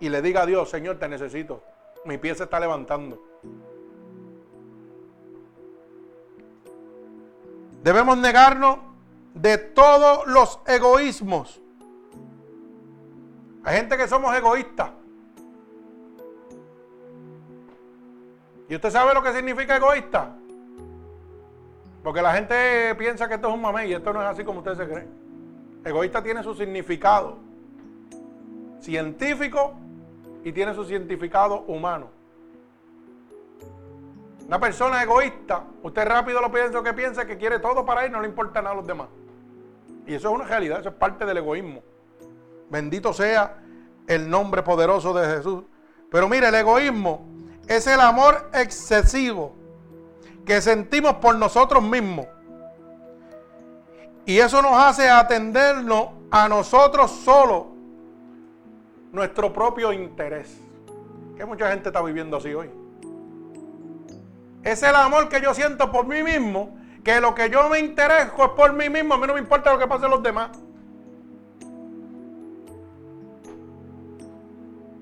y 0.00 0.08
le 0.08 0.22
diga 0.22 0.40
a 0.40 0.46
Dios, 0.46 0.70
Señor, 0.70 0.98
te 0.98 1.06
necesito. 1.06 1.62
Mi 2.06 2.16
pie 2.16 2.34
se 2.34 2.44
está 2.44 2.58
levantando. 2.58 3.20
Debemos 7.82 8.16
negarnos 8.18 8.78
de 9.34 9.58
todos 9.58 10.26
los 10.26 10.60
egoísmos. 10.66 11.60
Hay 13.64 13.76
gente 13.76 13.96
que 13.96 14.08
somos 14.08 14.34
egoístas. 14.36 14.90
¿Y 18.68 18.74
usted 18.74 18.90
sabe 18.90 19.14
lo 19.14 19.22
que 19.22 19.32
significa 19.32 19.76
egoísta? 19.76 20.34
Porque 22.02 22.22
la 22.22 22.32
gente 22.34 22.94
piensa 22.96 23.28
que 23.28 23.34
esto 23.34 23.48
es 23.48 23.54
un 23.54 23.60
mamey 23.60 23.90
y 23.90 23.94
esto 23.94 24.12
no 24.12 24.22
es 24.22 24.28
así 24.28 24.44
como 24.44 24.60
usted 24.60 24.76
se 24.76 24.86
cree. 24.86 25.08
Egoísta 25.84 26.22
tiene 26.22 26.42
su 26.42 26.54
significado 26.54 27.38
científico 28.80 29.74
y 30.44 30.52
tiene 30.52 30.74
su 30.74 30.84
significado 30.84 31.62
humano. 31.62 32.08
Una 34.46 34.60
persona 34.60 35.02
egoísta, 35.02 35.64
usted 35.82 36.06
rápido 36.06 36.40
lo 36.40 36.52
piensa 36.52 36.82
que 36.82 36.92
piensa 36.92 37.26
que 37.26 37.36
quiere 37.36 37.58
todo 37.58 37.84
para 37.84 38.04
él, 38.04 38.12
no 38.12 38.20
le 38.20 38.28
importa 38.28 38.60
nada 38.60 38.74
a 38.74 38.76
los 38.76 38.86
demás. 38.86 39.08
Y 40.06 40.14
eso 40.14 40.28
es 40.28 40.34
una 40.34 40.44
realidad, 40.44 40.80
eso 40.80 40.90
es 40.90 40.94
parte 40.94 41.24
del 41.24 41.38
egoísmo. 41.38 41.82
Bendito 42.68 43.12
sea 43.12 43.58
el 44.06 44.28
nombre 44.28 44.62
poderoso 44.62 45.14
de 45.14 45.36
Jesús. 45.36 45.64
Pero 46.10 46.28
mire, 46.28 46.48
el 46.48 46.54
egoísmo 46.54 47.26
es 47.68 47.86
el 47.86 48.00
amor 48.00 48.50
excesivo 48.52 49.54
que 50.44 50.60
sentimos 50.60 51.14
por 51.14 51.36
nosotros 51.36 51.82
mismos. 51.82 52.26
Y 54.24 54.38
eso 54.38 54.62
nos 54.62 54.74
hace 54.74 55.08
atendernos 55.08 56.08
a 56.30 56.48
nosotros 56.48 57.10
solos, 57.10 57.66
nuestro 59.12 59.52
propio 59.52 59.92
interés. 59.92 60.58
Que 61.36 61.44
mucha 61.44 61.70
gente 61.70 61.88
está 61.88 62.02
viviendo 62.02 62.36
así 62.36 62.52
hoy. 62.52 62.81
Es 64.62 64.82
el 64.82 64.94
amor 64.94 65.28
que 65.28 65.40
yo 65.40 65.54
siento 65.54 65.90
por 65.90 66.06
mí 66.06 66.22
mismo, 66.22 66.78
que 67.02 67.20
lo 67.20 67.34
que 67.34 67.50
yo 67.50 67.68
me 67.68 67.80
intereso 67.80 68.44
es 68.44 68.50
por 68.50 68.72
mí 68.72 68.88
mismo, 68.88 69.14
a 69.14 69.18
mí 69.18 69.26
no 69.26 69.34
me 69.34 69.40
importa 69.40 69.72
lo 69.72 69.78
que 69.78 69.86
pase 69.86 70.06
a 70.06 70.08
los 70.08 70.22
demás. 70.22 70.50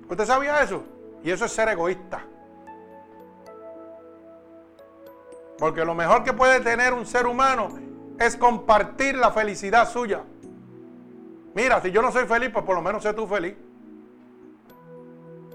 ¿Usted 0.08 0.24
sabía 0.24 0.62
eso? 0.62 0.82
Y 1.22 1.30
eso 1.30 1.44
es 1.44 1.52
ser 1.52 1.68
egoísta. 1.68 2.24
Porque 5.58 5.84
lo 5.84 5.94
mejor 5.94 6.24
que 6.24 6.32
puede 6.32 6.60
tener 6.60 6.94
un 6.94 7.04
ser 7.04 7.26
humano 7.26 7.68
es 8.18 8.36
compartir 8.36 9.16
la 9.16 9.30
felicidad 9.30 9.88
suya. 9.88 10.22
Mira, 11.54 11.80
si 11.82 11.90
yo 11.90 12.00
no 12.00 12.10
soy 12.10 12.24
feliz, 12.24 12.50
pues 12.50 12.64
por 12.64 12.74
lo 12.74 12.82
menos 12.82 13.02
sé 13.02 13.12
tú 13.12 13.26
feliz. 13.26 13.54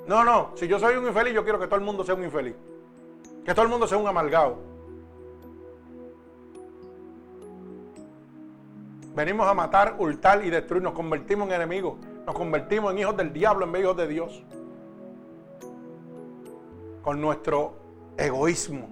No, 0.07 0.23
no, 0.23 0.51
si 0.55 0.67
yo 0.67 0.79
soy 0.79 0.95
un 0.95 1.07
infeliz, 1.07 1.33
yo 1.33 1.43
quiero 1.43 1.59
que 1.59 1.65
todo 1.65 1.77
el 1.77 1.85
mundo 1.85 2.03
sea 2.03 2.13
un 2.13 2.23
infeliz. 2.23 2.55
Que 3.45 3.53
todo 3.53 3.63
el 3.63 3.69
mundo 3.69 3.87
sea 3.87 3.99
un 3.99 4.07
amargado. 4.07 4.57
Venimos 9.13 9.47
a 9.47 9.53
matar, 9.53 9.95
hurtar 9.99 10.43
y 10.43 10.49
destruir. 10.49 10.81
Nos 10.81 10.93
convertimos 10.93 11.47
en 11.47 11.53
enemigos. 11.53 11.97
Nos 12.25 12.35
convertimos 12.35 12.91
en 12.91 12.99
hijos 12.99 13.15
del 13.15 13.31
diablo 13.31 13.65
en 13.65 13.71
vez 13.71 13.81
de 13.81 13.85
hijos 13.85 13.97
de 13.97 14.07
Dios. 14.07 14.43
Con 17.03 17.21
nuestro 17.21 17.75
egoísmo. 18.17 18.89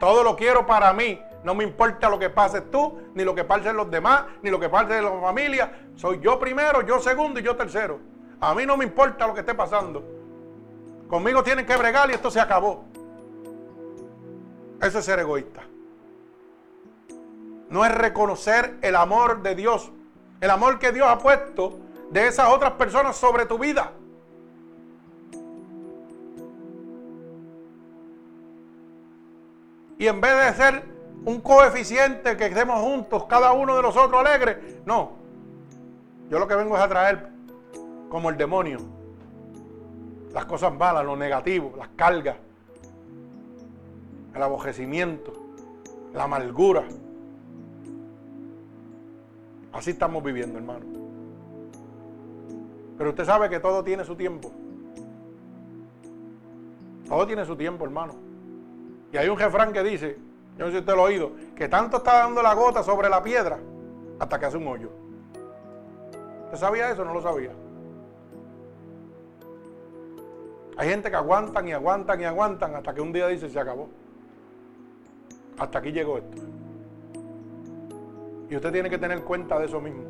Todo 0.00 0.24
lo 0.24 0.34
quiero 0.36 0.66
para 0.66 0.92
mí. 0.94 1.20
No 1.44 1.54
me 1.54 1.64
importa 1.64 2.08
lo 2.08 2.18
que 2.18 2.30
pase 2.30 2.62
tú, 2.62 2.98
ni 3.14 3.24
lo 3.24 3.34
que 3.34 3.44
pasen 3.44 3.76
los 3.76 3.90
demás, 3.90 4.24
ni 4.42 4.50
lo 4.50 4.58
que 4.58 4.68
pase 4.68 4.94
de 4.94 5.02
la 5.02 5.20
familia. 5.20 5.88
Soy 5.96 6.18
yo 6.20 6.38
primero, 6.38 6.82
yo 6.82 6.98
segundo 6.98 7.40
y 7.40 7.42
yo 7.42 7.56
tercero. 7.56 7.98
A 8.40 8.54
mí 8.54 8.64
no 8.64 8.76
me 8.76 8.84
importa 8.84 9.26
lo 9.26 9.34
que 9.34 9.40
esté 9.40 9.54
pasando. 9.54 10.02
Conmigo 11.08 11.42
tienen 11.42 11.66
que 11.66 11.76
bregar 11.76 12.10
y 12.10 12.14
esto 12.14 12.30
se 12.30 12.40
acabó. 12.40 12.89
Eso 14.82 14.98
es 14.98 15.04
ser 15.04 15.18
egoísta. 15.18 15.62
No 17.68 17.84
es 17.84 17.94
reconocer 17.94 18.78
el 18.82 18.96
amor 18.96 19.42
de 19.42 19.54
Dios. 19.54 19.92
El 20.40 20.50
amor 20.50 20.78
que 20.78 20.92
Dios 20.92 21.06
ha 21.06 21.18
puesto 21.18 21.78
de 22.10 22.26
esas 22.26 22.48
otras 22.48 22.72
personas 22.72 23.16
sobre 23.16 23.46
tu 23.46 23.58
vida. 23.58 23.92
Y 29.98 30.06
en 30.06 30.20
vez 30.20 30.32
de 30.46 30.62
ser 30.62 30.84
un 31.26 31.40
coeficiente 31.42 32.36
que 32.36 32.46
estemos 32.46 32.80
juntos, 32.80 33.24
cada 33.26 33.52
uno 33.52 33.76
de 33.76 33.82
nosotros 33.82 34.18
alegres, 34.26 34.56
no. 34.86 35.12
Yo 36.30 36.38
lo 36.38 36.48
que 36.48 36.54
vengo 36.54 36.74
es 36.76 36.82
a 36.82 36.88
traer 36.88 37.28
como 38.08 38.30
el 38.30 38.38
demonio 38.38 38.78
las 40.32 40.44
cosas 40.44 40.72
malas, 40.72 41.04
lo 41.04 41.16
negativo, 41.16 41.72
las 41.76 41.88
cargas, 41.96 42.36
el 44.34 44.42
abojecimiento, 44.42 45.32
la 46.12 46.24
amargura. 46.24 46.84
Así 49.72 49.90
estamos 49.90 50.22
viviendo, 50.22 50.58
hermano. 50.58 50.84
Pero 52.98 53.10
usted 53.10 53.24
sabe 53.24 53.48
que 53.48 53.60
todo 53.60 53.82
tiene 53.82 54.04
su 54.04 54.14
tiempo. 54.14 54.50
Todo 57.08 57.26
tiene 57.26 57.44
su 57.44 57.56
tiempo, 57.56 57.84
hermano. 57.84 58.14
Y 59.12 59.16
hay 59.16 59.28
un 59.28 59.38
refrán 59.38 59.72
que 59.72 59.82
dice, 59.82 60.18
yo 60.56 60.66
no 60.66 60.66
sé 60.66 60.72
si 60.72 60.78
usted 60.80 60.94
lo 60.94 61.00
ha 61.02 61.04
oído, 61.04 61.32
que 61.56 61.68
tanto 61.68 61.96
está 61.98 62.18
dando 62.18 62.42
la 62.42 62.54
gota 62.54 62.82
sobre 62.82 63.08
la 63.08 63.22
piedra 63.22 63.58
hasta 64.18 64.38
que 64.38 64.46
hace 64.46 64.56
un 64.56 64.68
hoyo. 64.68 64.90
¿Usted 66.44 66.58
sabía 66.58 66.90
eso 66.90 67.02
o 67.02 67.04
no 67.04 67.14
lo 67.14 67.22
sabía? 67.22 67.52
Hay 70.76 70.88
gente 70.88 71.10
que 71.10 71.16
aguantan 71.16 71.68
y 71.68 71.72
aguantan 71.72 72.20
y 72.20 72.24
aguantan 72.24 72.74
hasta 72.74 72.94
que 72.94 73.00
un 73.00 73.12
día 73.12 73.26
dice 73.28 73.48
se 73.48 73.58
acabó. 73.58 73.88
Hasta 75.60 75.78
aquí 75.78 75.92
llegó 75.92 76.16
esto. 76.16 76.42
Y 78.48 78.56
usted 78.56 78.72
tiene 78.72 78.88
que 78.88 78.96
tener 78.96 79.22
cuenta 79.22 79.58
de 79.58 79.66
eso 79.66 79.78
mismo. 79.78 80.04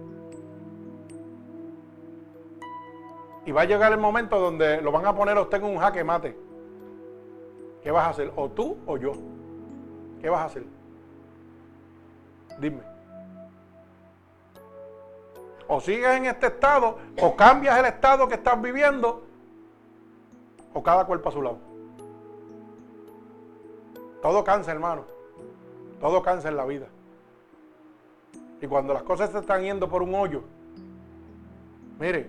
Y 3.44 3.50
va 3.50 3.62
a 3.62 3.64
llegar 3.64 3.92
el 3.92 3.98
momento 3.98 4.38
donde 4.38 4.80
lo 4.80 4.92
van 4.92 5.06
a 5.06 5.14
poner 5.14 5.36
a 5.36 5.42
usted 5.42 5.58
en 5.58 5.64
un 5.64 5.78
jaque 5.78 6.04
mate. 6.04 6.38
¿Qué 7.82 7.90
vas 7.90 8.06
a 8.06 8.10
hacer? 8.10 8.32
¿O 8.36 8.48
tú 8.48 8.78
o 8.86 8.96
yo? 8.96 9.12
¿Qué 10.20 10.30
vas 10.30 10.42
a 10.42 10.44
hacer? 10.44 10.64
Dime. 12.60 12.82
O 15.66 15.80
sigues 15.80 16.16
en 16.16 16.26
este 16.26 16.46
estado, 16.46 16.96
o 17.20 17.34
cambias 17.34 17.76
el 17.76 17.86
estado 17.86 18.28
que 18.28 18.34
estás 18.34 18.60
viviendo, 18.62 19.24
o 20.72 20.82
cada 20.82 21.04
cuerpo 21.06 21.28
a 21.28 21.32
su 21.32 21.42
lado. 21.42 21.58
Todo 24.22 24.44
cansa, 24.44 24.70
hermano. 24.70 25.19
Todo 26.00 26.22
cansa 26.22 26.48
en 26.48 26.56
la 26.56 26.64
vida. 26.64 26.86
Y 28.60 28.66
cuando 28.66 28.94
las 28.94 29.02
cosas 29.02 29.30
se 29.30 29.38
están 29.38 29.62
yendo 29.62 29.88
por 29.88 30.02
un 30.02 30.14
hoyo, 30.14 30.42
mire, 31.98 32.28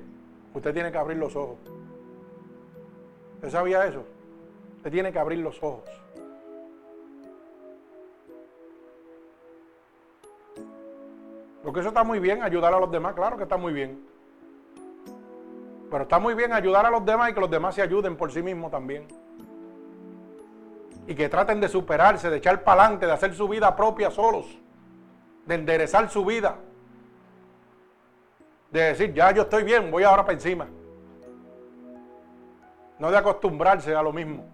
usted 0.53 0.73
tiene 0.73 0.91
que 0.91 0.97
abrir 0.97 1.17
los 1.17 1.35
ojos. 1.35 1.57
¿Usted 3.35 3.49
sabía 3.49 3.85
eso? 3.85 4.03
Usted 4.77 4.91
tiene 4.91 5.11
que 5.11 5.19
abrir 5.19 5.39
los 5.39 5.61
ojos. 5.63 5.83
Porque 11.63 11.79
eso 11.79 11.89
está 11.89 12.03
muy 12.03 12.19
bien, 12.19 12.43
ayudar 12.43 12.73
a 12.73 12.79
los 12.79 12.91
demás, 12.91 13.13
claro 13.13 13.37
que 13.37 13.43
está 13.43 13.55
muy 13.55 13.71
bien. 13.71 14.05
Pero 15.89 16.03
está 16.03 16.19
muy 16.19 16.33
bien 16.33 16.53
ayudar 16.53 16.85
a 16.85 16.89
los 16.89 17.05
demás 17.05 17.31
y 17.31 17.33
que 17.33 17.39
los 17.39 17.51
demás 17.51 17.75
se 17.75 17.81
ayuden 17.81 18.17
por 18.17 18.31
sí 18.31 18.41
mismos 18.41 18.71
también. 18.71 19.07
Y 21.11 21.13
que 21.13 21.27
traten 21.27 21.59
de 21.59 21.67
superarse, 21.67 22.29
de 22.29 22.37
echar 22.37 22.63
para 22.63 22.83
adelante, 22.83 23.05
de 23.05 23.11
hacer 23.11 23.33
su 23.33 23.45
vida 23.45 23.75
propia 23.75 24.09
solos, 24.09 24.45
de 25.45 25.55
enderezar 25.55 26.09
su 26.09 26.23
vida. 26.23 26.55
De 28.69 28.79
decir, 28.79 29.13
ya 29.13 29.29
yo 29.31 29.41
estoy 29.41 29.63
bien, 29.63 29.91
voy 29.91 30.03
ahora 30.03 30.23
para 30.23 30.35
encima. 30.35 30.69
No 32.97 33.11
de 33.11 33.17
acostumbrarse 33.17 33.93
a 33.93 34.01
lo 34.01 34.13
mismo. 34.13 34.45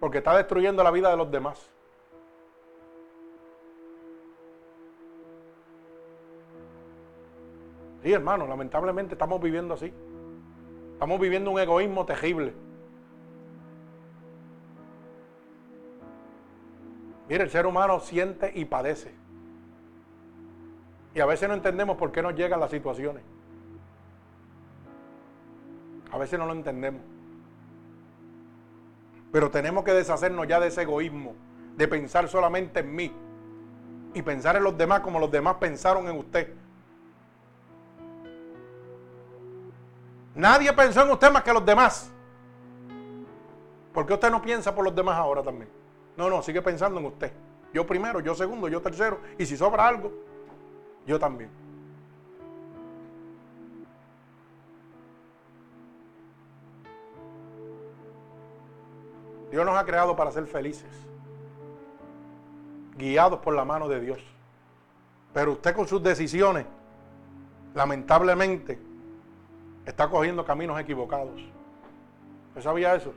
Porque 0.00 0.16
está 0.16 0.34
destruyendo 0.34 0.82
la 0.82 0.90
vida 0.90 1.10
de 1.10 1.16
los 1.18 1.30
demás. 1.30 1.70
Sí, 8.02 8.10
hermano, 8.14 8.46
lamentablemente 8.46 9.12
estamos 9.12 9.42
viviendo 9.42 9.74
así. 9.74 9.92
Estamos 10.94 11.20
viviendo 11.20 11.50
un 11.50 11.60
egoísmo 11.60 12.06
terrible. 12.06 12.54
Mire, 17.28 17.44
el 17.44 17.50
ser 17.50 17.66
humano 17.66 18.00
siente 18.00 18.52
y 18.54 18.64
padece. 18.64 19.14
Y 21.14 21.20
a 21.20 21.26
veces 21.26 21.48
no 21.48 21.54
entendemos 21.54 21.96
por 21.96 22.12
qué 22.12 22.22
nos 22.22 22.34
llegan 22.34 22.60
las 22.60 22.70
situaciones. 22.70 23.22
A 26.10 26.18
veces 26.18 26.38
no 26.38 26.46
lo 26.46 26.52
entendemos. 26.52 27.00
Pero 29.32 29.50
tenemos 29.50 29.84
que 29.84 29.92
deshacernos 29.92 30.46
ya 30.46 30.60
de 30.60 30.68
ese 30.68 30.82
egoísmo, 30.82 31.34
de 31.76 31.88
pensar 31.88 32.28
solamente 32.28 32.80
en 32.80 32.94
mí 32.94 33.12
y 34.12 34.22
pensar 34.22 34.56
en 34.56 34.62
los 34.62 34.76
demás 34.76 35.00
como 35.00 35.18
los 35.18 35.30
demás 35.30 35.56
pensaron 35.56 36.06
en 36.08 36.18
usted. 36.18 36.52
Nadie 40.34 40.72
pensó 40.72 41.02
en 41.02 41.10
usted 41.10 41.30
más 41.30 41.42
que 41.42 41.52
los 41.52 41.64
demás. 41.64 42.10
¿Por 43.92 44.04
qué 44.04 44.14
usted 44.14 44.30
no 44.30 44.42
piensa 44.42 44.74
por 44.74 44.84
los 44.84 44.94
demás 44.94 45.16
ahora 45.16 45.42
también? 45.42 45.83
No, 46.16 46.30
no, 46.30 46.42
sigue 46.42 46.62
pensando 46.62 47.00
en 47.00 47.06
usted. 47.06 47.32
Yo 47.72 47.86
primero, 47.86 48.20
yo 48.20 48.34
segundo, 48.34 48.68
yo 48.68 48.80
tercero. 48.80 49.20
Y 49.36 49.46
si 49.46 49.56
sobra 49.56 49.88
algo, 49.88 50.12
yo 51.06 51.18
también. 51.18 51.50
Dios 59.50 59.64
nos 59.64 59.76
ha 59.76 59.84
creado 59.84 60.16
para 60.16 60.32
ser 60.32 60.46
felices, 60.46 60.90
guiados 62.96 63.38
por 63.38 63.54
la 63.54 63.64
mano 63.64 63.88
de 63.88 64.00
Dios. 64.00 64.18
Pero 65.32 65.52
usted 65.52 65.74
con 65.74 65.86
sus 65.86 66.02
decisiones, 66.02 66.66
lamentablemente, 67.72 68.80
está 69.86 70.08
cogiendo 70.08 70.44
caminos 70.44 70.80
equivocados. 70.80 71.40
¿Usted 72.48 72.62
sabía 72.62 72.94
eso? 72.94 73.12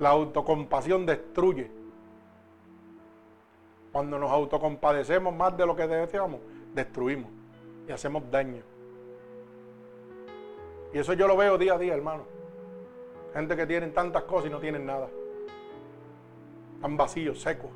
La 0.00 0.10
autocompasión 0.10 1.06
destruye. 1.06 1.70
Cuando 3.92 4.18
nos 4.18 4.30
autocompadecemos 4.30 5.34
más 5.34 5.56
de 5.56 5.66
lo 5.66 5.76
que 5.76 5.86
deseamos, 5.86 6.40
destruimos 6.74 7.30
y 7.86 7.92
hacemos 7.92 8.28
daño. 8.30 8.62
Y 10.92 10.98
eso 10.98 11.12
yo 11.12 11.28
lo 11.28 11.36
veo 11.36 11.58
día 11.58 11.74
a 11.74 11.78
día, 11.78 11.94
hermano. 11.94 12.24
Gente 13.34 13.54
que 13.56 13.66
tienen 13.66 13.92
tantas 13.92 14.24
cosas 14.24 14.46
y 14.46 14.50
no 14.50 14.58
tienen 14.58 14.86
nada. 14.86 15.08
Están 16.76 16.96
vacíos, 16.96 17.40
secos, 17.40 17.70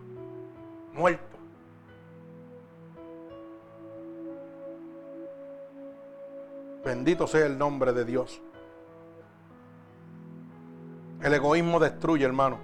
muertos. 0.92 1.40
Bendito 6.84 7.26
sea 7.26 7.46
el 7.46 7.58
nombre 7.58 7.92
de 7.92 8.04
Dios. 8.04 8.40
El 11.24 11.32
egoísmo 11.32 11.80
destruye, 11.80 12.22
hermano. 12.22 12.58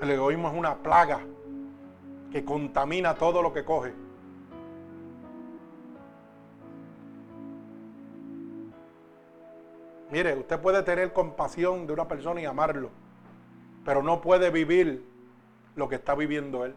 El 0.00 0.10
egoísmo 0.10 0.48
es 0.48 0.54
una 0.54 0.76
plaga 0.76 1.20
que 2.32 2.42
contamina 2.42 3.14
todo 3.14 3.42
lo 3.42 3.52
que 3.52 3.62
coge. 3.62 3.92
Mire, 10.10 10.34
usted 10.36 10.58
puede 10.60 10.82
tener 10.82 11.12
compasión 11.12 11.86
de 11.86 11.92
una 11.92 12.08
persona 12.08 12.40
y 12.40 12.46
amarlo, 12.46 12.88
pero 13.84 14.02
no 14.02 14.22
puede 14.22 14.48
vivir 14.48 15.04
lo 15.76 15.90
que 15.90 15.96
está 15.96 16.14
viviendo 16.14 16.64
él. 16.64 16.74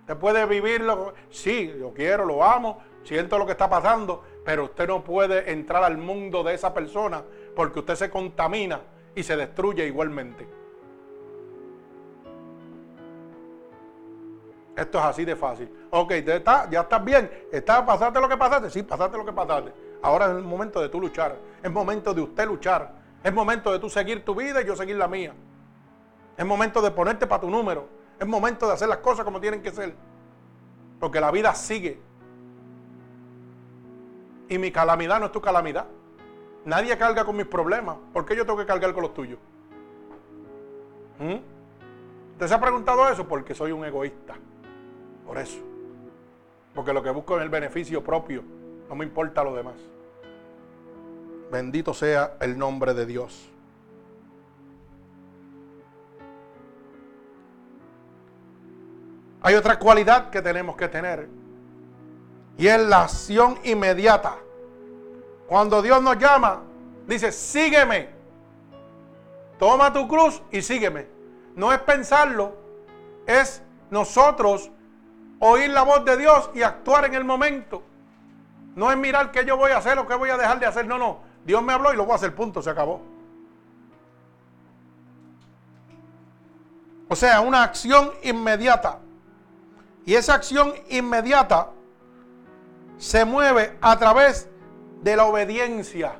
Usted 0.00 0.16
puede 0.16 0.44
vivirlo, 0.46 1.14
sí, 1.30 1.72
yo 1.78 1.94
quiero, 1.94 2.24
lo 2.24 2.42
amo, 2.42 2.82
siento 3.04 3.38
lo 3.38 3.46
que 3.46 3.52
está 3.52 3.70
pasando, 3.70 4.24
pero 4.44 4.64
usted 4.64 4.88
no 4.88 5.04
puede 5.04 5.52
entrar 5.52 5.84
al 5.84 5.98
mundo 5.98 6.42
de 6.42 6.54
esa 6.54 6.74
persona 6.74 7.22
porque 7.54 7.78
usted 7.78 7.94
se 7.94 8.10
contamina 8.10 8.80
y 9.14 9.22
se 9.22 9.36
destruye 9.36 9.86
igualmente. 9.86 10.46
Esto 14.76 14.98
es 14.98 15.04
así 15.04 15.24
de 15.24 15.36
fácil. 15.36 15.70
Ok, 15.90 16.12
está, 16.12 16.68
ya 16.68 16.80
estás 16.80 17.04
bien. 17.04 17.30
¿Está, 17.52 17.86
¿Pasaste 17.86 18.20
lo 18.20 18.28
que 18.28 18.36
pasaste? 18.36 18.70
Sí, 18.70 18.82
pasaste 18.82 19.16
lo 19.16 19.24
que 19.24 19.32
pasaste. 19.32 19.72
Ahora 20.02 20.26
es 20.26 20.32
el 20.32 20.42
momento 20.42 20.80
de 20.80 20.88
tú 20.88 21.00
luchar. 21.00 21.36
Es 21.62 21.70
momento 21.70 22.12
de 22.12 22.22
usted 22.22 22.46
luchar. 22.46 22.92
Es 23.22 23.32
momento 23.32 23.72
de 23.72 23.78
tú 23.78 23.88
seguir 23.88 24.24
tu 24.24 24.34
vida 24.34 24.60
y 24.60 24.66
yo 24.66 24.74
seguir 24.74 24.96
la 24.96 25.06
mía. 25.06 25.32
Es 26.36 26.44
momento 26.44 26.82
de 26.82 26.90
ponerte 26.90 27.26
para 27.26 27.40
tu 27.40 27.50
número. 27.50 27.88
Es 28.18 28.26
momento 28.26 28.66
de 28.66 28.72
hacer 28.72 28.88
las 28.88 28.98
cosas 28.98 29.24
como 29.24 29.40
tienen 29.40 29.62
que 29.62 29.70
ser. 29.70 29.94
Porque 30.98 31.20
la 31.20 31.30
vida 31.30 31.54
sigue. 31.54 32.00
Y 34.48 34.58
mi 34.58 34.72
calamidad 34.72 35.20
no 35.20 35.26
es 35.26 35.32
tu 35.32 35.40
calamidad. 35.40 35.86
Nadie 36.64 36.96
carga 36.96 37.24
con 37.24 37.36
mis 37.36 37.46
problemas. 37.46 37.96
¿Por 38.12 38.24
qué 38.24 38.36
yo 38.36 38.44
tengo 38.44 38.58
que 38.58 38.66
cargar 38.66 38.92
con 38.92 39.02
los 39.02 39.14
tuyos? 39.14 39.38
¿Mm? 41.18 41.36
¿Usted 42.32 42.48
se 42.48 42.54
ha 42.54 42.60
preguntado 42.60 43.08
eso? 43.08 43.26
Porque 43.28 43.54
soy 43.54 43.72
un 43.72 43.84
egoísta. 43.84 44.34
Por 45.26 45.38
eso. 45.38 45.58
Porque 46.74 46.92
lo 46.92 47.02
que 47.02 47.10
busco 47.10 47.36
es 47.36 47.42
el 47.42 47.50
beneficio 47.50 48.02
propio. 48.02 48.42
No 48.88 48.94
me 48.94 49.04
importa 49.04 49.44
lo 49.44 49.54
demás. 49.54 49.76
Bendito 51.52 51.94
sea 51.94 52.36
el 52.40 52.58
nombre 52.58 52.94
de 52.94 53.06
Dios. 53.06 53.50
Hay 59.42 59.54
otra 59.54 59.78
cualidad 59.78 60.30
que 60.30 60.40
tenemos 60.40 60.74
que 60.74 60.88
tener 60.88 61.28
y 62.56 62.66
es 62.66 62.80
la 62.80 63.02
acción 63.02 63.58
inmediata. 63.64 64.38
Cuando 65.46 65.82
Dios 65.82 66.02
nos 66.02 66.18
llama, 66.18 66.62
dice, 67.06 67.32
sígueme. 67.32 68.10
Toma 69.58 69.92
tu 69.92 70.08
cruz 70.08 70.42
y 70.50 70.62
sígueme. 70.62 71.06
No 71.54 71.72
es 71.72 71.78
pensarlo, 71.80 72.56
es 73.26 73.62
nosotros 73.90 74.70
oír 75.38 75.70
la 75.70 75.82
voz 75.82 76.04
de 76.04 76.16
Dios 76.16 76.50
y 76.54 76.62
actuar 76.62 77.04
en 77.04 77.14
el 77.14 77.24
momento. 77.24 77.82
No 78.74 78.90
es 78.90 78.96
mirar 78.96 79.30
qué 79.30 79.44
yo 79.44 79.56
voy 79.56 79.70
a 79.70 79.78
hacer 79.78 79.98
o 79.98 80.06
qué 80.06 80.14
voy 80.14 80.30
a 80.30 80.36
dejar 80.36 80.58
de 80.58 80.66
hacer. 80.66 80.86
No, 80.86 80.98
no. 80.98 81.20
Dios 81.44 81.62
me 81.62 81.72
habló 81.72 81.92
y 81.92 81.96
lo 81.96 82.04
voy 82.04 82.12
a 82.12 82.16
hacer. 82.16 82.34
Punto. 82.34 82.60
Se 82.60 82.70
acabó. 82.70 83.00
O 87.08 87.14
sea, 87.14 87.40
una 87.40 87.62
acción 87.62 88.12
inmediata. 88.22 88.98
Y 90.04 90.14
esa 90.14 90.34
acción 90.34 90.74
inmediata 90.88 91.70
se 92.98 93.24
mueve 93.24 93.76
a 93.80 93.96
través 93.96 94.48
de 95.02 95.16
la 95.16 95.26
obediencia. 95.26 96.16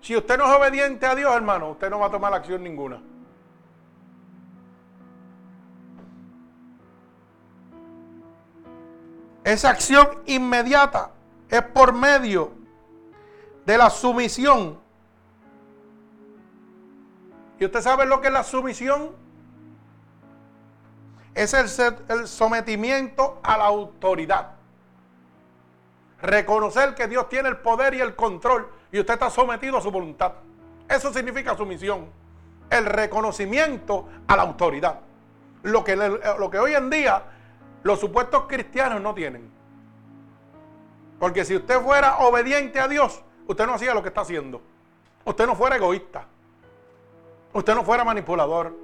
Si 0.00 0.16
usted 0.16 0.36
no 0.36 0.44
es 0.44 0.56
obediente 0.56 1.06
a 1.06 1.14
Dios, 1.14 1.34
hermano, 1.34 1.70
usted 1.70 1.88
no 1.88 1.98
va 1.98 2.06
a 2.06 2.10
tomar 2.10 2.34
acción 2.34 2.62
ninguna. 2.62 3.00
Esa 9.44 9.70
acción 9.70 10.08
inmediata 10.26 11.10
es 11.48 11.62
por 11.62 11.92
medio 11.92 12.52
de 13.66 13.78
la 13.78 13.90
sumisión. 13.90 14.78
¿Y 17.58 17.64
usted 17.64 17.80
sabe 17.80 18.06
lo 18.06 18.20
que 18.20 18.28
es 18.28 18.32
la 18.32 18.42
sumisión? 18.42 19.10
Es 21.34 21.54
el, 21.54 21.66
el 22.08 22.26
sometimiento 22.26 23.40
a 23.42 23.58
la 23.58 23.64
autoridad. 23.64 24.53
Reconocer 26.22 26.94
que 26.94 27.06
Dios 27.06 27.28
tiene 27.28 27.48
el 27.48 27.58
poder 27.58 27.94
y 27.94 28.00
el 28.00 28.14
control 28.14 28.68
y 28.90 29.00
usted 29.00 29.14
está 29.14 29.30
sometido 29.30 29.78
a 29.78 29.80
su 29.80 29.90
voluntad. 29.90 30.32
Eso 30.88 31.12
significa 31.12 31.56
sumisión. 31.56 32.06
El 32.70 32.86
reconocimiento 32.86 34.08
a 34.26 34.36
la 34.36 34.42
autoridad. 34.42 35.00
Lo 35.62 35.82
que, 35.82 35.96
lo 35.96 36.50
que 36.50 36.58
hoy 36.58 36.74
en 36.74 36.90
día 36.90 37.22
los 37.82 38.00
supuestos 38.00 38.44
cristianos 38.46 39.00
no 39.00 39.14
tienen. 39.14 39.50
Porque 41.18 41.44
si 41.44 41.56
usted 41.56 41.80
fuera 41.80 42.18
obediente 42.18 42.80
a 42.80 42.88
Dios, 42.88 43.22
usted 43.46 43.66
no 43.66 43.74
hacía 43.74 43.94
lo 43.94 44.02
que 44.02 44.08
está 44.08 44.22
haciendo. 44.22 44.60
Usted 45.24 45.46
no 45.46 45.54
fuera 45.54 45.76
egoísta. 45.76 46.26
Usted 47.52 47.74
no 47.74 47.84
fuera 47.84 48.04
manipulador. 48.04 48.74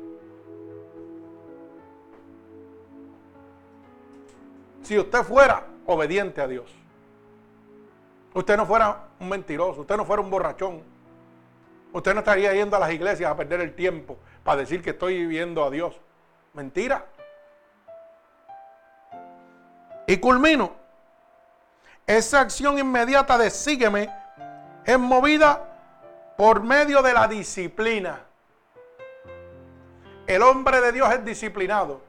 Si 4.82 4.98
usted 4.98 5.22
fuera 5.22 5.66
obediente 5.86 6.40
a 6.40 6.46
Dios. 6.46 6.79
Usted 8.32 8.56
no 8.56 8.66
fuera 8.66 9.08
un 9.18 9.28
mentiroso, 9.28 9.80
usted 9.80 9.96
no 9.96 10.04
fuera 10.04 10.22
un 10.22 10.30
borrachón. 10.30 10.82
Usted 11.92 12.14
no 12.14 12.20
estaría 12.20 12.52
yendo 12.52 12.76
a 12.76 12.80
las 12.80 12.92
iglesias 12.92 13.30
a 13.30 13.36
perder 13.36 13.60
el 13.60 13.74
tiempo 13.74 14.16
para 14.44 14.58
decir 14.58 14.82
que 14.82 14.90
estoy 14.90 15.18
viviendo 15.18 15.64
a 15.64 15.70
Dios. 15.70 16.00
Mentira. 16.54 17.04
Y 20.06 20.16
culmino. 20.18 20.72
Esa 22.06 22.40
acción 22.40 22.78
inmediata 22.78 23.36
de 23.38 23.50
sígueme 23.50 24.08
es 24.84 24.98
movida 24.98 25.66
por 26.36 26.62
medio 26.62 27.02
de 27.02 27.12
la 27.12 27.26
disciplina. 27.26 28.20
El 30.26 30.42
hombre 30.42 30.80
de 30.80 30.92
Dios 30.92 31.12
es 31.12 31.24
disciplinado. 31.24 32.00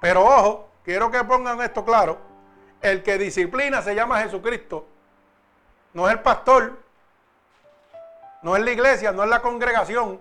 Pero 0.00 0.24
ojo, 0.24 0.70
quiero 0.82 1.10
que 1.10 1.22
pongan 1.24 1.60
esto 1.60 1.84
claro. 1.84 2.18
El 2.80 3.02
que 3.02 3.18
disciplina 3.18 3.82
se 3.82 3.94
llama 3.94 4.20
Jesucristo. 4.22 4.86
No 5.96 6.06
es 6.06 6.12
el 6.12 6.20
pastor. 6.20 6.78
No 8.42 8.54
es 8.54 8.62
la 8.62 8.70
iglesia, 8.70 9.12
no 9.12 9.24
es 9.24 9.30
la 9.30 9.40
congregación. 9.40 10.20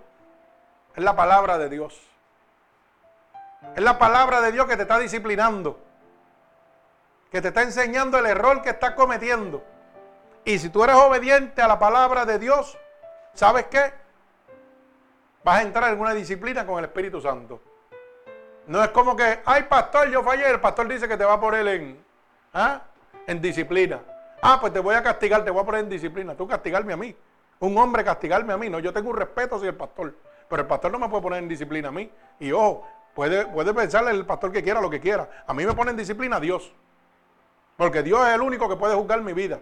Es 0.95 1.03
la 1.03 1.15
palabra 1.15 1.57
de 1.57 1.69
Dios. 1.69 1.99
Es 3.75 3.83
la 3.83 3.99
palabra 3.99 4.39
de 4.39 4.53
Dios 4.53 4.67
que 4.67 4.77
te 4.77 4.83
está 4.83 4.97
disciplinando 4.99 5.85
que 7.35 7.41
te 7.41 7.49
está 7.49 7.63
enseñando 7.63 8.17
el 8.17 8.27
error 8.27 8.61
que 8.61 8.69
estás 8.69 8.91
cometiendo. 8.91 9.61
Y 10.45 10.57
si 10.57 10.69
tú 10.69 10.85
eres 10.85 10.95
obediente 10.95 11.61
a 11.61 11.67
la 11.67 11.77
palabra 11.77 12.25
de 12.25 12.39
Dios, 12.39 12.77
¿sabes 13.33 13.65
qué? 13.65 13.91
Vas 15.43 15.59
a 15.59 15.61
entrar 15.63 15.91
en 15.91 15.99
una 15.99 16.13
disciplina 16.13 16.65
con 16.65 16.79
el 16.79 16.85
Espíritu 16.85 17.19
Santo. 17.19 17.59
No 18.67 18.81
es 18.81 18.89
como 18.91 19.17
que, 19.17 19.41
ay 19.43 19.63
pastor, 19.63 20.07
yo 20.09 20.23
fallé, 20.23 20.49
el 20.49 20.61
pastor 20.61 20.87
dice 20.87 21.09
que 21.09 21.17
te 21.17 21.25
va 21.25 21.33
a 21.33 21.39
poner 21.41 21.67
en, 21.67 22.05
¿ah? 22.53 22.83
en 23.27 23.41
disciplina. 23.41 23.99
Ah, 24.41 24.57
pues 24.59 24.73
te 24.73 24.79
voy 24.79 24.95
a 24.95 25.03
castigar, 25.03 25.43
te 25.43 25.51
voy 25.51 25.61
a 25.61 25.65
poner 25.65 25.81
en 25.81 25.89
disciplina. 25.89 26.35
Tú 26.35 26.47
castigarme 26.47 26.93
a 26.93 26.97
mí. 26.97 27.15
Un 27.59 27.77
hombre 27.77 28.03
castigarme 28.03 28.53
a 28.53 28.57
mí. 28.57 28.69
No, 28.69 28.79
yo 28.79 28.93
tengo 28.93 29.09
un 29.09 29.17
respeto 29.17 29.55
hacia 29.55 29.69
el 29.69 29.75
pastor. 29.75 30.15
Pero 30.49 30.61
el 30.61 30.67
pastor 30.67 30.91
no 30.91 30.99
me 30.99 31.09
puede 31.09 31.23
poner 31.23 31.43
en 31.43 31.49
disciplina 31.49 31.89
a 31.89 31.91
mí. 31.91 32.09
Y 32.39 32.51
ojo, 32.51 32.87
puede, 33.13 33.45
puede 33.47 33.73
pensarle 33.73 34.11
el 34.11 34.25
pastor 34.25 34.51
que 34.51 34.61
quiera 34.61 34.81
lo 34.81 34.89
que 34.89 34.99
quiera. 34.99 35.29
A 35.47 35.53
mí 35.53 35.65
me 35.65 35.73
pone 35.73 35.91
en 35.91 35.97
disciplina 35.97 36.39
Dios. 36.39 36.71
Porque 37.77 38.03
Dios 38.03 38.27
es 38.27 38.35
el 38.35 38.41
único 38.41 38.69
que 38.69 38.75
puede 38.75 38.95
juzgar 38.95 39.21
mi 39.21 39.33
vida. 39.33 39.59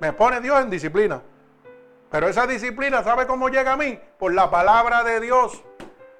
Me 0.00 0.12
pone 0.12 0.40
Dios 0.40 0.60
en 0.60 0.70
disciplina. 0.70 1.22
Pero 2.10 2.28
esa 2.28 2.46
disciplina, 2.46 3.02
¿sabe 3.02 3.26
cómo 3.26 3.48
llega 3.48 3.72
a 3.72 3.76
mí? 3.76 3.98
Por 4.18 4.32
la 4.32 4.50
palabra 4.50 5.02
de 5.04 5.20
Dios. 5.20 5.62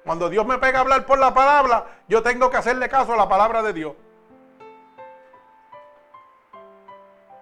Cuando 0.03 0.29
Dios 0.29 0.45
me 0.45 0.57
pega 0.57 0.79
a 0.79 0.81
hablar 0.81 1.05
por 1.05 1.19
la 1.19 1.33
palabra, 1.33 1.85
yo 2.07 2.21
tengo 2.23 2.49
que 2.49 2.57
hacerle 2.57 2.87
caso 2.87 3.13
a 3.13 3.17
la 3.17 3.27
palabra 3.27 3.61
de 3.61 3.73
Dios. 3.73 3.93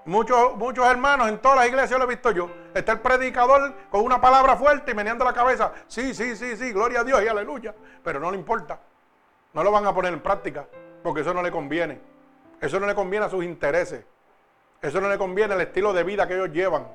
Muchos, 0.06 0.56
muchos 0.56 0.86
hermanos 0.86 1.30
en 1.30 1.40
todas 1.40 1.58
las 1.58 1.68
iglesias 1.68 1.98
lo 1.98 2.06
he 2.06 2.10
visto 2.10 2.30
yo. 2.30 2.48
Está 2.76 2.92
el 2.92 3.00
predicador 3.00 3.74
con 3.90 4.02
una 4.02 4.22
palabra 4.22 4.56
fuerte 4.56 4.92
y 4.92 4.94
meneando 4.94 5.26
la 5.26 5.34
cabeza. 5.34 5.72
Sí, 5.88 6.14
sí, 6.14 6.36
sí, 6.36 6.56
sí, 6.56 6.72
gloria 6.72 7.00
a 7.00 7.04
Dios 7.04 7.24
y 7.24 7.28
aleluya. 7.28 7.74
Pero 8.04 8.20
no 8.20 8.30
le 8.30 8.38
importa. 8.38 8.80
No 9.54 9.64
lo 9.64 9.72
van 9.72 9.86
a 9.88 9.94
poner 9.94 10.14
en 10.14 10.22
práctica 10.22 10.68
porque 11.02 11.22
eso 11.22 11.34
no 11.34 11.42
le 11.42 11.50
conviene. 11.50 12.00
Eso 12.62 12.80
no 12.80 12.86
le 12.86 12.94
conviene 12.94 13.26
a 13.26 13.30
sus 13.30 13.44
intereses. 13.44 14.06
Eso 14.80 15.02
no 15.02 15.10
le 15.10 15.18
conviene 15.18 15.56
al 15.56 15.62
estilo 15.62 15.92
de 15.92 16.04
vida 16.04 16.28
que 16.28 16.36
ellos 16.36 16.52
llevan. 16.52 16.86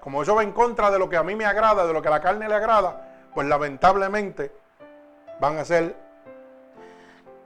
Como 0.00 0.22
eso 0.22 0.36
va 0.36 0.44
en 0.44 0.52
contra 0.52 0.92
de 0.92 1.00
lo 1.00 1.08
que 1.08 1.16
a 1.16 1.24
mí 1.24 1.34
me 1.34 1.46
agrada, 1.46 1.84
de 1.84 1.92
lo 1.92 2.00
que 2.00 2.06
a 2.06 2.12
la 2.12 2.20
carne 2.20 2.48
le 2.48 2.54
agrada, 2.54 3.28
pues 3.34 3.48
lamentablemente 3.48 4.52
van 5.40 5.58
a 5.58 5.64
ser 5.64 5.96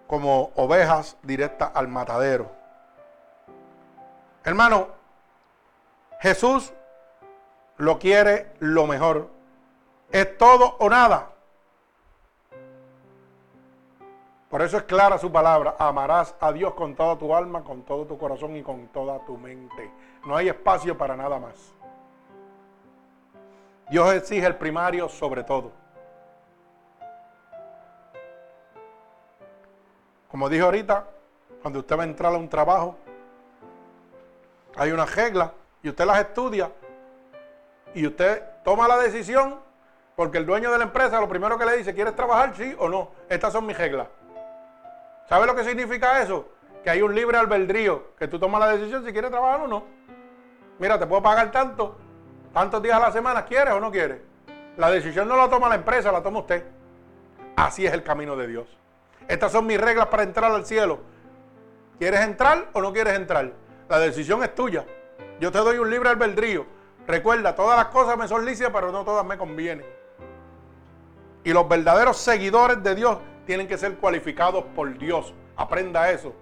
como 0.06 0.52
ovejas 0.56 1.16
directas 1.22 1.70
al 1.72 1.88
matadero. 1.88 2.59
Hermano, 4.44 4.88
Jesús 6.20 6.72
lo 7.76 7.98
quiere 7.98 8.52
lo 8.60 8.86
mejor. 8.86 9.28
Es 10.10 10.36
todo 10.38 10.76
o 10.78 10.88
nada. 10.88 11.30
Por 14.48 14.62
eso 14.62 14.78
es 14.78 14.82
clara 14.82 15.16
su 15.18 15.30
palabra. 15.30 15.76
Amarás 15.78 16.34
a 16.40 16.52
Dios 16.52 16.74
con 16.74 16.96
toda 16.96 17.16
tu 17.16 17.34
alma, 17.34 17.62
con 17.62 17.82
todo 17.82 18.04
tu 18.06 18.18
corazón 18.18 18.56
y 18.56 18.62
con 18.62 18.88
toda 18.88 19.18
tu 19.24 19.36
mente. 19.36 19.90
No 20.24 20.36
hay 20.36 20.48
espacio 20.48 20.98
para 20.98 21.16
nada 21.16 21.38
más. 21.38 21.72
Dios 23.90 24.12
exige 24.14 24.46
el 24.46 24.56
primario 24.56 25.08
sobre 25.08 25.44
todo. 25.44 25.72
Como 30.30 30.48
dije 30.48 30.62
ahorita, 30.62 31.06
cuando 31.60 31.80
usted 31.80 31.98
va 31.98 32.02
a 32.02 32.06
entrar 32.06 32.34
a 32.34 32.38
un 32.38 32.48
trabajo, 32.48 32.96
hay 34.76 34.92
unas 34.92 35.14
reglas 35.14 35.50
y 35.82 35.88
usted 35.88 36.04
las 36.04 36.18
estudia 36.20 36.70
y 37.94 38.06
usted 38.06 38.42
toma 38.64 38.86
la 38.86 38.98
decisión 38.98 39.58
porque 40.16 40.38
el 40.38 40.46
dueño 40.46 40.70
de 40.70 40.78
la 40.78 40.84
empresa 40.84 41.20
lo 41.20 41.28
primero 41.28 41.58
que 41.58 41.64
le 41.64 41.78
dice, 41.78 41.94
¿quieres 41.94 42.14
trabajar? 42.14 42.54
Sí 42.54 42.74
o 42.78 42.88
no. 42.88 43.10
Estas 43.28 43.52
son 43.52 43.64
mis 43.66 43.76
reglas. 43.76 44.08
¿Sabe 45.28 45.46
lo 45.46 45.54
que 45.54 45.64
significa 45.64 46.20
eso? 46.20 46.48
Que 46.84 46.90
hay 46.90 47.02
un 47.02 47.14
libre 47.14 47.38
albedrío, 47.38 48.14
que 48.18 48.28
tú 48.28 48.38
tomas 48.38 48.60
la 48.60 48.72
decisión 48.72 49.04
si 49.04 49.12
quieres 49.12 49.30
trabajar 49.30 49.60
o 49.62 49.66
no. 49.66 49.84
Mira, 50.78 50.98
te 50.98 51.06
puedo 51.06 51.22
pagar 51.22 51.50
tanto, 51.50 51.96
tantos 52.52 52.82
días 52.82 52.96
a 52.96 53.00
la 53.00 53.12
semana, 53.12 53.44
¿quieres 53.44 53.72
o 53.72 53.80
no 53.80 53.90
quieres? 53.90 54.20
La 54.76 54.90
decisión 54.90 55.28
no 55.28 55.36
la 55.36 55.48
toma 55.48 55.68
la 55.68 55.76
empresa, 55.76 56.10
la 56.12 56.22
toma 56.22 56.40
usted. 56.40 56.64
Así 57.56 57.86
es 57.86 57.92
el 57.92 58.02
camino 58.02 58.36
de 58.36 58.46
Dios. 58.46 58.66
Estas 59.28 59.52
son 59.52 59.66
mis 59.66 59.80
reglas 59.80 60.06
para 60.06 60.22
entrar 60.22 60.50
al 60.50 60.66
cielo. 60.66 61.00
¿Quieres 61.98 62.20
entrar 62.20 62.68
o 62.72 62.80
no 62.80 62.92
quieres 62.92 63.14
entrar? 63.14 63.52
La 63.90 63.98
decisión 63.98 64.40
es 64.44 64.54
tuya. 64.54 64.84
Yo 65.40 65.50
te 65.50 65.58
doy 65.58 65.78
un 65.78 65.90
libre 65.90 66.10
albedrío. 66.10 66.64
Recuerda, 67.08 67.56
todas 67.56 67.76
las 67.76 67.86
cosas 67.86 68.16
me 68.16 68.28
son 68.28 68.44
lícitas, 68.44 68.70
pero 68.72 68.92
no 68.92 69.04
todas 69.04 69.26
me 69.26 69.36
convienen. 69.36 69.84
Y 71.42 71.52
los 71.52 71.68
verdaderos 71.68 72.16
seguidores 72.16 72.80
de 72.84 72.94
Dios 72.94 73.18
tienen 73.46 73.66
que 73.66 73.76
ser 73.76 73.96
cualificados 73.96 74.62
por 74.76 74.96
Dios. 74.96 75.34
Aprenda 75.56 76.08
eso. 76.08 76.32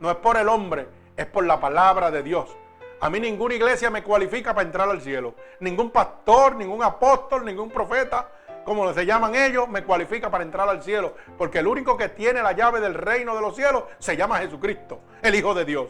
No 0.00 0.10
es 0.10 0.16
por 0.16 0.36
el 0.36 0.50
hombre, 0.50 0.86
es 1.16 1.24
por 1.24 1.46
la 1.46 1.58
palabra 1.58 2.10
de 2.10 2.22
Dios. 2.22 2.54
A 3.00 3.08
mí 3.08 3.18
ninguna 3.20 3.54
iglesia 3.54 3.88
me 3.88 4.02
cualifica 4.02 4.52
para 4.52 4.66
entrar 4.66 4.90
al 4.90 5.00
cielo. 5.00 5.34
Ningún 5.60 5.90
pastor, 5.90 6.56
ningún 6.56 6.82
apóstol, 6.82 7.42
ningún 7.42 7.70
profeta, 7.70 8.28
como 8.66 8.92
se 8.92 9.06
llaman 9.06 9.34
ellos, 9.34 9.66
me 9.66 9.82
cualifica 9.82 10.30
para 10.30 10.44
entrar 10.44 10.68
al 10.68 10.82
cielo. 10.82 11.14
Porque 11.38 11.60
el 11.60 11.68
único 11.68 11.96
que 11.96 12.10
tiene 12.10 12.42
la 12.42 12.52
llave 12.52 12.80
del 12.80 12.92
reino 12.92 13.34
de 13.34 13.40
los 13.40 13.56
cielos 13.56 13.84
se 13.98 14.14
llama 14.14 14.40
Jesucristo, 14.40 15.00
el 15.22 15.34
Hijo 15.34 15.54
de 15.54 15.64
Dios. 15.64 15.88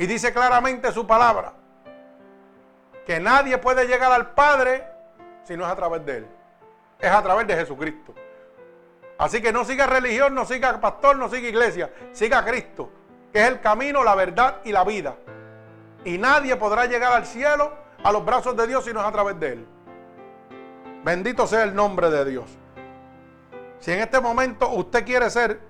Y 0.00 0.06
dice 0.06 0.32
claramente 0.32 0.90
su 0.92 1.06
palabra, 1.06 1.52
que 3.04 3.20
nadie 3.20 3.58
puede 3.58 3.86
llegar 3.86 4.10
al 4.10 4.30
Padre 4.30 4.82
si 5.44 5.58
no 5.58 5.66
es 5.66 5.70
a 5.70 5.76
través 5.76 6.06
de 6.06 6.16
Él. 6.16 6.26
Es 6.98 7.10
a 7.10 7.22
través 7.22 7.46
de 7.46 7.54
Jesucristo. 7.54 8.14
Así 9.18 9.42
que 9.42 9.52
no 9.52 9.62
siga 9.62 9.86
religión, 9.86 10.34
no 10.34 10.46
siga 10.46 10.80
pastor, 10.80 11.16
no 11.16 11.28
siga 11.28 11.50
iglesia, 11.50 11.90
siga 12.12 12.42
Cristo, 12.46 12.90
que 13.30 13.42
es 13.42 13.48
el 13.48 13.60
camino, 13.60 14.02
la 14.02 14.14
verdad 14.14 14.62
y 14.64 14.72
la 14.72 14.84
vida. 14.84 15.16
Y 16.06 16.16
nadie 16.16 16.56
podrá 16.56 16.86
llegar 16.86 17.12
al 17.12 17.26
cielo, 17.26 17.70
a 18.02 18.10
los 18.10 18.24
brazos 18.24 18.56
de 18.56 18.66
Dios, 18.66 18.82
si 18.86 18.94
no 18.94 19.00
es 19.00 19.06
a 19.06 19.12
través 19.12 19.38
de 19.38 19.52
Él. 19.52 19.66
Bendito 21.04 21.46
sea 21.46 21.62
el 21.64 21.74
nombre 21.74 22.08
de 22.08 22.24
Dios. 22.24 22.46
Si 23.80 23.92
en 23.92 24.00
este 24.00 24.18
momento 24.18 24.66
usted 24.70 25.04
quiere 25.04 25.28
ser 25.28 25.60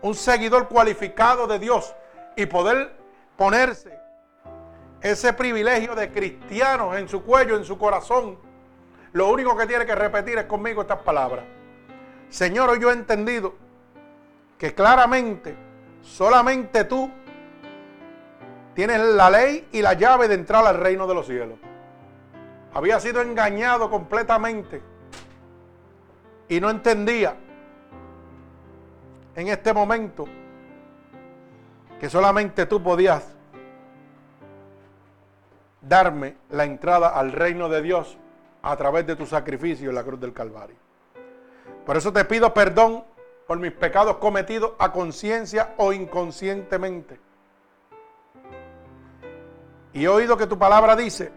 un 0.00 0.14
seguidor 0.14 0.68
cualificado 0.68 1.46
de 1.46 1.58
Dios 1.58 1.94
y 2.34 2.46
poder 2.46 2.97
ponerse 3.38 3.96
ese 5.00 5.32
privilegio 5.32 5.94
de 5.94 6.10
cristianos 6.10 6.96
en 6.96 7.08
su 7.08 7.22
cuello, 7.22 7.56
en 7.56 7.64
su 7.64 7.78
corazón, 7.78 8.36
lo 9.12 9.30
único 9.30 9.56
que 9.56 9.64
tiene 9.64 9.86
que 9.86 9.94
repetir 9.94 10.36
es 10.38 10.44
conmigo 10.46 10.82
estas 10.82 11.02
palabras. 11.02 11.44
Señor, 12.28 12.68
hoy 12.68 12.80
yo 12.80 12.90
he 12.90 12.94
entendido 12.94 13.54
que 14.58 14.74
claramente 14.74 15.56
solamente 16.02 16.82
tú 16.84 17.12
tienes 18.74 19.00
la 19.00 19.30
ley 19.30 19.68
y 19.70 19.82
la 19.82 19.92
llave 19.92 20.26
de 20.26 20.34
entrar 20.34 20.66
al 20.66 20.76
reino 20.76 21.06
de 21.06 21.14
los 21.14 21.26
cielos. 21.26 21.60
Había 22.74 22.98
sido 22.98 23.22
engañado 23.22 23.88
completamente 23.88 24.82
y 26.48 26.60
no 26.60 26.70
entendía 26.70 27.36
en 29.36 29.46
este 29.46 29.72
momento 29.72 30.26
que 31.98 32.08
solamente 32.08 32.66
tú 32.66 32.82
podías 32.82 33.24
darme 35.80 36.36
la 36.50 36.64
entrada 36.64 37.08
al 37.08 37.32
reino 37.32 37.68
de 37.68 37.82
Dios 37.82 38.18
a 38.62 38.76
través 38.76 39.06
de 39.06 39.16
tu 39.16 39.26
sacrificio 39.26 39.88
en 39.88 39.94
la 39.94 40.04
cruz 40.04 40.20
del 40.20 40.32
Calvario. 40.32 40.76
Por 41.84 41.96
eso 41.96 42.12
te 42.12 42.24
pido 42.24 42.52
perdón 42.52 43.04
por 43.46 43.58
mis 43.58 43.72
pecados 43.72 44.16
cometidos 44.16 44.72
a 44.78 44.92
conciencia 44.92 45.74
o 45.78 45.92
inconscientemente. 45.92 47.18
Y 49.94 50.04
he 50.04 50.08
oído 50.08 50.36
que 50.36 50.46
tu 50.46 50.58
palabra 50.58 50.94
dice 50.94 51.32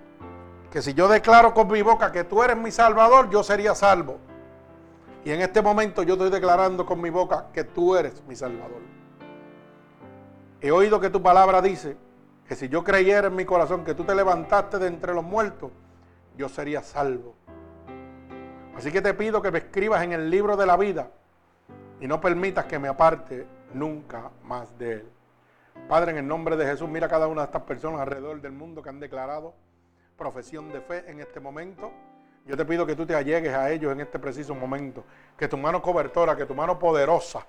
que 0.70 0.82
si 0.82 0.94
yo 0.94 1.08
declaro 1.08 1.54
con 1.54 1.70
mi 1.70 1.82
boca 1.82 2.12
que 2.12 2.24
tú 2.24 2.44
eres 2.44 2.58
mi 2.58 2.72
salvador, 2.72 3.30
yo 3.30 3.44
sería 3.44 3.74
salvo. 3.76 4.18
Y 5.24 5.32
en 5.32 5.42
este 5.42 5.62
momento 5.62 6.04
yo 6.04 6.14
estoy 6.14 6.30
declarando 6.30 6.86
con 6.86 7.00
mi 7.00 7.10
boca 7.10 7.48
que 7.54 7.64
tú 7.64 7.96
eres 7.96 8.22
mi 8.28 8.36
salvador. 8.36 9.01
He 10.62 10.72
oído 10.72 11.00
que 11.00 11.10
tu 11.10 11.24
palabra 11.24 11.62
dice 11.62 11.98
que 12.48 12.56
si 12.56 12.70
yo 12.70 12.84
creyera 12.84 13.28
en 13.28 13.36
mi 13.36 13.46
corazón 13.46 13.84
que 13.84 13.96
tú 13.96 14.04
te 14.04 14.14
levantaste 14.14 14.78
de 14.78 14.88
entre 14.88 15.14
los 15.14 15.24
muertos, 15.24 15.72
yo 16.38 16.48
sería 16.50 16.84
salvo. 16.84 17.34
Así 18.76 18.92
que 18.92 19.02
te 19.02 19.14
pido 19.16 19.42
que 19.42 19.52
me 19.52 19.58
escribas 19.58 20.04
en 20.04 20.14
el 20.14 20.30
libro 20.30 20.56
de 20.56 20.66
la 20.68 20.78
vida 20.78 21.10
y 22.00 22.08
no 22.08 22.22
permitas 22.22 22.66
que 22.66 22.78
me 22.78 22.88
aparte 22.88 23.48
nunca 23.74 24.30
más 24.44 24.78
de 24.78 24.94
él. 24.94 25.12
Padre, 25.88 26.12
en 26.12 26.18
el 26.20 26.28
nombre 26.28 26.56
de 26.56 26.66
Jesús, 26.66 26.88
mira 26.88 27.08
cada 27.08 27.28
una 27.28 27.42
de 27.42 27.46
estas 27.46 27.64
personas 27.64 28.02
alrededor 28.02 28.40
del 28.40 28.52
mundo 28.52 28.84
que 28.84 28.90
han 28.90 29.00
declarado 29.00 29.56
profesión 30.16 30.70
de 30.72 30.82
fe 30.82 31.04
en 31.08 31.20
este 31.20 31.40
momento. 31.40 31.92
Yo 32.46 32.56
te 32.56 32.66
pido 32.66 32.86
que 32.86 32.96
tú 32.96 33.06
te 33.06 33.16
allegues 33.16 33.54
a 33.54 33.72
ellos 33.72 33.92
en 33.92 34.02
este 34.02 34.20
preciso 34.20 34.54
momento. 34.54 35.04
Que 35.36 35.48
tu 35.48 35.58
mano 35.58 35.82
cobertora, 35.82 36.36
que 36.36 36.46
tu 36.46 36.54
mano 36.54 36.78
poderosa 36.78 37.46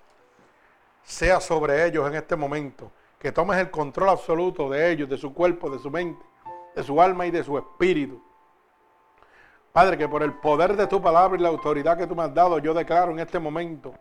sea 1.02 1.40
sobre 1.40 1.84
ellos 1.86 2.09
en 2.09 2.14
este 2.14 2.36
momento. 2.36 2.90
Que 3.22 3.30
tomes 3.30 3.56
el 3.58 3.70
control 3.70 4.08
absoluto 4.08 4.68
de 4.68 4.90
ellos, 4.90 5.08
de 5.08 5.16
su 5.16 5.32
cuerpo, 5.32 5.70
de 5.70 5.78
su 5.78 5.92
mente, 5.92 6.26
de 6.74 6.82
su 6.82 7.00
alma 7.00 7.24
y 7.24 7.30
de 7.30 7.44
su 7.44 7.56
espíritu. 7.56 8.20
Padre, 9.72 9.96
que 9.96 10.08
por 10.08 10.24
el 10.24 10.32
poder 10.32 10.74
de 10.76 10.88
tu 10.88 11.00
palabra 11.00 11.38
y 11.38 11.40
la 11.40 11.50
autoridad 11.50 11.96
que 11.96 12.08
tú 12.08 12.16
me 12.16 12.24
has 12.24 12.34
dado, 12.34 12.58
yo 12.58 12.74
declaro 12.74 13.12
en 13.12 13.20
este 13.20 13.38
momento 13.38 13.94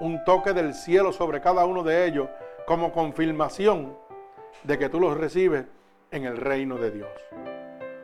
un 0.00 0.24
toque 0.24 0.52
del 0.52 0.74
cielo 0.74 1.12
sobre 1.12 1.40
cada 1.40 1.64
uno 1.64 1.84
de 1.84 2.04
ellos 2.04 2.28
como 2.66 2.90
confirmación 2.90 3.96
de 4.64 4.76
que 4.76 4.88
tú 4.88 4.98
los 4.98 5.16
recibes 5.16 5.66
en 6.10 6.24
el 6.24 6.36
reino 6.36 6.76
de 6.76 6.90
Dios. 6.90 7.10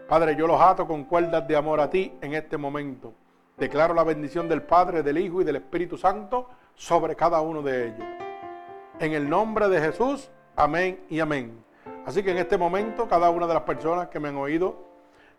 Padre, 0.09 0.37
yo 0.37 0.47
los 0.47 0.61
ato 0.61 0.87
con 0.87 1.03
cuerdas 1.03 1.49
de 1.49 1.57
amor 1.57 1.81
a 1.81 1.91
ti 1.91 2.17
en 2.21 2.35
este 2.35 2.57
momento. 2.57 3.13
Declaro 3.57 3.93
la 3.93 4.05
bendición 4.05 4.49
del 4.49 4.63
Padre, 4.63 5.03
del 5.03 5.19
Hijo 5.19 5.41
y 5.41 5.45
del 5.45 5.57
Espíritu 5.57 5.99
Santo 5.99 6.49
sobre 6.77 7.17
cada 7.17 7.41
uno 7.41 7.61
de 7.61 7.89
ellos. 7.89 8.07
En 9.01 9.15
el 9.15 9.29
nombre 9.29 9.69
de 9.69 9.81
Jesús, 9.81 10.31
amén 10.57 11.01
y 11.09 11.21
amén. 11.21 11.65
Así 12.07 12.23
que 12.23 12.31
en 12.31 12.39
este 12.39 12.59
momento, 12.59 13.09
cada 13.09 13.31
una 13.31 13.47
de 13.47 13.55
las 13.55 13.65
personas 13.65 14.09
que 14.09 14.21
me 14.21 14.29
han 14.29 14.37
oído, 14.37 14.77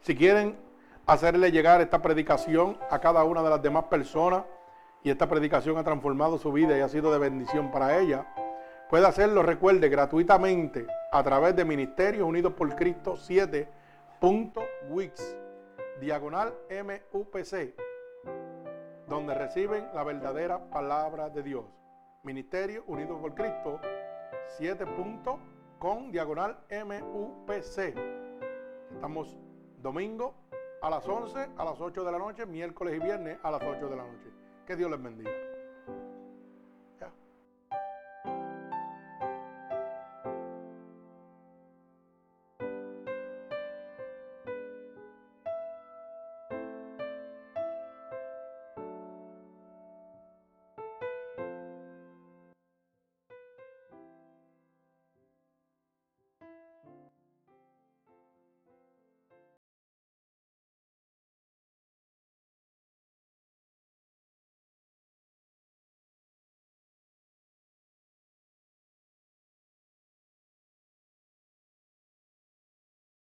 si 0.01 0.15
quieren 0.15 0.57
hacerle 1.05 1.51
llegar 1.51 1.81
esta 1.81 2.01
predicación 2.01 2.77
a 2.89 2.99
cada 2.99 3.23
una 3.23 3.43
de 3.43 3.49
las 3.49 3.61
demás 3.61 3.85
personas 3.85 4.43
y 5.03 5.09
esta 5.09 5.27
predicación 5.27 5.77
ha 5.77 5.83
transformado 5.83 6.37
su 6.37 6.51
vida 6.51 6.77
y 6.77 6.81
ha 6.81 6.89
sido 6.89 7.11
de 7.11 7.17
bendición 7.19 7.71
para 7.71 7.97
ella, 7.97 8.27
puede 8.89 9.07
hacerlo, 9.07 9.43
recuerde, 9.43 9.89
gratuitamente 9.89 10.87
a 11.11 11.23
través 11.23 11.55
de 11.55 11.65
Ministerios 11.65 12.27
Unidos 12.27 12.53
por 12.53 12.75
Cristo 12.75 13.15
7.wix, 13.15 15.37
diagonal 15.99 16.53
MUPC, 16.69 17.73
donde 19.07 19.33
reciben 19.33 19.87
la 19.93 20.03
verdadera 20.03 20.69
palabra 20.69 21.29
de 21.29 21.43
Dios. 21.43 21.65
Ministerio 22.23 22.83
Unidos 22.85 23.19
por 23.19 23.33
Cristo 23.33 23.81
7.com, 24.57 26.11
diagonal 26.11 26.57
MUPC. 26.69 27.95
Estamos 28.91 29.37
domingo 29.81 30.35
a 30.81 30.89
las 30.89 31.07
11, 31.07 31.51
a 31.57 31.65
las 31.65 31.79
8 31.79 32.03
de 32.03 32.11
la 32.11 32.17
noche, 32.17 32.45
miércoles 32.45 32.95
y 32.95 32.99
viernes 32.99 33.37
a 33.43 33.51
las 33.51 33.63
8 33.63 33.87
de 33.87 33.95
la 33.95 34.03
noche. 34.03 34.29
Que 34.65 34.75
Dios 34.75 34.91
les 34.91 35.01
bendiga. 35.01 35.31